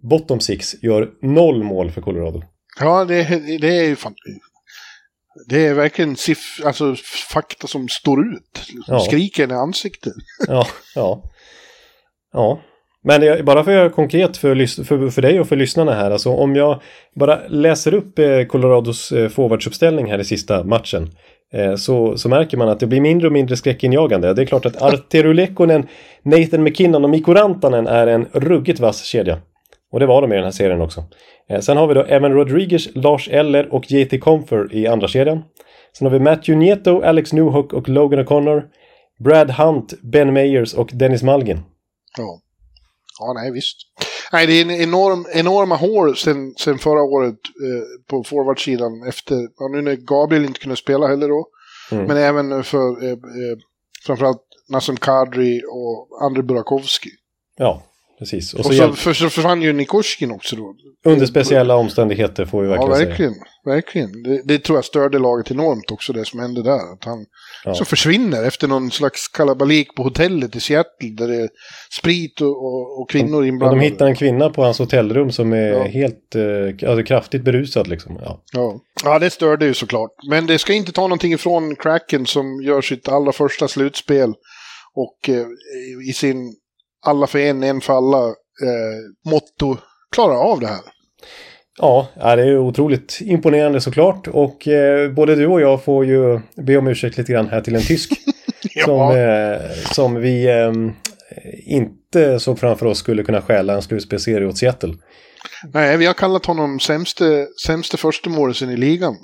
Bottom 0.03 0.41
six 0.41 0.83
gör 0.83 1.11
noll 1.23 1.63
mål 1.63 1.91
för 1.91 2.01
Colorado. 2.01 2.43
Ja, 2.81 3.05
det, 3.05 3.25
det 3.61 3.79
är 3.79 3.85
ju 3.85 3.97
fan... 3.97 4.15
Det 5.49 5.67
är 5.67 5.75
verkligen 5.75 6.17
siff, 6.17 6.61
alltså, 6.65 6.97
fakta 7.33 7.67
som 7.67 7.89
står 7.89 8.27
ut. 8.35 8.63
Ja. 8.87 9.01
skriker 9.01 9.51
i 9.51 9.55
ansiktet. 9.55 10.13
Ja, 10.49 10.67
ja. 10.95 11.23
Ja. 12.33 12.61
Men 13.05 13.23
jag, 13.23 13.45
bara 13.45 13.65
för 13.65 13.71
att 13.71 13.77
göra 13.77 13.91
konkret 13.91 14.37
för, 14.37 14.85
för, 14.85 15.11
för 15.11 15.23
dig 15.23 15.41
och 15.41 15.49
för 15.49 15.57
lyssnarna 15.57 15.95
här. 15.95 16.11
Alltså 16.11 16.31
om 16.31 16.57
jag 16.57 16.81
bara 17.15 17.41
läser 17.49 17.95
upp 17.95 18.19
eh, 18.19 18.45
Colorados 18.45 19.13
eh, 19.13 19.29
forwardsuppställning 19.29 20.11
här 20.11 20.19
i 20.19 20.25
sista 20.25 20.65
matchen. 20.65 21.11
Eh, 21.53 21.75
så, 21.75 22.19
så 22.19 22.29
märker 22.29 22.57
man 22.57 22.69
att 22.69 22.81
det 22.81 22.87
blir 22.87 23.01
mindre 23.01 23.27
och 23.27 23.33
mindre 23.33 23.57
skräckinjagande. 23.57 24.35
Det 24.35 24.43
är 24.43 24.47
klart 24.47 24.67
att 24.67 24.77
Arturu 24.83 25.35
Lekkonen, 25.35 25.87
Nathan 26.23 26.63
McKinnon 26.63 27.05
och 27.05 27.11
Mikko 27.11 27.35
Rantanen 27.35 27.87
är 27.87 28.07
en 28.07 28.27
ruggigt 28.33 28.81
vass 28.81 29.05
kedja. 29.05 29.39
Och 29.95 30.01
det 30.01 30.07
var 30.07 30.23
de 30.23 30.33
i 30.33 30.37
den 30.37 30.45
här 30.45 30.51
serien 30.51 30.81
också. 30.81 31.05
Eh, 31.49 31.61
sen 31.61 31.77
har 31.77 31.87
vi 31.87 31.95
då 31.95 32.03
Evan 32.03 32.33
Rodriguez, 32.33 32.89
Lars 32.95 33.29
Eller 33.29 33.75
och 33.75 33.91
JT 33.91 34.21
Comfer 34.21 34.75
i 34.75 34.87
andra 34.87 35.09
kedjan. 35.09 35.43
Sen 35.99 36.07
har 36.07 36.13
vi 36.13 36.25
Matthew 36.25 36.67
Nieto, 36.67 37.03
Alex 37.03 37.33
Newhook 37.33 37.73
och 37.73 37.89
Logan 37.89 38.27
O'Connor. 38.27 38.63
Brad 39.25 39.51
Hunt, 39.51 39.95
Ben 40.03 40.33
Meyers 40.33 40.75
och 40.75 40.91
Dennis 40.93 41.23
Malgin. 41.23 41.61
Ja. 42.17 42.41
Ja, 43.21 43.33
nej 43.33 43.53
visst. 43.53 43.77
Nej, 44.33 44.47
det 44.47 44.53
är 44.53 44.63
en 44.63 44.71
enorm, 44.71 45.27
enorma 45.35 45.77
hål 45.77 46.17
sen, 46.17 46.55
sen 46.59 46.79
förra 46.79 47.03
året 47.03 47.35
eh, 47.35 48.07
på 48.11 48.25
forwardsidan 48.25 49.09
efter, 49.09 49.35
ja, 49.59 49.69
nu 49.69 49.83
när 49.83 49.97
Gabriel 49.97 50.45
inte 50.45 50.61
kunde 50.61 50.77
spela 50.77 51.07
heller 51.07 51.29
då. 51.29 51.47
Mm. 51.93 52.07
Men 52.07 52.17
även 52.17 52.65
för 52.65 53.05
eh, 53.05 53.11
eh, 53.11 53.59
framförallt 54.07 54.43
Nassim 54.69 54.97
Kadri 54.97 55.63
och 55.71 56.25
Andrei 56.25 56.43
Burakovsky. 56.43 57.11
Ja, 57.57 57.83
precis. 58.25 58.55
Och 58.55 58.61
Och 58.61 58.67
så, 58.67 58.73
så, 58.73 58.93
för, 58.93 59.13
så 59.13 59.31
försvann 59.31 59.63
ju 59.63 59.73
Nikoshkin 59.73 60.31
också 60.33 60.57
då. 60.57 60.75
under 61.07 61.27
speciella 61.27 61.77
omständigheter 61.77 62.45
får 62.45 62.63
vi 62.63 62.69
verkligen, 62.69 62.91
ja, 62.91 62.97
säga. 62.97 63.09
verkligen. 63.09 63.35
verkligen. 63.65 64.23
Det, 64.23 64.43
det 64.45 64.59
tror 64.59 64.79
jag 64.79 64.85
störde 64.85 65.19
laget 65.19 65.51
enormt 65.51 65.91
också, 65.91 66.13
det 66.13 66.25
som 66.25 66.41
hände 66.41 66.63
där. 66.63 66.93
Att 66.93 67.05
han 67.05 67.27
Ja. 67.65 67.75
så 67.75 67.85
försvinner 67.85 68.45
efter 68.45 68.69
någon 68.69 68.91
slags 68.91 69.29
kalabalik 69.29 69.95
på 69.95 70.03
hotellet 70.03 70.57
i 70.57 70.61
Seattle 70.61 71.09
där 71.11 71.29
det 71.29 71.37
är 71.37 71.49
sprit 72.01 72.41
och, 72.41 72.49
och, 72.65 73.01
och 73.01 73.11
kvinnor 73.11 73.35
Ja, 73.35 73.41
de 73.41 73.49
inblandade. 73.49 73.83
hittar 73.85 74.07
en 74.07 74.17
kvinna 74.17 74.51
på 74.51 74.63
hans 74.65 74.79
hotellrum 74.79 75.31
som 75.33 75.53
är 75.53 75.69
Ja. 75.73 75.83
helt 75.85 76.35
eh, 76.35 76.89
alltså 76.91 77.03
kraftigt 77.05 77.45
berusad 77.45 77.87
liksom. 77.89 78.19
Ja. 78.25 78.43
Ja. 78.53 78.81
ja, 79.05 79.19
det 79.19 79.31
störde 79.31 79.67
ju 79.67 79.75
såklart. 79.75 80.11
Men 80.31 80.47
det 80.47 80.59
ska 80.59 80.73
inte 80.73 80.93
ta 80.93 81.03
någonting 81.03 81.33
ifrån 81.33 81.77
Kraken 81.77 82.27
som 82.27 82.63
gör 82.63 82.81
sitt 82.81 83.09
allra 83.09 83.33
första 83.33 83.69
slutspel 83.69 84.33
och 84.95 85.29
eh, 85.29 85.47
i 86.09 86.13
sin 86.13 86.55
alla 87.05 87.27
för 87.27 87.39
en, 87.39 87.63
en 87.63 87.81
för 87.81 87.93
alla 87.93 88.27
eh, 88.29 89.31
motto 89.31 89.77
klarar 90.13 90.37
av 90.37 90.61
det 90.61 90.67
här. 90.67 90.81
Ja, 91.79 92.09
ja, 92.15 92.37
det 92.37 92.43
är 92.43 92.59
otroligt 92.59 93.19
imponerande 93.21 93.81
såklart. 93.81 94.29
Och 94.29 94.69
eh, 94.69 95.11
både 95.11 95.35
du 95.35 95.47
och 95.47 95.61
jag 95.61 95.85
får 95.85 96.05
ju 96.05 96.41
be 96.57 96.77
om 96.77 96.87
ursäkt 96.87 97.17
lite 97.17 97.33
grann 97.33 97.49
här 97.49 97.61
till 97.61 97.75
en 97.75 97.83
tysk. 97.83 98.13
som, 98.85 99.17
eh, 99.17 99.93
som 99.93 100.15
vi 100.15 100.47
eh, 100.47 100.73
inte 101.67 102.41
såg 102.41 102.59
framför 102.59 102.87
oss 102.87 102.99
skulle 102.99 103.23
kunna 103.23 103.43
stjäla 103.43 103.75
en 103.75 103.83
slutspelserie 103.83 104.47
åt 104.47 104.59
Seattle. 104.59 104.95
Nej, 105.73 105.97
vi 105.97 106.07
har 106.07 106.15
kallat 106.15 106.47
honom 106.47 106.81
sämste, 106.81 107.47
sämste 107.67 107.97
första 107.97 108.31
målisen 108.31 108.71
i 108.71 108.77
ligan. 108.77 109.17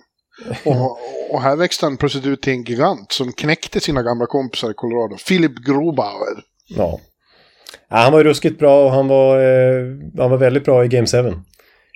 Och, 0.64 0.98
och 1.30 1.42
här 1.42 1.56
växte 1.56 1.86
han 1.86 1.96
plötsligt 1.96 2.26
ut 2.26 2.42
till 2.42 2.52
en 2.52 2.64
gigant 2.64 3.12
som 3.12 3.32
knäckte 3.32 3.80
sina 3.80 4.02
gamla 4.02 4.26
kompisar 4.26 4.70
i 4.70 4.74
Colorado. 4.74 5.16
Philip 5.28 5.52
Grobauer. 5.66 6.42
Ja. 6.68 7.00
Ja 7.88 7.96
han 7.96 8.12
var 8.12 8.18
ju 8.20 8.24
ruskigt 8.24 8.58
bra 8.58 8.84
och 8.84 8.90
han 8.92 9.08
var, 9.08 9.38
eh, 9.38 9.84
han 10.18 10.30
var 10.30 10.38
väldigt 10.38 10.64
bra 10.64 10.84
i 10.84 10.88
Game 10.88 11.06
7. 11.06 11.16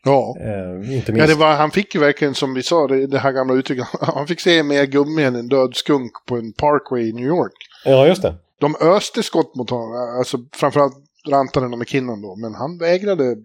Ja. 0.04 0.36
Eh, 0.40 0.94
inte 0.94 1.12
Ja, 1.12 1.14
minst. 1.14 1.28
det 1.28 1.34
var, 1.34 1.54
han 1.54 1.70
fick 1.70 1.94
ju 1.94 2.00
verkligen, 2.00 2.34
som 2.34 2.54
vi 2.54 2.62
sa, 2.62 2.86
det, 2.86 3.06
det 3.06 3.18
här 3.18 3.32
gamla 3.32 3.54
uttrycket, 3.54 3.86
han 4.00 4.26
fick 4.26 4.40
se 4.40 4.62
mer 4.62 4.84
gummi 4.84 5.22
än 5.22 5.36
en 5.36 5.48
död 5.48 5.76
skunk 5.76 6.12
på 6.26 6.36
en 6.36 6.52
parkway 6.52 7.08
i 7.08 7.12
New 7.12 7.26
York. 7.26 7.52
Ja, 7.84 8.06
just 8.06 8.22
det. 8.22 8.34
De 8.60 8.76
öste 8.80 9.22
skott 9.22 9.54
mot 9.56 9.70
honom, 9.70 9.92
alltså 10.18 10.38
framförallt 10.56 10.94
Rantanen 11.28 11.72
och 11.72 11.78
McKinnon 11.78 12.22
då, 12.22 12.36
men 12.36 12.54
han 12.54 12.78
vägrade 12.78 13.36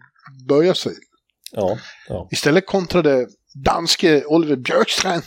böja 0.48 0.74
sig. 0.74 0.94
Ja, 1.52 1.78
ja. 2.10 2.28
Istället 2.32 2.66
kontrade 2.66 3.28
danske 3.66 4.24
Oliver 4.26 4.56
Björkstrand 4.56 5.24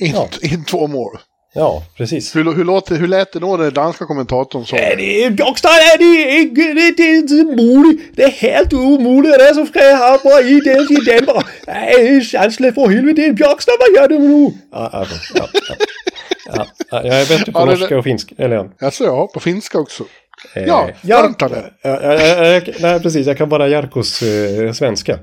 in, 0.00 0.12
Ja. 0.14 0.28
in 0.42 0.64
två 0.64 0.86
mål. 0.86 1.18
Ja 1.56 1.82
precis. 1.96 2.36
Hur, 2.36 2.54
hur, 2.54 2.64
låter, 2.64 2.94
hur 2.96 3.08
lät 3.08 3.32
det 3.32 3.38
då 3.38 3.56
den 3.56 3.74
danska 3.74 4.04
kommentatorn 4.06 4.64
sa 4.66 4.76
Ja, 4.76 4.96
det 4.96 5.24
är 5.24 5.30
Björkstrand 5.30 5.74
är 5.76 5.98
det 5.98 6.38
inte, 6.38 6.60
det, 6.62 6.92
det 6.96 7.02
är 7.02 7.16
inte 7.16 7.34
möjligt. 7.62 8.16
Det 8.16 8.22
är 8.22 8.30
helt 8.30 8.72
omöjligt. 8.72 9.32
Det 9.38 9.48
är 9.48 9.54
så 9.54 9.66
ska 9.66 9.80
bara 10.24 10.40
i 10.40 10.60
den 11.06 11.26
bara. 11.26 11.42
Nej, 11.66 12.20
chansle 12.20 12.72
för 12.72 12.88
helvete. 12.88 13.20
Det 13.20 13.26
är 13.26 13.32
Björkstrand, 13.32 13.78
vad 13.80 14.02
gör 14.02 14.08
du 14.08 14.18
nu? 14.18 14.50
Ja, 14.72 14.88
alltså, 14.92 15.14
ja, 15.34 15.48
ja. 15.68 15.74
Ja, 16.56 16.66
ja, 16.90 17.02
jag 17.04 17.20
är 17.20 17.28
bättre 17.38 17.52
på 17.52 17.60
Ja, 17.60 17.64
det- 17.64 17.70
norska 17.78 17.98
och 17.98 18.04
finska. 18.04 18.34
Eller 18.38 18.56
ja. 18.56 18.66
Alltså 18.80 19.04
ja, 19.04 19.26
på 19.34 19.40
finska 19.40 19.78
också. 19.78 20.04
Eh, 20.54 20.62
Ja, 20.64 20.88
Jar- 21.02 21.22
Rantanen. 21.22 21.64
Ja, 21.82 22.00
ja, 22.02 22.14
ja, 22.14 22.60
ja, 22.66 22.72
nej, 22.80 23.00
precis. 23.00 23.26
Jag 23.26 23.38
kan 23.38 23.48
bara 23.48 23.68
Jarkos 23.68 24.22
eh, 24.22 24.72
svenska. 24.72 25.18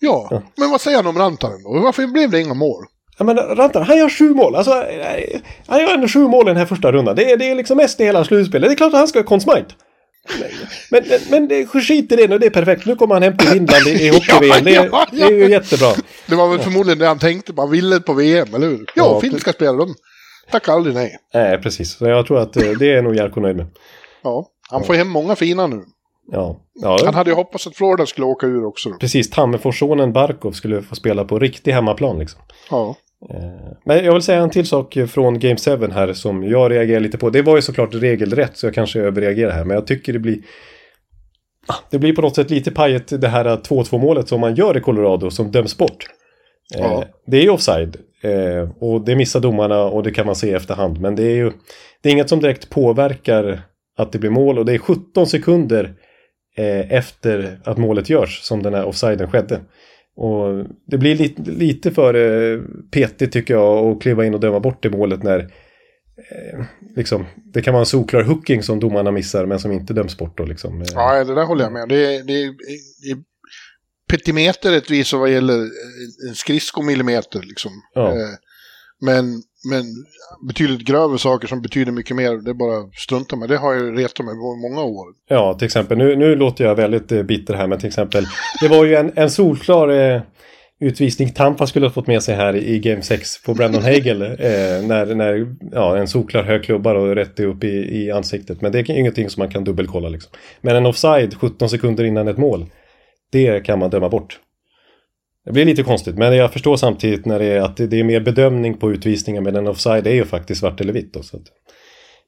Ja, 0.00 0.42
men 0.56 0.70
vad 0.70 0.80
säger 0.80 0.96
han 0.96 1.06
om 1.06 1.18
Rantanen 1.18 1.62
då? 1.62 1.80
Varför 1.80 2.06
blev 2.06 2.30
det 2.30 2.40
inga 2.40 2.54
mål? 2.54 2.84
Ja, 3.20 3.24
men 3.24 3.36
Rantanen, 3.36 3.86
han 3.88 3.98
gör 3.98 4.08
sju 4.08 4.34
mål. 4.34 4.54
Alltså, 4.54 4.70
eh, 4.70 5.40
han 5.66 5.80
gör 5.80 5.94
ändå 5.94 6.08
sju 6.08 6.18
mål 6.28 6.46
i 6.46 6.50
den 6.50 6.56
här 6.56 6.66
första 6.66 6.92
rundan. 6.92 7.16
Det 7.16 7.30
är, 7.32 7.36
det 7.36 7.50
är 7.50 7.54
liksom 7.54 7.76
mest 7.76 8.00
i 8.00 8.04
hela 8.04 8.24
slutspelet. 8.24 8.68
Det 8.70 8.74
är 8.74 8.76
klart 8.76 8.92
att 8.92 8.98
han 8.98 9.08
ska 9.08 9.18
ha 9.18 9.24
Consmite. 9.24 9.66
Men, 10.90 11.02
men, 11.08 11.20
men 11.30 11.48
det- 11.48 11.66
skit 11.66 12.12
i 12.12 12.16
det 12.16 12.28
nu, 12.28 12.38
det 12.38 12.46
är 12.46 12.50
perfekt. 12.50 12.86
Nu 12.86 12.96
kommer 12.96 13.14
han 13.14 13.22
hem 13.22 13.36
till 13.36 13.48
Finland 13.48 13.86
i, 13.88 13.90
i 13.90 14.08
hockey-VM. 14.14 14.64
Det, 14.64 14.74
är- 14.76 14.88
Ja, 14.92 15.06
det 15.12 15.22
är 15.22 15.30
ju 15.30 15.50
jättebra. 15.50 15.88
Det 16.26 16.34
var 16.34 16.48
väl 16.48 16.58
förmodligen 16.58 16.98
det 16.98 17.06
han 17.06 17.18
tänkte, 17.18 17.52
man 17.52 17.70
ville 17.70 18.00
på 18.00 18.12
VM, 18.12 18.54
eller 18.54 18.66
hur? 18.66 18.78
Ja, 18.78 18.84
Ja, 18.94 19.20
finska 19.20 19.52
spelare, 19.52 19.76
de 19.76 19.94
tackar 20.50 20.72
aldrig 20.72 20.94
nej. 20.94 21.16
Nej, 21.34 21.58
precis. 21.58 21.96
Så 21.96 22.04
jag 22.06 22.26
tror 22.26 22.38
att 22.38 22.56
eh, 22.56 22.70
det 22.78 22.92
är 22.92 23.02
nog 23.02 23.16
Jarko 23.16 23.40
nöjd 23.40 23.56
med. 23.56 23.66
Ja, 24.22 24.46
han 24.70 24.84
får 24.84 24.94
hem 24.94 25.08
många 25.08 25.36
fina 25.36 25.66
nu. 25.66 25.82
Ja, 26.32 26.60
Han 26.82 26.98
ja 27.04 27.10
hade 27.12 27.30
ju 27.30 27.36
hoppats 27.36 27.66
att 27.66 27.76
Florida 27.76 28.06
skulle 28.06 28.26
åka 28.26 28.46
ur 28.46 28.64
också. 28.64 28.88
Då. 28.90 28.96
precis. 28.98 29.30
Tammerforssonen 29.30 30.12
Barkov 30.12 30.52
skulle 30.52 30.82
få 30.82 30.94
spela 30.94 31.24
på 31.24 31.38
riktig 31.38 31.72
hemmaplan 31.72 32.18
liksom. 32.18 32.40
Ja. 32.70 32.96
Eh, 33.30 33.72
Men 33.84 34.04
jag 34.04 34.12
vill 34.12 34.22
säga 34.22 34.40
en 34.42 34.50
till 34.50 34.66
sak 34.66 34.96
från 35.08 35.38
Game 35.38 35.56
7 35.56 35.86
här 35.92 36.12
som 36.12 36.42
jag 36.44 36.70
reagerar 36.72 37.00
lite 37.00 37.18
på. 37.18 37.30
Det 37.30 37.42
var 37.42 37.56
ju 37.56 37.62
såklart 37.62 37.94
regelrätt 37.94 38.56
så 38.56 38.66
jag 38.66 38.74
kanske 38.74 39.00
överreagerar 39.00 39.50
här. 39.50 39.64
Men 39.64 39.74
jag 39.74 39.86
tycker 39.86 40.12
det 40.12 40.18
blir... 40.18 40.38
Ah, 41.68 41.74
Det 41.90 41.98
blir 41.98 42.12
på 42.16 42.22
något 42.22 42.34
sätt 42.34 42.50
lite 42.50 42.70
pajet 42.70 43.20
det 43.20 43.28
här 43.28 43.44
2-2 43.44 43.98
målet 43.98 44.28
som 44.28 44.40
man 44.40 44.54
gör 44.54 44.76
i 44.76 44.80
Colorado 44.80 45.30
som 45.30 45.50
döms 45.50 45.76
bort. 45.78 46.06
Eh, 46.74 46.80
Ja. 46.80 47.04
Det 47.26 47.36
är 47.36 47.42
ju 47.42 47.50
offside. 47.50 47.96
eh, 48.22 48.68
Och 48.80 49.04
det 49.04 49.16
missar 49.16 49.40
domarna 49.40 49.84
och 49.84 50.02
det 50.02 50.10
kan 50.10 50.26
man 50.26 50.36
se 50.36 50.48
i 50.48 50.52
efterhand. 50.54 51.00
Men 51.00 51.16
det 51.16 51.22
är 51.22 51.34
ju... 51.36 51.52
Det 52.02 52.08
är 52.08 52.12
inget 52.12 52.28
som 52.28 52.40
direkt 52.40 52.70
påverkar 52.70 53.60
att 53.98 54.12
det 54.12 54.18
blir 54.18 54.30
mål. 54.30 54.58
Och 54.58 54.64
det 54.64 54.74
är 54.74 54.78
17 54.78 55.26
sekunder 55.26 55.94
efter 56.88 57.60
att 57.64 57.78
målet 57.78 58.10
görs 58.10 58.40
som 58.42 58.62
den 58.62 58.74
här 58.74 58.84
offsiden 58.84 59.30
skedde. 59.30 59.60
Och 60.20 60.66
det 60.86 60.98
blir 60.98 61.14
lite, 61.14 61.42
lite 61.42 61.90
för 61.90 62.14
eh, 62.14 62.60
petigt 62.90 63.32
tycker 63.32 63.54
jag 63.54 63.86
att 63.86 64.02
kliva 64.02 64.26
in 64.26 64.34
och 64.34 64.40
döma 64.40 64.60
bort 64.60 64.82
det 64.82 64.90
målet 64.90 65.22
när 65.22 65.38
eh, 65.38 66.64
liksom, 66.96 67.26
det 67.52 67.62
kan 67.62 67.74
vara 67.74 67.82
en 67.82 67.86
solklar 67.86 68.22
hooking 68.22 68.62
som 68.62 68.80
domarna 68.80 69.10
missar 69.10 69.46
men 69.46 69.58
som 69.58 69.72
inte 69.72 69.92
döms 69.92 70.18
bort 70.18 70.38
då 70.38 70.44
liksom. 70.44 70.80
Eh, 70.80 70.86
ja, 70.94 71.24
det 71.24 71.34
där 71.34 71.44
håller 71.44 71.64
jag 71.64 71.72
med. 71.72 71.88
Det 71.88 72.16
är, 72.16 72.22
det 72.22 72.54
det 73.02 73.10
är 73.10 73.18
petimeter 74.08 74.70
rättvisa 74.70 75.16
vad 75.16 75.30
gäller 75.30 75.58
en 76.28 76.34
skridskomillimeter. 76.34 77.42
Liksom. 77.42 77.72
Ja. 77.94 78.14
Men, 79.00 79.42
men 79.64 79.84
betydligt 80.46 80.80
grövre 80.80 81.18
saker 81.18 81.48
som 81.48 81.62
betyder 81.62 81.92
mycket 81.92 82.16
mer, 82.16 82.36
det 82.36 82.50
är 82.50 82.54
bara 82.54 82.90
strunta 82.92 83.36
med. 83.36 83.48
Det 83.48 83.56
har 83.56 83.74
jag 83.74 83.98
retat 83.98 84.26
mig 84.26 84.34
på 84.34 84.56
i 84.58 84.70
många 84.70 84.82
år. 84.82 85.06
Ja, 85.28 85.54
till 85.54 85.66
exempel. 85.66 85.98
Nu, 85.98 86.16
nu 86.16 86.36
låter 86.36 86.64
jag 86.64 86.74
väldigt 86.74 87.12
eh, 87.12 87.22
bitter 87.22 87.54
här, 87.54 87.66
men 87.66 87.78
till 87.78 87.88
exempel. 87.88 88.26
Det 88.60 88.68
var 88.68 88.84
ju 88.84 88.94
en, 88.94 89.12
en 89.14 89.30
solklar 89.30 89.88
eh, 89.88 90.22
utvisning 90.80 91.30
Tampa 91.32 91.66
skulle 91.66 91.86
ha 91.86 91.92
fått 91.92 92.06
med 92.06 92.22
sig 92.22 92.34
här 92.34 92.56
i 92.56 92.78
Game 92.78 93.02
6 93.02 93.42
på 93.42 93.54
Brandon 93.54 93.82
Hagel. 93.82 94.22
Eh, 94.22 94.28
när 94.86 95.14
när 95.14 95.56
ja, 95.72 95.96
en 95.96 96.08
solklar 96.08 96.42
hög 96.42 96.64
klubbar 96.64 96.94
och 96.94 97.14
rätt 97.14 97.40
upp 97.40 97.64
i, 97.64 98.02
i 98.02 98.10
ansiktet. 98.10 98.60
Men 98.60 98.72
det 98.72 98.78
är 98.78 98.90
ingenting 98.90 99.30
som 99.30 99.40
man 99.40 99.50
kan 99.50 99.64
dubbelkolla 99.64 100.08
liksom. 100.08 100.32
Men 100.60 100.76
en 100.76 100.86
offside 100.86 101.34
17 101.34 101.68
sekunder 101.68 102.04
innan 102.04 102.28
ett 102.28 102.38
mål. 102.38 102.66
Det 103.32 103.64
kan 103.64 103.78
man 103.78 103.90
döma 103.90 104.08
bort. 104.08 104.40
Det 105.44 105.52
blir 105.52 105.64
lite 105.64 105.82
konstigt, 105.82 106.18
men 106.18 106.36
jag 106.36 106.52
förstår 106.52 106.76
samtidigt 106.76 107.26
när 107.26 107.38
det 107.38 107.44
är 107.44 107.60
att 107.60 107.76
det 107.76 108.00
är 108.00 108.04
mer 108.04 108.20
bedömning 108.20 108.78
på 108.78 108.90
utvisningen, 108.90 109.44
men 109.44 109.56
en 109.56 109.68
offside 109.68 110.06
är 110.06 110.14
ju 110.14 110.24
faktiskt 110.24 110.60
svart 110.60 110.80
eller 110.80 110.92
vitt. 110.92 111.14
Då, 111.14 111.22
så 111.22 111.36
att, 111.36 111.42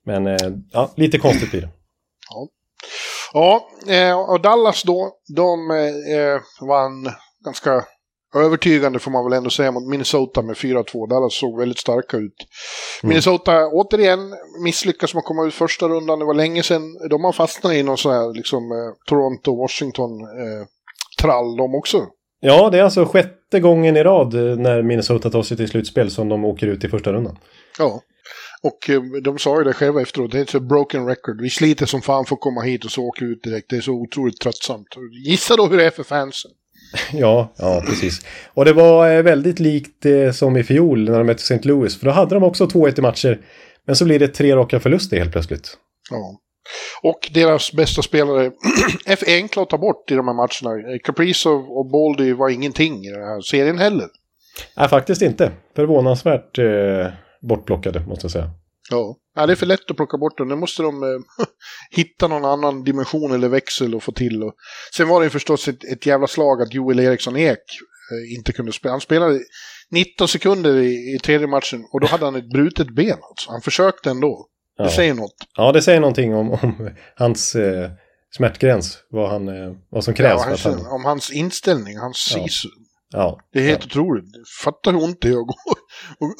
men 0.06 0.26
eh, 0.26 0.50
ja, 0.72 0.90
lite 0.96 1.18
konstigt 1.18 1.50
blir 1.50 1.60
det. 1.60 1.68
Ja, 3.32 3.68
eh, 3.88 4.20
och 4.20 4.40
Dallas 4.40 4.82
då, 4.82 5.12
de 5.36 5.70
eh, 5.70 6.40
vann 6.66 7.08
ganska 7.44 7.84
övertygande 8.34 8.98
får 8.98 9.10
man 9.10 9.24
väl 9.24 9.32
ändå 9.38 9.50
säga 9.50 9.72
mot 9.72 9.88
Minnesota 9.88 10.42
med 10.42 10.56
4-2. 10.56 11.08
Dallas 11.08 11.34
såg 11.34 11.58
väldigt 11.58 11.78
starka 11.78 12.16
ut. 12.16 12.34
Minnesota 13.02 13.66
återigen 13.66 14.34
misslyckas 14.64 15.14
med 15.14 15.18
att 15.18 15.24
komma 15.24 15.44
ut 15.44 15.54
första 15.54 15.88
rundan. 15.88 16.18
Det 16.18 16.24
var 16.24 16.34
länge 16.34 16.62
sedan. 16.62 16.82
De 17.10 17.24
har 17.24 17.32
fastnat 17.32 17.72
i 17.72 17.82
någon 17.82 17.98
sån 17.98 18.12
här 18.12 18.34
liksom 18.34 18.62
Toronto-Washington-trall 19.10 21.56
de 21.56 21.74
också. 21.74 22.06
Ja, 22.44 22.70
det 22.70 22.78
är 22.78 22.82
alltså 22.82 23.04
sjätte 23.04 23.60
gången 23.60 23.96
i 23.96 24.02
rad 24.02 24.34
eh, 24.34 24.56
när 24.56 24.82
Minnesota 24.82 25.30
tar 25.30 25.42
sig 25.42 25.56
till 25.56 25.68
slutspel 25.68 26.10
som 26.10 26.28
de 26.28 26.44
åker 26.44 26.66
ut 26.66 26.84
i 26.84 26.88
första 26.88 27.12
rundan. 27.12 27.38
Ja. 27.78 28.00
Och 28.62 28.90
eh, 28.90 29.02
de 29.24 29.38
sa 29.38 29.58
ju 29.58 29.64
det 29.64 29.72
själva 29.72 30.02
efteråt, 30.02 30.32
det 30.32 30.38
är 30.38 30.44
så 30.44 30.60
broken 30.60 31.06
record. 31.06 31.40
Vi 31.40 31.50
sliter 31.50 31.86
som 31.86 32.02
fan 32.02 32.24
för 32.24 32.34
att 32.34 32.40
komma 32.40 32.60
hit 32.60 32.84
och 32.84 32.90
så 32.90 33.02
åker 33.02 33.26
vi 33.26 33.32
ut 33.32 33.42
direkt. 33.42 33.70
Det 33.70 33.76
är 33.76 33.80
så 33.80 33.92
otroligt 33.92 34.40
tröttsamt. 34.40 34.86
Gissa 35.26 35.56
då 35.56 35.66
hur 35.66 35.76
det 35.76 35.86
är 35.86 35.90
för 35.90 36.02
fansen. 36.02 36.50
Ja, 37.12 37.52
ja 37.56 37.82
precis. 37.86 38.26
Och 38.54 38.64
det 38.64 38.72
var 38.72 39.16
eh, 39.16 39.22
väldigt 39.22 39.60
likt 39.60 40.06
som 40.34 40.56
i 40.56 40.62
fjol 40.62 41.04
när 41.04 41.18
de 41.18 41.26
mötte 41.26 41.42
St. 41.42 41.68
Louis. 41.68 41.98
För 41.98 42.06
då 42.06 42.12
hade 42.12 42.34
de 42.34 42.42
också 42.42 42.66
2-1 42.66 42.98
i 42.98 43.02
matcher. 43.02 43.40
Men 43.86 43.96
så 43.96 44.04
blir 44.04 44.18
det 44.18 44.28
tre 44.28 44.56
raka 44.56 44.80
förluster 44.80 45.18
helt 45.18 45.32
plötsligt. 45.32 45.76
Ja. 46.10 46.38
Och 47.02 47.30
deras 47.34 47.72
bästa 47.72 48.02
spelare 48.02 48.44
är 49.06 49.16
för 49.16 49.26
enkla 49.26 49.62
att 49.62 49.70
ta 49.70 49.78
bort 49.78 50.10
i 50.10 50.14
de 50.14 50.28
här 50.28 50.34
matcherna. 50.34 50.98
Kaprizov 51.04 51.70
och 51.70 51.90
Baldy 51.90 52.32
var 52.32 52.48
ingenting 52.48 53.04
i 53.04 53.10
den 53.10 53.22
här 53.22 53.40
serien 53.40 53.78
heller. 53.78 54.08
Nej, 54.76 54.88
faktiskt 54.88 55.22
inte. 55.22 55.52
Förvånansvärt 55.76 56.58
eh, 56.58 57.06
bortplockade, 57.40 58.00
måste 58.00 58.24
jag 58.24 58.32
säga. 58.32 58.50
Ja. 58.90 59.16
ja, 59.34 59.46
det 59.46 59.52
är 59.52 59.56
för 59.56 59.66
lätt 59.66 59.90
att 59.90 59.96
plocka 59.96 60.18
bort 60.18 60.38
dem. 60.38 60.48
Nu 60.48 60.56
måste 60.56 60.82
de 60.82 61.02
eh, 61.02 61.44
hitta 61.90 62.28
någon 62.28 62.44
annan 62.44 62.84
dimension 62.84 63.32
eller 63.32 63.48
växel 63.48 63.94
och 63.94 64.02
få 64.02 64.12
till. 64.12 64.42
Och... 64.42 64.54
Sen 64.96 65.08
var 65.08 65.22
det 65.22 65.30
förstås 65.30 65.68
ett, 65.68 65.84
ett 65.84 66.06
jävla 66.06 66.26
slag 66.26 66.62
att 66.62 66.74
Joel 66.74 67.00
Eriksson 67.00 67.36
Ek 67.36 67.58
eh, 67.58 68.36
inte 68.36 68.52
kunde 68.52 68.72
spela. 68.72 68.92
Han 68.92 69.00
spelade 69.00 69.40
19 69.90 70.28
sekunder 70.28 70.76
i, 70.76 71.14
i 71.14 71.18
tredje 71.18 71.46
matchen 71.46 71.84
och 71.92 72.00
då 72.00 72.06
hade 72.06 72.24
han 72.24 72.36
ett 72.36 72.50
brutet 72.50 72.90
ben. 72.90 73.18
Alltså. 73.30 73.50
Han 73.50 73.60
försökte 73.60 74.10
ändå. 74.10 74.48
Det 74.82 74.88
Ja. 74.88 74.96
säger 74.96 75.14
något. 75.14 75.34
Ja, 75.56 75.72
det 75.72 75.82
säger 75.82 76.00
någonting 76.00 76.34
om, 76.34 76.50
om 76.52 76.90
hans 77.16 77.54
eh, 77.54 77.90
smärtgräns. 78.36 78.98
Vad, 79.10 79.30
han, 79.30 79.48
eh, 79.48 79.72
vad 79.90 80.04
som 80.04 80.14
krävs 80.14 80.42
Ja, 80.64 80.70
han, 80.70 80.78
han... 80.78 80.86
om 80.92 81.04
hans 81.04 81.30
inställning, 81.30 81.98
hans 81.98 82.32
Ja. 82.36 82.42
sisu. 82.42 82.68
Ja, 83.14 83.38
Det 83.52 83.58
är 83.58 83.62
helt 83.62 83.80
ja. 83.80 83.86
otroligt. 83.86 84.24
Fatta 84.64 84.90
hur 84.90 85.02
ont 85.04 85.20
det 85.22 85.28
är 85.28 85.32
att 85.32 85.46
gå, 85.46 85.54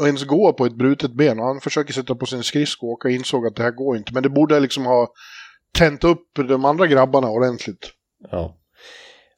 och, 0.00 0.06
ens 0.06 0.24
gå 0.24 0.52
på 0.52 0.66
ett 0.66 0.74
brutet 0.76 1.12
ben. 1.16 1.38
Och 1.40 1.46
han 1.46 1.60
försöker 1.60 1.92
sätta 1.92 2.14
på 2.14 2.26
sin 2.26 2.42
skridsko 2.42 2.86
och 2.86 2.92
åka 2.92 3.08
insåg 3.08 3.46
att 3.46 3.56
det 3.56 3.62
här 3.62 3.70
går 3.70 3.96
inte. 3.96 4.14
Men 4.14 4.22
det 4.22 4.28
borde 4.28 4.60
liksom 4.60 4.86
ha 4.86 5.08
tänt 5.78 6.04
upp 6.04 6.24
de 6.48 6.64
andra 6.64 6.86
grabbarna 6.86 7.28
ordentligt. 7.28 7.90
Ja, 8.30 8.56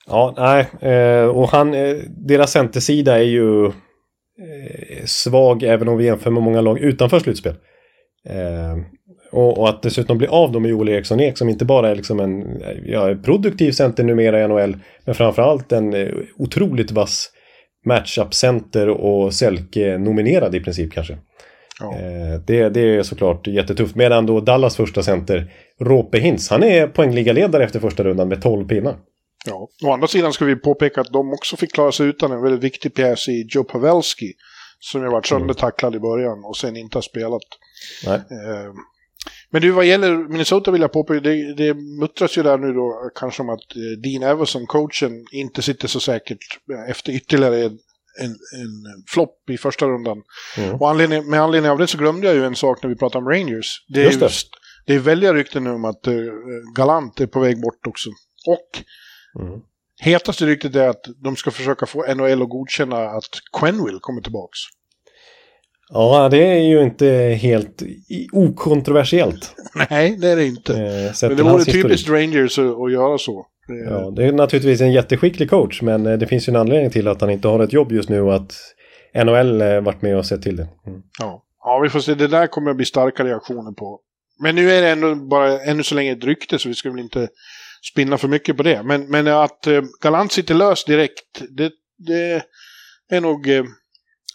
ja 0.06 0.34
nej. 0.36 0.90
Eh, 0.92 1.26
och 1.26 1.48
han, 1.48 1.74
eh, 1.74 1.96
deras 2.28 2.52
centersida 2.52 3.18
är 3.18 3.22
ju 3.22 3.66
eh, 3.66 5.04
svag 5.06 5.62
även 5.62 5.88
om 5.88 5.96
vi 5.98 6.04
jämför 6.04 6.30
med 6.30 6.42
många 6.42 6.60
lag 6.60 6.78
utanför 6.78 7.18
slutspel. 7.20 7.54
Eh, 8.28 8.78
och, 9.32 9.58
och 9.58 9.68
att 9.68 9.82
dessutom 9.82 10.18
bli 10.18 10.26
av 10.26 10.52
dem 10.52 10.62
med 10.62 10.70
Joel 10.70 10.88
Eriksson 10.88 11.20
Ek 11.20 11.38
som 11.38 11.48
inte 11.48 11.64
bara 11.64 11.88
är 11.88 11.94
liksom 11.94 12.20
en 12.20 12.62
ja, 12.86 13.14
produktiv 13.24 13.72
center 13.72 14.04
numera 14.04 14.44
i 14.44 14.48
NHL. 14.48 14.76
Men 15.04 15.14
framförallt 15.14 15.72
en 15.72 15.94
eh, 15.94 16.08
otroligt 16.36 16.90
vass 16.90 17.30
matchup-center 17.86 18.88
och 18.88 19.34
Selke-nominerad 19.34 20.54
i 20.54 20.60
princip 20.60 20.92
kanske. 20.92 21.18
Ja. 21.80 21.94
Eh, 21.94 22.40
det, 22.46 22.68
det 22.68 22.80
är 22.80 23.02
såklart 23.02 23.46
jättetufft. 23.46 23.94
Medan 23.94 24.26
då 24.26 24.40
Dallas 24.40 24.76
första 24.76 25.02
center, 25.02 25.52
Rope 25.80 26.18
Hintz, 26.18 26.50
han 26.50 26.62
är 26.62 26.86
poängligaledare 26.86 27.64
efter 27.64 27.80
första 27.80 28.04
rundan 28.04 28.28
med 28.28 28.42
12 28.42 28.68
pinnar. 28.68 28.96
Ja. 29.46 29.68
Å 29.84 29.92
andra 29.92 30.06
sidan 30.06 30.32
ska 30.32 30.44
vi 30.44 30.56
påpeka 30.56 31.00
att 31.00 31.12
de 31.12 31.32
också 31.32 31.56
fick 31.56 31.72
klara 31.72 31.92
sig 31.92 32.06
utan 32.06 32.32
en 32.32 32.42
väldigt 32.42 32.64
viktig 32.64 32.94
pjäs 32.94 33.28
i 33.28 33.46
Joe 33.48 33.64
Pavelski. 33.64 34.32
Som 34.92 35.02
ju 35.02 35.08
varit 35.10 35.26
söndertacklad 35.26 35.94
i 35.94 36.00
början 36.00 36.44
och 36.44 36.56
sen 36.56 36.76
inte 36.76 36.96
har 36.96 37.02
spelat. 37.02 37.42
Eh, 38.16 38.72
Men 39.50 39.62
du, 39.62 39.70
vad 39.70 39.84
gäller 39.86 40.16
Minnesota 40.28 40.70
vill 40.70 40.80
jag 40.82 40.92
påpeka, 40.92 41.20
det, 41.20 41.54
det 41.54 41.74
muttras 41.74 42.38
ju 42.38 42.42
där 42.42 42.58
nu 42.58 42.72
då 42.72 43.10
kanske 43.14 43.42
om 43.42 43.48
att 43.48 43.76
eh, 43.76 43.82
Dean 44.02 44.22
Everson, 44.32 44.66
coachen, 44.66 45.24
inte 45.32 45.62
sitter 45.62 45.88
så 45.88 46.00
säkert 46.00 46.38
efter 46.88 47.12
ytterligare 47.12 47.60
en, 47.60 47.78
en, 48.22 48.30
en 48.30 49.04
flopp 49.08 49.50
i 49.50 49.56
första 49.58 49.86
rundan. 49.86 50.22
Mm. 50.58 50.74
Och 50.74 50.90
anledning, 50.90 51.30
med 51.30 51.40
anledning 51.40 51.70
av 51.70 51.78
det 51.78 51.86
så 51.86 51.98
glömde 51.98 52.26
jag 52.26 52.36
ju 52.36 52.44
en 52.44 52.56
sak 52.56 52.82
när 52.82 52.90
vi 52.90 52.96
pratade 52.96 53.24
om 53.24 53.30
Rangers. 53.30 53.84
Det 53.88 54.00
är, 54.00 54.04
Just 54.04 54.20
det. 54.20 54.26
just- 54.26 54.50
det 54.86 54.94
är 54.94 54.98
väldiga 54.98 55.34
rykten 55.34 55.64
nu 55.64 55.70
om 55.70 55.84
att 55.84 56.06
eh, 56.06 56.14
Galant 56.76 57.20
är 57.20 57.26
på 57.26 57.40
väg 57.40 57.60
bort 57.60 57.86
också. 57.86 58.10
Och 58.46 58.82
Mm. 59.42 59.60
Hetaste 60.02 60.46
ryktet 60.46 60.76
är 60.76 60.88
att 60.88 61.04
de 61.24 61.36
ska 61.36 61.50
försöka 61.50 61.86
få 61.86 62.14
NHL 62.14 62.42
att 62.42 62.48
godkänna 62.48 62.96
att 62.96 63.24
Quenville 63.60 63.98
kommer 64.00 64.20
tillbaks. 64.22 64.58
Ja, 65.88 66.28
det 66.28 66.44
är 66.46 66.58
ju 66.60 66.82
inte 66.82 67.06
helt 67.42 67.82
okontroversiellt. 68.32 69.54
Nej, 69.90 70.16
det 70.16 70.28
är 70.28 70.36
det 70.36 70.46
inte. 70.46 70.72
Eh, 70.74 71.28
Men 71.28 71.36
det 71.36 71.42
vore 71.42 71.64
typiskt 71.64 72.08
Rangers 72.08 72.58
att, 72.58 72.92
göra 72.92 73.18
så. 73.18 73.46
Det- 73.68 73.90
Ja, 73.94 74.10
det 74.16 74.24
är 74.24 74.32
naturligtvis 74.32 74.80
en 74.80 74.92
jätteskicklig 74.92 75.50
coach, 75.50 75.82
men 75.82 76.06
eh, 76.06 76.18
det 76.18 76.26
finns 76.26 76.48
ju 76.48 76.50
en 76.50 76.56
anledning 76.56 76.90
till 76.90 77.08
att 77.08 77.20
han 77.20 77.30
inte 77.30 77.48
har 77.48 77.60
ett 77.60 77.72
jobb 77.72 77.92
just 77.92 78.08
nu 78.08 78.20
och 78.20 78.34
att 78.34 78.54
NHL 79.24 79.60
eh, 79.62 79.80
varit 79.80 80.02
med 80.02 80.16
och 80.16 80.26
sett 80.26 80.42
till 80.42 80.56
det. 80.56 80.68
Mm. 80.86 81.02
Ja. 81.20 81.44
ja, 81.64 81.80
vi 81.82 81.88
får 81.88 82.00
se. 82.00 82.14
Det 82.14 82.28
där 82.28 82.46
kommer 82.46 82.70
att 82.70 82.76
bli 82.76 82.86
starka 82.86 83.24
reaktioner 83.24 83.72
på. 83.72 84.00
Men 84.42 84.54
nu 84.54 84.70
är 84.70 84.82
det 84.82 84.88
ändå 84.88 85.14
bara 85.14 85.60
ännu 85.60 85.82
så 85.82 85.94
länge 85.94 86.12
ett 86.12 86.24
rykte 86.24 86.58
så 86.58 86.68
vi 86.68 86.74
ska 86.74 86.90
väl 86.90 87.00
inte 87.00 87.28
spinna 87.92 88.18
för 88.18 88.28
mycket 88.28 88.56
på 88.56 88.62
det. 88.62 88.82
Men, 88.82 89.10
men 89.10 89.28
att 89.28 89.66
eh, 89.66 89.82
Galant 90.00 90.32
sitter 90.32 90.54
lös 90.54 90.84
direkt, 90.84 91.42
det, 91.50 91.72
det 91.98 92.42
är 93.16 93.20
nog 93.20 93.48
eh, 93.50 93.64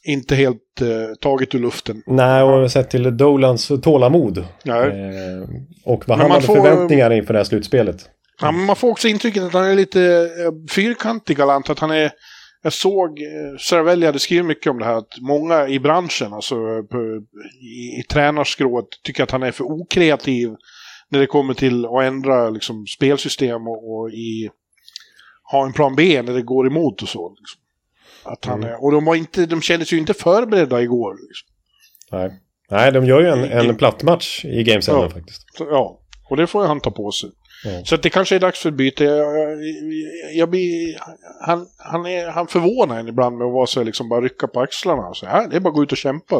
inte 0.08 0.36
helt 0.36 0.82
eh, 0.82 0.88
taget 1.22 1.56
ur 1.56 1.60
luften. 1.60 2.04
Nej, 2.08 2.44
och 2.44 2.72
sett 2.72 2.90
till 2.90 3.18
Dolans 3.18 3.72
tålamod. 3.84 4.46
Nej. 4.64 4.88
Eh, 4.88 5.50
och 5.86 6.04
vad 6.08 6.18
Men 6.18 6.20
han 6.20 6.32
hade 6.32 6.46
får- 6.46 6.56
förväntningar 6.56 7.12
inför 7.12 7.34
det 7.34 7.40
här 7.40 7.44
slutspelet. 7.44 8.10
Ja, 8.42 8.52
man 8.52 8.76
får 8.76 8.90
också 8.90 9.08
intrycket 9.08 9.44
att 9.44 9.54
han 9.54 9.66
är 9.66 9.76
lite 9.76 10.02
eh, 10.04 10.72
fyrkantig 10.76 11.38
Galant. 11.38 11.70
Att 11.70 11.80
han 11.80 11.92
är, 11.92 12.12
jag 12.64 12.74
såg, 12.74 13.10
eh, 13.22 13.58
Cervelli 13.60 14.06
hade 14.06 14.20
skrivit 14.20 14.46
mycket 14.46 14.70
om 14.72 14.80
det 14.80 14.86
här, 14.86 14.98
att 14.98 15.18
många 15.22 15.68
i 15.68 15.80
branschen, 15.80 16.34
alltså 16.34 16.56
eh, 16.56 16.84
på, 16.92 16.98
i, 17.62 18.00
i 18.00 18.04
tränarskrået, 18.10 18.86
tycker 19.04 19.24
att 19.24 19.32
han 19.32 19.44
är 19.44 19.52
för 19.52 19.64
okreativ 19.64 20.50
när 21.10 21.20
det 21.20 21.28
kommer 21.28 21.54
till 21.54 21.86
att 21.86 22.04
ändra 22.04 22.50
liksom, 22.50 22.88
spelsystem 22.88 23.68
och, 23.68 23.92
och 23.94 24.10
i, 24.12 24.50
ha 25.52 25.66
en 25.66 25.74
plan 25.74 25.96
B 25.96 26.22
när 26.22 26.34
det 26.34 26.42
går 26.42 26.68
emot 26.68 27.02
och 27.02 27.10
så. 27.10 27.36
Liksom. 27.40 27.60
Att 28.24 28.46
han 28.46 28.64
Mm. 28.64 28.80
och 28.80 28.92
de, 28.92 29.06
var 29.06 29.16
inte, 29.16 29.46
de 29.46 29.62
kändes 29.62 29.94
ju 29.94 29.98
inte 29.98 30.14
förberedda 30.14 30.82
igår. 30.82 31.14
Liksom. 31.28 31.48
Nej. 32.12 32.40
Nej, 32.72 32.92
de 32.92 33.06
gör 33.06 33.22
ju 33.22 33.28
en, 33.28 33.44
en 33.70 33.76
platt 33.76 34.04
match 34.04 34.46
i 34.46 34.64
Game 34.64 34.82
7 34.82 34.92
Ja. 34.92 35.10
faktiskt. 35.10 35.46
Ja, 35.60 36.00
och 36.30 36.38
det 36.38 36.48
får 36.48 36.66
han 36.68 36.80
ta 36.80 36.92
på 36.92 37.12
sig. 37.12 37.30
Ja. 37.66 37.82
Så 37.86 37.98
det 37.98 38.10
kanske 38.10 38.36
är 38.36 38.40
dags 38.40 38.60
för 38.60 38.72
byte. 38.72 39.04
Jag, 39.04 39.18
jag, 39.18 39.58
jag 40.34 40.50
blir, 40.50 40.98
han, 41.42 41.68
han, 41.78 42.06
är, 42.06 42.28
han 42.28 42.48
förvånar 42.48 43.00
en 43.00 43.08
ibland 43.08 43.38
med 43.38 43.48
att 43.48 43.54
vara 43.54 43.68
så 43.68 43.84
liksom 43.84 44.10
bara 44.10 44.22
rycka 44.22 44.48
på 44.48 44.60
axlarna. 44.62 45.14
Så 45.14 45.26
här, 45.26 45.48
det 45.48 45.56
är 45.56 45.60
bara 45.60 45.70
att 45.70 45.76
gå 45.76 45.84
ut 45.84 45.92
och 45.92 45.98
kämpa. 45.98 46.36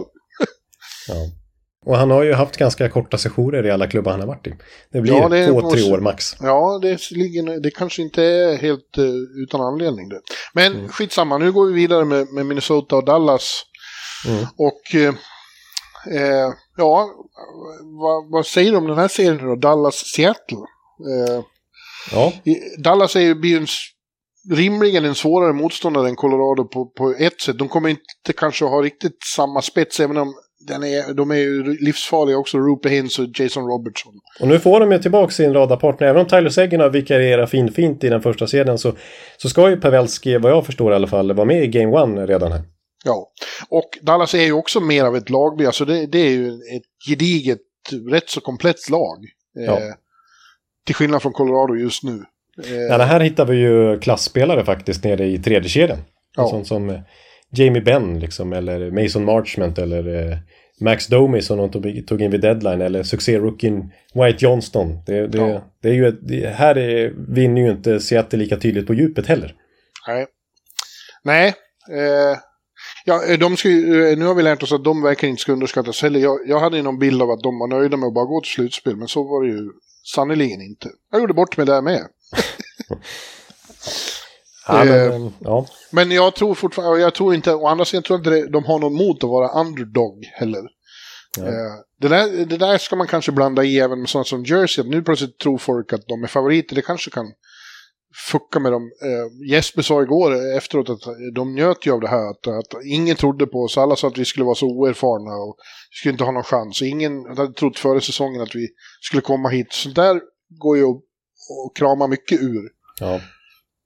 Ja. 1.08 1.16
Och 1.86 1.98
han 1.98 2.12
har 2.12 2.24
ju 2.24 2.34
haft 2.34 2.58
ganska 2.58 2.90
korta 2.90 3.18
sessioner 3.18 3.66
i 3.66 3.72
alla 3.72 3.88
klubbar 3.88 4.12
han 4.12 4.20
har 4.20 4.28
varit 4.28 4.48
i. 4.48 4.54
Det 4.92 5.02
blir 5.02 5.14
Ja, 5.14 5.30
det 5.30 5.48
två, 5.48 5.54
tre 5.62 5.62
måste- 5.80 5.92
år 5.94 6.00
max. 6.00 6.36
Ja, 6.42 6.80
det, 6.82 7.12
ligger, 7.12 7.60
det 7.60 7.72
kanske 7.72 8.02
inte 8.02 8.24
är 8.24 8.58
helt 8.58 8.98
eh, 8.98 9.04
utan 9.44 9.62
anledning 9.62 10.10
det. 10.10 10.22
Men 10.54 10.74
Mm. 10.76 10.90
skitsamma, 10.90 11.38
nu 11.38 11.52
går 11.52 11.66
vi 11.66 11.74
vidare 11.74 12.06
med, 12.06 12.28
med 12.34 12.46
Minnesota 12.46 12.96
och 12.96 13.06
Dallas. 13.06 13.62
Mm. 14.28 14.46
Och 14.58 14.96
eh, 14.96 15.14
eh, 16.22 16.50
ja, 16.78 17.10
vad, 18.02 18.32
vad 18.32 18.46
säger 18.46 18.72
du 18.72 18.78
om 18.78 18.88
den 18.88 18.98
här 18.98 19.08
serien 19.08 19.38
då? 19.48 19.56
Dallas-Seattle? 19.56 20.66
Ja, 22.12 22.34
I- 22.46 22.82
Dallas 22.84 23.16
är 23.16 23.20
ju, 23.20 23.36
blir 23.36 23.52
ju 23.52 23.58
en, 23.58 23.64
s- 23.64 23.88
rimligen 24.54 25.06
en 25.06 25.16
svårare 25.16 25.54
motståndare 25.54 26.10
än 26.10 26.16
Colorado 26.16 26.64
på, 26.68 26.86
på 26.86 27.12
ett 27.20 27.42
sätt. 27.42 27.58
De 27.60 27.68
kommer 27.70 27.90
inte 27.90 28.34
kanske 28.38 28.66
ha 28.66 28.82
riktigt 28.82 29.18
samma 29.36 29.62
spets, 29.62 30.00
även 30.00 30.18
om 30.18 30.34
den 30.60 30.84
är, 30.84 31.14
de 31.14 31.32
är 31.32 31.36
ju 31.36 31.64
livsfarliga 31.64 32.38
också, 32.38 32.58
Rupe 32.58 32.90
Hintz 32.90 33.20
och 33.20 33.40
Jason 33.40 33.68
Robertson. 33.68 34.14
Och 34.40 34.48
nu 34.48 34.60
får 34.60 34.80
de 34.80 34.92
ju 34.92 35.00
tillbaka 35.00 35.32
sin 35.32 35.54
radarpartner. 35.54 36.08
Även 36.08 36.22
om 36.22 36.28
Tyler 36.28 36.50
Seguin 36.50 36.80
har 36.80 36.90
vikarierat 36.90 37.50
finfint 37.50 38.04
i 38.04 38.10
den 38.10 38.22
första 38.22 38.48
serien 38.48 38.78
så, 38.78 38.94
så 39.38 39.50
ska 39.50 39.70
ju 39.70 39.78
Pavelski, 39.78 40.38
vad 40.38 40.52
jag 40.52 40.66
förstår 40.66 40.92
i 40.92 40.96
alla 40.96 41.08
fall, 41.08 41.34
vara 41.34 41.46
med 41.46 41.64
i 41.64 41.68
Game 41.68 41.98
One 41.98 42.26
redan 42.26 42.52
här. 42.52 42.62
Ja, 43.06 43.32
och 43.70 43.90
Dallas 44.02 44.34
är 44.34 44.44
ju 44.44 44.54
också 44.54 44.80
mer 44.80 45.04
av 45.06 45.16
ett 45.16 45.30
lag, 45.30 45.66
alltså 45.66 45.86
det, 45.86 46.06
det 46.06 46.20
är 46.20 46.30
ju 46.32 46.48
ett 46.48 47.08
gediget, 47.10 47.60
rätt 48.12 48.30
så 48.30 48.42
komplett 48.42 48.90
lag. 48.90 49.18
Ja. 49.54 49.78
Eh, 49.78 49.94
till 50.86 50.96
skillnad 50.96 51.22
från 51.22 51.34
Colorado 51.34 51.76
just 51.76 52.04
nu. 52.04 52.26
Eh, 52.66 52.76
Ja, 52.90 52.98
det 52.98 53.04
här 53.04 53.20
hittar 53.20 53.46
vi 53.46 53.58
ju 53.58 54.00
klassspelare 54.00 54.66
faktiskt 54.66 55.04
nere 55.04 55.26
i 55.26 55.40
tredje 55.40 55.70
kedjan. 55.70 55.98
Ja. 56.38 56.44
En 56.44 56.50
sån 56.50 56.66
som 56.66 56.90
eh, 56.90 57.00
Jamie 57.52 57.82
Benn 57.82 58.20
liksom, 58.20 58.54
eller 58.54 58.92
Mason 58.92 59.26
Marchment 59.26 59.78
eller 59.78 60.32
eh, 60.32 60.38
Max 60.82 61.08
Domi 61.08 61.42
som 61.42 61.58
de 61.58 61.72
tog, 61.72 62.08
tog 62.08 62.22
in 62.22 62.32
vid 62.32 62.42
deadline 62.42 62.82
eller 62.82 63.04
succé-rookien 63.04 63.92
White 64.14 64.46
Johnston. 64.46 65.04
Det, 65.06 65.28
det, 65.28 65.38
Ja. 65.38 65.64
det 65.82 65.90
är 65.90 65.94
ju 65.94 66.08
ett, 66.08 66.28
det, 66.28 66.48
här 66.48 66.78
är, 66.78 67.14
vinner 67.36 67.62
ju 67.62 67.72
inte 67.72 68.00
Seattle 68.00 68.40
lika 68.40 68.58
tydligt 68.58 68.88
på 68.88 68.94
djupet 68.94 69.28
heller. 69.28 69.56
Nej. 70.08 70.28
Nej. 71.24 71.48
Eh, 71.92 72.38
ja, 73.06 73.38
de 73.38 73.58
ska, 73.58 73.70
eh, 73.70 74.18
nu 74.18 74.26
har 74.26 74.36
vi 74.36 74.44
lärt 74.44 74.64
oss 74.64 74.72
att 74.74 74.84
de 74.84 75.02
verkligen 75.02 75.32
inte 75.32 75.42
ska 75.42 75.52
underskattas 75.52 76.02
heller. 76.02 76.20
Jag, 76.20 76.40
jag 76.48 76.60
hade 76.60 76.78
ju 76.78 76.84
någon 76.84 77.00
bild 77.00 77.22
av 77.22 77.32
att 77.32 77.44
de 77.44 77.60
var 77.60 77.68
nöjda 77.68 77.98
med 77.98 78.08
att 78.08 78.14
bara 78.14 78.26
gå 78.26 78.42
till 78.42 78.52
slutspel, 78.52 78.96
men 78.96 79.08
så 79.08 79.24
var 79.24 79.44
det 79.44 79.50
ju 79.50 79.70
sannerligen 80.16 80.62
inte. 80.62 80.90
Jag 81.12 81.22
gjorde 81.22 81.34
bort 81.34 81.58
mig 81.58 81.66
där 81.66 81.82
med. 81.82 82.02
Ja, 84.70 84.86
men, 84.86 85.26
Eh, 85.26 85.32
ja. 85.40 85.66
Men 85.92 86.12
jag 86.12 86.36
tror 86.36 86.56
fortfarande, 86.56 87.00
jag 87.00 87.16
tror 87.16 87.36
inte, 87.36 87.54
å 87.54 87.68
andra 87.68 87.86
sidan 87.86 88.04
tror 88.04 88.20
jag 88.20 88.38
inte 88.38 88.52
de 88.52 88.66
har 88.66 88.80
någon 88.80 88.94
mot 88.94 89.24
att 89.24 89.30
vara 89.30 89.62
underdog 89.62 90.26
heller. 90.34 90.62
Ja. 91.38 91.44
Eh, 91.48 91.74
det, 92.02 92.08
där, 92.08 92.46
det 92.46 92.58
där 92.58 92.78
ska 92.78 92.96
man 92.96 93.08
kanske 93.08 93.32
blanda 93.32 93.64
i 93.64 93.80
även 93.80 94.00
med 94.00 94.10
sådana 94.10 94.26
som 94.26 94.44
Jersey, 94.44 94.82
att 94.82 94.90
nu 94.90 95.02
plötsligt 95.02 95.40
tror 95.40 95.58
folk 95.58 95.94
att 95.94 96.08
de 96.08 96.24
är 96.24 96.28
favoriter, 96.28 96.76
det 96.76 96.82
kanske 96.82 97.12
kan 97.12 97.26
fucka 98.32 98.60
med 98.60 98.72
dem. 98.72 98.92
Eh, 99.04 99.50
Jesper 99.52 99.82
sa 99.82 100.02
igår 100.02 100.56
efteråt 100.58 100.90
att 100.90 101.02
de 101.36 101.56
njöt 101.56 101.86
ju 101.86 101.92
av 101.92 102.02
det 102.02 102.08
här, 102.08 102.30
att, 102.30 102.48
att 102.48 102.84
ingen 102.86 103.16
trodde 103.16 103.46
på 103.46 103.60
oss, 103.60 103.78
alla 103.78 103.96
sa 103.96 104.08
att 104.08 104.18
vi 104.18 104.26
skulle 104.26 104.46
vara 104.46 104.56
så 104.56 104.68
oerfarna 104.68 105.36
och 105.36 105.56
vi 105.92 105.96
skulle 105.96 106.12
inte 106.12 106.24
ha 106.24 106.32
någon 106.32 106.44
chans. 106.44 106.82
Ingen 106.82 107.26
hade 107.38 107.54
trott 107.54 107.80
före 107.80 108.02
säsongen 108.02 108.42
att 108.42 108.56
vi 108.56 108.68
skulle 109.02 109.22
komma 109.22 109.50
hit. 109.50 109.74
Sånt 109.74 109.96
där 109.96 110.22
går 110.60 110.78
ju 110.78 110.84
att 110.84 111.76
krama 111.76 112.08
mycket 112.08 112.42
ur. 112.42 112.70
ja. 113.00 113.20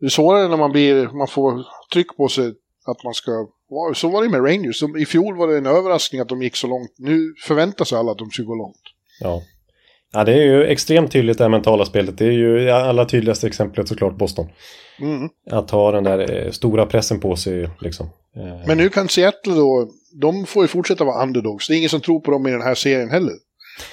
Det 0.04 0.08
är 0.08 0.10
svårare 0.10 0.48
när 0.48 0.58
man, 0.58 0.72
blir, 0.72 1.08
man 1.18 1.28
får 1.28 1.66
tryck 1.94 2.18
på 2.18 2.28
sig 2.28 2.46
att 2.86 3.04
man 3.04 3.14
ska... 3.14 3.32
Så 3.96 4.10
var 4.10 4.24
det 4.24 4.30
med 4.30 4.46
Rangers. 4.46 4.82
De- 4.82 4.98
I 4.98 5.06
fjol 5.06 5.38
var 5.38 5.48
det 5.48 5.58
en 5.58 5.66
överraskning 5.66 6.22
att 6.22 6.30
de 6.30 6.42
gick 6.42 6.56
så 6.56 6.68
långt. 6.68 6.92
Nu 6.98 7.34
förväntar 7.48 7.86
sig 7.86 7.98
alla 7.98 8.12
att 8.12 8.18
de 8.18 8.30
ska 8.30 8.44
gå 8.44 8.56
långt. 8.56 8.82
Ja. 9.20 9.42
ja, 10.14 10.24
det 10.24 10.34
är 10.34 10.44
ju 10.44 10.66
extremt 10.66 11.12
tydligt 11.12 11.38
det 11.38 11.44
här 11.44 11.50
mentala 11.50 11.86
spelet. 11.86 12.18
Det 12.18 12.26
är 12.26 12.32
ju 12.32 12.70
allra 12.70 13.06
tydligaste 13.06 13.48
exemplet 13.48 13.88
såklart 13.88 14.18
Boston. 14.18 14.50
Mm. 15.00 15.30
Att 15.52 15.72
ha 15.72 15.92
den 15.92 16.04
där 16.04 16.46
eh, 16.46 16.52
stora 16.52 16.86
pressen 16.86 17.20
på 17.20 17.36
sig 17.36 17.70
liksom. 17.82 18.10
Men 18.68 18.78
nu 18.78 18.90
kan 18.90 19.08
Seattle 19.10 19.54
då... 19.54 19.90
De 20.22 20.46
får 20.46 20.64
ju 20.64 20.68
fortsätta 20.68 21.04
vara 21.04 21.24
underdogs. 21.24 21.68
Det 21.68 21.74
är 21.74 21.78
ingen 21.78 21.90
som 21.90 22.02
tror 22.02 22.20
på 22.20 22.32
dem 22.32 22.48
i 22.48 22.52
den 22.52 22.62
här 22.62 22.76
serien 22.76 23.10
heller. 23.10 23.34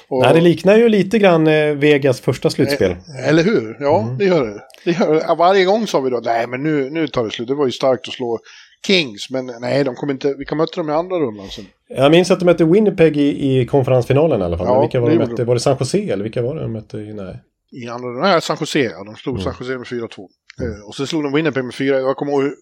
Och- 0.07 0.21
Nej, 0.23 0.33
det 0.33 0.41
liknar 0.41 0.77
ju 0.77 0.89
lite 0.89 1.19
grann 1.19 1.47
eh, 1.47 1.73
Vegas 1.75 2.21
första 2.21 2.49
slutspel. 2.49 2.95
Eller 3.25 3.43
hur? 3.43 3.77
Ja, 3.79 4.01
Mm. 4.01 4.17
det 4.17 4.25
gör 4.25 4.47
det. 4.47 4.61
det 4.85 4.91
gör 4.91 5.13
det. 5.13 5.35
Varje 5.37 5.65
gång 5.65 5.87
sa 5.87 5.99
vi 6.01 6.09
då, 6.09 6.21
nej 6.23 6.47
men 6.47 6.63
nu, 6.63 6.89
nu 6.89 7.07
tar 7.07 7.23
det 7.23 7.31
slut. 7.31 7.47
Det 7.47 7.55
var 7.55 7.65
ju 7.65 7.71
starkt 7.71 8.07
att 8.07 8.13
slå 8.13 8.39
Kings, 8.87 9.29
men 9.29 9.51
nej, 9.61 9.83
de 9.83 9.95
kommer 9.95 10.13
inte... 10.13 10.33
Vi 10.37 10.45
kan 10.45 10.57
möta 10.57 10.75
dem 10.81 10.89
i 10.89 10.93
andra 10.93 11.15
rundan 11.17 11.47
sen. 11.49 11.65
Jag 11.87 12.11
minns 12.11 12.31
att 12.31 12.39
de 12.39 12.45
mötte 12.45 12.65
Winnipeg 12.65 13.17
i, 13.17 13.59
i 13.59 13.65
konferensfinalen 13.65 14.41
i 14.41 14.43
alla 14.43 14.57
fall. 14.57 14.67
Ja, 14.67 14.73
Men 14.73 14.81
vilka 14.81 14.99
var 14.99 15.09
det 15.09 15.15
de 15.15 15.19
mötte? 15.19 15.35
de. 15.35 15.43
Var 15.45 15.53
det 15.55 15.61
San 15.61 15.77
Jose 15.79 15.97
eller 15.99 16.23
vilka 16.23 16.41
var 16.41 16.55
det 16.55 16.61
de 16.61 16.73
mötte? 16.73 16.97
Nej. 16.97 17.39
I 17.71 17.87
andra 17.87 18.07
rundan, 18.09 18.29
nej, 18.31 18.41
San 18.41 18.57
Jose, 18.59 18.79
ja. 18.79 19.03
De 19.03 19.15
slog 19.15 19.35
Mm. 19.35 19.43
San 19.43 19.53
Jose 19.59 19.77
med 19.77 19.87
4-2. 19.87 20.27
Eh, 20.61 20.87
och 20.87 20.95
sen 20.95 21.07
slog 21.07 21.23
de 21.23 21.33
Winnipeg 21.33 21.63
med 21.65 21.73
4. 21.73 21.99
Jag 21.99 22.15
kommer 22.15 22.31
ihåg 22.31 22.41
hur 22.43 22.53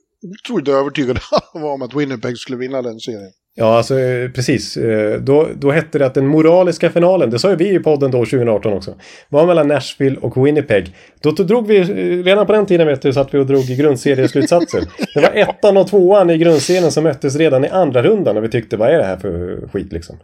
otroligt 0.45 0.67
övertygad 0.67 1.19
jag 1.53 1.61
var 1.61 1.73
om 1.73 1.81
att 1.81 1.93
Winnipeg 1.95 2.37
skulle 2.37 2.57
vinna 2.57 2.81
den 2.81 2.99
serien. 2.99 3.31
Ja, 3.55 3.77
alltså 3.77 3.99
eh, 3.99 4.29
precis. 4.31 4.77
Eh, 4.77 5.19
Då, 5.21 5.47
då 5.55 5.71
hette 5.71 5.99
det 5.99 6.05
att 6.05 6.13
den 6.13 6.27
moraliska 6.27 6.89
finalen, 6.89 7.29
det 7.29 7.39
sa 7.39 7.49
ju 7.49 7.55
vi 7.55 7.75
i 7.75 7.79
podden 7.79 8.11
då 8.11 8.17
2018 8.17 8.73
också, 8.73 8.95
var 9.29 9.45
mellan 9.45 9.67
Nashville 9.67 10.17
och 10.21 10.45
Winnipeg. 10.45 10.95
Då, 11.21 11.31
drog 11.31 11.67
vi, 11.67 11.77
eh, 11.79 12.23
redan 12.23 12.45
på 12.45 12.53
den 12.53 12.65
tiden 12.65 12.87
vet 12.87 13.01
du, 13.01 13.13
satt 13.13 13.33
vi 13.33 13.37
och 13.37 13.45
drog 13.45 13.69
i 13.69 13.75
grundserieslutsatser. 13.75 14.83
Det 15.13 15.21
var 15.21 15.31
ettan 15.33 15.77
och 15.77 15.87
tvåan 15.87 16.29
i 16.29 16.37
grundserien 16.37 16.91
som 16.91 17.03
möttes 17.03 17.35
redan 17.35 17.65
i 17.65 17.67
andra 17.67 18.03
rundan 18.03 18.37
och 18.37 18.43
vi 18.43 18.49
tyckte 18.49 18.77
vad 18.77 18.89
är 18.89 18.97
det 18.97 19.03
här 19.03 19.17
för 19.17 19.59
skit 19.73 19.91
liksom. 19.91 20.17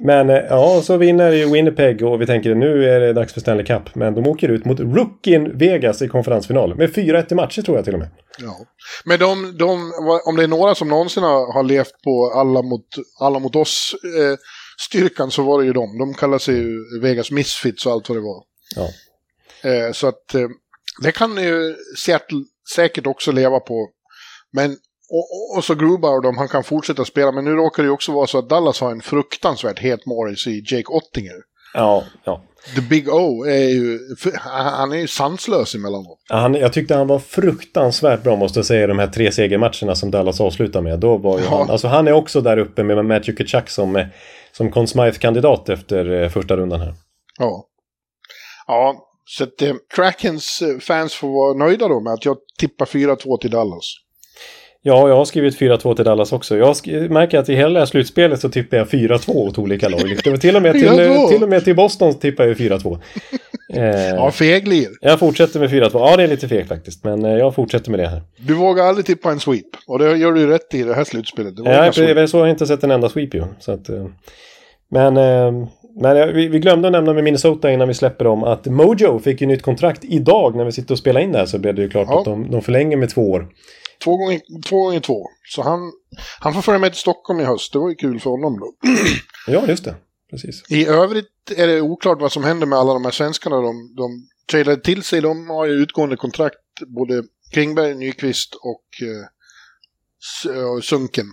Men 0.00 0.30
eh, 0.30 0.36
ja, 0.36 0.82
så 0.82 0.96
vinner 0.96 1.32
ju 1.32 1.50
Winnipeg 1.50 2.02
och 2.02 2.20
vi 2.20 2.26
tänker 2.26 2.54
nu 2.54 2.90
är 2.90 3.00
det 3.00 3.12
dags 3.12 3.32
för 3.32 3.40
Stanley 3.40 3.66
Cup. 3.66 3.94
Men 3.94 4.14
de 4.14 4.26
åker 4.26 4.48
ut 4.48 4.64
mot 4.64 4.80
rookien 4.80 5.58
Vegas 5.58 6.02
i 6.02 6.08
konferensfinal. 6.08 6.76
Med 6.76 6.90
4-1 6.90 7.32
i 7.32 7.34
matcher 7.34 7.62
tror 7.62 7.76
jag 7.76 7.84
till 7.84 7.94
och 7.94 8.00
med. 8.00 8.10
Ja. 8.38 8.56
Men 9.04 9.18
de, 9.18 9.56
de, 9.58 9.92
om 10.26 10.36
det 10.36 10.42
är 10.42 10.48
några 10.48 10.74
som 10.74 10.88
någonsin 10.88 11.22
har, 11.22 11.62
levt 11.62 12.02
på 12.04 12.32
alla 12.34 12.62
mot, 12.62 12.86
alla 13.20 13.38
mot 13.38 13.56
oss 13.56 13.94
eh, 14.18 14.36
styrkan 14.88 15.30
så 15.30 15.42
var 15.42 15.60
det 15.60 15.66
ju 15.66 15.72
de. 15.72 15.98
De 15.98 16.14
kallar 16.14 16.38
sig 16.38 16.54
ju 16.54 16.78
Vegas 17.02 17.30
Misfits 17.30 17.86
och 17.86 17.92
allt 17.92 18.08
vad 18.08 18.18
det 18.18 18.22
var. 18.22 18.42
Ja. 18.76 18.90
Eh, 19.70 19.92
så 19.92 20.06
att 20.06 20.34
eh, 20.34 20.48
det 21.02 21.12
kan 21.12 21.36
ju 21.36 21.74
Seattle 22.04 22.44
säkert 22.74 23.06
också 23.06 23.32
leva 23.32 23.60
på. 23.60 23.88
Men 24.52 24.76
och, 25.10 25.18
och, 25.34 25.56
och 25.56 25.64
så 25.64 25.74
Grubauer 25.74 26.22
de, 26.22 26.36
han 26.38 26.48
kan 26.48 26.64
fortsätta 26.64 27.04
spela. 27.04 27.32
Men 27.32 27.44
nu 27.44 27.50
råkar 27.50 27.82
det 27.82 27.86
ju 27.86 27.92
också 27.92 28.12
vara 28.12 28.26
så 28.26 28.38
att 28.38 28.48
Dallas 28.48 28.80
har 28.80 28.90
en 28.90 29.00
fruktansvärt 29.00 29.78
het 29.78 30.06
Morris 30.06 30.46
i 30.46 30.62
Jake 30.66 30.92
Ottinger. 30.92 31.36
Ja, 31.74 32.04
ja. 32.24 32.42
The 32.74 32.80
Big 32.80 33.08
O 33.08 33.44
är 33.44 33.68
ju, 33.68 33.98
han 34.40 34.92
är 34.92 34.96
ju 34.96 35.06
sanslös 35.06 35.74
emellanåt. 35.74 36.18
Han, 36.28 36.54
jag 36.54 36.72
tyckte 36.72 36.94
han 36.94 37.06
var 37.06 37.18
fruktansvärt 37.18 38.22
bra 38.22 38.36
måste 38.36 38.58
jag 38.58 38.66
säga 38.66 38.84
i 38.84 38.86
de 38.86 38.98
här 38.98 39.06
tre 39.06 39.32
segermatcherna 39.32 39.94
som 39.94 40.10
Dallas 40.10 40.40
avslutar 40.40 40.80
med. 40.82 40.98
Då 41.00 41.16
var 41.16 41.38
ju 41.38 41.44
Ja. 41.44 41.58
han, 41.58 41.70
alltså 41.70 41.88
han 41.88 42.08
är 42.08 42.12
också 42.12 42.40
där 42.40 42.56
uppe 42.58 42.82
med 42.84 43.04
Matthew 43.04 43.44
Kachuk 43.44 43.68
som, 43.68 43.96
eh, 43.96 44.06
som 44.52 44.70
Conn 44.70 44.86
Smythe-kandidat 44.86 45.68
efter 45.68 46.22
eh, 46.22 46.28
första 46.28 46.56
rundan 46.56 46.80
här. 46.80 46.94
Ja. 47.38 47.64
Ja, 48.66 48.96
så 49.24 49.44
att 49.44 49.62
eh, 49.62 49.74
Krakens 49.94 50.62
eh, 50.62 50.78
fans 50.78 51.14
får 51.14 51.28
vara 51.28 51.66
nöjda 51.66 51.88
då 51.88 52.00
med 52.00 52.12
att 52.12 52.24
jag 52.24 52.36
tippar 52.58 52.86
4-2 52.86 53.38
till 53.40 53.50
Dallas. 53.50 53.84
Ja, 54.86 55.08
jag 55.08 55.16
har 55.16 55.24
skrivit 55.24 55.58
4-2 55.60 55.94
till 55.96 56.04
Dallas 56.04 56.32
också. 56.32 56.56
Jag 56.56 56.76
märker 57.10 57.38
att 57.38 57.48
i 57.48 57.54
hela 57.54 57.86
slutspelet 57.86 58.40
så 58.40 58.48
tippar 58.48 58.76
jag 58.76 58.86
4-2 58.86 59.30
åt 59.30 59.58
olika 59.58 59.88
lag. 59.88 60.00
Det 60.24 60.30
var 60.30 60.36
till 60.36 60.56
och 60.56 60.62
med 60.62 60.72
till, 60.72 60.88
4-2. 60.88 61.28
till, 61.32 61.42
och 61.42 61.48
med 61.48 61.64
till 61.64 61.76
Boston 61.76 62.14
tippar 62.14 62.44
jag 62.44 62.56
4-2. 62.56 62.98
Eh, 63.74 64.08
Ja, 64.08 64.30
feglir. 64.30 64.88
Jag 65.00 65.18
fortsätter 65.18 65.60
med 65.60 65.70
4-2. 65.70 65.90
Ja, 65.92 66.16
det 66.16 66.22
är 66.22 66.26
lite 66.26 66.48
fegt 66.48 66.68
faktiskt. 66.68 67.04
Men 67.04 67.24
eh, 67.24 67.32
jag 67.32 67.54
fortsätter 67.54 67.90
med 67.90 68.00
det 68.00 68.06
här. 68.06 68.22
Du 68.36 68.54
vågar 68.54 68.84
aldrig 68.84 69.06
tippa 69.06 69.30
en 69.30 69.40
sweep. 69.40 69.66
Och 69.86 69.98
det 69.98 70.16
gör 70.16 70.32
du 70.32 70.40
ju 70.40 70.46
rätt 70.46 70.74
i 70.74 70.82
det 70.82 70.94
här 70.94 71.04
slutspelet. 71.04 71.58
Var 71.58 71.72
Ja, 71.72 72.26
så 72.26 72.38
har 72.38 72.46
jag 72.46 72.50
inte 72.54 72.66
sett 72.66 72.84
en 72.84 72.90
enda 72.90 73.08
sweep 73.08 73.34
ju. 73.34 73.44
Så 73.60 73.72
att, 73.72 73.88
eh, 73.88 74.06
men 74.90 75.16
eh, 75.16 75.52
men 76.00 76.34
vi, 76.34 76.48
vi 76.48 76.58
glömde 76.58 76.88
att 76.88 76.92
nämna 76.92 77.12
med 77.12 77.24
Minnesota 77.24 77.70
innan 77.72 77.88
vi 77.88 77.94
släpper 77.94 78.24
dem 78.24 78.44
att 78.44 78.66
Mojo 78.66 79.18
fick 79.18 79.40
ju 79.40 79.46
nytt 79.46 79.62
kontrakt 79.62 80.04
idag 80.04 80.56
när 80.56 80.64
vi 80.64 80.72
sitter 80.72 80.94
och 80.94 80.98
spelar 80.98 81.20
in 81.20 81.32
det 81.32 81.38
här 81.38 81.46
så 81.46 81.58
blev 81.58 81.74
det 81.74 81.82
ju 81.82 81.88
klart 81.88 82.06
Ja. 82.10 82.18
att 82.18 82.24
de, 82.24 82.50
de 82.50 82.62
förlänger 82.62 82.96
med 82.96 83.10
två 83.10 83.30
år. 83.30 83.46
Två, 84.04 84.16
gånger, 84.16 84.40
två 84.68 84.82
gånger 84.84 85.00
två. 85.00 85.26
Så 85.48 85.62
han, 85.62 85.92
han 86.40 86.54
får 86.54 86.62
följa 86.62 86.78
med 86.78 86.92
till 86.92 87.00
Stockholm 87.00 87.40
i 87.40 87.44
höst. 87.44 87.72
Det 87.72 87.78
var 87.78 87.88
ju 87.88 87.94
kul 87.94 88.20
för 88.20 88.30
honom 88.30 88.58
då. 88.60 88.72
Ja, 89.46 89.66
just 89.66 89.84
det. 89.84 89.94
Precis. 90.30 90.62
I 90.70 90.86
övrigt 90.86 91.30
är 91.56 91.66
det 91.66 91.80
oklart 91.80 92.20
vad 92.20 92.32
som 92.32 92.44
händer 92.44 92.66
med 92.66 92.78
alla 92.78 92.92
de 92.92 93.04
här 93.04 93.12
svenskarna. 93.12 93.56
De, 93.56 93.94
de 93.96 94.28
trailade 94.50 94.80
till 94.82 95.02
sig. 95.02 95.20
De 95.20 95.50
har 95.50 95.66
ju 95.66 95.72
utgående 95.72 96.16
kontrakt. 96.16 96.56
Både 96.86 97.22
Klingberg, 97.52 97.94
Nyqvist 97.94 98.54
och 98.54 98.84
eh, 99.08 100.80
Sunken. 100.82 101.26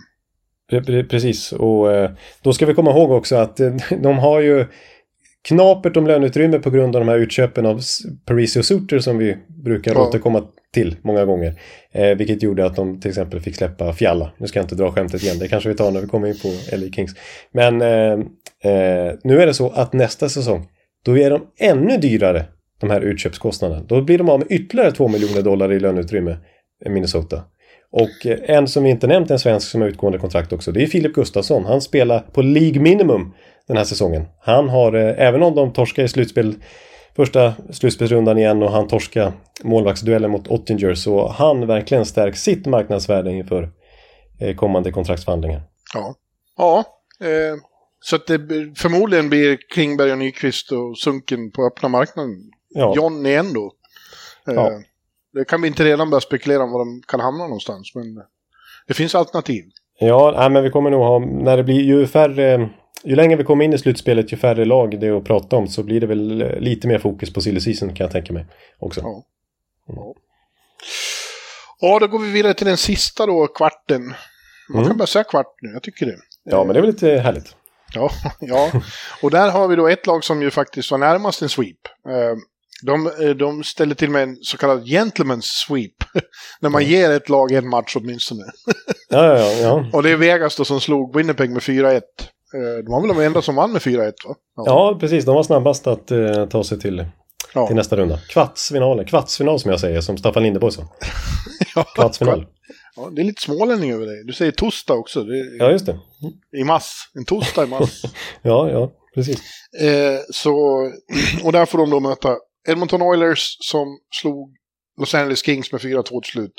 Pre- 0.70 0.84
pre- 0.84 1.08
Precis, 1.08 1.52
och 1.52 1.92
eh, 1.92 2.10
då 2.42 2.52
ska 2.52 2.66
vi 2.66 2.74
komma 2.74 2.90
ihåg 2.90 3.10
också 3.10 3.36
att 3.36 3.60
eh, 3.60 3.74
de 4.02 4.18
har 4.18 4.40
ju 4.40 4.66
knapert 5.48 5.96
om 5.96 6.06
löneutrymme 6.06 6.58
på 6.58 6.70
grund 6.70 6.96
av 6.96 7.00
de 7.00 7.08
här 7.08 7.18
utköpen 7.18 7.66
av 7.66 7.80
Parisio 8.26 8.62
Suter 8.62 8.98
som 8.98 9.18
vi 9.18 9.36
brukar 9.64 9.94
Ja. 9.94 10.08
återkomma 10.08 10.42
till 10.74 10.96
många 11.02 11.24
gånger. 11.24 11.54
Eh, 11.92 12.08
vilket 12.16 12.42
gjorde 12.42 12.66
att 12.66 12.76
de 12.76 13.00
till 13.00 13.08
exempel 13.08 13.40
fick 13.40 13.56
släppa 13.56 13.92
Fjalla. 13.92 14.32
Nu 14.38 14.46
ska 14.46 14.58
jag 14.58 14.64
inte 14.64 14.74
dra 14.74 14.92
skämtet 14.92 15.22
igen, 15.22 15.38
det 15.38 15.48
kanske 15.48 15.68
vi 15.68 15.74
tar 15.74 15.90
när 15.90 16.00
vi 16.00 16.06
kommer 16.06 16.28
in 16.28 16.38
på 16.42 16.48
LA 16.76 16.86
Kings. 16.92 17.12
Men 17.52 17.82
eh, 17.82 18.12
eh, 18.72 19.14
nu 19.24 19.40
är 19.42 19.46
det 19.46 19.54
så 19.54 19.70
att 19.70 19.92
nästa 19.92 20.28
säsong, 20.28 20.66
då 21.04 21.18
är 21.18 21.30
de 21.30 21.40
ännu 21.58 21.96
dyrare, 21.96 22.44
de 22.80 22.90
här 22.90 23.00
utköpskostnaderna. 23.00 23.82
Då 23.88 24.02
blir 24.02 24.18
de 24.18 24.28
av 24.28 24.38
med 24.38 24.48
ytterligare 24.50 24.92
2 24.92 25.08
miljoner 25.08 25.42
dollar 25.42 25.72
i 25.72 25.80
löneutrymme, 25.80 26.36
eh, 26.84 26.92
Minnesota. 26.92 27.42
Och 27.92 28.26
eh, 28.26 28.38
en 28.56 28.68
som 28.68 28.84
vi 28.84 28.90
inte 28.90 29.06
nämnt, 29.06 29.30
en 29.30 29.38
svensk 29.38 29.68
som 29.68 29.80
har 29.80 29.88
utgående 29.88 30.18
kontrakt 30.18 30.52
också, 30.52 30.72
det 30.72 30.82
är 30.82 30.86
Filip 30.86 31.12
Gustafsson. 31.14 31.64
Han 31.64 31.80
spelar 31.80 32.18
på 32.20 32.42
League 32.42 32.80
Minimum 32.82 33.32
den 33.68 33.76
här 33.76 33.84
säsongen. 33.84 34.24
Han 34.40 34.68
har, 34.68 34.92
eh, 34.92 35.14
även 35.26 35.42
om 35.42 35.54
de 35.54 35.72
torskar 35.72 36.02
i 36.02 36.08
slutspel 36.08 36.54
första 37.16 37.54
slutspelsrundan 37.70 38.38
igen 38.38 38.62
och 38.62 38.70
han 38.70 38.88
torska 38.88 39.32
målvaktsduellen 39.62 40.30
mot 40.30 40.48
Ottinger 40.48 40.94
så 40.94 41.28
han 41.28 41.66
verkligen 41.66 42.06
stärkt 42.06 42.38
sitt 42.38 42.66
marknadsvärde 42.66 43.30
inför 43.30 43.70
eh, 44.40 44.56
kommande 44.56 44.90
kontraktsförhandlingar. 44.92 45.62
Ja. 45.94 46.14
Ja. 46.56 46.84
Eh, 47.26 47.56
så 48.00 48.16
att 48.16 48.26
det 48.26 48.38
förmodligen 48.76 49.28
blir 49.28 49.58
Klingberg 49.74 50.12
och 50.12 50.18
Nyqvist 50.18 50.72
och 50.72 50.98
Sunken 50.98 51.50
på 51.50 51.66
öppna 51.66 51.88
marknaden. 51.88 52.50
Ja. 52.68 52.92
John 52.96 53.26
igen 53.26 53.52
då. 53.54 53.72
Eh, 54.48 54.54
Ja. 54.54 54.70
Det 55.34 55.44
kan 55.44 55.62
vi 55.62 55.68
inte 55.68 55.84
redan 55.84 56.10
börja 56.10 56.20
spekulera 56.20 56.62
om 56.62 56.70
var 56.72 56.78
de 56.78 57.02
kan 57.08 57.20
hamna 57.20 57.44
någonstans, 57.44 57.94
men 57.94 58.04
det 58.86 58.94
finns 58.94 59.14
alternativ. 59.14 59.64
Ja, 59.98 60.34
nej, 60.36 60.50
men 60.50 60.62
vi 60.62 60.70
kommer 60.70 60.90
nog 60.90 61.00
ha, 61.02 61.18
när 61.18 61.56
det 61.56 61.64
blir 61.64 61.80
ju 61.82 62.06
färre, 62.06 62.70
ju 63.04 63.16
längre 63.16 63.36
vi 63.36 63.44
kommer 63.44 63.64
in 63.64 63.72
i 63.72 63.78
slutspelet 63.78 64.32
ju 64.32 64.36
färre 64.36 64.64
lag 64.64 65.00
det 65.00 65.06
är 65.06 65.16
att 65.18 65.24
prata 65.24 65.56
om 65.56 65.68
så 65.68 65.82
blir 65.82 66.00
det 66.00 66.06
väl 66.06 66.42
eh, 66.42 66.58
lite 66.58 66.88
mer 66.88 66.98
fokus 66.98 67.32
på 67.32 67.40
silly 67.40 67.60
season 67.60 67.88
kan 67.94 68.04
jag 68.04 68.12
tänka 68.12 68.32
mig 68.32 68.46
också. 68.78 69.00
Ja. 69.00 69.24
Ja, 71.80 71.98
då 71.98 72.06
går 72.06 72.18
vi 72.18 72.30
vidare 72.30 72.54
till 72.54 72.66
den 72.66 72.76
sista 72.76 73.26
då, 73.26 73.46
kvarten. 73.46 74.02
Man 74.68 74.78
Mm. 74.78 74.88
kan 74.88 74.96
bara 74.98 75.06
säga 75.06 75.24
kvart 75.24 75.54
nu, 75.62 75.68
jag 75.72 75.82
tycker 75.82 76.06
det. 76.06 76.16
Ja, 76.44 76.64
men 76.64 76.74
det 76.74 76.78
är 76.80 76.82
väl 76.82 76.90
lite 76.90 77.08
härligt. 77.08 77.56
Ja, 77.94 78.10
ja. 78.40 78.70
och 79.22 79.30
där 79.30 79.50
har 79.50 79.68
vi 79.68 79.76
då 79.76 79.88
ett 79.88 80.06
lag 80.06 80.24
som 80.24 80.42
ju 80.42 80.50
faktiskt 80.50 80.90
var 80.90 80.98
närmast 80.98 81.42
en 81.42 81.48
sweep. 81.48 81.76
Eh, 82.08 82.36
De, 82.86 83.06
eh, 83.06 83.30
de 83.30 83.64
ställer 83.64 83.94
till 83.94 84.10
med 84.10 84.22
en 84.22 84.36
så 84.36 84.56
kallad 84.56 84.84
gentleman's 84.86 85.40
sweep. 85.66 85.94
När 86.60 86.70
man 86.70 86.84
ger 86.84 87.10
ett 87.10 87.28
lag 87.28 87.52
en 87.52 87.68
match 87.68 87.96
åtminstone. 87.96 88.42
Ja, 89.08 89.38
ja. 89.38 89.52
ja. 89.52 89.86
Och 89.92 90.02
det 90.02 90.10
är 90.10 90.16
Vegas 90.16 90.56
då 90.56 90.64
som 90.64 90.80
slog 90.80 91.16
Winnipeg 91.16 91.50
med 91.50 91.62
4-1. 91.62 92.00
Eh, 92.54 92.84
De 92.84 92.90
var 92.92 93.00
väl 93.00 93.16
de 93.16 93.20
enda 93.24 93.42
som 93.42 93.54
vann 93.54 93.72
med 93.72 93.82
4-1 93.82 94.12
va? 94.26 94.34
Ja, 94.56 94.96
precis. 95.00 95.24
De 95.24 95.34
var 95.34 95.42
snabbast 95.42 95.86
att 95.86 96.10
eh, 96.10 96.46
ta 96.46 96.64
sig 96.64 96.78
till, 96.80 97.06
Ja. 97.54 97.66
till 97.66 97.76
nästa 97.76 97.96
runda. 97.96 98.18
Kvartsfinalen. 98.28 99.04
Kvartsfinal 99.06 99.60
som 99.60 99.70
jag 99.70 99.80
säger, 99.80 100.00
som 100.00 100.16
Staffan 100.16 100.42
Lindeborg 100.42 100.72
sa. 100.72 100.82
Ja, 101.74 101.82
Kvartsfinal. 101.94 102.46
Ja, 102.96 103.10
det 103.12 103.22
är 103.22 103.24
lite 103.24 103.42
smålänning 103.42 103.92
över 103.92 104.06
dig. 104.06 104.24
Du 104.24 104.32
säger 104.32 104.52
torsdag 104.52 104.94
också. 104.94 105.20
Är, 105.20 105.58
Ja, 105.58 105.70
just 105.70 105.86
det. 105.86 105.98
I 106.56 106.64
mass. 106.64 106.94
En 107.14 107.24
torsdag 107.24 107.64
i 107.64 107.66
mass. 107.66 108.02
Ja, 108.42 108.70
ja, 108.70 108.92
precis. 109.14 109.38
Eh, 109.80 110.18
så, 110.30 110.54
och 111.44 111.52
där 111.52 111.66
får 111.66 111.78
de 111.78 111.90
då 111.90 112.00
möta 112.00 112.36
Edmonton 112.68 113.02
Oilers 113.02 113.56
som 113.60 113.98
slog 114.20 114.54
Los 115.00 115.14
Angeles 115.14 115.44
Kings 115.44 115.72
med 115.72 115.80
4-2 115.80 116.02
till 116.22 116.32
slut. 116.32 116.54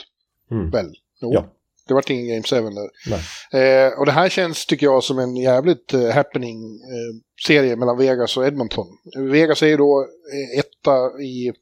Mm. 0.52 0.70
Väl? 0.70 0.86
Jo. 1.22 1.34
Ja. 1.34 1.46
Det 1.88 1.94
var 1.94 2.12
ingen 2.12 2.28
Game 2.28 2.44
7 2.44 2.70
där. 2.70 2.90
Eh, 3.88 4.00
och 4.00 4.06
det 4.06 4.12
här 4.12 4.30
känns, 4.30 4.66
tycker 4.66 4.86
jag, 4.86 5.04
som 5.04 5.20
en 5.20 5.36
jävligt 5.36 5.94
eh, 5.94 6.10
happening 6.10 6.58
eh, 7.50 7.78
mellan 7.78 7.98
Vegas 7.98 8.38
och 8.38 8.48
Edmonton. 8.48 8.88
Vegas 9.32 9.64
är 9.64 9.68
ju 9.68 9.78
då 9.78 10.02
eh, 10.34 10.60
etta 10.60 11.22
i 11.22 11.54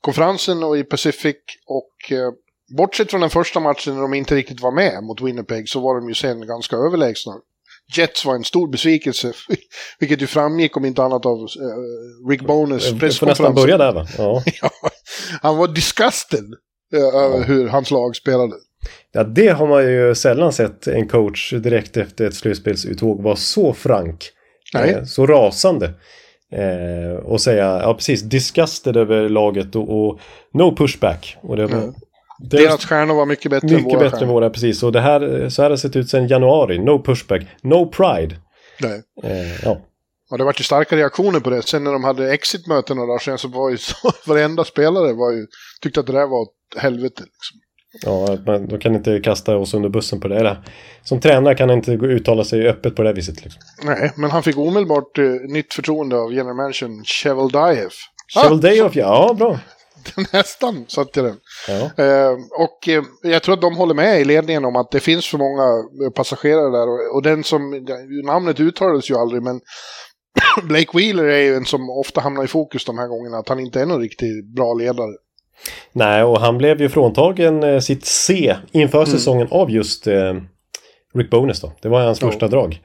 konferensen 0.00 0.62
och 0.62 0.78
i 0.78 0.84
Pacific. 0.84 1.36
Och 1.66 2.12
eh, 2.12 2.30
bortsett 2.76 3.10
från 3.10 3.20
den 3.20 3.30
första 3.30 3.60
matchen 3.60 3.94
när 3.94 4.02
de 4.02 4.14
inte 4.14 4.34
riktigt 4.34 4.60
var 4.60 4.72
med 4.72 5.02
mot 5.04 5.20
Winnipeg 5.20 5.68
så 5.68 5.80
var 5.80 5.94
de 6.00 6.08
ju 6.08 6.14
sen 6.14 6.46
ganska 6.46 6.76
överlägsna. 6.76 7.32
Jets 7.96 8.24
var 8.24 8.34
en 8.34 8.44
stor 8.44 8.68
besvikelse, 8.68 9.32
vilket 9.98 10.22
ju 10.22 10.26
framgick 10.26 10.76
om 10.76 10.84
inte 10.84 11.02
annat 11.02 11.26
av 11.26 11.38
eh, 11.38 12.28
Rick 12.28 12.42
Bonus 12.42 12.84
Jag 12.84 12.92
får 12.92 12.98
presskonferens. 12.98 13.38
nästan 13.38 13.54
börja 13.54 13.78
där 13.78 13.92
va? 13.92 14.06
Ja. 14.18 14.42
Han 15.42 15.56
var 15.56 15.68
disgusted 15.68 16.44
över 16.92 17.44
hur 17.44 17.68
hans 17.68 17.90
lag 17.90 18.16
spelade. 18.16 18.54
Ja, 19.12 19.24
det 19.24 19.48
har 19.48 19.66
man 19.66 19.82
ju 19.82 20.14
sällan 20.14 20.52
sett 20.52 20.86
en 20.86 21.08
coach 21.08 21.52
direkt 21.52 21.96
efter 21.96 22.26
ett 22.26 22.34
slutspelsuttåg 22.34 23.22
vara 23.22 23.36
så 23.36 23.72
frank. 23.74 24.24
Eh, 24.74 25.04
så 25.04 25.26
rasande. 25.26 25.94
Eh, 26.52 27.16
och 27.24 27.40
säga, 27.40 27.80
ja 27.82 27.94
precis, 27.94 28.22
disgusted 28.22 28.96
över 28.96 29.28
laget 29.28 29.76
och, 29.76 30.08
och 30.08 30.20
no 30.54 30.76
pushback. 30.76 31.36
Och 31.40 31.56
det 31.56 31.62
Mm. 31.62 31.94
det 32.50 32.56
Deras 32.56 32.86
stjärnor 32.86 33.14
var 33.14 33.26
mycket 33.26 33.50
bättre 33.50 33.68
än 33.68 33.74
mycket 33.74 33.92
våra 33.92 34.10
bättre 34.10 34.24
än 34.24 34.28
våra, 34.28 34.50
precis. 34.50 34.82
Och 34.82 34.92
det 34.92 35.00
här, 35.00 35.48
så 35.48 35.62
här 35.62 35.70
har 35.70 35.70
det 35.70 35.78
sett 35.78 35.96
ut 35.96 36.10
sedan 36.10 36.28
januari. 36.28 36.78
No 36.78 37.02
pushback, 37.02 37.42
no 37.62 37.86
pride. 37.86 38.36
Eh, 39.22 39.64
ja. 39.64 39.80
Och 40.30 40.38
det 40.38 40.44
var 40.44 40.54
ju 40.58 40.64
starka 40.64 40.96
reaktioner 40.96 41.40
på 41.40 41.50
det. 41.50 41.62
Sen 41.62 41.84
när 41.84 41.92
de 41.92 42.04
hade 42.04 42.32
exit-möten 42.32 42.96
några 42.96 43.06
dagar 43.06 43.18
sedan 43.18 43.38
så 43.38 43.48
var 43.48 43.70
ju 43.70 43.78
så, 43.78 44.12
varenda 44.26 44.64
spelare 44.64 45.12
var 45.12 45.32
ju, 45.32 45.46
tyckte 45.80 46.00
att 46.00 46.06
det 46.06 46.12
där 46.12 46.26
var 46.26 46.42
ett 46.42 46.82
helvete. 46.82 47.22
Liksom. 47.22 47.60
Ja, 47.92 48.38
man, 48.46 48.68
de 48.68 48.78
kan 48.78 48.94
inte 48.94 49.20
kasta 49.20 49.56
oss 49.56 49.74
under 49.74 49.88
bussen 49.88 50.20
på 50.20 50.28
det. 50.28 50.36
Eller 50.36 50.64
som 51.02 51.20
tränare 51.20 51.54
kan 51.54 51.68
han 51.68 51.78
inte 51.78 51.92
uttala 51.92 52.44
sig 52.44 52.68
öppet 52.68 52.96
på 52.96 53.02
det 53.02 53.12
viset. 53.12 53.44
Liksom. 53.44 53.62
Nej, 53.84 54.12
men 54.16 54.30
han 54.30 54.42
fick 54.42 54.58
omedelbart 54.58 55.18
eh, 55.18 55.24
nytt 55.48 55.74
förtroende 55.74 56.16
av 56.16 56.32
general 56.32 56.56
managern 56.56 57.04
Cheveldaev. 57.04 57.90
Shovel 58.34 58.60
Day 58.60 58.82
of, 58.82 58.96
ja 58.96 59.34
bra. 59.38 59.58
Nästan 60.32 60.84
satt 60.88 61.16
jag 61.16 61.24
den. 61.24 61.36
Ja. 61.68 62.04
Eh, 62.04 62.32
och 62.58 62.88
eh, 62.88 63.02
jag 63.22 63.42
tror 63.42 63.54
att 63.54 63.60
de 63.60 63.76
håller 63.76 63.94
med 63.94 64.20
i 64.20 64.24
ledningen 64.24 64.64
om 64.64 64.76
att 64.76 64.90
det 64.90 65.00
finns 65.00 65.26
för 65.26 65.38
många 65.38 65.62
eh, 66.06 66.10
passagerare 66.14 66.70
där. 66.70 66.88
Och, 66.88 67.16
och 67.16 67.22
den 67.22 67.44
som, 67.44 67.86
namnet 68.24 68.60
uttalades 68.60 69.10
ju 69.10 69.14
aldrig, 69.14 69.42
men 69.42 69.60
Blake 70.62 70.98
Wheeler 70.98 71.24
är 71.24 71.42
ju 71.42 71.54
en 71.54 71.64
som 71.64 71.90
ofta 71.90 72.20
hamnar 72.20 72.44
i 72.44 72.48
fokus 72.48 72.84
de 72.84 72.98
här 72.98 73.06
gångerna. 73.06 73.38
Att 73.38 73.48
han 73.48 73.60
inte 73.60 73.80
är 73.80 73.86
någon 73.86 74.00
riktigt 74.00 74.54
bra 74.54 74.74
ledare. 74.74 75.10
Nej, 75.92 76.22
och 76.22 76.40
han 76.40 76.58
blev 76.58 76.80
ju 76.80 76.88
fråntagen 76.88 77.62
eh, 77.62 77.78
sitt 77.78 78.04
C 78.06 78.56
inför 78.72 78.98
Mm. 78.98 79.10
säsongen 79.10 79.48
av 79.50 79.70
just 79.70 80.06
eh, 80.06 80.34
Rick 81.14 81.30
Bonus 81.30 81.60
då. 81.60 81.72
Det 81.82 81.88
var 81.88 82.00
hans 82.00 82.20
första 82.20 82.48
drag. 82.48 82.80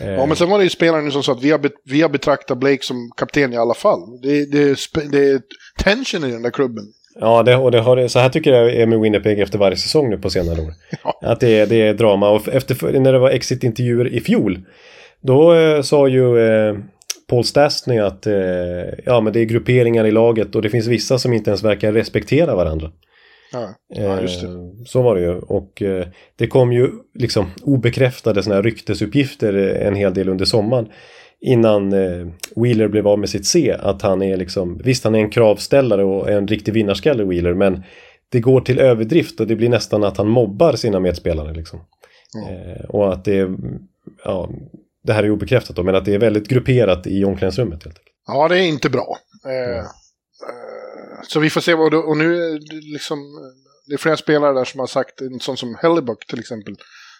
Eh, 0.00 0.10
Ja, 0.10 0.26
men 0.26 0.36
sen 0.36 0.50
var 0.50 0.58
det 0.58 0.64
ju 0.64 0.70
spelaren 0.70 1.12
som 1.12 1.22
sa 1.22 1.32
att 1.32 1.42
vi 1.42 1.50
har, 1.50 1.60
vi 1.84 2.02
har 2.02 2.08
betraktat 2.08 2.58
Blake 2.58 2.78
som 2.82 3.10
kapten 3.16 3.52
i 3.52 3.56
alla 3.56 3.74
fall. 3.74 4.00
Det, 4.22 4.44
det, 4.52 4.76
det 5.12 5.18
är 5.30 5.40
tension 5.84 6.24
i 6.24 6.32
den 6.32 6.42
där 6.42 6.50
klubben. 6.50 6.84
Ja, 7.20 7.42
det, 7.42 7.56
och 7.56 7.70
det 7.70 7.80
har, 7.80 8.08
så 8.08 8.18
här 8.18 8.28
tycker 8.28 8.52
jag 8.52 8.74
är 8.74 8.86
med 8.86 9.00
Winnipeg 9.00 9.40
efter 9.40 9.58
varje 9.58 9.76
säsong 9.76 10.10
nu 10.10 10.18
på 10.18 10.30
senare 10.30 10.60
år. 10.60 10.72
Ja. 11.04 11.18
Att 11.22 11.40
det 11.40 11.58
är, 11.58 11.66
det 11.66 11.76
är 11.82 11.94
drama. 11.94 12.30
Och 12.30 12.48
efter, 12.48 13.00
när 13.00 13.12
det 13.12 13.18
var 13.18 13.30
exit-intervjuer 13.30 14.08
i 14.08 14.20
fjol, 14.20 14.58
då 15.20 15.54
eh, 15.54 15.82
sa 15.82 16.08
ju 16.08 16.38
eh, 16.48 16.76
Paul 17.28 17.44
Stastny 17.44 17.98
att 17.98 18.26
eh, 18.26 18.34
ja, 19.04 19.20
men 19.20 19.32
det 19.32 19.40
är 19.40 19.44
grupperingar 19.44 20.04
i 20.04 20.10
laget 20.10 20.54
och 20.54 20.62
det 20.62 20.70
finns 20.70 20.86
vissa 20.86 21.18
som 21.18 21.32
inte 21.32 21.50
ens 21.50 21.64
verkar 21.64 21.92
respektera 21.92 22.54
varandra. 22.54 22.92
Ja, 23.52 23.74
ja 23.88 24.20
just 24.20 24.40
det. 24.40 24.46
Eh, 24.46 24.54
Så 24.86 25.02
var 25.02 25.14
det 25.14 25.20
ju. 25.20 25.38
Och 25.38 25.82
eh, 25.82 26.06
det 26.36 26.46
kom 26.46 26.72
ju 26.72 26.90
liksom 27.14 27.46
obekräftade 27.62 28.42
såna 28.42 28.54
här 28.54 28.62
ryktesupgifter 28.62 29.54
eh, 29.54 29.86
en 29.86 29.94
hel 29.94 30.14
del 30.14 30.28
under 30.28 30.44
sommaren. 30.44 30.88
Innan 31.40 31.92
eh, 31.92 32.26
Wheeler 32.56 32.88
blev 32.88 33.08
av 33.08 33.18
med 33.18 33.28
sitt 33.28 33.46
C. 33.46 33.76
Att 33.80 34.02
han 34.02 34.22
är 34.22 34.36
liksom, 34.36 34.80
visst 34.84 35.04
han 35.04 35.14
är 35.14 35.18
en 35.18 35.30
kravställare 35.30 36.04
och 36.04 36.30
en 36.30 36.48
riktig 36.48 36.74
vinnarskalle 36.74 37.24
Wheeler. 37.24 37.54
Men 37.54 37.82
det 38.28 38.40
går 38.40 38.60
till 38.60 38.78
överdrift 38.78 39.40
och 39.40 39.46
det 39.46 39.56
blir 39.56 39.68
nästan 39.68 40.04
att 40.04 40.16
han 40.16 40.28
mobbar 40.28 40.72
sina 40.72 41.00
medspelare. 41.00 41.54
Liksom. 41.54 41.80
Eh, 42.48 42.84
och 42.84 43.12
att 43.12 43.24
det 43.24 43.48
ja, 44.24 44.50
det 45.08 45.14
här 45.14 45.24
är 45.24 45.30
obekräftat 45.30 45.76
då, 45.76 45.82
men 45.82 45.94
att 45.94 46.04
det 46.04 46.14
är 46.14 46.18
väldigt 46.18 46.48
grupperat 46.48 47.06
i 47.06 47.24
omklädningsrummet 47.24 47.84
helt 47.84 47.98
enkelt. 47.98 48.16
Ja, 48.26 48.48
det 48.48 48.58
är 48.58 48.62
inte 48.62 48.90
bra. 48.90 49.18
Eh, 49.46 49.78
eh, 49.78 49.86
så 51.28 51.40
vi 51.40 51.50
får 51.50 51.60
se 51.60 51.74
vad 51.74 51.92
det, 51.92 51.96
och 51.96 52.16
nu 52.16 52.58
liksom, 52.70 53.18
det 53.86 53.94
är 53.94 53.98
flera 53.98 54.16
spelare 54.16 54.54
där 54.54 54.64
som 54.64 54.80
har 54.80 54.86
sagt, 54.86 55.20
en 55.20 55.40
sån 55.40 55.56
som 55.56 55.74
Hellebuck 55.82 56.26
till 56.26 56.38
exempel, 56.40 56.74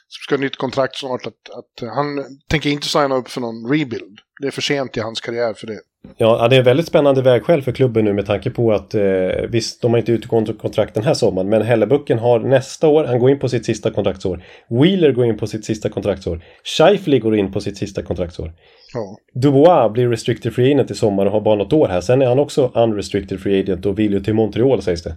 som 0.09 0.23
ska 0.23 0.35
ha 0.35 0.41
nytt 0.41 0.57
kontrakt 0.57 0.97
snart, 0.97 1.27
att, 1.27 1.51
att 1.59 1.89
han 1.91 2.25
tänker 2.49 2.71
inte 2.71 2.87
signa 2.87 3.17
upp 3.17 3.29
för 3.29 3.41
någon 3.41 3.71
rebuild. 3.71 4.19
Det 4.41 4.47
är 4.47 4.51
för 4.51 4.63
sent 4.63 4.97
i 4.97 5.01
hans 5.01 5.21
karriär 5.21 5.55
för 5.55 5.67
det. 5.67 5.81
Ja, 6.17 6.49
det 6.49 6.57
är 6.57 6.59
en 6.59 6.65
väldigt 6.65 6.87
spännande 6.87 7.23
vägskäl 7.23 7.63
för 7.63 7.73
klubben 7.73 8.05
nu 8.05 8.13
med 8.13 8.27
tanke 8.27 8.51
på 8.51 8.73
att 8.73 8.95
eh, 8.95 9.03
visst, 9.49 9.83
de 9.83 9.91
har 9.91 9.99
inte 9.99 10.13
utgående 10.13 10.53
kontrakt 10.53 10.95
den 10.95 11.05
här 11.05 11.15
sommaren, 11.15 11.49
men 11.49 11.63
Hellebucken 11.63 12.19
har 12.19 12.39
nästa 12.41 12.89
år, 12.89 13.05
han 13.05 13.19
går 13.19 13.31
in 13.31 13.39
på 13.39 13.49
sitt 13.49 13.67
sista 13.67 13.91
kontraktsår. 13.91 14.45
Wheeler 14.69 15.13
går 15.13 15.25
in 15.27 15.39
på 15.39 15.47
sitt 15.47 15.65
sista 15.65 15.89
kontraktsår. 15.89 16.41
Scheifele 16.65 17.19
går 17.19 17.37
in 17.37 17.53
på 17.53 17.61
sitt 17.61 17.77
sista 17.77 18.03
kontraktsår. 18.03 18.53
Ja. 18.95 19.17
Dubois 19.41 19.93
blir 19.93 20.09
restricted 20.09 20.55
free 20.55 20.75
agent 20.75 20.91
i 20.91 20.95
sommar 20.95 21.27
och 21.27 21.33
har 21.33 21.41
bara 21.41 21.55
något 21.55 21.73
år 21.73 21.89
här. 21.89 22.01
Sen 22.01 22.23
är 22.23 22.27
han 22.27 22.39
också 22.39 22.73
unrestricted 22.75 23.41
free 23.41 23.61
agent 23.61 23.87
och 23.87 23.99
vill 23.99 24.13
ju 24.13 24.21
till 24.21 24.35
Montreal 24.35 24.83
sägs 24.83 25.03
det. 25.03 25.15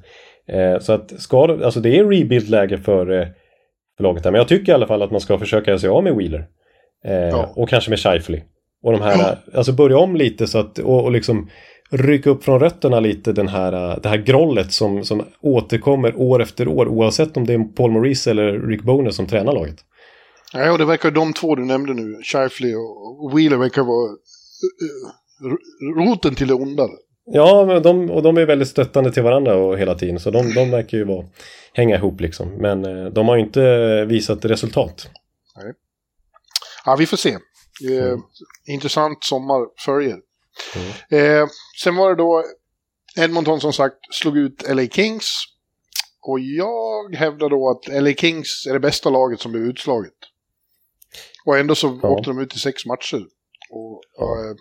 Eh, 0.47 0.79
så 0.79 0.93
att 0.93 1.21
ska, 1.21 1.59
alltså 1.63 1.79
det 1.79 1.97
är 1.97 2.05
rebuild-läge 2.05 2.77
för, 2.77 3.11
eh, 3.11 3.27
för 3.97 4.03
laget 4.03 4.23
där. 4.23 4.31
Men 4.31 4.39
jag 4.39 4.47
tycker 4.47 4.71
i 4.71 4.75
alla 4.75 4.87
fall 4.87 5.01
att 5.01 5.11
man 5.11 5.21
ska 5.21 5.39
försöka 5.39 5.79
sig 5.79 5.89
av 5.89 6.03
med 6.03 6.15
Wheeler. 6.15 6.45
Eh, 7.05 7.13
Ja. 7.13 7.53
Och 7.55 7.69
kanske 7.69 7.89
med 7.89 7.99
Scheifele. 7.99 8.41
Och 8.83 8.91
de 8.91 9.01
här, 9.01 9.37
alltså 9.53 9.71
börja 9.71 9.97
om 9.97 10.15
lite 10.15 10.47
så 10.47 10.59
att, 10.59 10.79
och, 10.79 11.03
och 11.03 11.11
liksom 11.11 11.49
rycka 11.91 12.29
upp 12.29 12.43
från 12.43 12.59
rötterna 12.59 12.99
lite 12.99 13.31
den 13.33 13.47
här, 13.47 13.99
det 14.03 14.09
här 14.09 14.17
grollet 14.17 14.71
som, 14.71 15.05
som 15.05 15.25
återkommer 15.41 16.15
år 16.15 16.41
efter 16.41 16.67
år 16.67 16.87
oavsett 16.87 17.37
om 17.37 17.45
det 17.45 17.53
är 17.53 17.75
Paul 17.75 17.91
Maurice 17.91 18.31
eller 18.31 18.67
Rick 18.67 18.83
Boner 18.83 19.11
som 19.11 19.27
tränar 19.27 19.53
laget. 19.53 19.75
Ja, 20.53 20.71
och 20.71 20.77
det 20.77 20.85
verkar 20.85 21.11
de 21.11 21.33
två 21.33 21.55
du 21.55 21.65
nämnde 21.65 21.93
nu, 21.93 22.21
Scheifele 22.23 22.75
och 22.75 23.37
Wheeler, 23.37 23.57
verkar 23.57 23.81
vara 23.81 24.09
eh, 24.09 25.51
eh, 25.51 26.09
roten 26.09 26.35
till 26.35 26.47
det 26.47 26.53
onda. 26.53 26.87
Ja, 27.25 27.65
men 27.65 27.83
de, 27.83 28.11
och 28.11 28.23
de 28.23 28.37
är 28.37 28.45
väldigt 28.45 28.67
stöttande 28.67 29.11
till 29.11 29.23
varandra 29.23 29.55
och 29.55 29.77
hela 29.77 29.95
tiden 29.95 30.19
så 30.19 30.31
de, 30.31 30.53
de 30.53 30.71
verkar 30.71 30.97
ju 30.97 31.03
vara, 31.03 31.25
hänga 31.73 31.95
ihop 31.95 32.21
liksom. 32.21 32.47
Men 32.47 32.83
de 33.13 33.27
har 33.27 33.35
ju 33.35 33.41
inte 33.41 34.05
visat 34.05 34.45
resultat. 34.45 35.09
Ja, 36.85 36.95
vi 36.99 37.05
får 37.05 37.17
se. 37.17 37.37
Eh, 37.89 38.17
Intressant 38.67 39.23
sommar 39.23 39.67
följer. 39.85 40.17
Eh, 41.11 41.47
sen 41.83 41.95
var 41.95 42.09
det 42.09 42.15
då 42.15 42.43
Edmonton 43.19 43.61
som 43.61 43.73
sagt 43.73 43.95
slog 44.11 44.37
ut 44.37 44.63
LA 44.69 44.85
Kings. 44.87 45.31
Och 46.21 46.39
jag 46.39 47.15
hävdar 47.15 47.49
då 47.49 47.69
att 47.69 48.01
LA 48.03 48.13
Kings 48.13 48.65
är 48.69 48.73
det 48.73 48.79
bästa 48.79 49.09
laget 49.09 49.39
som 49.39 49.51
blev 49.51 49.63
utslaget. 49.63 50.13
Och 51.45 51.57
ändå 51.57 51.75
så 51.75 51.99
Ja. 52.03 52.09
åkte 52.09 52.29
de 52.29 52.39
ut 52.39 52.55
i 52.55 52.59
sex 52.59 52.85
matcher. 52.85 53.25
Och, 53.71 53.91
och, 54.17 54.39
eh, 54.45 54.55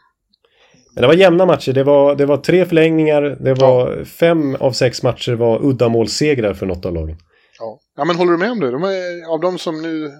Men 0.94 1.00
det 1.02 1.06
var 1.06 1.14
jämna 1.14 1.46
matcher. 1.46 1.72
Det 1.72 1.84
var, 1.84 2.14
det 2.16 2.26
var 2.26 2.36
tre 2.36 2.66
förlängningar. 2.66 3.22
Det 3.22 3.54
var 3.54 4.04
fem 4.04 4.54
av 4.60 4.72
sex 4.72 5.02
matcher 5.02 5.32
var 5.32 5.64
uddamålssegrar 5.64 6.54
för 6.54 6.66
något 6.66 6.84
av 6.86 6.92
lagen. 6.94 7.16
ja. 7.58 7.80
ja, 7.96 8.04
men 8.04 8.16
håller 8.16 8.32
du 8.32 8.38
med 8.38 8.50
om 8.50 8.60
det? 8.60 8.70
De 8.70 8.82
är, 8.84 9.32
av 9.32 9.40
de 9.40 9.58
som 9.58 9.82
nu 9.82 10.10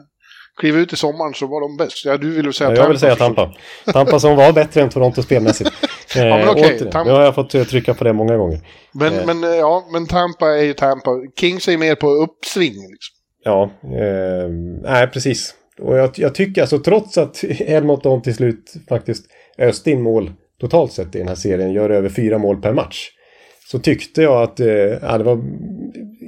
kliver 0.61 0.79
ut 0.79 0.93
i 0.93 0.97
sommaren 0.97 1.35
så 1.35 1.47
var 1.47 1.61
de 1.61 1.77
bäst. 1.77 2.05
Ja, 2.05 2.17
du 2.17 2.31
vill 2.31 2.45
väl 2.45 2.53
säga 2.55 2.71
Ja, 2.71 2.77
jag 2.77 2.89
vill 2.89 2.99
säga. 2.99 3.17
Tampa. 3.17 3.53
Tampa 3.93 4.21
som 4.21 4.37
var 4.37 4.53
bättre 4.53 4.81
än 4.83 4.89
Toronto 4.89 5.23
spelmässigt. 5.23 5.71
Eh, 6.17 6.25
men 6.25 6.49
okej, 6.49 6.65
återigen, 6.65 6.89
Tampa- 6.93 7.05
Nu 7.05 7.11
har 7.11 7.23
jag 7.23 7.35
fått 7.35 7.55
eh, 7.55 7.63
trycka 7.65 7.95
på 7.95 8.05
det 8.05 8.13
många 8.13 8.37
gånger. 8.37 8.59
Men, 8.93 9.15
Eh. 9.19 9.27
men, 9.27 9.45
eh, 9.45 9.51
ja, 9.51 9.89
men 9.93 10.07
Tampa 10.07 10.47
är 10.49 10.63
ju 10.63 10.73
Tampa. 10.73 11.11
Kings 11.41 11.69
är 11.69 11.77
mer 11.79 11.95
på 11.95 12.07
uppsving. 12.09 12.73
Liksom. 12.73 13.15
Ja, 13.45 13.71
eh, 13.85 14.49
nej 14.83 15.07
precis. 15.07 15.55
Och 15.81 15.97
jag, 15.99 16.11
jag 16.15 16.35
tycker 16.35 16.61
alltså 16.61 16.79
trots 16.79 17.19
att 17.19 17.45
Edmonton 17.61 18.23
till 18.23 18.35
slut 18.35 18.73
faktiskt 18.89 19.25
öste 19.59 19.91
in 19.91 20.03
mål 20.03 20.33
totalt 20.61 20.93
sett 20.93 21.15
i 21.15 21.19
den 21.19 21.29
här 21.29 21.35
serien, 21.35 21.73
gör 21.73 21.91
över 21.91 22.09
fyra 22.09 22.39
mål 22.39 22.61
per 22.63 22.73
match. 22.73 23.09
Så 23.71 23.79
tyckte 23.79 24.23
jag 24.23 24.43
att, 24.43 24.61
eh, 24.61 24.67
ja 25.03 25.19
det 25.19 25.25
var 25.25 25.37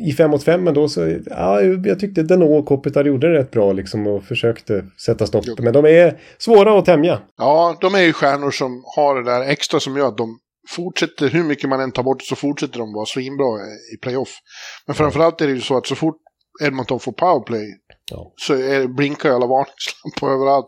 i 0.03 0.13
fem 0.13 0.31
mot 0.31 0.45
fem 0.45 0.65
men 0.65 0.75
då 0.75 0.89
så, 0.89 1.19
ja 1.27 1.63
jag 1.63 2.01
tyckte 2.01 2.23
Dano 2.23 2.45
och 2.45 2.67
Kopitar 2.67 3.05
gjorde 3.05 3.33
det 3.33 3.39
rätt 3.39 3.51
bra 3.51 3.73
liksom 3.73 4.07
och 4.07 4.25
försökte 4.25 4.85
sätta 5.07 5.27
stopp. 5.27 5.45
Men 5.59 5.73
de 5.73 5.85
är 5.85 6.21
svåra 6.39 6.79
att 6.79 6.85
tämja. 6.85 7.21
Ja, 7.39 7.77
de 7.81 7.95
är 7.95 8.03
ju 8.03 8.13
stjärnor 8.13 8.51
som 8.51 8.83
har 8.97 9.15
det 9.23 9.31
där 9.31 9.41
extra 9.43 9.81
som 9.81 9.97
gör 9.97 10.09
att 10.09 10.17
de 10.19 10.39
fortsätter, 10.69 11.29
hur 11.29 11.45
mycket 11.45 11.69
man 11.69 11.81
än 11.81 11.93
tar 11.93 12.03
bort 12.03 12.23
så 12.23 12.37
fortsätter 12.37 12.79
de 12.79 12.93
vara 12.93 13.07
svinbra 13.07 13.59
i 13.95 13.97
playoff. 14.03 14.39
Men 14.87 14.97
framförallt 14.97 15.41
är 15.41 15.47
det 15.47 15.53
ju 15.53 15.61
så 15.61 15.77
att 15.77 15.87
så 15.87 15.95
fort 15.95 16.17
Edmonton 16.63 17.01
får 17.01 17.13
powerplay 17.13 17.67
Ja. 18.11 18.33
så 18.37 18.55
är, 18.55 18.87
blinkar 18.87 19.31
alla 19.31 19.47
varningslampor 19.47 20.31
överallt. 20.35 20.67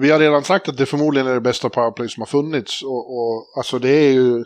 Vi 0.00 0.10
har 0.10 0.18
redan 0.18 0.44
sagt 0.44 0.68
att 0.68 0.76
det 0.76 0.86
förmodligen 0.86 1.26
är 1.26 1.34
det 1.34 1.40
bästa 1.40 1.68
powerplay 1.68 2.08
som 2.08 2.20
har 2.20 2.26
funnits 2.26 2.82
och, 2.82 3.16
och 3.16 3.52
alltså 3.56 3.78
det 3.78 3.90
är 3.90 4.12
ju 4.12 4.44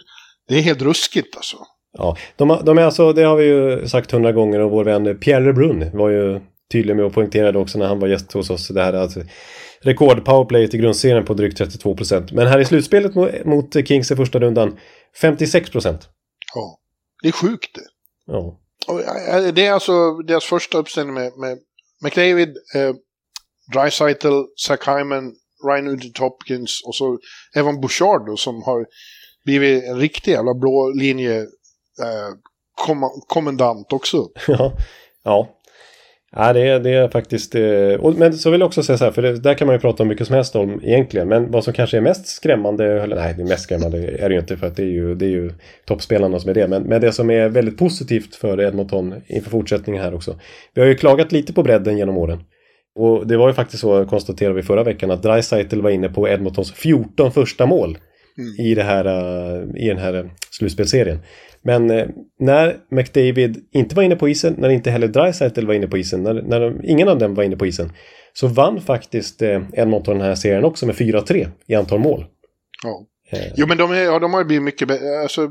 det 0.49 0.55
är 0.55 0.61
helt 0.61 0.83
ruskigt 0.83 1.37
alltså. 1.37 1.57
Ja, 1.99 2.17
de, 2.37 2.61
de 2.65 2.79
är 2.79 2.83
alltså, 2.83 3.13
det 3.13 3.23
har 3.23 3.37
vi 3.37 3.45
ju 3.45 3.89
sagt 3.89 4.11
hundra 4.11 4.33
gånger 4.33 4.61
och 4.61 4.71
vår 4.71 4.85
vän 4.85 5.19
Pierre 5.19 5.45
Lebrun 5.45 5.91
var 5.93 6.09
ju 6.09 6.41
tydlig 6.73 6.97
med 6.97 7.05
att 7.05 7.13
poängtera 7.13 7.53
det 7.53 7.59
också 7.59 7.79
när 7.79 7.87
han 7.87 8.01
var 8.01 8.09
gäst 8.09 8.33
hos 8.33 8.51
oss. 8.51 8.69
Det 8.69 8.83
här 8.83 8.93
alltså, 8.93 9.21
rekord 9.81 10.25
powerplay 10.25 10.65
i 10.65 10.79
grundserien 10.79 11.25
på 11.25 11.35
drygt 11.35 11.59
32 11.59 11.97
procent. 11.97 12.33
Men 12.33 12.47
här 12.47 12.59
i 12.59 12.65
slutspelet 12.65 13.15
mot, 13.15 13.45
mot 13.45 13.89
Kings 13.89 14.11
i 14.11 14.17
första 14.17 14.39
rundan 14.39 14.79
56 15.21 15.71
procent. 15.71 16.09
Ja. 16.55 16.79
Det 17.23 17.29
är 17.29 17.33
sjukt 17.33 17.75
det. 17.75 17.87
Ja. 18.27 18.61
Och, 18.89 19.01
det 19.55 19.67
är 19.67 19.73
alltså 19.73 20.15
deras 20.15 20.45
första 20.45 20.79
uppställning 20.79 21.15
med, 21.15 21.33
med 21.39 21.59
McDavid, 22.05 22.49
eh, 22.49 22.95
Dreisaitl, 23.75 24.43
Zach 24.67 24.89
Hyman, 24.89 25.33
Ryan 25.69 25.85
Nugent 25.85 26.19
Hopkins 26.19 26.83
och 26.87 26.95
så 26.95 27.19
Evan 27.55 27.81
Bouchard 27.81 28.27
då, 28.27 28.37
som 28.37 28.63
har 28.63 28.87
blivit 29.45 29.85
en 29.85 29.99
riktig 29.99 30.33
jävla 30.33 30.55
blå 30.55 30.93
linje 30.95 31.47
kom, 32.87 33.11
kommendant 33.29 33.93
också. 33.93 34.29
ja. 34.49 34.73
ja. 35.25 35.49
Ja, 36.33 36.53
det 36.53 36.61
är, 36.61 36.81
det 36.81 36.91
är 36.91 37.09
faktiskt... 37.09 37.55
Eh, 37.55 38.01
och, 38.01 38.15
men 38.15 38.33
så 38.33 38.51
vill 38.51 38.61
jag 38.61 38.67
också 38.67 38.83
säga 38.83 38.99
så 38.99 39.05
här, 39.05 39.13
för 39.13 39.23
det, 39.23 39.41
där 39.41 39.55
kan 39.55 39.67
man 39.67 39.77
ju 39.77 39.81
prata 39.81 40.03
om 40.03 40.09
mycket 40.09 40.27
som 40.27 40.37
helst 40.37 40.57
om 40.57 40.81
egentligen. 40.85 41.29
Men 41.29 41.51
vad 41.51 41.65
som 41.65 41.73
kanske 41.73 41.97
är 41.97 42.01
mest 42.01 42.27
skrämmande, 42.27 43.03
eller 43.03 43.17
nej, 43.17 43.35
det 43.39 43.45
mest 43.45 43.63
skrämmande 43.63 43.99
är 43.99 44.29
det 44.29 44.35
ju 44.35 44.41
inte 44.41 44.57
för 44.57 44.67
att 44.67 44.77
det 44.77 44.83
är 44.83 44.87
ju, 44.87 45.15
det 45.15 45.25
är 45.25 45.31
ju 45.31 45.53
toppspelarna 45.85 46.39
som 46.39 46.51
är 46.51 46.55
det. 46.55 46.69
Men, 46.69 46.83
men 46.83 47.01
det 47.01 47.13
som 47.13 47.31
är 47.31 47.49
väldigt 47.49 47.79
positivt 47.79 48.35
för 48.35 48.61
Edmonton 48.61 49.15
inför 49.27 49.51
fortsättningen 49.51 50.03
här 50.03 50.15
också. 50.15 50.39
Vi 50.75 50.81
har 50.81 50.89
ju 50.89 50.95
klagat 50.95 51.33
lite 51.33 51.53
på 51.53 51.63
bredden 51.63 51.99
genom 51.99 52.19
åren. 52.19 52.41
Och 52.95 53.27
det 53.27 53.37
var 53.37 53.49
ju 53.49 53.55
faktiskt 53.55 53.81
så, 53.81 54.07
konstaterade 54.07 54.55
vi 54.55 54.63
förra 54.63 54.85
veckan, 54.85 55.11
att 55.11 55.23
Dreisaitl 55.23 55.81
var 55.81 55.91
inne 55.91 56.09
på 56.09 56.29
Edmontons 56.29 56.73
14 56.73 57.33
första 57.33 57.67
mål 57.67 57.99
i, 58.59 58.75
det 58.75 58.83
här, 58.83 59.05
eh, 59.05 59.85
i 59.85 59.89
den 59.89 59.99
här 59.99 60.15
eh, 60.15 60.25
slutspelserien. 60.51 61.19
Men 61.63 61.91
eh, 61.91 62.09
när 62.39 62.77
McDavid 62.91 63.65
inte 63.73 63.95
var 63.95 64.03
inne 64.03 64.17
på 64.17 64.29
isen, 64.29 64.55
när 64.59 64.69
inte 64.69 64.91
heller 64.91 65.09
Dreisaitl 65.09 65.67
var 65.67 65.75
inne 65.75 65.87
på 65.87 65.99
isen, 65.99 66.23
när, 66.23 66.35
när 66.43 66.61
de, 66.61 66.81
ingen 66.85 67.09
av 67.09 67.19
dem 67.19 67.35
var 67.35 67.45
inne 67.45 67.57
på 67.57 67.67
isen, 67.67 67.93
så 68.33 68.47
vann 68.47 68.81
faktiskt 68.81 69.43
eh, 69.43 69.63
Edmonton 69.73 70.19
den 70.19 70.27
här 70.27 70.35
serien 70.35 70.65
också 70.65 70.87
med 70.87 70.95
4-3 70.95 71.49
i 71.67 71.75
antal 71.75 71.99
mål. 71.99 72.27
Ja. 72.83 73.07
Eh, 73.31 73.53
Jo, 73.57 73.67
men 73.67 73.77
de, 73.79 73.91
är, 73.93 73.97
ja, 74.03 74.19
de 74.19 74.35
har 74.35 74.45
blivit 74.45 74.63
mycket 74.63 74.89
bättre. 74.89 75.21
Alltså, 75.23 75.47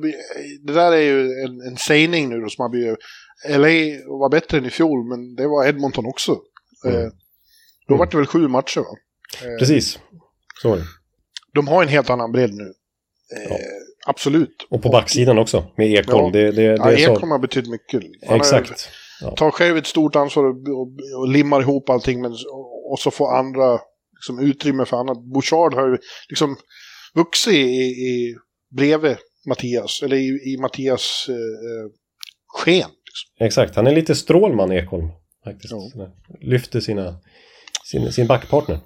det 0.62 0.74
där 0.74 0.92
är 0.92 1.02
ju 1.02 1.22
en, 1.22 1.62
en 1.62 1.78
sägning 1.78 2.30
nu 2.30 2.40
då 2.42 2.50
som 2.50 2.62
har 2.62 2.70
blivit... 2.70 2.98
LA 3.50 3.68
var 4.20 4.30
bättre 4.30 4.58
än 4.58 4.66
i 4.66 4.70
fjol, 4.70 5.10
men 5.10 5.36
det 5.36 5.48
var 5.48 5.68
Edmonton 5.68 6.06
också. 6.06 6.32
Eh, 6.86 6.92
då 7.88 7.94
Mm. 7.94 8.00
var 8.00 8.06
det 8.12 8.18
väl 8.18 8.26
sju 8.26 8.48
matcher 8.48 8.80
va? 8.80 8.98
Precis, 9.60 10.00
så 10.62 10.70
var 10.70 10.78
det. 10.78 10.84
De 11.54 11.68
har 11.68 11.82
en 11.84 11.88
helt 11.90 12.10
annan 12.10 12.32
bredd 12.32 12.54
nu. 12.54 12.74
Eh, 13.36 13.52
Absolut. 14.08 14.68
Och 14.70 14.82
på 14.82 14.90
backsidan 14.90 15.38
också, 15.38 15.66
med 15.78 15.92
Ekholm. 15.92 16.26
Ja. 16.26 16.32
Det, 16.32 16.52
det, 16.52 16.52
det 16.52 16.64
Ja, 16.78 16.92
är 16.92 16.98
så- 16.98 17.12
Ekholm 17.12 17.32
har 17.32 17.40
betytt 17.40 17.68
mycket. 17.70 18.02
Han 18.28 18.38
Exakt. 18.38 18.90
tar 19.38 19.52
själv 19.52 19.78
ett 19.78 19.88
stort 19.88 20.16
ansvar 20.16 20.44
och, 20.44 20.50
och, 20.56 20.88
och 21.20 21.28
limmar 21.28 21.62
ihop 21.62 21.90
allting 21.90 22.22
men, 22.22 22.32
och, 22.32 22.92
och 22.92 23.00
så 23.00 23.12
får 23.12 23.36
andra 23.38 23.80
liksom, 24.14 24.40
utrymme 24.40 24.86
för 24.86 24.98
annat. 24.98 25.18
Bouchard 25.34 25.74
har 25.74 25.88
ju 25.88 25.98
liksom 26.30 26.56
vuxit 27.16 27.54
i, 27.54 27.82
i, 27.84 28.36
bredvid 28.78 29.16
Mattias, 29.48 30.02
eller 30.04 30.18
i, 30.18 30.54
i 30.54 30.58
Mattias 30.62 31.26
eh, 31.30 31.36
eh, 31.36 31.90
sken. 32.48 32.90
Liksom. 32.90 33.46
Exakt, 33.46 33.76
han 33.76 33.88
är 33.88 33.96
lite 33.96 34.16
Strålman 34.16 34.72
Ekholm. 34.72 35.08
Faktiskt. 35.44 35.74
Ja. 35.96 36.08
Lyfter 36.42 36.80
sina, 36.80 37.16
sin, 37.84 38.12
sin 38.12 38.28
backpartner. 38.28 38.80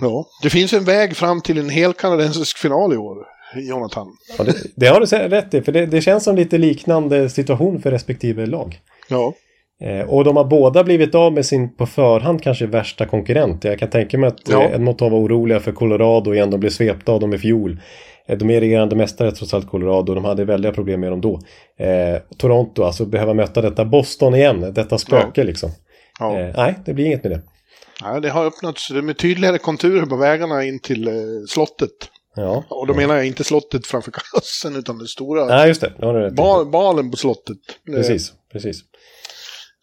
Ja. 0.00 0.26
Det 0.42 0.50
finns 0.50 0.72
en 0.72 0.84
väg 0.84 1.16
fram 1.16 1.40
till 1.40 1.58
en 1.58 1.70
hel 1.70 1.92
kanadensisk 1.92 2.58
final 2.58 2.92
i 2.92 2.96
år, 2.96 3.16
Jonathan. 3.54 4.06
Ja, 4.38 4.44
det, 4.44 4.54
det 4.76 4.86
har 4.86 5.00
du 5.00 5.06
rätt 5.28 5.54
i, 5.54 5.62
för 5.62 5.72
det, 5.72 5.86
det 5.86 6.00
känns 6.00 6.24
som 6.24 6.36
lite 6.36 6.58
liknande 6.58 7.28
situation 7.28 7.82
för 7.82 7.90
respektive 7.90 8.46
lag. 8.46 8.78
Ja. 9.08 9.34
Eh, 9.80 10.08
och 10.08 10.24
de 10.24 10.36
har 10.36 10.44
båda 10.44 10.84
blivit 10.84 11.14
av 11.14 11.32
med 11.32 11.46
sin 11.46 11.76
på 11.76 11.86
förhand 11.86 12.42
kanske 12.42 12.66
värsta 12.66 13.06
konkurrent. 13.06 13.64
Jag 13.64 13.78
kan 13.78 13.90
tänka 13.90 14.18
mig 14.18 14.28
att 14.28 14.48
Ja. 14.48 14.62
ja. 14.62 14.74
Edmonton 14.74 15.12
var 15.12 15.18
oroliga 15.18 15.60
för 15.60 15.72
Colorado 15.72 16.34
igen. 16.34 16.50
De 16.50 16.60
blev 16.60 16.70
svepta 16.70 17.12
av 17.12 17.20
dem 17.20 17.34
i 17.34 17.38
fjol. 17.38 17.80
Eh, 18.28 18.38
de 18.38 18.50
är 18.50 18.60
regerande 18.60 18.96
mästare 18.96 19.32
trots 19.32 19.54
allt 19.54 19.68
Colorado. 19.68 20.14
De 20.14 20.24
hade 20.24 20.44
väldiga 20.44 20.72
problem 20.72 21.00
med 21.00 21.12
dem 21.12 21.20
då. 21.20 21.40
Eh, 21.84 22.20
Toronto, 22.38 22.82
alltså 22.82 23.06
behöva 23.06 23.34
möta 23.34 23.62
detta 23.62 23.84
Boston 23.84 24.34
igen. 24.34 24.72
Detta 24.74 24.98
spöke 24.98 25.44
liksom. 25.44 25.70
ja. 26.18 26.38
Eh, 26.40 26.54
nej, 26.56 26.74
det 26.84 26.94
blir 26.94 27.04
inget 27.04 27.22
med 27.22 27.32
det. 27.32 27.42
ja. 28.00 28.20
Det 28.20 28.28
har 28.28 28.46
öppnats 28.46 28.88
det 28.88 29.02
med 29.02 29.18
tydligare 29.18 29.58
konturer 29.58 30.06
på 30.06 30.16
vägarna 30.16 30.64
in 30.64 30.78
till 30.78 31.08
eh, 31.08 31.14
slottet. 31.48 31.90
Ja, 32.36 32.64
Och 32.68 32.86
då 32.86 32.94
menar 32.94 33.16
jag 33.16 33.26
inte 33.26 33.44
slottet 33.44 33.86
framför 33.86 34.10
kassen 34.10 34.76
utan 34.76 34.98
det 34.98 35.06
stora 35.06 35.46
nej 35.46 35.68
just 35.68 35.80
det. 35.80 35.92
Det 35.98 36.28
i. 36.28 36.30
bal, 36.30 36.66
balen 36.66 37.10
på 37.10 37.16
slottet. 37.16 37.56
Eh, 37.88 37.94
Precis, 37.94 38.32
precis. 38.52 38.80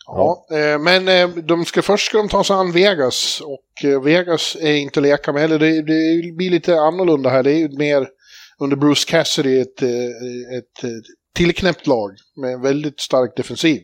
Ja, 0.05 0.45
eh, 0.51 0.79
men 0.79 1.07
eh, 1.07 1.29
de 1.29 1.65
ska, 1.65 1.81
först 1.81 2.05
ska 2.05 2.17
de 2.17 2.29
ta 2.29 2.43
sig 2.43 2.55
an 2.55 2.71
Vegas 2.71 3.41
och 3.41 4.03
Vegas 4.05 4.57
är 4.61 4.73
inte 4.73 4.99
att 4.99 5.03
leka 5.03 5.33
med 5.33 5.41
heller. 5.41 5.59
Det, 5.59 5.81
det 5.81 6.35
blir 6.35 6.49
lite 6.49 6.79
annorlunda 6.79 7.29
här. 7.29 7.43
Det 7.43 7.51
är 7.51 7.57
ju 7.57 7.77
mer 7.77 8.07
under 8.59 8.75
Bruce 8.75 9.09
Cassidy 9.09 9.59
ett, 9.59 9.81
ett 9.81 11.03
tillknäppt 11.35 11.87
lag 11.87 12.11
med 12.41 12.53
en 12.53 12.61
väldigt 12.61 12.99
stark 12.99 13.35
defensiv. 13.35 13.81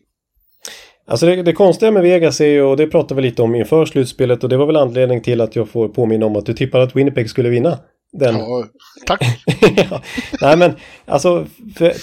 Alltså 1.08 1.26
det, 1.26 1.44
det 1.44 1.54
konstiga 1.54 1.92
med 1.92 2.04
Vegas 2.04 2.42
är 2.42 2.46
ju, 2.46 2.62
och 2.62 2.78
det 2.78 2.88
pratade 2.88 3.22
vi 3.22 3.28
lite 3.30 3.42
om 3.42 3.56
inför 3.56 3.86
slutspelet 3.86 4.44
och 4.44 4.50
det 4.50 4.58
var 4.58 4.66
väl 4.66 4.76
anledning 4.76 5.22
till 5.22 5.42
att 5.42 5.56
jag 5.56 5.70
får 5.70 5.90
påminna 5.90 6.26
om 6.26 6.36
att 6.36 6.46
du 6.46 6.54
tippade 6.54 6.84
att 6.84 6.96
Winnipeg 6.96 7.30
skulle 7.30 7.50
vinna. 7.50 7.80
Den. 8.12 8.36
Ja, 8.36 8.66
tack. 9.06 9.22
ja. 9.92 10.02
Nej 10.42 10.58
men 10.58 10.72
alltså, 11.06 11.48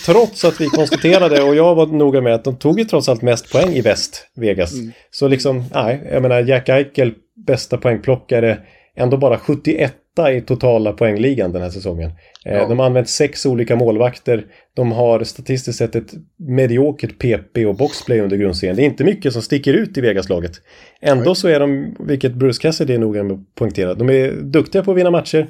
trots 0.06 0.44
att 0.44 0.60
vi 0.60 0.66
konstaterade 0.66 1.42
och 1.42 1.54
jag 1.54 1.74
var 1.74 1.86
noga 1.86 2.20
med 2.20 2.34
att 2.34 2.44
de 2.44 2.56
tog 2.56 2.78
ju 2.78 2.84
trots 2.84 3.08
allt 3.08 3.22
mest 3.22 3.52
poäng 3.52 3.68
i 3.72 3.80
väst, 3.80 4.28
Vegas. 4.36 4.72
Så 5.10 5.28
liksom, 5.28 5.64
nej, 5.74 6.08
jag 6.12 6.22
menar 6.22 6.42
Jack 6.42 6.68
Eichel, 6.68 7.14
bästa 7.46 7.76
poängplockare, 7.76 8.58
ändå 8.96 9.16
bara 9.16 9.38
71 9.38 9.94
i 10.36 10.40
totala 10.40 10.92
poängligan 10.92 11.52
den 11.52 11.62
här 11.62 11.70
säsongen. 11.70 12.10
Eh, 12.44 12.56
Ja. 12.56 12.68
De 12.68 12.78
har 12.78 12.86
använt 12.86 13.08
sex 13.08 13.46
olika 13.46 13.76
målvakter. 13.76 14.44
De 14.74 14.92
har 14.92 15.24
statistiskt 15.24 15.78
sett 15.78 15.94
ett 15.96 16.12
mediokert 16.38 17.18
PP 17.18 17.66
och 17.66 17.76
boxplay 17.76 18.20
under 18.20 18.36
grundserien. 18.36 18.76
Det 18.76 18.82
är 18.82 18.84
inte 18.86 19.04
mycket 19.04 19.32
som 19.32 19.42
sticker 19.42 19.74
ut 19.74 19.98
i 19.98 20.00
Vegas-laget. 20.00 20.52
Ändå 21.00 21.34
så 21.34 21.48
är 21.48 21.60
de, 21.60 21.96
vilket 21.98 22.34
Bruce 22.34 22.62
Cassidy 22.62 22.94
är 22.94 22.98
noga 22.98 23.22
med 23.22 23.32
att 23.32 23.54
poängtera, 23.54 23.94
de 23.94 24.10
är 24.10 24.32
duktiga 24.32 24.82
på 24.82 24.90
att 24.90 24.96
vinna 24.96 25.10
matcher. 25.10 25.46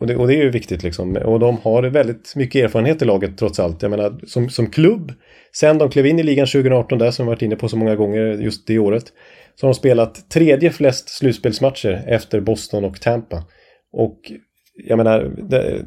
Och 0.00 0.06
det, 0.06 0.16
och 0.16 0.28
det 0.28 0.34
är 0.34 0.42
ju 0.42 0.50
viktigt 0.50 0.82
liksom. 0.82 1.16
Och 1.16 1.40
de 1.40 1.58
har 1.62 1.82
väldigt 1.82 2.32
mycket 2.36 2.64
erfarenhet 2.64 3.02
i 3.02 3.04
laget 3.04 3.38
trots 3.38 3.60
allt. 3.60 3.82
Jag 3.82 3.90
menar, 3.90 4.20
som, 4.26 4.48
som 4.48 4.70
klubb, 4.70 5.12
sen 5.52 5.78
de 5.78 5.90
klev 5.90 6.06
in 6.06 6.18
i 6.18 6.22
ligan 6.22 6.46
2018 6.46 6.98
där, 6.98 7.10
som 7.10 7.26
vi 7.26 7.30
varit 7.30 7.42
inne 7.42 7.56
på 7.56 7.68
så 7.68 7.76
många 7.76 7.96
gånger 7.96 8.20
just 8.20 8.66
det 8.66 8.78
året, 8.78 9.04
så 9.54 9.66
har 9.66 9.72
de 9.72 9.74
spelat 9.74 10.30
tredje 10.30 10.70
flest 10.70 11.08
slutspelsmatcher 11.08 12.04
efter 12.06 12.40
Boston 12.40 12.84
och 12.84 13.00
Tampa. 13.00 13.42
Och 13.92 14.18
jag 14.84 14.96
menar, 14.96 15.32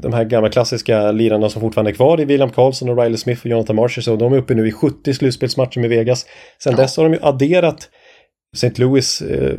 de, 0.01 0.13
här 0.13 0.23
gamla 0.23 0.49
klassiska 0.49 1.11
lirarna 1.11 1.49
som 1.49 1.61
fortfarande 1.61 1.91
är 1.91 1.95
kvar 1.95 2.21
i 2.21 2.25
William 2.25 2.49
Karlsson 2.49 2.89
och 2.89 2.97
Riley 2.97 3.17
Smith 3.17 3.41
och 3.41 3.51
Jonathan 3.51 3.75
Marshall, 3.75 4.03
så 4.03 4.15
de 4.15 4.33
är 4.33 4.37
uppe 4.37 4.55
nu 4.55 4.67
i 4.67 4.71
70 4.71 5.13
slutspelsmatcher 5.13 5.79
med 5.79 5.89
Vegas. 5.89 6.25
Sen 6.63 6.73
Ja. 6.73 6.77
dess 6.77 6.97
har 6.97 7.03
de 7.03 7.13
ju 7.13 7.19
adderat 7.21 7.89
St. 8.53 8.77
Louis 8.81 9.21
eh, 9.21 9.57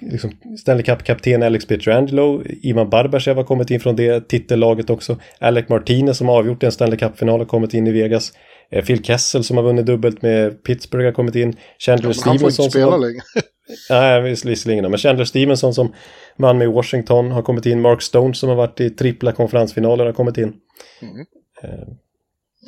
liksom 0.00 0.30
Stanley 0.60 0.82
Cup-kapten 0.84 1.42
Alex 1.42 1.66
Pietrangelo, 1.66 2.42
Ivan 2.62 2.90
Barbashev 2.90 3.36
har 3.36 3.44
kommit 3.44 3.70
in 3.70 3.80
från 3.80 3.96
det 3.96 4.28
titellaget 4.28 4.90
också. 4.90 5.18
Alec 5.38 5.68
Martinez 5.68 6.16
som 6.18 6.28
har 6.28 6.36
avgjort 6.38 6.62
en 6.62 6.72
Stanley 6.72 6.98
Cup-final 6.98 7.38
har 7.40 7.46
kommit 7.46 7.74
in 7.74 7.86
i 7.86 7.92
Vegas. 7.92 8.32
Eh, 8.72 8.84
Phil 8.84 9.04
Kessel 9.04 9.44
som 9.44 9.56
har 9.56 9.64
vunnit 9.64 9.86
dubbelt 9.86 10.22
med 10.22 10.62
Pittsburgh 10.64 11.04
har 11.04 11.12
kommit 11.12 11.34
in. 11.36 11.56
Chandler 11.78 12.08
Men 12.08 12.14
han 12.24 12.38
får 12.38 12.48
inte 12.48 12.62
Stevenson 12.62 12.90
som 12.90 13.00
längre. 13.00 13.20
Nej, 13.90 14.20
vis- 14.22 14.44
visserligen. 14.44 14.90
Men 14.90 14.98
Chandler 14.98 15.24
Stevenson 15.24 15.74
som 15.74 15.92
vann 16.38 16.58
med 16.58 16.68
Washington 16.68 17.30
har 17.30 17.42
kommit 17.42 17.66
in. 17.66 17.80
Mark 17.80 18.02
Stone 18.02 18.34
som 18.34 18.48
har 18.48 18.56
varit 18.56 18.80
i 18.80 18.90
trippla 18.90 19.32
konferensfinaler 19.32 20.06
har 20.06 20.12
kommit 20.12 20.38
in. 20.38 20.52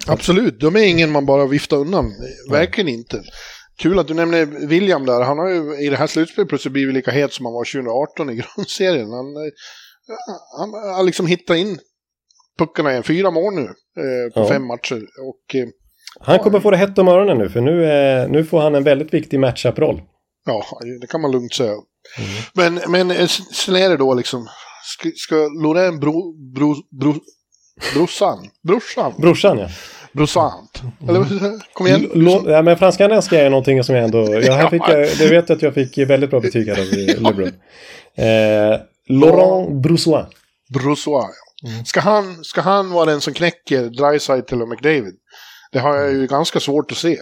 Absolut, 0.07 0.61
de 0.61 0.77
är 0.77 0.81
ingen 0.83 1.11
man 1.11 1.27
bara 1.27 1.47
viftar 1.47 1.77
undan. 1.77 2.13
Verkligen 2.51 2.89
inte. 2.89 3.23
Kul 3.79 3.99
att 3.99 4.09
du 4.09 4.15
nämner 4.15 4.47
William 4.67 5.07
där. 5.07 5.21
Han 5.21 5.39
har 5.39 5.49
ju 5.49 5.77
i 5.87 5.89
det 5.89 5.97
här 5.97 6.07
slutspelet 6.07 6.49
plötsligt 6.49 6.73
blivit 6.73 6.95
lika 6.95 7.11
het 7.11 7.33
som 7.33 7.47
han 7.47 7.53
var 7.55 7.65
2018 7.65 8.31
i 8.31 8.35
grundserien. 8.57 9.11
Han, 9.11 9.27
eh, 9.37 9.53
han 10.59 10.95
har 10.97 11.03
liksom 11.05 11.27
hittat 11.27 11.57
in 11.57 11.79
puckarna 12.59 12.91
igen. 12.91 13.03
Fyra 13.03 13.31
mål 13.31 13.55
nu 13.55 13.63
eh, 13.63 14.33
på 14.35 14.41
Ja. 14.41 14.49
fem 14.49 14.67
matcher. 14.67 15.03
Och 15.29 15.55
eh, 15.55 15.67
Han 16.21 16.39
kommer 16.39 16.61
få 16.61 16.71
det 16.71 16.77
hett 16.77 16.99
om 16.99 17.09
öronen 17.09 17.39
nu 17.39 17.49
för 17.49 17.61
nu, 17.61 17.85
är, 17.85 18.29
nu 18.29 18.45
får 18.45 18.61
han 18.61 18.75
en 18.75 18.85
väldigt 18.85 19.15
viktig 19.15 19.41
matchup-roll. 19.41 20.03
ja, 20.47 20.65
det 21.01 21.07
kan 21.07 21.21
man 21.21 21.33
lugnt 21.33 21.55
säga. 21.55 21.75
Men, 22.55 22.81
men 22.89 23.11
eh, 23.11 23.27
sen 23.53 23.77
är 23.77 23.89
det 23.89 23.97
då 23.97 24.15
liksom, 24.15 24.49
ska, 24.85 25.09
ska 25.17 25.35
Loreen 25.63 26.01
bro, 26.01 26.35
bro, 26.55 26.75
bro, 27.01 27.15
brorsan, 27.95 28.39
brorsan, 28.69 29.13
Brorsan 29.19 29.59
ja. 29.59 29.69
Brorsant. 30.13 30.83
Eller 31.09 31.25
kom 31.73 31.87
igen. 31.87 32.11
Lo, 32.15 32.51
ja 32.51 32.63
men 32.63 32.77
fransk-kanadenska 32.77 33.41
är 33.41 33.51
någonting 33.51 33.85
som 33.85 33.95
jag 33.95 34.05
ändå... 34.05 34.35
Jag, 34.35 34.53
här 34.53 34.69
fick, 34.69 34.83
jag, 34.89 35.09
det 35.19 35.27
vet 35.27 35.51
att 35.51 35.63
jag 35.63 35.75
fick 35.75 35.99
väldigt 35.99 36.31
bra 36.31 36.41
betyg 36.41 36.69
här 36.69 36.81
av 36.81 36.87
eh, 36.87 37.23
LeBron. 37.23 37.53
Eh, 38.15 38.81
Laurent 39.09 39.83
Broussois. 39.83 40.27
Brossois, 40.75 41.27
ja. 41.63 41.85
Ska 41.85 42.01
han, 42.01 42.45
ska 42.45 42.61
han 42.61 42.91
vara 42.91 43.05
den 43.05 43.21
som 43.21 43.35
knäcker 43.35 43.83
Dreisaitl 43.83 44.63
och 44.63 44.69
McDavid? 44.69 45.15
Det 45.73 45.79
har 45.79 45.97
jag 45.97 46.13
ju 46.13 46.27
ganska 46.27 46.61
svårt 46.61 46.93
att 46.93 46.99
se. 46.99 47.19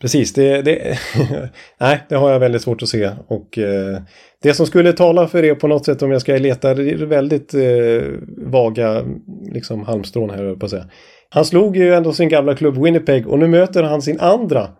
Precis, 0.00 0.32
det, 0.32 0.62
det, 0.62 0.98
nej, 1.80 2.06
det 2.08 2.14
har 2.14 2.30
jag 2.30 2.40
väldigt 2.40 2.62
svårt 2.62 2.82
att 2.82 2.88
se. 2.88 3.10
Och 3.26 3.58
eh, 3.58 4.02
det 4.42 4.54
som 4.54 4.66
skulle 4.66 4.92
tala 4.92 5.28
för 5.28 5.42
det 5.42 5.54
på 5.54 5.68
något 5.68 5.84
sätt 5.84 6.02
om 6.02 6.10
jag 6.10 6.20
ska 6.20 6.36
leta 6.36 6.74
väldigt 6.74 7.54
eh, 7.54 8.02
vaga 8.36 9.04
liksom, 9.52 9.84
halmstrån 9.84 10.30
här, 10.30 10.54
på 10.54 10.66
att 10.66 10.70
säga. 10.70 10.86
Han 11.30 11.44
slog 11.44 11.76
ju 11.76 11.94
ändå 11.94 12.12
sin 12.12 12.28
gamla 12.28 12.54
klubb 12.54 12.82
Winnipeg 12.84 13.28
och 13.28 13.38
nu 13.38 13.46
möter 13.46 13.82
han 13.82 14.02
sin 14.02 14.20
andra 14.20 14.70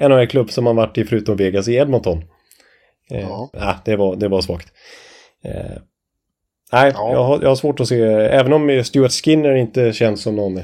NHL-klubb 0.00 0.50
som 0.50 0.66
han 0.66 0.76
varit 0.76 0.98
i 0.98 1.04
förutom 1.04 1.36
Vegas 1.36 1.68
i 1.68 1.74
Edmonton. 1.74 2.18
Eh, 3.10 3.20
Ja. 3.20 3.50
ja. 3.52 3.76
det, 3.84 3.96
var, 3.96 4.16
det 4.16 4.28
var 4.28 4.40
svagt. 4.40 4.68
Eh, 5.44 5.82
nej, 6.72 6.92
Ja. 6.94 7.12
jag, 7.12 7.24
har, 7.24 7.42
jag 7.42 7.48
har 7.48 7.56
svårt 7.56 7.80
att 7.80 7.88
se, 7.88 8.02
även 8.12 8.52
om 8.52 8.84
Stuart 8.84 9.12
Skinner 9.12 9.54
inte 9.54 9.92
känns 9.92 10.22
som 10.22 10.36
någon 10.36 10.60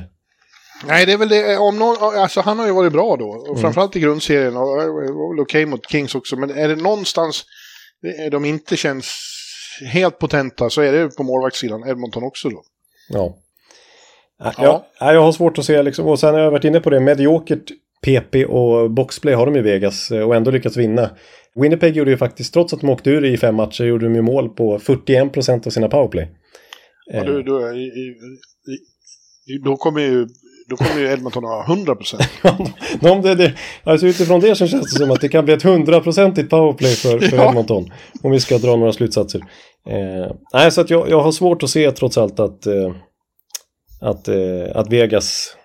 Nej, 0.87 1.07
det 1.07 1.13
är 1.13 1.17
väl 1.17 1.29
det. 1.29 1.57
Om 1.57 1.79
någon, 1.79 1.97
alltså 2.01 2.41
han 2.41 2.59
har 2.59 2.67
ju 2.67 2.73
varit 2.73 2.93
bra 2.93 3.17
då. 3.17 3.29
Och 3.29 3.61
framförallt 3.61 3.97
i 3.97 4.01
grundserien. 4.01 4.57
Och 4.57 4.81
det 4.81 4.87
var 4.87 5.35
väl 5.35 5.43
okej 5.43 5.67
mot 5.67 5.91
Kings 5.91 6.15
också. 6.15 6.37
Men 6.37 6.51
är 6.51 6.69
det 6.69 6.77
någonstans 6.77 7.45
de 8.31 8.45
inte 8.45 8.77
känns 8.77 9.15
helt 9.93 10.19
potenta 10.19 10.71
så 10.71 10.81
är 10.81 10.93
det 10.93 11.17
på 11.17 11.23
målvaktssidan. 11.23 11.89
Edmonton 11.89 12.23
också 12.23 12.49
då. 12.49 12.63
Ja. 13.09 13.37
Ja. 14.39 14.53
Ja. 14.59 14.87
Jag, 15.01 15.15
jag 15.15 15.23
har 15.23 15.33
svårt 15.33 15.59
att 15.59 15.65
se 15.65 15.83
liksom, 15.83 16.07
och 16.07 16.19
sen 16.19 16.35
har 16.35 16.41
jag 16.41 16.51
varit 16.51 16.65
inne 16.65 16.81
på 16.81 16.91
det, 16.91 17.01
mediokert 17.01 17.71
PP 18.03 18.45
och 18.45 18.91
boxplay 18.91 19.35
har 19.35 19.47
de 19.47 19.57
i 19.57 19.61
Vegas 19.61 20.11
eh, 20.11 20.23
och 20.23 20.37
ändå 20.37 20.51
lyckats 20.51 20.77
vinna. 20.77 21.11
Winnipeg 21.55 21.97
gjorde 21.97 22.11
ju 22.11 22.17
faktiskt, 22.17 22.53
trots 22.53 22.73
att 22.73 22.81
de 22.81 22.91
åkte 22.91 23.11
ur 23.11 23.25
i 23.25 23.37
fem 23.37 23.55
matcher, 23.55 23.85
gjorde 23.85 24.07
de 24.07 24.15
ju 24.15 24.23
mål 24.23 24.49
på 24.49 24.79
41% 24.79 25.67
av 25.67 25.71
sina 25.71 25.89
powerplay. 25.89 26.29
Ja, 27.13 27.25
då, 27.25 27.43
då, 27.43 27.73
i, 27.73 27.83
i, 27.83 28.15
i, 29.53 29.59
då 29.65 29.77
kommer 29.77 30.01
ju 30.01 30.27
då 30.69 30.77
kommer 30.77 31.01
ju 31.01 31.13
Edmonton 31.13 31.45
att 31.45 31.67
ha 31.67 31.75
100 31.75 31.95
procent. 31.95 32.23
alltså 33.85 34.07
utifrån 34.07 34.41
det 34.41 34.55
så 34.55 34.67
känns 34.67 34.93
det 34.93 34.99
som 34.99 35.11
att 35.11 35.21
det 35.21 35.29
kan 35.29 35.45
bli 35.45 35.55
ett 35.55 35.63
hundraprocentigt 35.63 36.51
powerplay 36.51 36.95
för, 36.95 37.19
för 37.19 37.37
Ja. 37.37 37.49
Edmonton. 37.49 37.91
Om 38.23 38.31
vi 38.31 38.41
ska 38.41 38.59
dra 38.59 38.77
några 38.77 38.93
slutsatser. 38.93 39.41
Eh, 39.89 40.33
nej, 40.53 40.73
så 40.73 40.81
att 40.81 40.91
jag, 40.91 41.11
jag 41.11 41.21
har 41.21 41.33
svårt 41.33 41.63
att 41.63 41.71
se 41.71 41.91
trots 41.91 42.19
allt 42.19 42.41
att, 42.41 42.67
eh, 42.67 42.95
att, 44.01 44.29
eh, 44.29 44.37
att 44.75 44.93
Vegas 44.93 45.57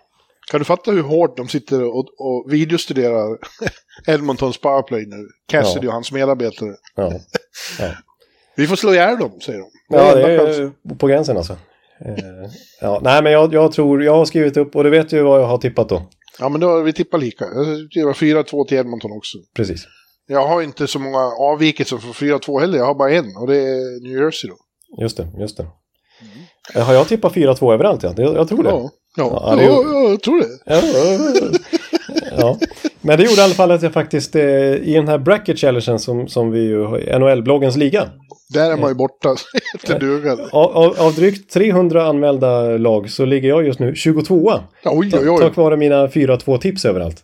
Kan 0.51 0.59
du 0.59 0.65
fatta 0.65 0.91
hur 0.91 1.03
hårt 1.03 1.37
de 1.37 1.47
sitter 1.47 1.83
och, 1.83 2.05
och 2.17 2.53
videostuderar 2.53 3.37
Edmontons 4.07 4.57
powerplay 4.57 5.05
nu? 5.05 5.27
Cassidy 5.47 5.85
Ja. 5.85 5.89
och 5.89 5.93
hans 5.93 6.11
medarbetare. 6.11 6.75
Ja, 6.95 7.13
Vi 8.55 8.67
får 8.67 8.75
slå 8.75 8.93
ihjäl 8.93 9.17
dem, 9.19 9.39
säger 9.41 9.59
de. 9.59 9.69
ja 9.89 10.15
det 10.15 10.33
är 10.33 10.71
på 10.95 11.07
gränsen 11.07 11.37
alltså. 11.37 11.53
Eh, 12.05 12.49
ja, 12.81 12.99
nej, 13.03 13.23
men 13.23 13.31
jag, 13.31 13.53
jag 13.53 13.71
tror, 13.71 14.03
jag 14.03 14.15
har 14.15 14.25
skrivit 14.25 14.57
upp 14.57 14.75
och 14.75 14.83
du 14.83 14.89
vet 14.89 15.13
ju 15.13 15.23
vad 15.23 15.41
jag 15.41 15.47
har 15.47 15.57
tippat 15.57 15.89
då. 15.89 16.09
Ja, 16.39 16.49
men 16.49 16.61
då 16.61 16.67
har 16.67 16.83
vi 16.83 16.93
tippat 16.93 17.19
lika. 17.21 17.45
Det 17.93 18.03
var 18.05 18.13
4-2 18.13 18.67
till 18.67 18.77
Edmonton 18.77 19.11
också. 19.11 19.37
Precis. 19.55 19.85
Jag 20.27 20.47
har 20.47 20.61
inte 20.61 20.87
så 20.87 20.99
många 20.99 21.17
avvikelser 21.39 21.97
från 21.97 22.11
4-2 22.13 22.59
heller. 22.59 22.77
Jag 22.77 22.85
har 22.85 22.95
bara 22.95 23.11
en 23.11 23.37
och 23.37 23.47
det 23.47 23.57
är 23.57 24.03
New 24.03 24.23
Jersey 24.23 24.49
då. 24.49 24.55
Just 25.03 25.17
det, 25.17 25.27
just 25.39 25.57
det. 25.57 25.67
Eh, 26.75 26.83
Har 26.83 26.93
jag 26.93 27.07
tippat 27.07 27.33
4-2 27.33 27.73
överallt? 27.73 28.03
Ja? 28.03 28.13
Jag, 28.17 28.35
jag 28.35 28.47
tror 28.47 28.63
det. 28.63 28.69
Ja, 28.69 28.89
ja, 29.17 29.43
Ja, 29.49 29.55
det 29.55 29.63
ja, 29.63 30.09
jag 30.09 30.21
tror 30.21 30.39
det. 30.39 30.47
Ja. 32.37 32.57
Men 33.01 33.17
det 33.17 33.23
gjorde 33.23 33.41
i 33.41 33.43
alla 33.43 33.53
fall 33.53 33.71
att 33.71 33.81
jag 33.81 33.93
faktiskt 33.93 34.35
eh, 34.35 34.43
i 34.73 34.93
den 34.95 35.07
här 35.07 35.17
bracket 35.17 35.59
challengen 35.59 35.99
som, 35.99 36.27
som 36.27 36.51
vi 36.51 36.59
ju 36.59 36.83
har, 36.83 36.99
NHL-bloggens 37.19 37.77
liga. 37.77 38.09
Där 38.53 38.71
är 38.71 38.77
man 38.77 38.89
ju 38.89 38.95
borta 38.95 39.35
efter 39.75 39.99
dugan. 39.99 40.39
Av, 40.51 40.77
av, 40.77 40.95
av 40.99 41.13
drygt 41.13 41.53
300 41.53 42.05
anmälda 42.05 42.61
lag 42.77 43.09
så 43.09 43.25
ligger 43.25 43.49
jag 43.49 43.65
just 43.65 43.79
nu 43.79 43.95
22 43.95 44.51
Ja, 44.83 44.91
oj, 44.91 45.11
oj, 45.13 45.39
Tack 45.39 45.57
oj. 45.57 45.63
vare 45.63 45.77
mina 45.77 46.07
4-2 46.07 46.57
tips 46.57 46.85
överallt. 46.85 47.23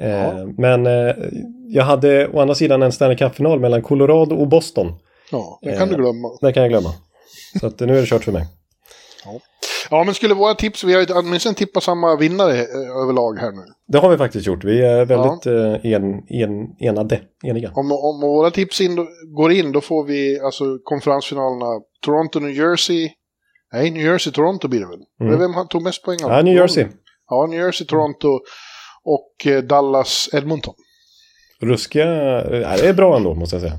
Eh. 0.00 0.46
Men 0.58 0.86
eh, 0.86 1.14
jag 1.68 1.84
hade 1.84 2.28
å 2.28 2.40
andra 2.40 2.54
sidan 2.54 2.82
en 2.82 2.92
Stanley 2.92 3.16
Cup-final 3.16 3.60
mellan 3.60 3.82
Colorado 3.82 4.34
och 4.36 4.48
Boston. 4.48 4.92
Ja, 5.30 5.58
det 5.62 5.72
kan 5.78 5.88
du 5.88 5.94
glömma. 5.94 6.28
Det 6.40 6.52
kan 6.52 6.62
jag 6.62 6.70
glömma. 6.70 6.90
Så 7.60 7.66
att, 7.66 7.80
nu 7.80 7.96
är 7.96 8.00
det 8.00 8.06
kört 8.06 8.24
för 8.24 8.32
mig. 8.32 8.46
Ja, 9.90 10.04
men 10.04 10.14
skulle 10.14 10.34
våra 10.34 10.54
tips, 10.54 10.84
vi 10.84 10.94
har 10.94 11.00
ju 11.00 11.06
åtminstone 11.14 11.54
tippat 11.54 11.82
samma 11.82 12.16
vinnare 12.16 12.52
eh, 12.58 13.02
överlag 13.02 13.38
här 13.38 13.52
nu. 13.52 13.62
Det 13.88 13.98
har 13.98 14.10
vi 14.10 14.16
faktiskt 14.18 14.46
gjort. 14.46 14.64
Vi 14.64 14.82
är 14.82 15.04
väldigt 15.04 15.46
eh, 15.46 15.92
en, 15.92 16.22
en, 16.28 16.76
enade, 16.80 17.20
eniga. 17.44 17.72
Om, 17.74 17.92
om 17.92 18.20
våra 18.20 18.50
tips 18.50 18.80
in, 18.80 19.06
går 19.36 19.52
in, 19.52 19.72
då 19.72 19.80
får 19.80 20.04
vi 20.04 20.40
alltså 20.40 20.64
konferensfinalerna 20.84 21.80
Toronto-New 22.06 22.50
Jersey. 22.50 23.10
Nej, 23.72 23.90
New 23.90 24.02
Jersey-Toronto 24.06 24.68
blir 24.68 24.80
det 24.80 24.86
väl? 24.86 25.00
Mm. 25.20 25.38
Vem 25.54 25.68
tog 25.68 25.82
mest 25.82 26.04
poäng? 26.04 26.18
av- 26.24 26.30
Ja, 26.30 26.42
New 26.42 26.54
Jersey. 26.56 26.86
Ja, 27.28 27.46
New 27.50 27.60
Jersey-Toronto 27.60 28.38
och 29.04 29.46
eh, 29.52 29.62
Dallas-Edmonton. 29.62 30.74
Ruskiga, 31.60 32.04
eh, 32.40 32.76
det 32.76 32.88
är 32.88 32.92
bra 32.92 33.16
ändå 33.16 33.34
måste 33.34 33.56
jag 33.56 33.60
säga. 33.62 33.78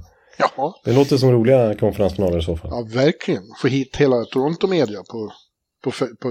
Ja, 0.57 0.75
Det 0.85 0.93
låter 0.93 1.17
som 1.17 1.31
roliga 1.31 1.75
konferensfinaler 1.75 2.37
i 2.37 2.41
så 2.41 2.57
fall. 2.57 2.71
ja, 2.73 2.87
verkligen. 3.01 3.43
Få 3.61 3.67
hit 3.67 3.95
hela 3.97 4.25
Toronto-media 4.25 4.99
på... 5.11 5.31
på, 5.83 5.91
på 6.21 6.29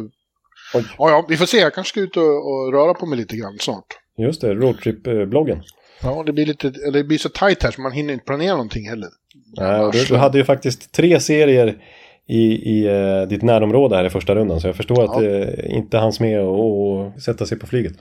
Oj. 0.75 0.85
ja, 0.99 1.11
ja, 1.11 1.27
vi 1.29 1.37
får 1.37 1.47
se. 1.47 1.57
Jag 1.59 1.75
kanske 1.75 1.91
ska 1.91 2.01
ut 2.01 2.17
och, 2.17 2.23
och 2.53 2.73
röra 2.73 2.95
på 2.95 3.07
mig 3.07 3.19
lite 3.19 3.37
grann 3.37 3.57
snart. 3.61 3.85
Just 4.19 4.41
det, 4.41 4.55
roadtrip-bloggen. 4.55 5.63
Ja, 6.03 6.23
det 6.27 6.33
blir 6.33 6.47
lite, 6.47 6.69
eller 6.69 6.99
det 6.99 7.05
blir 7.05 7.19
så 7.19 7.29
tajt 7.29 7.63
här 7.63 7.71
så 7.71 7.81
man 7.81 7.93
hinner 7.93 8.13
inte 8.13 8.25
planera 8.25 8.53
någonting 8.53 8.89
heller. 8.89 9.09
Nej, 9.57 9.91
du, 9.93 10.05
du 10.05 10.17
hade 10.17 10.39
ju 10.39 10.45
faktiskt 10.45 10.93
tre 10.93 11.21
serier 11.21 11.83
i, 12.29 12.43
i 12.53 12.87
eh, 12.87 13.29
ditt 13.29 13.43
närområde 13.43 13.97
här 13.97 14.05
i 14.05 14.11
första 14.11 14.35
rundan. 14.35 14.61
Så 14.61 14.69
jag 14.69 14.77
förstår 14.77 15.03
att 15.05 15.23
Ja. 15.23 15.29
det 15.31 15.67
inte 15.69 15.99
hanns 15.99 16.21
med 16.21 16.41
att 16.41 17.23
sätta 17.23 17.47
sig 17.47 17.59
på 17.59 17.67
flyget. 17.67 17.93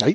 Nej. 0.00 0.14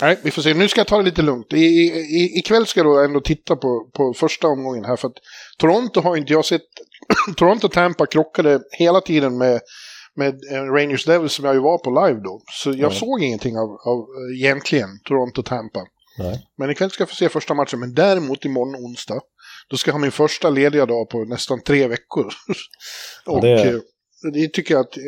Nej, 0.00 0.18
vi 0.22 0.30
får 0.30 0.42
se. 0.42 0.54
Nu 0.54 0.68
ska 0.68 0.80
jag 0.80 0.86
ta 0.88 0.96
det 0.98 1.02
lite 1.04 1.22
lugnt. 1.22 1.52
I, 1.52 1.56
i, 1.58 2.38
ikväll 2.38 2.66
ska 2.66 2.80
jag 2.80 2.86
då 2.86 2.98
ändå 3.04 3.20
titta 3.20 3.56
på, 3.56 3.90
på 3.94 4.14
första 4.14 4.48
omgången 4.48 4.84
här. 4.84 4.96
För 4.96 5.08
att 5.08 5.14
Toronto 5.58 6.00
har 6.00 6.16
inte 6.16 6.32
jag 6.32 6.44
sett. 6.44 6.62
Toronto 7.36 7.66
och 7.66 7.72
Tampa 7.72 8.06
krockade 8.06 8.60
hela 8.78 9.00
tiden 9.00 9.38
med, 9.38 9.60
med 10.16 10.34
eh, 10.52 10.62
Rangers 10.62 11.04
Devils 11.04 11.32
som 11.32 11.44
jag 11.44 11.54
ju 11.54 11.60
var 11.60 11.78
på 11.78 11.90
live 12.06 12.20
då. 12.24 12.42
Så 12.62 12.70
jag 12.70 12.78
Ja. 12.78 12.90
såg 12.90 13.22
ingenting 13.22 13.56
av, 13.58 13.68
av 13.70 13.98
eh, 13.98 14.40
egentligen 14.40 14.88
Toronto-Tampa. 15.04 15.80
Nej. 16.18 16.46
Men 16.58 16.70
ikväll 16.70 16.90
ska 16.90 17.02
jag 17.02 17.08
få 17.08 17.14
se 17.14 17.28
första 17.28 17.54
matchen. 17.54 17.80
Men 17.80 17.94
däremot 17.94 18.44
imorgon 18.44 18.74
onsdag. 18.84 19.20
Då 19.70 19.76
ska 19.76 19.88
jag 19.88 19.94
ha 19.94 20.00
min 20.00 20.12
första 20.12 20.50
lediga 20.50 20.86
dag 20.86 21.08
på 21.10 21.24
nästan 21.24 21.60
tre 21.62 21.86
veckor. 21.88 22.32
och 23.26 23.40
det- 23.40 23.62
eh, 23.68 23.74
det 24.32 24.48
tycker 24.48 24.74
jag 24.74 24.80
att 24.80 24.96
eh, 24.96 25.02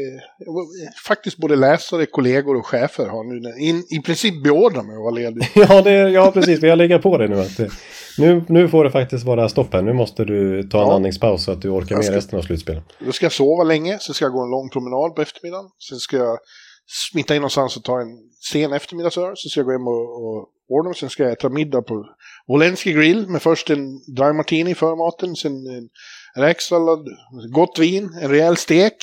faktiskt 1.06 1.36
både 1.36 1.56
läsare, 1.56 2.06
kollegor 2.06 2.56
och 2.56 2.66
chefer 2.66 3.06
har 3.06 3.24
nu 3.24 3.60
in, 3.64 3.84
i 3.90 4.02
princip 4.02 4.43
beordrat 4.44 4.86
mig 4.86 4.97
att 4.97 5.02
vara 5.02 5.10
ledig. 5.14 5.48
Ja, 5.55 5.82
det, 5.82 5.93
ja, 6.10 6.30
precis. 6.30 6.60
Vi 6.62 6.68
har 6.68 6.76
legat 6.76 7.02
på 7.02 7.18
det 7.18 7.28
nu. 7.28 7.40
Att 7.40 7.59
Nu, 8.18 8.44
nu 8.48 8.68
får 8.68 8.84
det 8.84 8.90
faktiskt 8.90 9.24
vara 9.24 9.48
stopp 9.48 9.72
här. 9.72 9.82
Nu 9.82 9.93
måste 9.93 10.24
du 10.24 10.62
ta 10.62 10.82
en 10.82 10.89
Ja. 10.89 10.94
andningspaus 10.94 11.44
så 11.44 11.52
att 11.52 11.62
du 11.62 11.68
orkar 11.68 11.97
med 11.97 12.09
resten 12.14 12.39
av 12.39 12.43
slutspelet. 12.43 12.84
Då 13.06 13.12
ska 13.12 13.24
jag 13.24 13.32
sova 13.32 13.64
länge, 13.64 13.98
sen 13.98 14.14
ska 14.14 14.24
jag 14.24 14.32
gå 14.32 14.43
en 14.44 14.51
lång 14.51 14.68
promenad 14.70 15.14
på 15.14 15.22
eftermiddagen. 15.22 15.70
Sen 15.89 15.98
ska 15.98 16.16
jag 16.16 16.39
smita 17.10 17.34
in 17.34 17.40
någonstans 17.40 17.76
och 17.76 17.84
ta 17.84 18.01
en 18.01 18.09
sen 18.52 18.72
eftermiddagsöl. 18.72 19.36
Sen 19.36 19.51
ska 19.51 19.60
jag 19.60 19.66
gå 19.66 19.72
hem 19.72 19.86
och, 19.89 20.24
och 20.26 20.48
ordna. 20.68 20.94
Sen 20.94 21.10
ska 21.10 21.22
jag 21.22 21.32
äta 21.32 21.48
middag 21.48 21.82
på 21.82 22.06
Wolenski 22.48 22.93
grill 22.93 23.28
med 23.28 23.43
först 23.43 23.70
en 23.70 23.98
dry 24.16 24.32
martini 24.32 24.74
för 24.74 24.97
maten. 24.97 25.36
Sen 25.36 25.52
en 25.52 25.89
räksallad, 26.36 27.06
gott 27.52 27.78
vin, 27.78 28.18
en 28.22 28.30
rejäl 28.30 28.56
stek. 28.56 28.94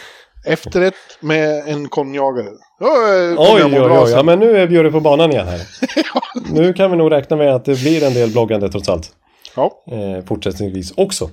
Efterrätt 0.46 0.94
med 1.20 1.68
en 1.68 1.88
konjagare. 1.88 2.48
Oj, 2.80 3.34
oj, 3.38 3.80
oj, 3.80 4.10
ja, 4.10 4.22
men 4.22 4.38
nu 4.38 4.56
är 4.56 4.66
Bjurre 4.66 4.90
på 4.90 5.00
banan 5.00 5.30
igen 5.32 5.46
här. 5.46 5.60
Nu 6.52 6.72
kan 6.72 6.90
vi 6.90 6.96
nog 6.96 7.12
räkna 7.12 7.36
med 7.36 7.54
att 7.54 7.64
det 7.64 7.74
blir 7.80 8.04
en 8.04 8.14
del 8.14 8.30
bloggande 8.32 8.68
trots 8.68 8.88
allt. 8.88 9.12
Ja, 9.56 9.84
Eh, 9.92 10.24
fortsättningsvis 10.24 10.92
också. 10.96 11.30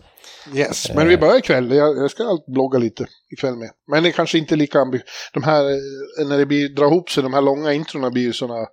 yes. 0.55 0.91
Men 0.95 1.07
vi 1.07 1.17
börjar 1.17 1.38
ikväll. 1.38 1.71
Jag, 1.71 1.97
jag 1.97 2.11
ska 2.11 2.23
blogga 2.47 2.80
lite 2.80 3.05
ikväll 3.38 3.55
med. 3.55 3.69
Men 3.91 4.03
det 4.03 4.09
är 4.09 4.11
kanske 4.11 4.38
inte 4.38 4.55
lika 4.55 4.77
ambi- 4.80 5.01
De 5.34 5.43
här, 5.43 5.63
eh, 5.63 6.27
när 6.27 6.38
det 6.38 6.45
blir, 6.45 6.69
drar 6.69 6.85
ihop 6.85 7.09
sig, 7.09 7.23
de 7.23 7.34
här 7.34 7.41
långa 7.41 7.73
introna 7.73 8.09
blir 8.09 8.23
ju 8.23 8.34
sådana 8.34 8.65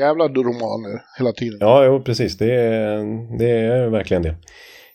jävla 0.00 0.24
romaner 0.28 1.02
hela 1.18 1.32
tiden. 1.32 1.58
Ja, 1.60 1.84
jo, 1.84 2.02
precis. 2.02 2.38
Det 2.38 2.54
är, 2.54 2.98
det 3.38 3.50
är 3.50 3.88
verkligen 3.90 4.22
det. 4.22 4.34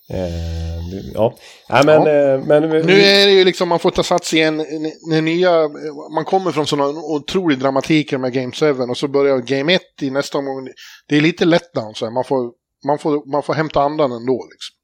Eh, 0.09 1.11
ja, 1.13 1.35
Nej, 1.69 1.85
men... 1.85 2.05
Ja. 2.05 2.33
Eh, 2.33 2.43
men 2.45 2.69
Nu 2.69 3.01
är 3.01 3.25
det 3.25 3.31
ju 3.31 3.43
liksom, 3.43 3.69
man 3.69 3.79
får 3.79 3.91
ta 3.91 4.03
sats 4.03 4.33
igen 4.33 4.57
när 5.09 5.21
nya, 5.21 5.69
man 6.15 6.25
kommer 6.25 6.51
från 6.51 6.67
sådana 6.67 6.89
otrolig 6.89 7.59
dramatik 7.59 8.11
med 8.11 8.33
Game 8.33 8.51
7 8.51 8.71
och 8.71 8.97
så 8.97 9.07
börjar 9.07 9.37
Game 9.37 9.73
1 9.73 9.81
i 10.01 10.09
nästa 10.09 10.37
omgång. 10.37 10.67
Det 11.07 11.17
är 11.17 11.21
lite 11.21 11.45
letdown 11.45 11.95
så 11.95 12.05
här. 12.05 12.13
man 12.13 12.23
får, 12.23 12.51
man 12.87 12.99
får, 12.99 13.31
man 13.31 13.43
får 13.43 13.53
hämta 13.53 13.81
andan 13.81 14.11
ändå 14.11 14.47
liksom. 14.51 14.78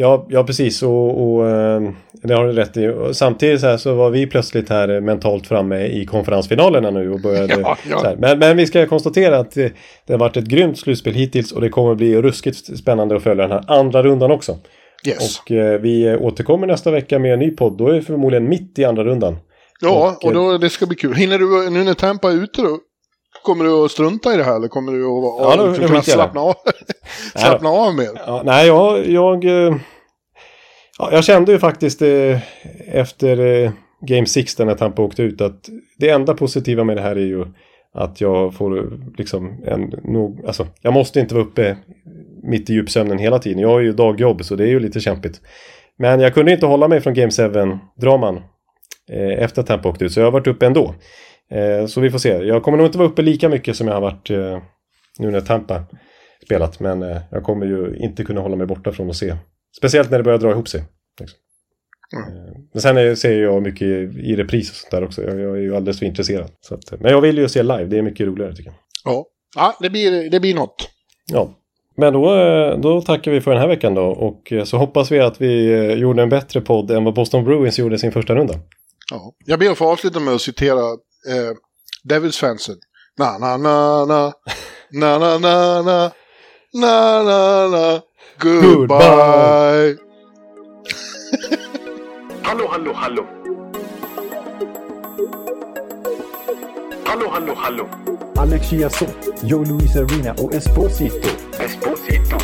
Ja, 0.00 0.26
ja 0.28 0.44
precis. 0.44 0.82
Och, 0.82 1.22
och 1.22 1.48
eh, 1.48 1.82
det 2.22 2.34
har 2.34 2.46
du 2.46 2.52
rätt 2.52 2.76
i. 2.76 2.94
Samtidigt 3.14 3.60
så, 3.60 3.66
här, 3.66 3.76
så 3.76 3.94
var 3.94 4.10
vi 4.10 4.26
plötsligt 4.26 4.68
här 4.68 4.88
eh, 4.88 5.00
mentalt 5.00 5.46
framme 5.46 5.86
i 5.86 6.06
konferensfinalerna 6.06 6.90
nu 6.90 7.10
och 7.10 7.20
började... 7.20 7.54
Ja, 7.60 7.76
ja. 7.90 8.14
Men, 8.18 8.38
men 8.38 8.56
vi 8.56 8.66
ska 8.66 8.86
konstatera 8.86 9.38
att 9.38 9.50
det, 9.50 9.72
det 10.06 10.12
har 10.12 10.20
varit 10.20 10.36
ett 10.36 10.44
grymt 10.44 10.78
slutspel 10.78 11.14
hittills 11.14 11.52
och 11.52 11.60
det 11.60 11.68
kommer 11.68 11.94
bli 11.94 12.22
ruskigt 12.22 12.78
spännande 12.78 13.16
att 13.16 13.22
följa 13.22 13.48
den 13.48 13.52
här 13.52 13.78
andra 13.78 14.02
rundan 14.02 14.30
också. 14.30 14.56
Yes. 15.06 15.38
Och 15.38 15.50
eh, 15.50 15.80
vi 15.80 16.16
återkommer 16.16 16.66
nästa 16.66 16.90
vecka 16.90 17.18
med 17.18 17.32
en 17.32 17.38
ny 17.38 17.50
podd. 17.50 17.78
Då 17.78 17.88
är 17.88 17.92
vi 17.92 18.02
förmodligen 18.02 18.48
mitt 18.48 18.78
i 18.78 18.84
andra 18.84 19.04
rundan. 19.04 19.36
ja, 19.80 20.16
och, 20.20 20.24
och 20.24 20.34
då, 20.34 20.58
det 20.58 20.70
ska 20.70 20.86
bli 20.86 20.96
kul. 20.96 21.14
Hinner 21.14 21.38
du, 21.38 21.70
nu 21.70 21.84
när 21.84 21.94
Tampa 21.94 22.30
är 22.30 22.34
ute 22.34 22.62
då, 22.62 22.78
kommer 23.42 23.64
du 23.64 23.84
att 23.84 23.90
strunta 23.90 24.34
i 24.34 24.36
det 24.36 24.44
här 24.44 24.56
eller 24.56 24.68
kommer 24.68 24.92
du 24.92 25.04
att, 25.04 25.58
Ja, 25.58 25.66
då 25.66 25.86
kunna 25.86 26.02
slappna 26.02 26.40
av, 26.40 26.54
slappna 27.34 27.68
av 27.68 27.94
mer? 27.94 28.10
Ja, 28.26 28.42
nej, 28.44 28.66
jag... 28.66 29.06
jag 29.06 29.44
eh, 29.44 29.76
ja, 30.98 31.12
jag 31.12 31.24
kände 31.24 31.52
ju 31.52 31.58
faktiskt 31.58 32.02
eh, 32.02 32.38
efter 32.88 33.38
eh, 33.64 33.70
Game 34.00 34.26
6 34.26 34.58
när 34.58 34.74
Tampa 34.74 35.02
åkte 35.02 35.22
ut 35.22 35.40
att 35.40 35.68
det 35.98 36.10
enda 36.10 36.34
positiva 36.34 36.84
med 36.84 36.96
det 36.96 37.02
här 37.02 37.16
är 37.16 37.26
ju 37.26 37.46
att 37.94 38.20
jag 38.20 38.54
får 38.54 38.78
eh, 38.78 38.84
liksom 39.18 39.62
en... 39.66 39.80
Nog, 40.04 40.44
alltså, 40.46 40.66
jag 40.82 40.92
måste 40.92 41.20
inte 41.20 41.34
vara 41.34 41.44
uppe 41.44 41.76
mitt 42.42 42.70
i 42.70 42.72
djupsömnen 42.72 43.18
hela 43.18 43.38
tiden. 43.38 43.58
Jag 43.58 43.68
har 43.68 43.80
ju 43.80 43.92
dagjobb 43.92 44.44
så 44.44 44.56
det 44.56 44.64
är 44.64 44.68
ju 44.68 44.80
lite 44.80 45.00
kämpigt. 45.00 45.40
Men 45.98 46.20
jag 46.20 46.34
kunde 46.34 46.52
inte 46.52 46.66
hålla 46.66 46.88
mig 46.88 47.00
från 47.00 47.14
Game 47.14 47.30
7-draman 47.30 48.36
eh, 49.10 49.42
efter 49.42 49.60
att 49.60 49.66
Tampa 49.66 49.88
åkte 49.88 50.04
ut 50.04 50.12
så 50.12 50.20
jag 50.20 50.26
har 50.26 50.32
varit 50.32 50.46
uppe 50.46 50.66
ändå. 50.66 50.94
Eh, 51.50 51.86
så 51.86 52.00
vi 52.00 52.10
får 52.10 52.18
se. 52.18 52.28
Jag 52.28 52.62
kommer 52.62 52.78
nog 52.78 52.86
inte 52.86 52.98
vara 52.98 53.08
uppe 53.08 53.22
lika 53.22 53.48
mycket 53.48 53.76
som 53.76 53.86
jag 53.86 53.94
har 53.94 54.00
varit 54.00 54.30
eh, 54.30 54.62
nu 55.18 55.30
när 55.30 55.40
Tampa 55.40 55.84
spelat. 56.44 56.80
Men 56.80 57.02
eh, 57.02 57.18
jag 57.30 57.44
kommer 57.44 57.66
ju 57.66 57.96
inte 57.96 58.24
kunna 58.24 58.40
hålla 58.40 58.56
mig 58.56 58.66
borta 58.66 58.92
från 58.92 59.10
att 59.10 59.16
se. 59.16 59.36
Speciellt 59.76 60.10
när 60.10 60.18
det 60.18 60.24
börjar 60.24 60.38
dra 60.38 60.50
ihop 60.50 60.68
sig. 60.68 60.84
Liksom. 61.20 61.38
Eh, 62.16 62.60
Men 62.72 62.82
sen 62.82 62.96
är, 62.96 63.14
ser 63.14 63.42
jag 63.42 63.62
mycket 63.62 63.86
i, 64.16 64.36
repris 64.36 64.70
och 64.70 64.76
sånt 64.76 64.90
där 64.90 65.04
också. 65.04 65.22
Jag, 65.22 65.40
jag 65.40 65.56
är 65.56 65.60
ju 65.60 65.76
alldeles 65.76 65.98
för 65.98 66.06
intresserad. 66.06 66.50
Att, 66.70 67.00
men 67.00 67.12
jag 67.12 67.20
vill 67.20 67.38
ju 67.38 67.48
se 67.48 67.62
live. 67.62 67.84
Det 67.84 67.98
är 67.98 68.02
mycket 68.02 68.26
roligare 68.26 68.54
tycker 68.54 68.70
jag. 68.70 68.78
Ja, 69.04 69.26
ja 69.56 69.76
det, 69.80 69.90
blir, 69.90 70.30
det 70.30 70.40
blir 70.40 70.54
något. 70.54 70.90
Ja. 71.32 71.54
Men 71.96 72.12
då, 72.12 72.26
då 72.82 73.00
tackar 73.00 73.30
vi 73.30 73.40
för 73.40 73.50
den 73.50 73.60
här 73.60 73.68
veckan 73.68 73.94
då. 73.94 74.02
Och 74.02 74.52
så 74.64 74.76
hoppas 74.76 75.12
vi 75.12 75.20
att 75.20 75.40
vi 75.40 75.92
gjorde 75.92 76.22
en 76.22 76.28
bättre 76.28 76.60
podd 76.60 76.90
än 76.90 77.04
vad 77.04 77.14
Boston 77.14 77.44
Bruins 77.44 77.78
gjorde 77.78 77.98
sin 77.98 78.12
första 78.12 78.34
runda. 78.34 78.54
Ja. 79.10 79.32
Jag 79.46 79.58
ber 79.58 79.70
att 79.70 79.78
få 79.78 79.92
avsluta 79.92 80.20
med 80.20 80.34
att 80.34 80.40
citera 80.40 80.80
eh, 81.26 81.52
Devil 82.04 82.32
Svensson. 82.32 82.76
Na, 83.18 83.38
na, 83.38 83.56
na, 83.56 84.04
na. 84.06 84.32
Na, 84.92 85.18
na, 85.18 85.38
na, 85.38 85.82
na. 85.82 86.12
Na, 86.72 87.22
na, 87.22 87.68
na. 87.68 88.02
Goodbye. 88.38 89.96
hallå, 92.42 92.66
hallå, 92.68 92.92
hallå. 92.92 93.26
Hallå, 97.04 97.28
hallå, 97.28 97.54
hallå. 97.54 98.29
Alex 98.40 98.70
Chiazot, 98.70 99.14
Joe 99.42 99.64
Luis 99.64 99.96
Arena 99.96 100.32
och 100.32 100.54
Esposito. 100.54 101.28
Esposito. 101.58 102.36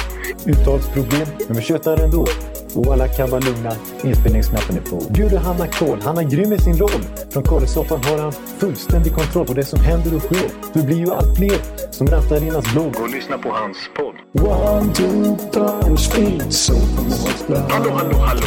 Uttalsproblem, 0.46 1.26
men 1.46 1.56
vi 1.56 1.62
tjötar 1.62 1.96
ändå. 1.96 2.26
Och 2.74 2.92
alla 2.92 3.08
kan 3.08 3.30
vara 3.30 3.40
lugna, 3.40 3.72
inspelningsknappen 4.04 4.76
är 4.76 4.80
på. 4.80 5.12
Bjuder 5.12 5.38
Hanna 5.38 5.66
Kohl, 5.66 6.00
han 6.02 6.18
är 6.18 6.22
grym 6.22 6.52
i 6.52 6.58
sin 6.58 6.76
roll. 6.78 7.02
Från 7.30 7.42
Kållesoffan 7.42 8.04
har 8.04 8.18
han 8.18 8.32
fullständig 8.32 9.14
kontroll 9.14 9.46
på 9.46 9.54
det 9.54 9.64
som 9.64 9.80
händer 9.80 10.16
och 10.16 10.22
sker. 10.22 10.50
Det 10.72 10.82
blir 10.82 10.96
ju 10.96 11.10
allt 11.10 11.36
fler 11.36 11.58
som 11.90 12.06
rattar 12.06 12.42
in 12.42 12.50
hans 12.50 12.72
blogg. 12.72 13.00
Och 13.00 13.10
lyssna 13.10 13.38
på 13.38 13.48
hans 13.48 13.76
podd. 13.96 14.14
One, 14.46 14.94
two, 14.94 15.36
three, 15.52 15.96
speed, 15.96 16.52
so 16.52 16.74
Hallå, 17.68 17.90
hallå, 17.90 18.18
hallå. 18.18 18.46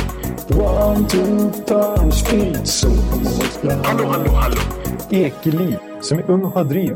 One, 0.49 1.07
two, 1.07 1.51
three, 1.67 2.11
speed, 2.11 2.67
so 2.67 2.87
Hallå, 3.83 4.05
hallå, 4.05 4.31
hallå. 4.31 4.61
Ekeliv, 5.09 5.77
som 6.01 6.19
är 6.19 6.29
ung 6.29 6.43
och 6.43 6.51
har 6.51 6.63
driv. 6.63 6.95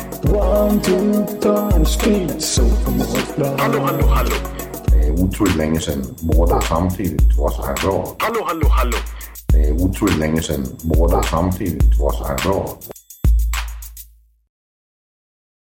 One, 0.23 0.79
two, 0.81 1.25
time 1.41 1.83
speed, 1.85 2.41
so 2.41 2.61
Hallo, 3.57 3.79
hallo, 3.79 4.07
hallo. 4.07 4.35
Det 4.85 5.07
er 5.07 5.11
utroligt 5.11 5.57
længe 5.57 5.79
siden 5.81 6.17
mor, 6.21 6.45
der 6.45 6.55
er 6.55 6.61
samtidig 6.61 7.35
trods 7.35 7.55
har. 7.55 8.15
Hallo, 8.19 8.43
hallo, 8.47 8.67
hallo. 8.69 8.97
Det 9.51 9.69
er 9.69 9.73
utroligt 9.73 10.19
længe 10.19 10.41
siden 10.41 10.79
mor, 10.83 11.07
der 11.07 11.17
er 11.17 11.21
samtidig 11.21 11.93
trods. 11.97 13.00